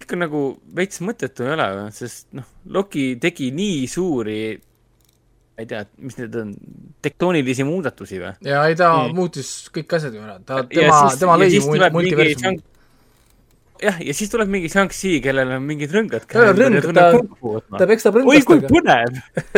[0.00, 0.40] ikka nagu
[0.76, 4.38] veits mõttetu ei ole, sest noh, Loki tegi nii suuri,
[5.54, 6.54] ma ei tea, mis need on,
[7.04, 8.32] tektoonilisi muudatusi või?
[8.48, 9.14] ja ei, ta Mm.
[9.18, 12.62] muutis kõik asjad ju ära, ta, tema, tema lõi mul- multiversumi.
[13.82, 18.18] jah, ja siis tuleb mingi Shang-Chi, kellel on mingid rõngad on rõngad, ta- ta peksab
[18.20, 18.70] oi kui rõngastega.
[18.74, 19.10] põnev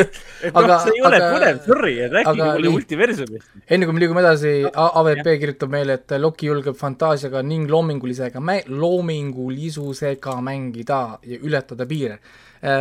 [0.53, 3.51] noh Aga-, see ei ole aga- põnev, sorry, rääkige mulle multiversumist.
[3.69, 4.53] enne kui me liigume edasi,
[4.85, 12.19] AVP kirjutab meile, et Loki julgeb fantaasiaga ning loomingulisega loomingulisusega mängida ja ületada piire.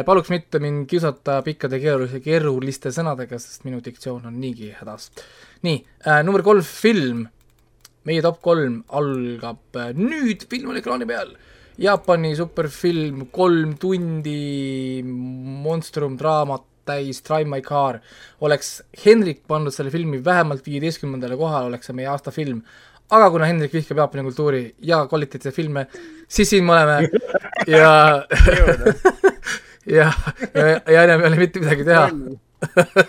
[0.06, 5.10] paluks mitte mind kiusata pikkade keerulise, keeruliste sõnadega, sest minu diktsioon on niigi hädas.
[5.66, 5.80] nii,
[6.24, 7.28] number kolm film,
[8.08, 11.34] meie top kolm algab äh, nüüd, film on ekraani peal.
[11.82, 18.00] Jaapani superfilm, kolm tundi monstrum draamat täis Drive My Car.
[18.42, 22.64] oleks Hendrik pannud selle filmi vähemalt viieteistkümnendale kohale, oleks see meie aasta film.
[23.12, 25.88] aga kuna Hendrik vihkab Jaapani kultuuri ja kvaliteetseid filme,
[26.28, 27.10] siis siin me oleme
[27.78, 27.92] ja
[29.86, 30.12] ja,
[30.54, 32.10] ja, ja enam ei ole mitte midagi teha.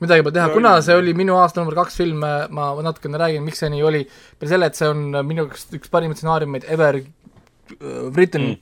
[0.00, 3.62] midagi pole teha, kuna see oli minu aasta number kaks film, ma natukene räägin, miks
[3.62, 4.02] see nii oli.
[4.38, 7.06] peale selle, et see on minu jaoks üks parimaid stsenaariumeid ever äh,
[8.10, 8.54] written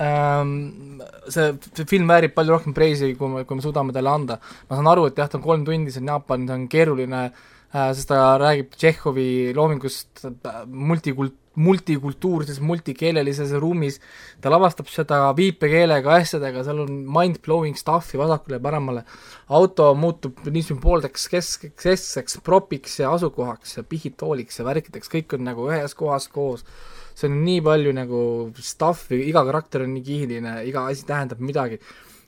[0.00, 0.98] Mm.
[0.98, 1.02] mm..
[1.30, 4.40] see, see film väärib palju rohkem preisi, kui me, kui me suudame talle anda.
[4.68, 7.20] ma saan aru, et jah, ta on kolm tundi, see on Jaapan, see on keeruline
[7.28, 14.00] äh,, sest ta räägib Tšehhovi loomingust äh, multikult-, multikultuurses, multikeelelises ruumis,
[14.42, 19.04] ta lavastab seda viipekeelega asjadega, seal on mind-blowing stuff'i vasakule ja paremale,
[19.54, 25.46] auto muutub nii sümboolseks kesk, keskseks propiks ja asukohaks ja pihitooliks ja värkideks, kõik on
[25.50, 26.66] nagu ühes kohas koos.
[27.14, 28.20] see on nii palju nagu
[28.58, 31.78] stuff'i, iga karakter on nii kihiline, iga asi tähendab midagi.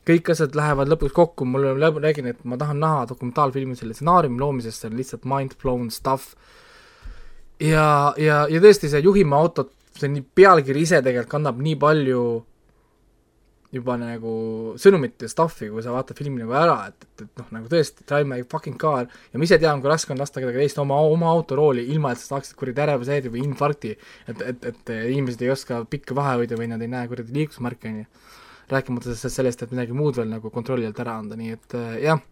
[0.07, 4.39] Kõik asjad lähevad lõpuks kokku, mul on, räägin, et ma tahan näha dokumentaalfilmi selle stsenaariumi
[4.39, 6.37] loomisest, see on lihtsalt mind blown stuff.
[7.63, 7.87] ja,
[8.17, 12.21] ja, ja tõesti, see juhime autot, see nii pealkiri ise tegelikult kannab nii palju
[13.73, 14.33] juba nagu
[14.79, 18.05] sõnumit ja stuff'i, kui sa vaatad filmi nagu ära, et, et, et noh, nagu tõesti,
[18.07, 19.09] drive my fucking car.
[19.33, 22.21] Ja ma ise tean, kui raske on lasta kedagi teist oma, oma autorooli, ilma et
[22.21, 23.91] sa saaksid kuradi ärevashäire või infarkti,
[24.31, 27.91] et, et, et inimesed ei oska pikka vahe hoida või nad ei näe kuradi liiklusmärke,
[27.91, 28.09] on ju.
[28.67, 32.23] Rääkimata sellest- et midagi muud veel nagu kontrolli alt ära anda, nii et äh, jah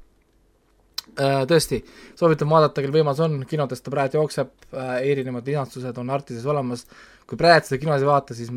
[1.16, 1.80] tõesti,
[2.20, 4.52] soovitan vaadata, kel võimalus on, kinodes ta praegu jookseb.
[4.74, 6.86] Äh,, erinevad linastused on Artises olemas,
[7.30, 8.52] kui praegu seda kinos ei vaata, siis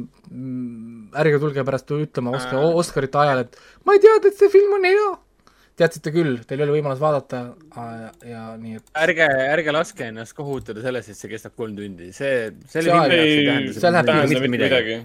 [1.22, 4.84] ärge tulge pärast ütlema Oskar, Oscarite ajal, et ma ei teadnud, et see film on
[4.88, 5.08] hea.
[5.78, 7.40] teadsite küll, teil oli võimalus vaadata
[7.78, 11.76] äh, ja, ja nii et ärge, ärge laske ennast kohutada selles, et see kestab kolm
[11.78, 14.50] tundi, see, selle See filmi aeg- jaoks ei ei tähenda see läheb tähenda mitte mitte
[14.56, 14.96] midagi.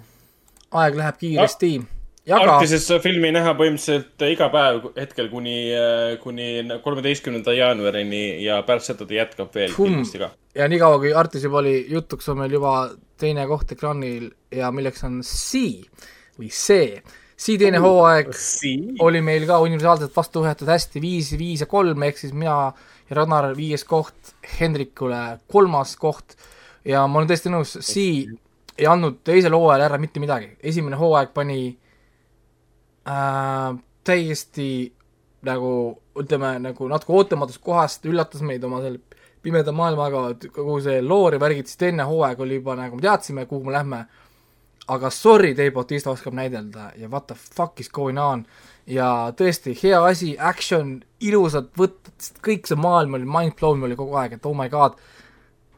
[0.81, 1.72] aeg läheb kiiresti.
[1.77, 5.58] ja ka Artises filmi näha põhimõtteliselt iga päev hetkel kuni,
[6.24, 6.48] kuni
[6.85, 10.32] kolmeteistkümnenda jaanuarini ja pärast seda ta jätkab veel kindlasti ka.
[10.56, 12.77] ja niikaua, kui Artis juba oli jutuks, on meil juba
[13.19, 15.66] teine koht ekraanil ja milleks on C
[16.40, 16.95] või see.
[17.43, 18.32] C teine hooaeg
[19.03, 22.72] oli meil ka universaalselt vastu võetud hästi viis, viis ja kolm, ehk siis mina
[23.10, 26.38] ja Ragnar viies koht, Hendrikule kolmas koht.
[26.88, 28.03] Ja ma olen tõesti nõus, C
[28.74, 31.74] ei andnud teisel hooajal ära mitte midagi, esimene hooaeg pani
[33.07, 34.69] äh, täiesti
[35.43, 35.73] nagu
[36.19, 39.01] ütleme, nagu natuke ootamatust kohast üllatas meid oma selle
[39.43, 43.43] pimeda maailmaga, kogu see loor ja värgid, siis teine hooaeg oli juba nagu me teadsime,
[43.49, 43.99] kuhu me lähme,
[44.93, 48.45] aga sorry, Dave Bautista oskab näidelda ja what the fuck is going on.
[48.88, 54.38] Ja tõesti hea asi, action, ilusad võtted, kõik see maailm oli mind-blowing oli kogu aeg,
[54.38, 54.98] et oh my god,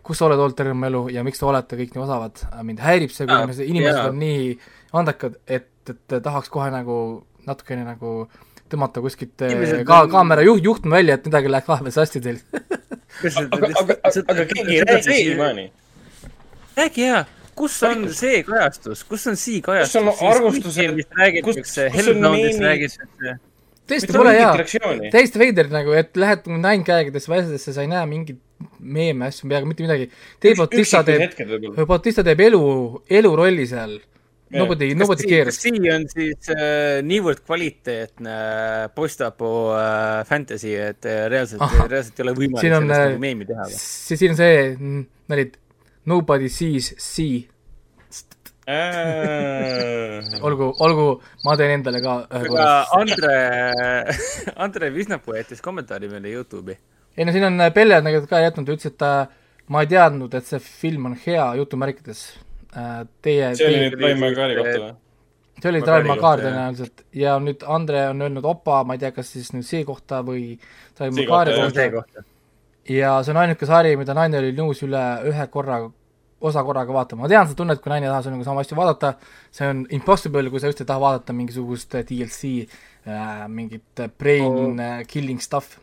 [0.06, 2.82] kus sa oled olnud terve oma elu ja miks te olete kõik nii osavad, mind
[2.86, 4.10] häirib see, kui Jaa, inimesed, inimesed jaa.
[4.10, 4.50] on nii
[5.02, 6.98] andekad, et, et tahaks kohe nagu
[7.46, 8.18] natukene nagu
[8.72, 12.40] tõmmata kuskilt Inimesed ka kaamera juht, juhtme välja, et midagi läheb vahepeal sassi teil.
[13.30, 15.66] aga, aga, aga, keegi ei räägi siiamaani.
[16.78, 20.02] räägi jaa, kus on see kajastus, kus on sii kajastus?
[20.02, 21.04] Kus on arvustused?
[21.46, 23.44] Kus- kus on meemid?
[23.86, 28.42] tõesti pole mingit hea täiesti veider nagu, et lähed näinkäegedesse asjadesse, sa ei näe mingeid
[28.80, 30.10] meeme asju, peaaegu mitte midagi.
[30.42, 31.38] Dave Bautista teeb.
[31.88, 32.62] Bautista teeb elu,
[33.20, 33.98] elurolli seal.
[34.54, 35.58] Nobody, nobody cares.
[35.58, 42.26] see on siis äh, niivõrd kvaliteetne äh, post-apo äh, fantasy, et äh, reaalselt, reaalselt ei
[42.28, 44.60] ole võimalik Siin on, sellest äh, nagu meemi teha see, siin on see,
[45.34, 45.48] nali,
[46.14, 47.42] nobody sees see.
[50.46, 51.08] olgu, olgu,
[51.46, 52.70] ma teen endale ka ühe korra.
[53.02, 53.36] Andre,
[54.68, 56.78] Andre Visnapuu jättis kommentaari meile Youtube'i.
[57.18, 59.12] ei no siin on Pelle on tegelikult ka jätnud, ütles, et ta,
[59.74, 62.28] ma ei teadnud, et see film on hea jutumärkides.
[62.76, 64.94] Teie, see oli nüüd Raimar Kaari kohta või?
[65.62, 66.40] see oli Magar kohta, jah.
[66.44, 70.22] tõenäoliselt ja nüüd Andre on öelnud opa, ma ei tea, kas siis nüüd see kohta
[70.26, 70.56] või
[70.98, 72.26] Trail See Magari kohta,
[72.92, 75.80] ja see on ainuke sari, mida naine oli nõus üle ühe korra,
[76.46, 79.16] osa korraga vaatama, ma tean seda tunnet, kui naine ei taha sinuga sama asju vaadata,
[79.56, 82.54] see on impossible, kui sa just ei taha vaadata mingisugust DLC
[83.08, 85.02] äh,, mingit brain oh.
[85.08, 85.80] killing stuff.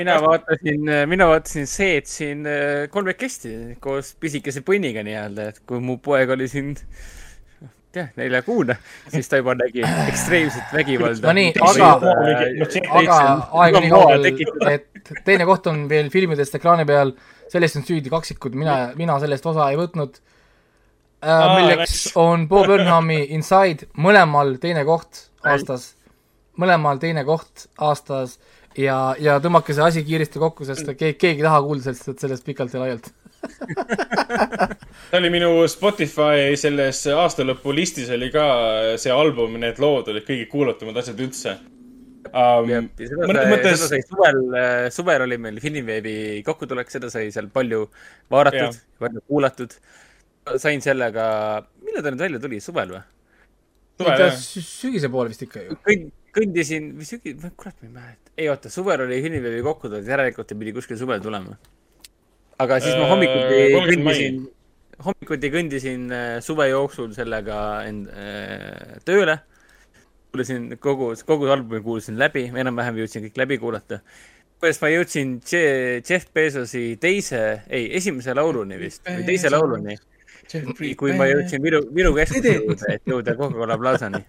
[0.00, 5.80] Mina vaatasin, mina vaatasin see, et siin äh, kolmekesti koos pisikese põnniga nii-öelda, et kui
[5.84, 6.74] mu poeg oli siin
[7.94, 8.76] jah, neljakuune,
[9.10, 11.26] siis ta juba nägi ekstreemset vägivalda.
[11.26, 11.90] No nii, aga-
[13.00, 13.20] aga
[13.64, 14.28] aeg on nii kaugel,
[14.70, 17.14] et teine koht on veel filmidest ekraani peal,
[17.50, 20.20] sellest on süüdi kaksikud, mina, mina sellest osa ei võtnud.
[21.20, 21.48] Äh,.
[21.58, 25.90] Milleks on Bob Burnhami Inside, mõlemal teine koht aastas,
[26.60, 28.38] mõlemal teine koht aastas
[28.78, 32.46] ja, ja tõmmake see asi kiiresti kokku, sest keegi, keegi ei taha kuulda sellest, sellest
[32.46, 33.10] pikalt ja laialt.
[35.10, 38.46] see oli minu Spotify selles aastalõpu listis oli ka
[39.00, 41.56] see album, need lood olid kõige kuulatumad asjad üldse
[42.30, 42.90] um,.
[43.00, 44.42] seda mõnes mõttes seda sai suvel,
[44.92, 46.14] suvel oli meil Filmveebi
[46.46, 47.86] kokkutulek, seda sai seal palju
[48.32, 49.74] vaadatud, palju kuulatud.
[50.60, 51.24] sain sellega,
[51.84, 53.02] millal ta nüüd välja tuli, suvel või?
[54.00, 55.78] suvel sügise poole vist ikka ju.
[55.86, 58.19] kõnd-, kõndisin, või sügi-, kurat, ma ei mäleta.
[58.38, 61.56] Ei oota, suvel oli Filmveebi kokkutulek, järelikult ta pidi kuskil suvel tulema.
[62.60, 64.14] aga siis ma Äh, hommikuti 30 mai.
[64.14, 64.40] kõndisin,
[65.04, 69.38] hommikuti kõndisin äh, suve jooksul sellega end- äh, tööle.
[70.32, 74.00] kuulasin kogu, kogu albumi kuulasin läbi, enam-vähem jõudsin kõik läbi kuulata.
[74.60, 79.96] kuidas ma jõudsin Je- Jeff Bezosi teise, ei, esimese lauluni vist või teise lauluni,
[80.96, 84.24] kui ma jõudsin Viru, Viru keskuse juurde, et jõuda Coca-Cola Plazani.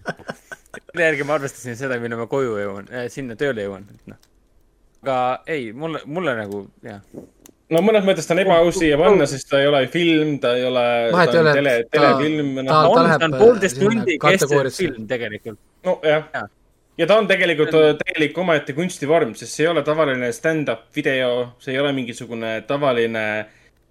[0.80, 4.20] Selle järgi ma arvestasin seda, millal ma koju jõuan äh,, sinna tööle jõuan, et noh.
[5.04, 5.18] aga
[5.52, 7.02] ei, mulle, mulle nagu jah,
[7.72, 10.66] no mõnes mõttes ta on ebaaus siia panna, sest ta ei ole film, ta ei
[10.68, 13.44] ole, Vahet ta ei ole, tele, ta- telefilm, ta- noh, on, läheb, ta on äh,
[13.44, 15.60] poolteist tundi kestev film tegelikult.
[15.88, 16.44] nojah Jaa..
[17.00, 21.76] ja ta on tegelikult täielik omaette kunstivorm, sest see ei ole tavaline stand-up video, see
[21.76, 23.26] ei ole mingisugune tavaline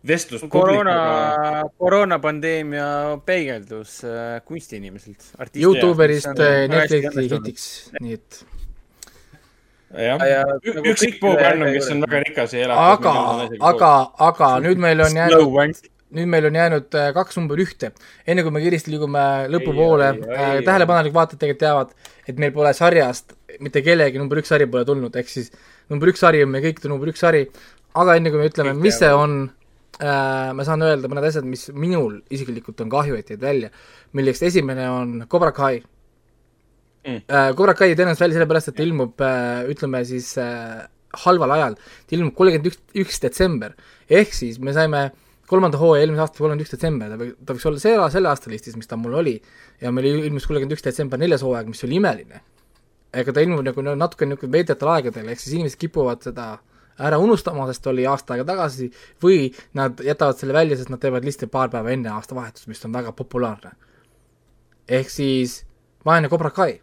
[0.08, 0.96] vestlus koroona
[1.78, 2.88] koroonapandeemia
[3.26, 5.28] peegeldus äh, kunstiinimeselt.
[5.56, 7.68] Youtuberist äh, Netflixi hitiks,
[8.00, 8.42] nii et
[9.92, 12.84] jah Ja-, üks nagu Rick kõik Bo üle- Burnham, kes on väga rikas ja elab.
[12.96, 13.16] aga,
[13.72, 13.92] aga,
[14.30, 17.92] aga nüüd meil on jäänud, nüüd meil on jäänud äh, kaks number ühte.
[18.26, 20.64] enne kui me kiiresti liigume lõpupoole ei.
[20.66, 21.94] tähelepanelik vaatajad tegelikult teavad,
[22.28, 25.52] et meil pole sarjast mitte kellegi number üks sari pole tulnud, ehk siis
[25.92, 27.46] number üks sari on meie kõikide number üks sari,
[27.94, 29.61] aga enne kui me ütleme, mis see on äh,,
[30.02, 33.70] ma saan öelda mõned asjad, mis minul isiklikult on kahju, et jäid välja,
[34.18, 35.82] millest esimene on Cobra Kai
[37.02, 37.22] Mm.
[37.28, 37.54] äh,.
[37.58, 40.84] Cobra Kai tõenäoliselt välja sellepärast, et ta ilmub äh, ütleme siis äh,
[41.24, 43.74] halval ajal, ta ilmub kolmkümmend üks, üks detsember,
[44.06, 45.08] ehk siis me saime
[45.50, 48.90] kolmanda hooaja eelmise aasta kolmkümmend üks detsember, ta võiks, olla see, selle aasta listis, mis
[48.90, 49.34] ta mul oli,
[49.82, 52.44] ja meil ilmus kolmkümmend üks detsember neljas hooaeg, mis oli imeline.
[53.12, 56.52] ega ta ilmub nagu natuke niisugune veidratel aegadel, ehk siis inimesed kipuvad seda
[57.02, 58.92] ära unustama, sest oli aasta aega tagasi,
[59.24, 62.94] või nad jätavad selle välja, sest nad teevad lihtsalt paar päeva enne aastavahetust, mis on
[62.94, 63.72] väga populaarne.
[64.88, 65.62] ehk siis
[66.06, 66.80] vaene Cobra Kai,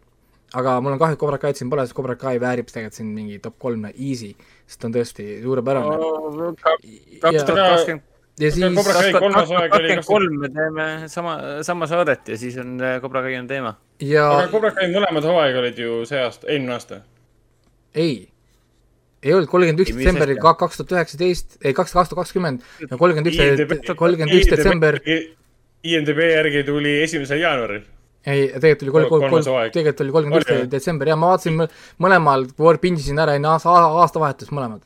[0.53, 3.09] aga mul on kahju, et Cobra Kai'd siin pole, sest Cobra Kai väärib tegelikult siin
[3.15, 4.33] mingi top kolme easy,
[4.67, 5.97] sest ta on tõesti suurepärane.
[7.19, 10.87] tuhat kakskümmend, ja siis Cobra Kai kolmas kaks tuhat aeg oli kakskümmend kolm me teeme
[11.11, 13.75] sama, sama saadet ja siis on äh, Cobra Kai on teema.
[13.99, 17.01] ja aga Cobra Kai mõlemad hooaeg olid ju see aasta, eelmine aasta.
[17.95, 18.29] ei,
[19.23, 23.93] ei olnud kolmkümmend üks detsember kaks tuhat üheksateist, ei kaks, tuhat kakskümmend ja kolmkümmend üks,
[23.99, 24.99] kolmkümmend üks detsember,
[25.83, 27.83] IMDB järgi tuli esimesel jaanuaril.
[28.27, 31.69] ei, tegelikult oli kolm, kolm, tegelikult oli kolmkümmend üks detsember ja ma vaatasin mõ-
[32.05, 32.47] mõlemal,
[32.81, 34.85] pindisin ära enne aasta, aastavahetust mõlemad.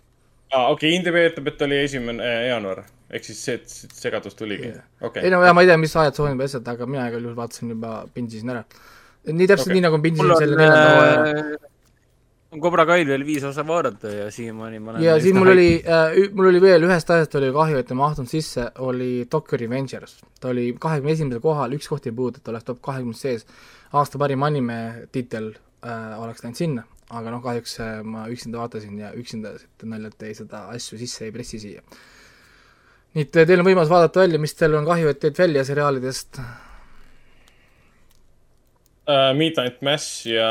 [0.53, 2.83] aa, okei, IMDB ütleb, et oli esimene eh, jaanuar.
[3.13, 3.59] ehk siis see
[3.93, 4.81] segadus tuligi Jah..
[5.01, 5.33] okei ei.
[5.33, 7.99] no ja ma ei tea, mis ajad soovib asjad, aga mina igal juhul vaatasin juba,
[8.13, 8.65] pindisin ära.
[9.29, 9.77] nii täpselt Okei.
[9.77, 11.62] nii, nagu mul pindisin selle neljanda hooaja äh, on
[12.61, 15.67] Cobra Kai'l veel viis osa vaadata ja siiamaani ma olen ja siis üsna mul oli
[15.82, 20.17] äh,, mul oli veel ühest asjast oli kahju, et ei mahtunud sisse, oli Tokyo Revengers.
[20.41, 23.45] ta oli kahekümne esimesel kohal, üks koht ei puudu, et ta oleks top kahekümnes sees.
[23.93, 24.80] aasta parim anime
[25.11, 25.53] tiitel
[25.85, 30.35] äh, oleks läinud sinna, aga noh, kahjuks äh, ma üksinda vaatasin ja üksinda naljalt ei
[30.38, 31.82] seda asju sisse ei pressi siia.
[33.14, 35.65] nii et äh, teil on võimalus vaadata välja, mis teil on kahju, et teid välja
[35.69, 36.51] seriaalidest uh,.
[39.35, 40.48] Midnight Mass ja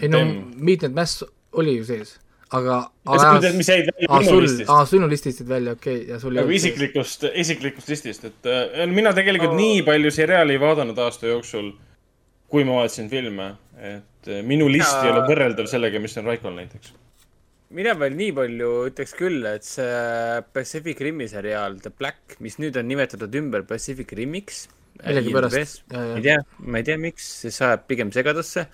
[0.00, 0.20] ei no
[0.56, 2.16] Midnight Mass oli ju sees,
[2.54, 3.68] aga välja
[4.08, 4.70] aa, listist.
[4.70, 8.84] aa, sinu listist jäid välja, okei okay,, ja sul nagu isiklikust, isiklikust listist, et äh,
[8.90, 9.60] mina tegelikult oh.
[9.60, 11.72] nii palju seriaali ei vaadanud aasta jooksul,
[12.50, 15.06] kui ma vaatasin filme, et äh, minu list ja...
[15.06, 16.94] ei ole võrreldav sellega, mis on Raikol näiteks.
[17.74, 22.78] mina veel nii palju ütleks küll, et see Pacific Rimi seriaal The Black, mis nüüd
[22.80, 24.68] on nimetatud ümber Pacific Rimiks.
[25.04, 25.82] millegipärast.
[25.90, 28.68] ma ei tea, ma ei tea, miks, see sajab pigem segadusse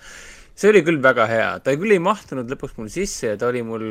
[0.61, 3.63] see oli küll väga hea, ta küll ei mahtunud lõpuks mul sisse ja ta oli
[3.65, 3.83] mul,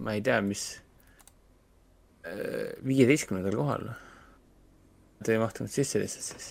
[0.00, 0.66] ma ei tea, mis,
[2.24, 3.88] äh, viieteistkümnendal kohal.
[5.24, 6.50] ta ei mahtunud sisse lihtsalt siis.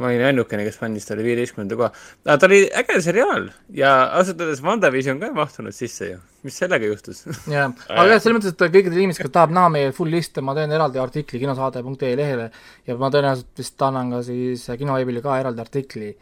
[0.00, 1.90] ma olin ainukene, kes andis talle viieteistkümnenda koha.
[2.26, 3.50] aga ta oli äge seriaal
[3.80, 6.20] ja ausalt öeldes WandaVision ka ei mahtunud sisse ju.
[6.44, 7.24] mis sellega juhtus?
[7.56, 10.56] jah, aga jah, selles mõttes, et kõikidel inimestel, kes tahab näha meie full liste, ma
[10.58, 12.50] teen eraldi artikli kinosaade.ee lehele
[12.88, 16.16] ja ma tõenäoliselt vist annan ka siis kinoveebile ka eraldi artikli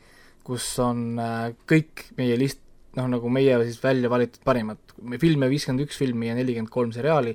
[0.44, 2.60] kus on äh, kõik meie list,
[2.98, 4.81] noh, nagu meie siis välja valitud parimad,
[5.20, 7.34] filme viiskümmend üks filmi ja nelikümmend kolm seriaali,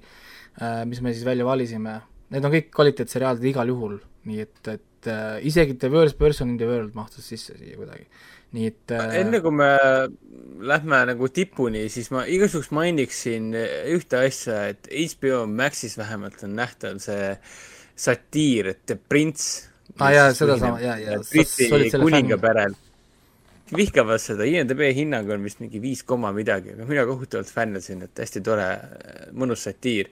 [0.61, 1.99] äh, mis me siis välja valisime,
[2.33, 3.97] need on kõik kvaliteetseriaalid igal juhul,
[4.29, 8.05] nii et, et äh, isegi The Worst Person in the World mahtus sisse siia kuidagi.
[8.57, 9.15] nii et äh...
[9.19, 9.69] enne kui me
[10.65, 13.51] lähme nagu tipuni, siis ma igaks juhuks mainiksin
[13.93, 17.33] ühte asja, et HBO Maxis vähemalt on nähtav see
[17.99, 21.19] satiir, et The Prince aa ah, jaa, sedasama, jaa, jaa.
[21.29, 22.77] Briti kuningaperel
[23.75, 28.21] vihkavad seda, IMDB hinnang on vist mingi viis koma midagi, noh, mina kohutavalt fännasin, et
[28.23, 28.67] hästi tore,
[29.37, 30.09] mõnus satiir.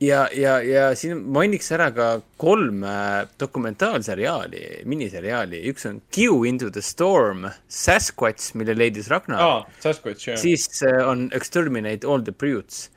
[0.00, 2.08] ja, ja, ja siin mainiks ära ka
[2.40, 9.68] kolm äh, dokumentaalseriaali, miniseriaali, üks on Q Into the Storm, Sasquatch, mille leidis Ragnar.
[9.80, 10.40] Sasquatch, jah.
[10.40, 12.90] siis äh, on Exterminate All the Brutes.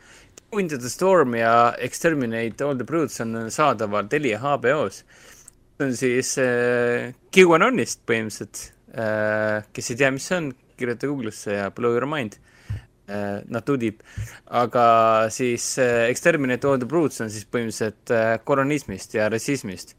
[0.49, 5.03] Q Into the Storm ja Exterminate All the Brutes on saadaval Telia HBO-s.
[5.77, 11.71] see on siis äh, QAnonist põhimõtteliselt kes ei tea, mis see on, kirjuta Google'isse ja
[11.75, 12.37] blow your mind.
[13.07, 14.01] Äh, Not too deep.
[14.51, 19.95] aga siis äh, Exterminate all the brutes on siis põhimõtteliselt kolonismist ja rassismist.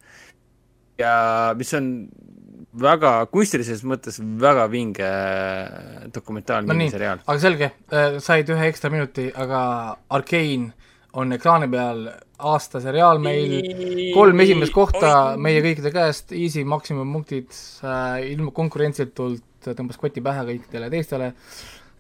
[0.99, 2.09] ja mis on
[2.79, 5.09] väga kunstilises mõttes väga vinge
[6.13, 7.23] dokumentaalne no seriaal.
[7.25, 7.71] aga selge,
[8.21, 9.61] said ühe ekstra minuti, aga
[10.11, 10.73] Arkane
[11.19, 12.05] on ekraani peal
[12.49, 13.57] aasta seriaal meil,
[14.15, 17.51] kolm esimest kohta meie kõikide käest, easy maksimumpunktid
[17.83, 21.33] äh,, ilma konkurentsitult tõmbas koti pähe kõikidele teistele.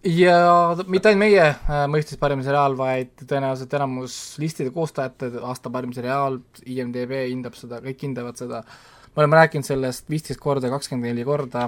[0.06, 5.90] Ja mitte ainult meie äh, mõistes parim seriaal, vaid tõenäoliselt enamus listide koostajate aasta parim
[5.96, 6.38] seriaal,
[6.70, 8.62] IMDB hindab seda, kõik hindavad seda,
[9.10, 11.66] me oleme rääkinud sellest viisteist korda, kakskümmend neli korda.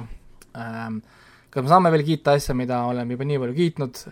[0.54, 1.00] Ähm,,
[1.50, 4.04] kas me saame veel kiita asja, mida oleme juba nii palju kiitnud,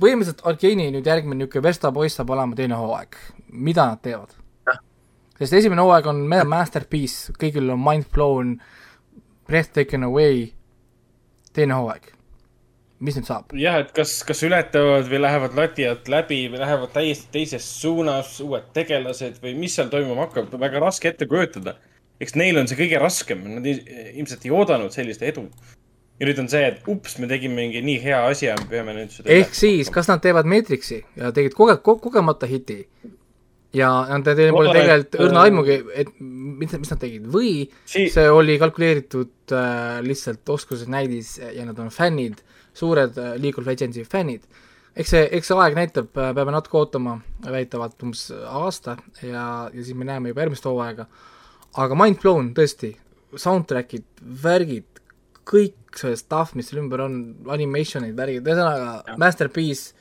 [0.00, 3.18] põhimõtteliselt Arkeeni nüüd järgmine niisugune Verstapoiss saab olema teine hooaeg,
[3.52, 4.38] mida nad teevad?
[5.42, 8.56] sest esimene hooaeg on masterpiece, kõigil on mind blown,
[9.48, 10.44] breath taken away,
[11.56, 12.12] teine hooaeg,
[13.02, 13.52] mis nüüd saab?
[13.58, 18.36] jah, et kas, kas ületavad või lähevad lati alt läbi või lähevad täiesti teises suunas,
[18.44, 21.76] uued tegelased või mis seal toimuma hakkab, väga raske ette kujutada.
[22.22, 25.48] eks neil on see kõige raskem, nad ilmselt ei oodanud sellist edu
[26.22, 29.10] ja nüüd on see, et ups, me tegime mingi nii hea asja, me peame nüüd
[29.10, 32.78] seda ehk siis, kas nad teevad Matrixi ja tegid koge-, kogemata hiti
[33.74, 37.52] ja nad teil pole tegelikult õrna aimugi, et mis, mis nad tegid või
[37.88, 42.42] si see oli kalkuleeritud äh, lihtsalt oskusnäidis ja nad on fännid,
[42.76, 44.46] suured äh, League of Legendsi fännid.
[44.94, 47.18] eks see, eks see aeg näitab äh,, peame natuke ootama,
[47.48, 51.08] väidetavalt umbes aasta ja, ja siis me näeme juba järgmist hooaega.
[51.82, 52.94] aga mind blown tõesti,
[53.32, 54.06] soundtrack'id,
[54.44, 54.91] värgid,
[55.48, 57.18] kõik see stuff, mis seal ümber on,
[57.52, 59.92] animation'id, värgid, ühesõnaga masterpiece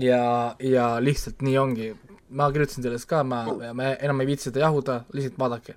[0.00, 1.92] ja, ja lihtsalt nii ongi.
[2.36, 3.44] ma kirjutasin sellest ka, ma,
[3.76, 5.76] ma enam ei viitsi seda jahuda, lihtsalt vaadake.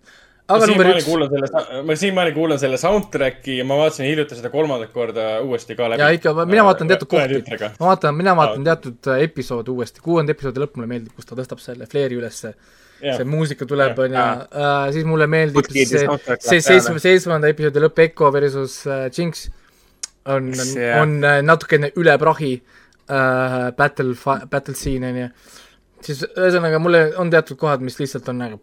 [0.49, 1.53] aga ma number üks.
[1.85, 6.01] ma siiamaani kuulan selle soundtrack'i ja ma vaatasin hiljuti seda kolmandat korda uuesti ka läbi.
[6.01, 7.43] ja ikka, mina vaatan teatud kohti,
[7.80, 11.38] ma vaatan, mina vaatan teatud äh, episoode uuesti, kuuenda episoodi lõpp mulle meeldib, kus ta
[11.38, 12.56] tõstab selle flare'i ülesse
[13.00, 13.16] Yeah.
[13.16, 14.24] see muusika tuleb, on ju,
[14.60, 16.03] äh, siis mulle meeldib Putki see,
[16.44, 19.45] see seitsme, seitsmenda episoodi lõpp Echo versus uh, Jinx
[20.28, 24.18] on, on, on uh, natukene üle prahi uh, battle,
[24.52, 25.30] battle scene, on ju.
[26.10, 28.61] siis ühesõnaga, mulle on teatud kohad, mis lihtsalt on nagu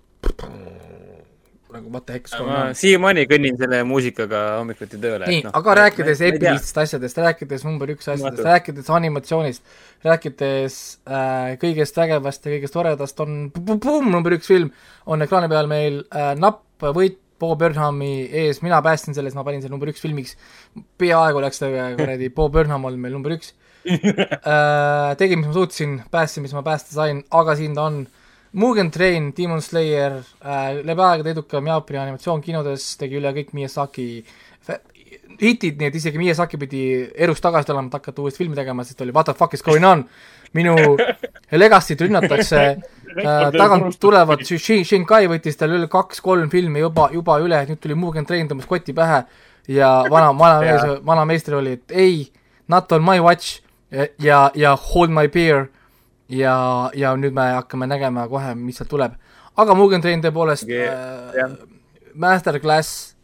[1.77, 2.31] nagu what the heck.
[2.47, 5.29] ma siiamaani kõnnin selle muusikaga hommikuti tööle.
[5.31, 12.01] nii no,, aga rääkides epilistest asjadest, rääkides number üks asjadest, rääkides animatsioonist, rääkides äh, kõigest
[12.03, 14.73] vägevast ja kõigest toredast, on pumm, number üks film
[15.07, 16.65] on ekraani peal meil äh, napp
[16.97, 20.37] võit Bob Burnhami ees, mina päästsin selle, siis ma panin selle number üks filmiks,
[21.01, 23.53] peaaegu läks ta kuradi, Bob Burnham oli meil number üks
[23.87, 25.17] äh,.
[25.19, 28.07] tegin, mis ma suutsin, päästsin, mis ma päästa sain, aga siin ta on.
[28.57, 34.07] Mugen Train, Demon Slayer äh,, läbi aegade edukam Jaapani animatsioon kinodes, tegi üle kõik Miyazaki
[35.41, 36.83] hitid, nii et isegi Miyazaki pidi
[37.21, 39.85] elust tagasi tulema, et hakata uuesti filmi tegema, sest oli what the fuck is going
[39.85, 40.07] on.
[40.55, 40.73] minu
[41.61, 47.61] Legacy't rünnatakse äh,, tagant tulevad, Shin- Shinkai võttis tal üle kaks-kolm filmi juba, juba üle,
[47.69, 49.25] nüüd tuli Mugen Train, tõmbas koti pähe
[49.69, 52.31] ja vana, vana mees, vana meister oli, et ei,
[52.73, 53.61] not on my watch
[54.23, 55.67] ja, ja hold my beer
[56.29, 59.17] ja, ja nüüd me hakkame nägema kohe, mis sealt tuleb.
[59.57, 61.35] aga Mugen Train tõepoolest jah.
[61.35, 61.57] äh,
[62.15, 63.16] masterclass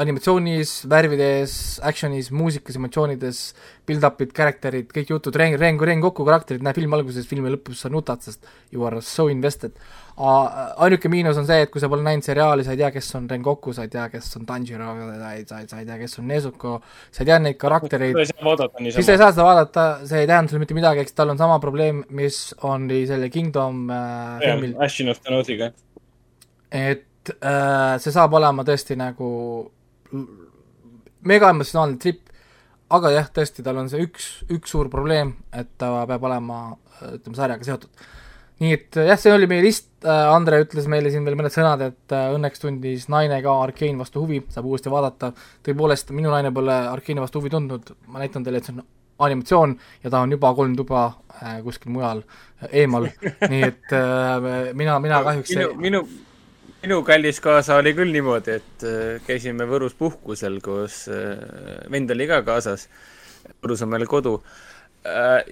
[0.00, 1.54] animatsioonis, värvides,
[1.86, 3.40] action'is, muusikas, emotsioonides,
[3.86, 8.24] build-up'id, character'id, kõik jutud, Ren-, Ren-, Rengoku karakterid, näe filmi alguses, filmi lõpus sa nutad,
[8.24, 9.76] sest you are so invested.
[10.16, 13.28] ainuke miinus on see, et kui sa pole näinud seriaali, sa ei tea, kes on
[13.30, 14.90] Rengoku, sa ei tea, kes on Tanjiro,
[15.20, 16.74] sa ei, sa ei, sa ei tea, kes on Nezuko,
[17.10, 20.62] sa ei tea neid karaktereid siis sa ei saa seda vaadata, see ei tähenda sulle
[20.62, 25.22] mitte midagi, eks tal on sama probleem, mis oli selle Kingdom äh, filmil, Ashin of
[25.22, 25.72] Thanosiga.
[26.70, 29.30] et äh, see saab olema tõesti nagu
[31.24, 32.32] mega emotsionaalne trip,
[32.94, 36.58] aga jah, tõesti, tal on see üks, üks suur probleem, et ta peab olema
[37.10, 38.04] ütleme, sarjaga seotud.
[38.62, 42.12] nii et jah, see oli meie list, Andre ütles meile siin veel mõned sõnad, et
[42.12, 45.32] õnneks tundis naine ka Arkane vastu huvi, saab uuesti vaadata,
[45.64, 48.84] tõepoolest, minu naine pole Arkane'i vastu huvi tundnud, ma näitan teile, et see on
[49.18, 51.06] animatsioon ja ta on juba kolm tuba
[51.42, 52.22] äh, kuskil mujal
[52.70, 53.08] eemal,
[53.50, 56.02] nii et äh, mina, mina kahjuks minu, minu,
[56.84, 61.04] minu kallis kaasa oli küll niimoodi, et äh, käisime Võrus puhkusel koos,
[61.90, 62.88] vend oli ka kaasas.
[63.64, 64.38] Võrus on meil kodu.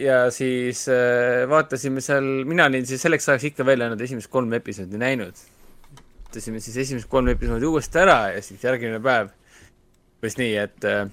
[0.01, 4.52] ja siis äh, vaatasime seal, mina olin siis selleks ajaks ikka veel ainult esimesed kolm
[4.57, 5.36] episoodi näinud.
[6.25, 9.28] vaatasime siis esimesed kolm episoodi uuesti ära ja siis järgmine päev
[10.23, 11.09] umbes nii, et äh,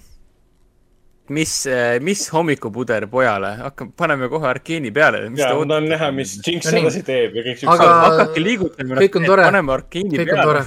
[1.30, 1.54] mis,
[2.02, 5.24] mis hommikupuder pojale, hakkame, paneme kohe Arkeeni peale.
[5.38, 8.04] ja ma tahan näha, mis Jinx No edasi teeb ja kõik Aga- siuksed.
[8.10, 9.00] hakake liigutama.
[9.04, 9.48] kõik on tore.
[9.50, 10.62] paneme Arkeeni peale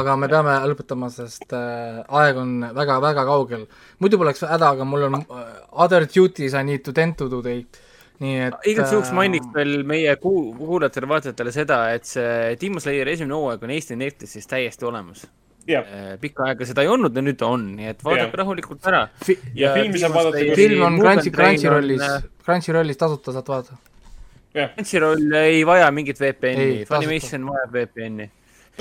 [0.00, 3.66] aga me peame lõpetama, sest äh, aeg on väga-väga kaugel.
[4.02, 7.64] muidu poleks häda, aga mul on äh, other duties I need to tend to today.
[8.20, 13.12] nii et igaks juhuks äh, mainiks veel meie kuu-, kuulajatele-vaatajatele seda, et see Demon Slayeri
[13.12, 15.26] esimene hooaeg on Eesti Netflixis täiesti olemas.
[15.68, 19.06] jah, pikka aega seda ei olnud ja nüüd on, nii et vaadake rahulikult ära.
[19.54, 23.78] ja filmi saab vaadata film on Crunchy, Crunchyrollis äh,, Crunchyrollis tasuta saad vaadata.
[24.56, 26.84] Crunchyroll ei vaja mingit VPN-i.
[26.88, 28.30] Funimation vajab VPN-i.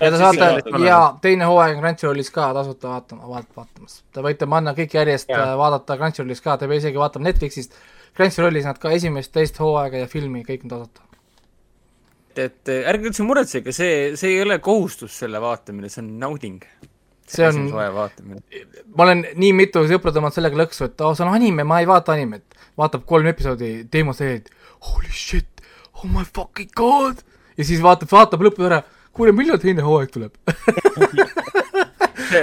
[0.02, 4.00] ja te saate ja teine hooaeg on Crunchyrollis ka tasuta vaatama, vaat-, vaatamas.
[4.14, 5.52] Te võite panna kõik järjest Jaa.
[5.52, 7.76] äh, vaadata Crunchyrollis ka, te ei pea isegi vaatama Netflixist.
[8.16, 11.02] Crunchyrollis nad ka esimest, teist hooaega ja filmi, kõik on tasuta.
[12.42, 16.60] Et äh, ärge üldse muretsege, see, see ei ole kohustus selle vaatamine, see on nauding.
[17.30, 21.66] see on, ma olen nii mitu sõpra tõmmanud sellega lõksu, et oh, see on anime,
[21.68, 22.58] ma ei vaata animet.
[22.78, 24.52] vaatab kolm episoodi Demon Slayerit,
[24.92, 25.66] holy shit,
[25.96, 27.24] oh my fucking god.
[27.58, 28.84] ja siis vaatab, vaatab lõppu ära,
[29.16, 30.36] kuule, millal teine hooaeg tuleb?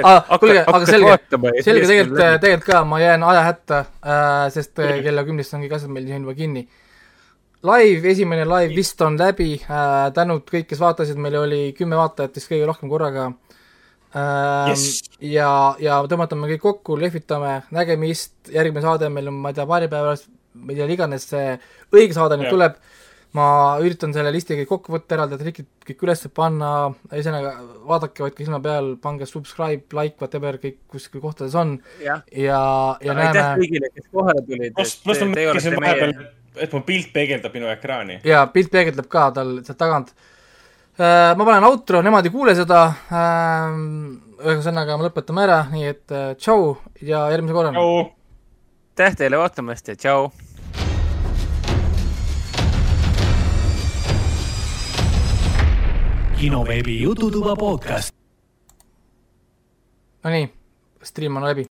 [0.07, 1.17] Ah, kuulge, aga selge,
[1.65, 5.93] selge tegelikult, tegelikult ka, ma jään ajahätta äh,, sest äh, kella kümnest on kõik asjad
[5.93, 6.63] meil siin juba kinni.
[7.63, 9.55] Live, esimene live vist on läbi.
[9.71, 13.29] Äh,, tänud kõik, kes vaatasid, meil oli kümme vaatajat vist kõige rohkem korraga.
[14.13, 14.99] Äh, Yes.
[15.23, 15.51] ja,
[15.81, 20.11] ja tõmbatame kõik kokku, lehvitame, nägemist, järgmine saade meil on, ma ei tea, paari päeva
[20.11, 20.27] pärast,
[20.69, 21.55] millal iganes see
[21.95, 22.75] õige saade nüüd tuleb,
[23.39, 23.47] ma
[23.81, 26.75] üritan selle listi kõik kokku võtta, eraldi trikid kõik üles panna,
[27.09, 27.55] ühesõnaga
[27.89, 31.79] vaadake, hoidke silma peal, pange subscribe, like, whatever kõik kuskil kohtades on.
[32.03, 32.61] Jah, ja,
[33.01, 33.65] ja aitäh näeme.
[33.65, 34.77] kõigile, kes kohale tulid.
[34.77, 36.42] kas, kas ma märkasin vahepeal, et
[36.73, 38.21] mu pilt peegeldab minu ekraani?
[38.25, 40.15] ja pilt peegeldab ka tal sealt tagant.
[40.99, 42.85] ma panen outro, nemad ei kuule seda,
[44.43, 47.85] ühesõnaga me lõpetame ära, nii et äh, tšau ja järgmise korrani.
[48.99, 50.33] aitäh teile vaatamast ja tšau.
[56.43, 58.11] kinoveebi Jututuba podcast.
[60.25, 60.49] Nonii,
[61.03, 61.73] stream on läbi.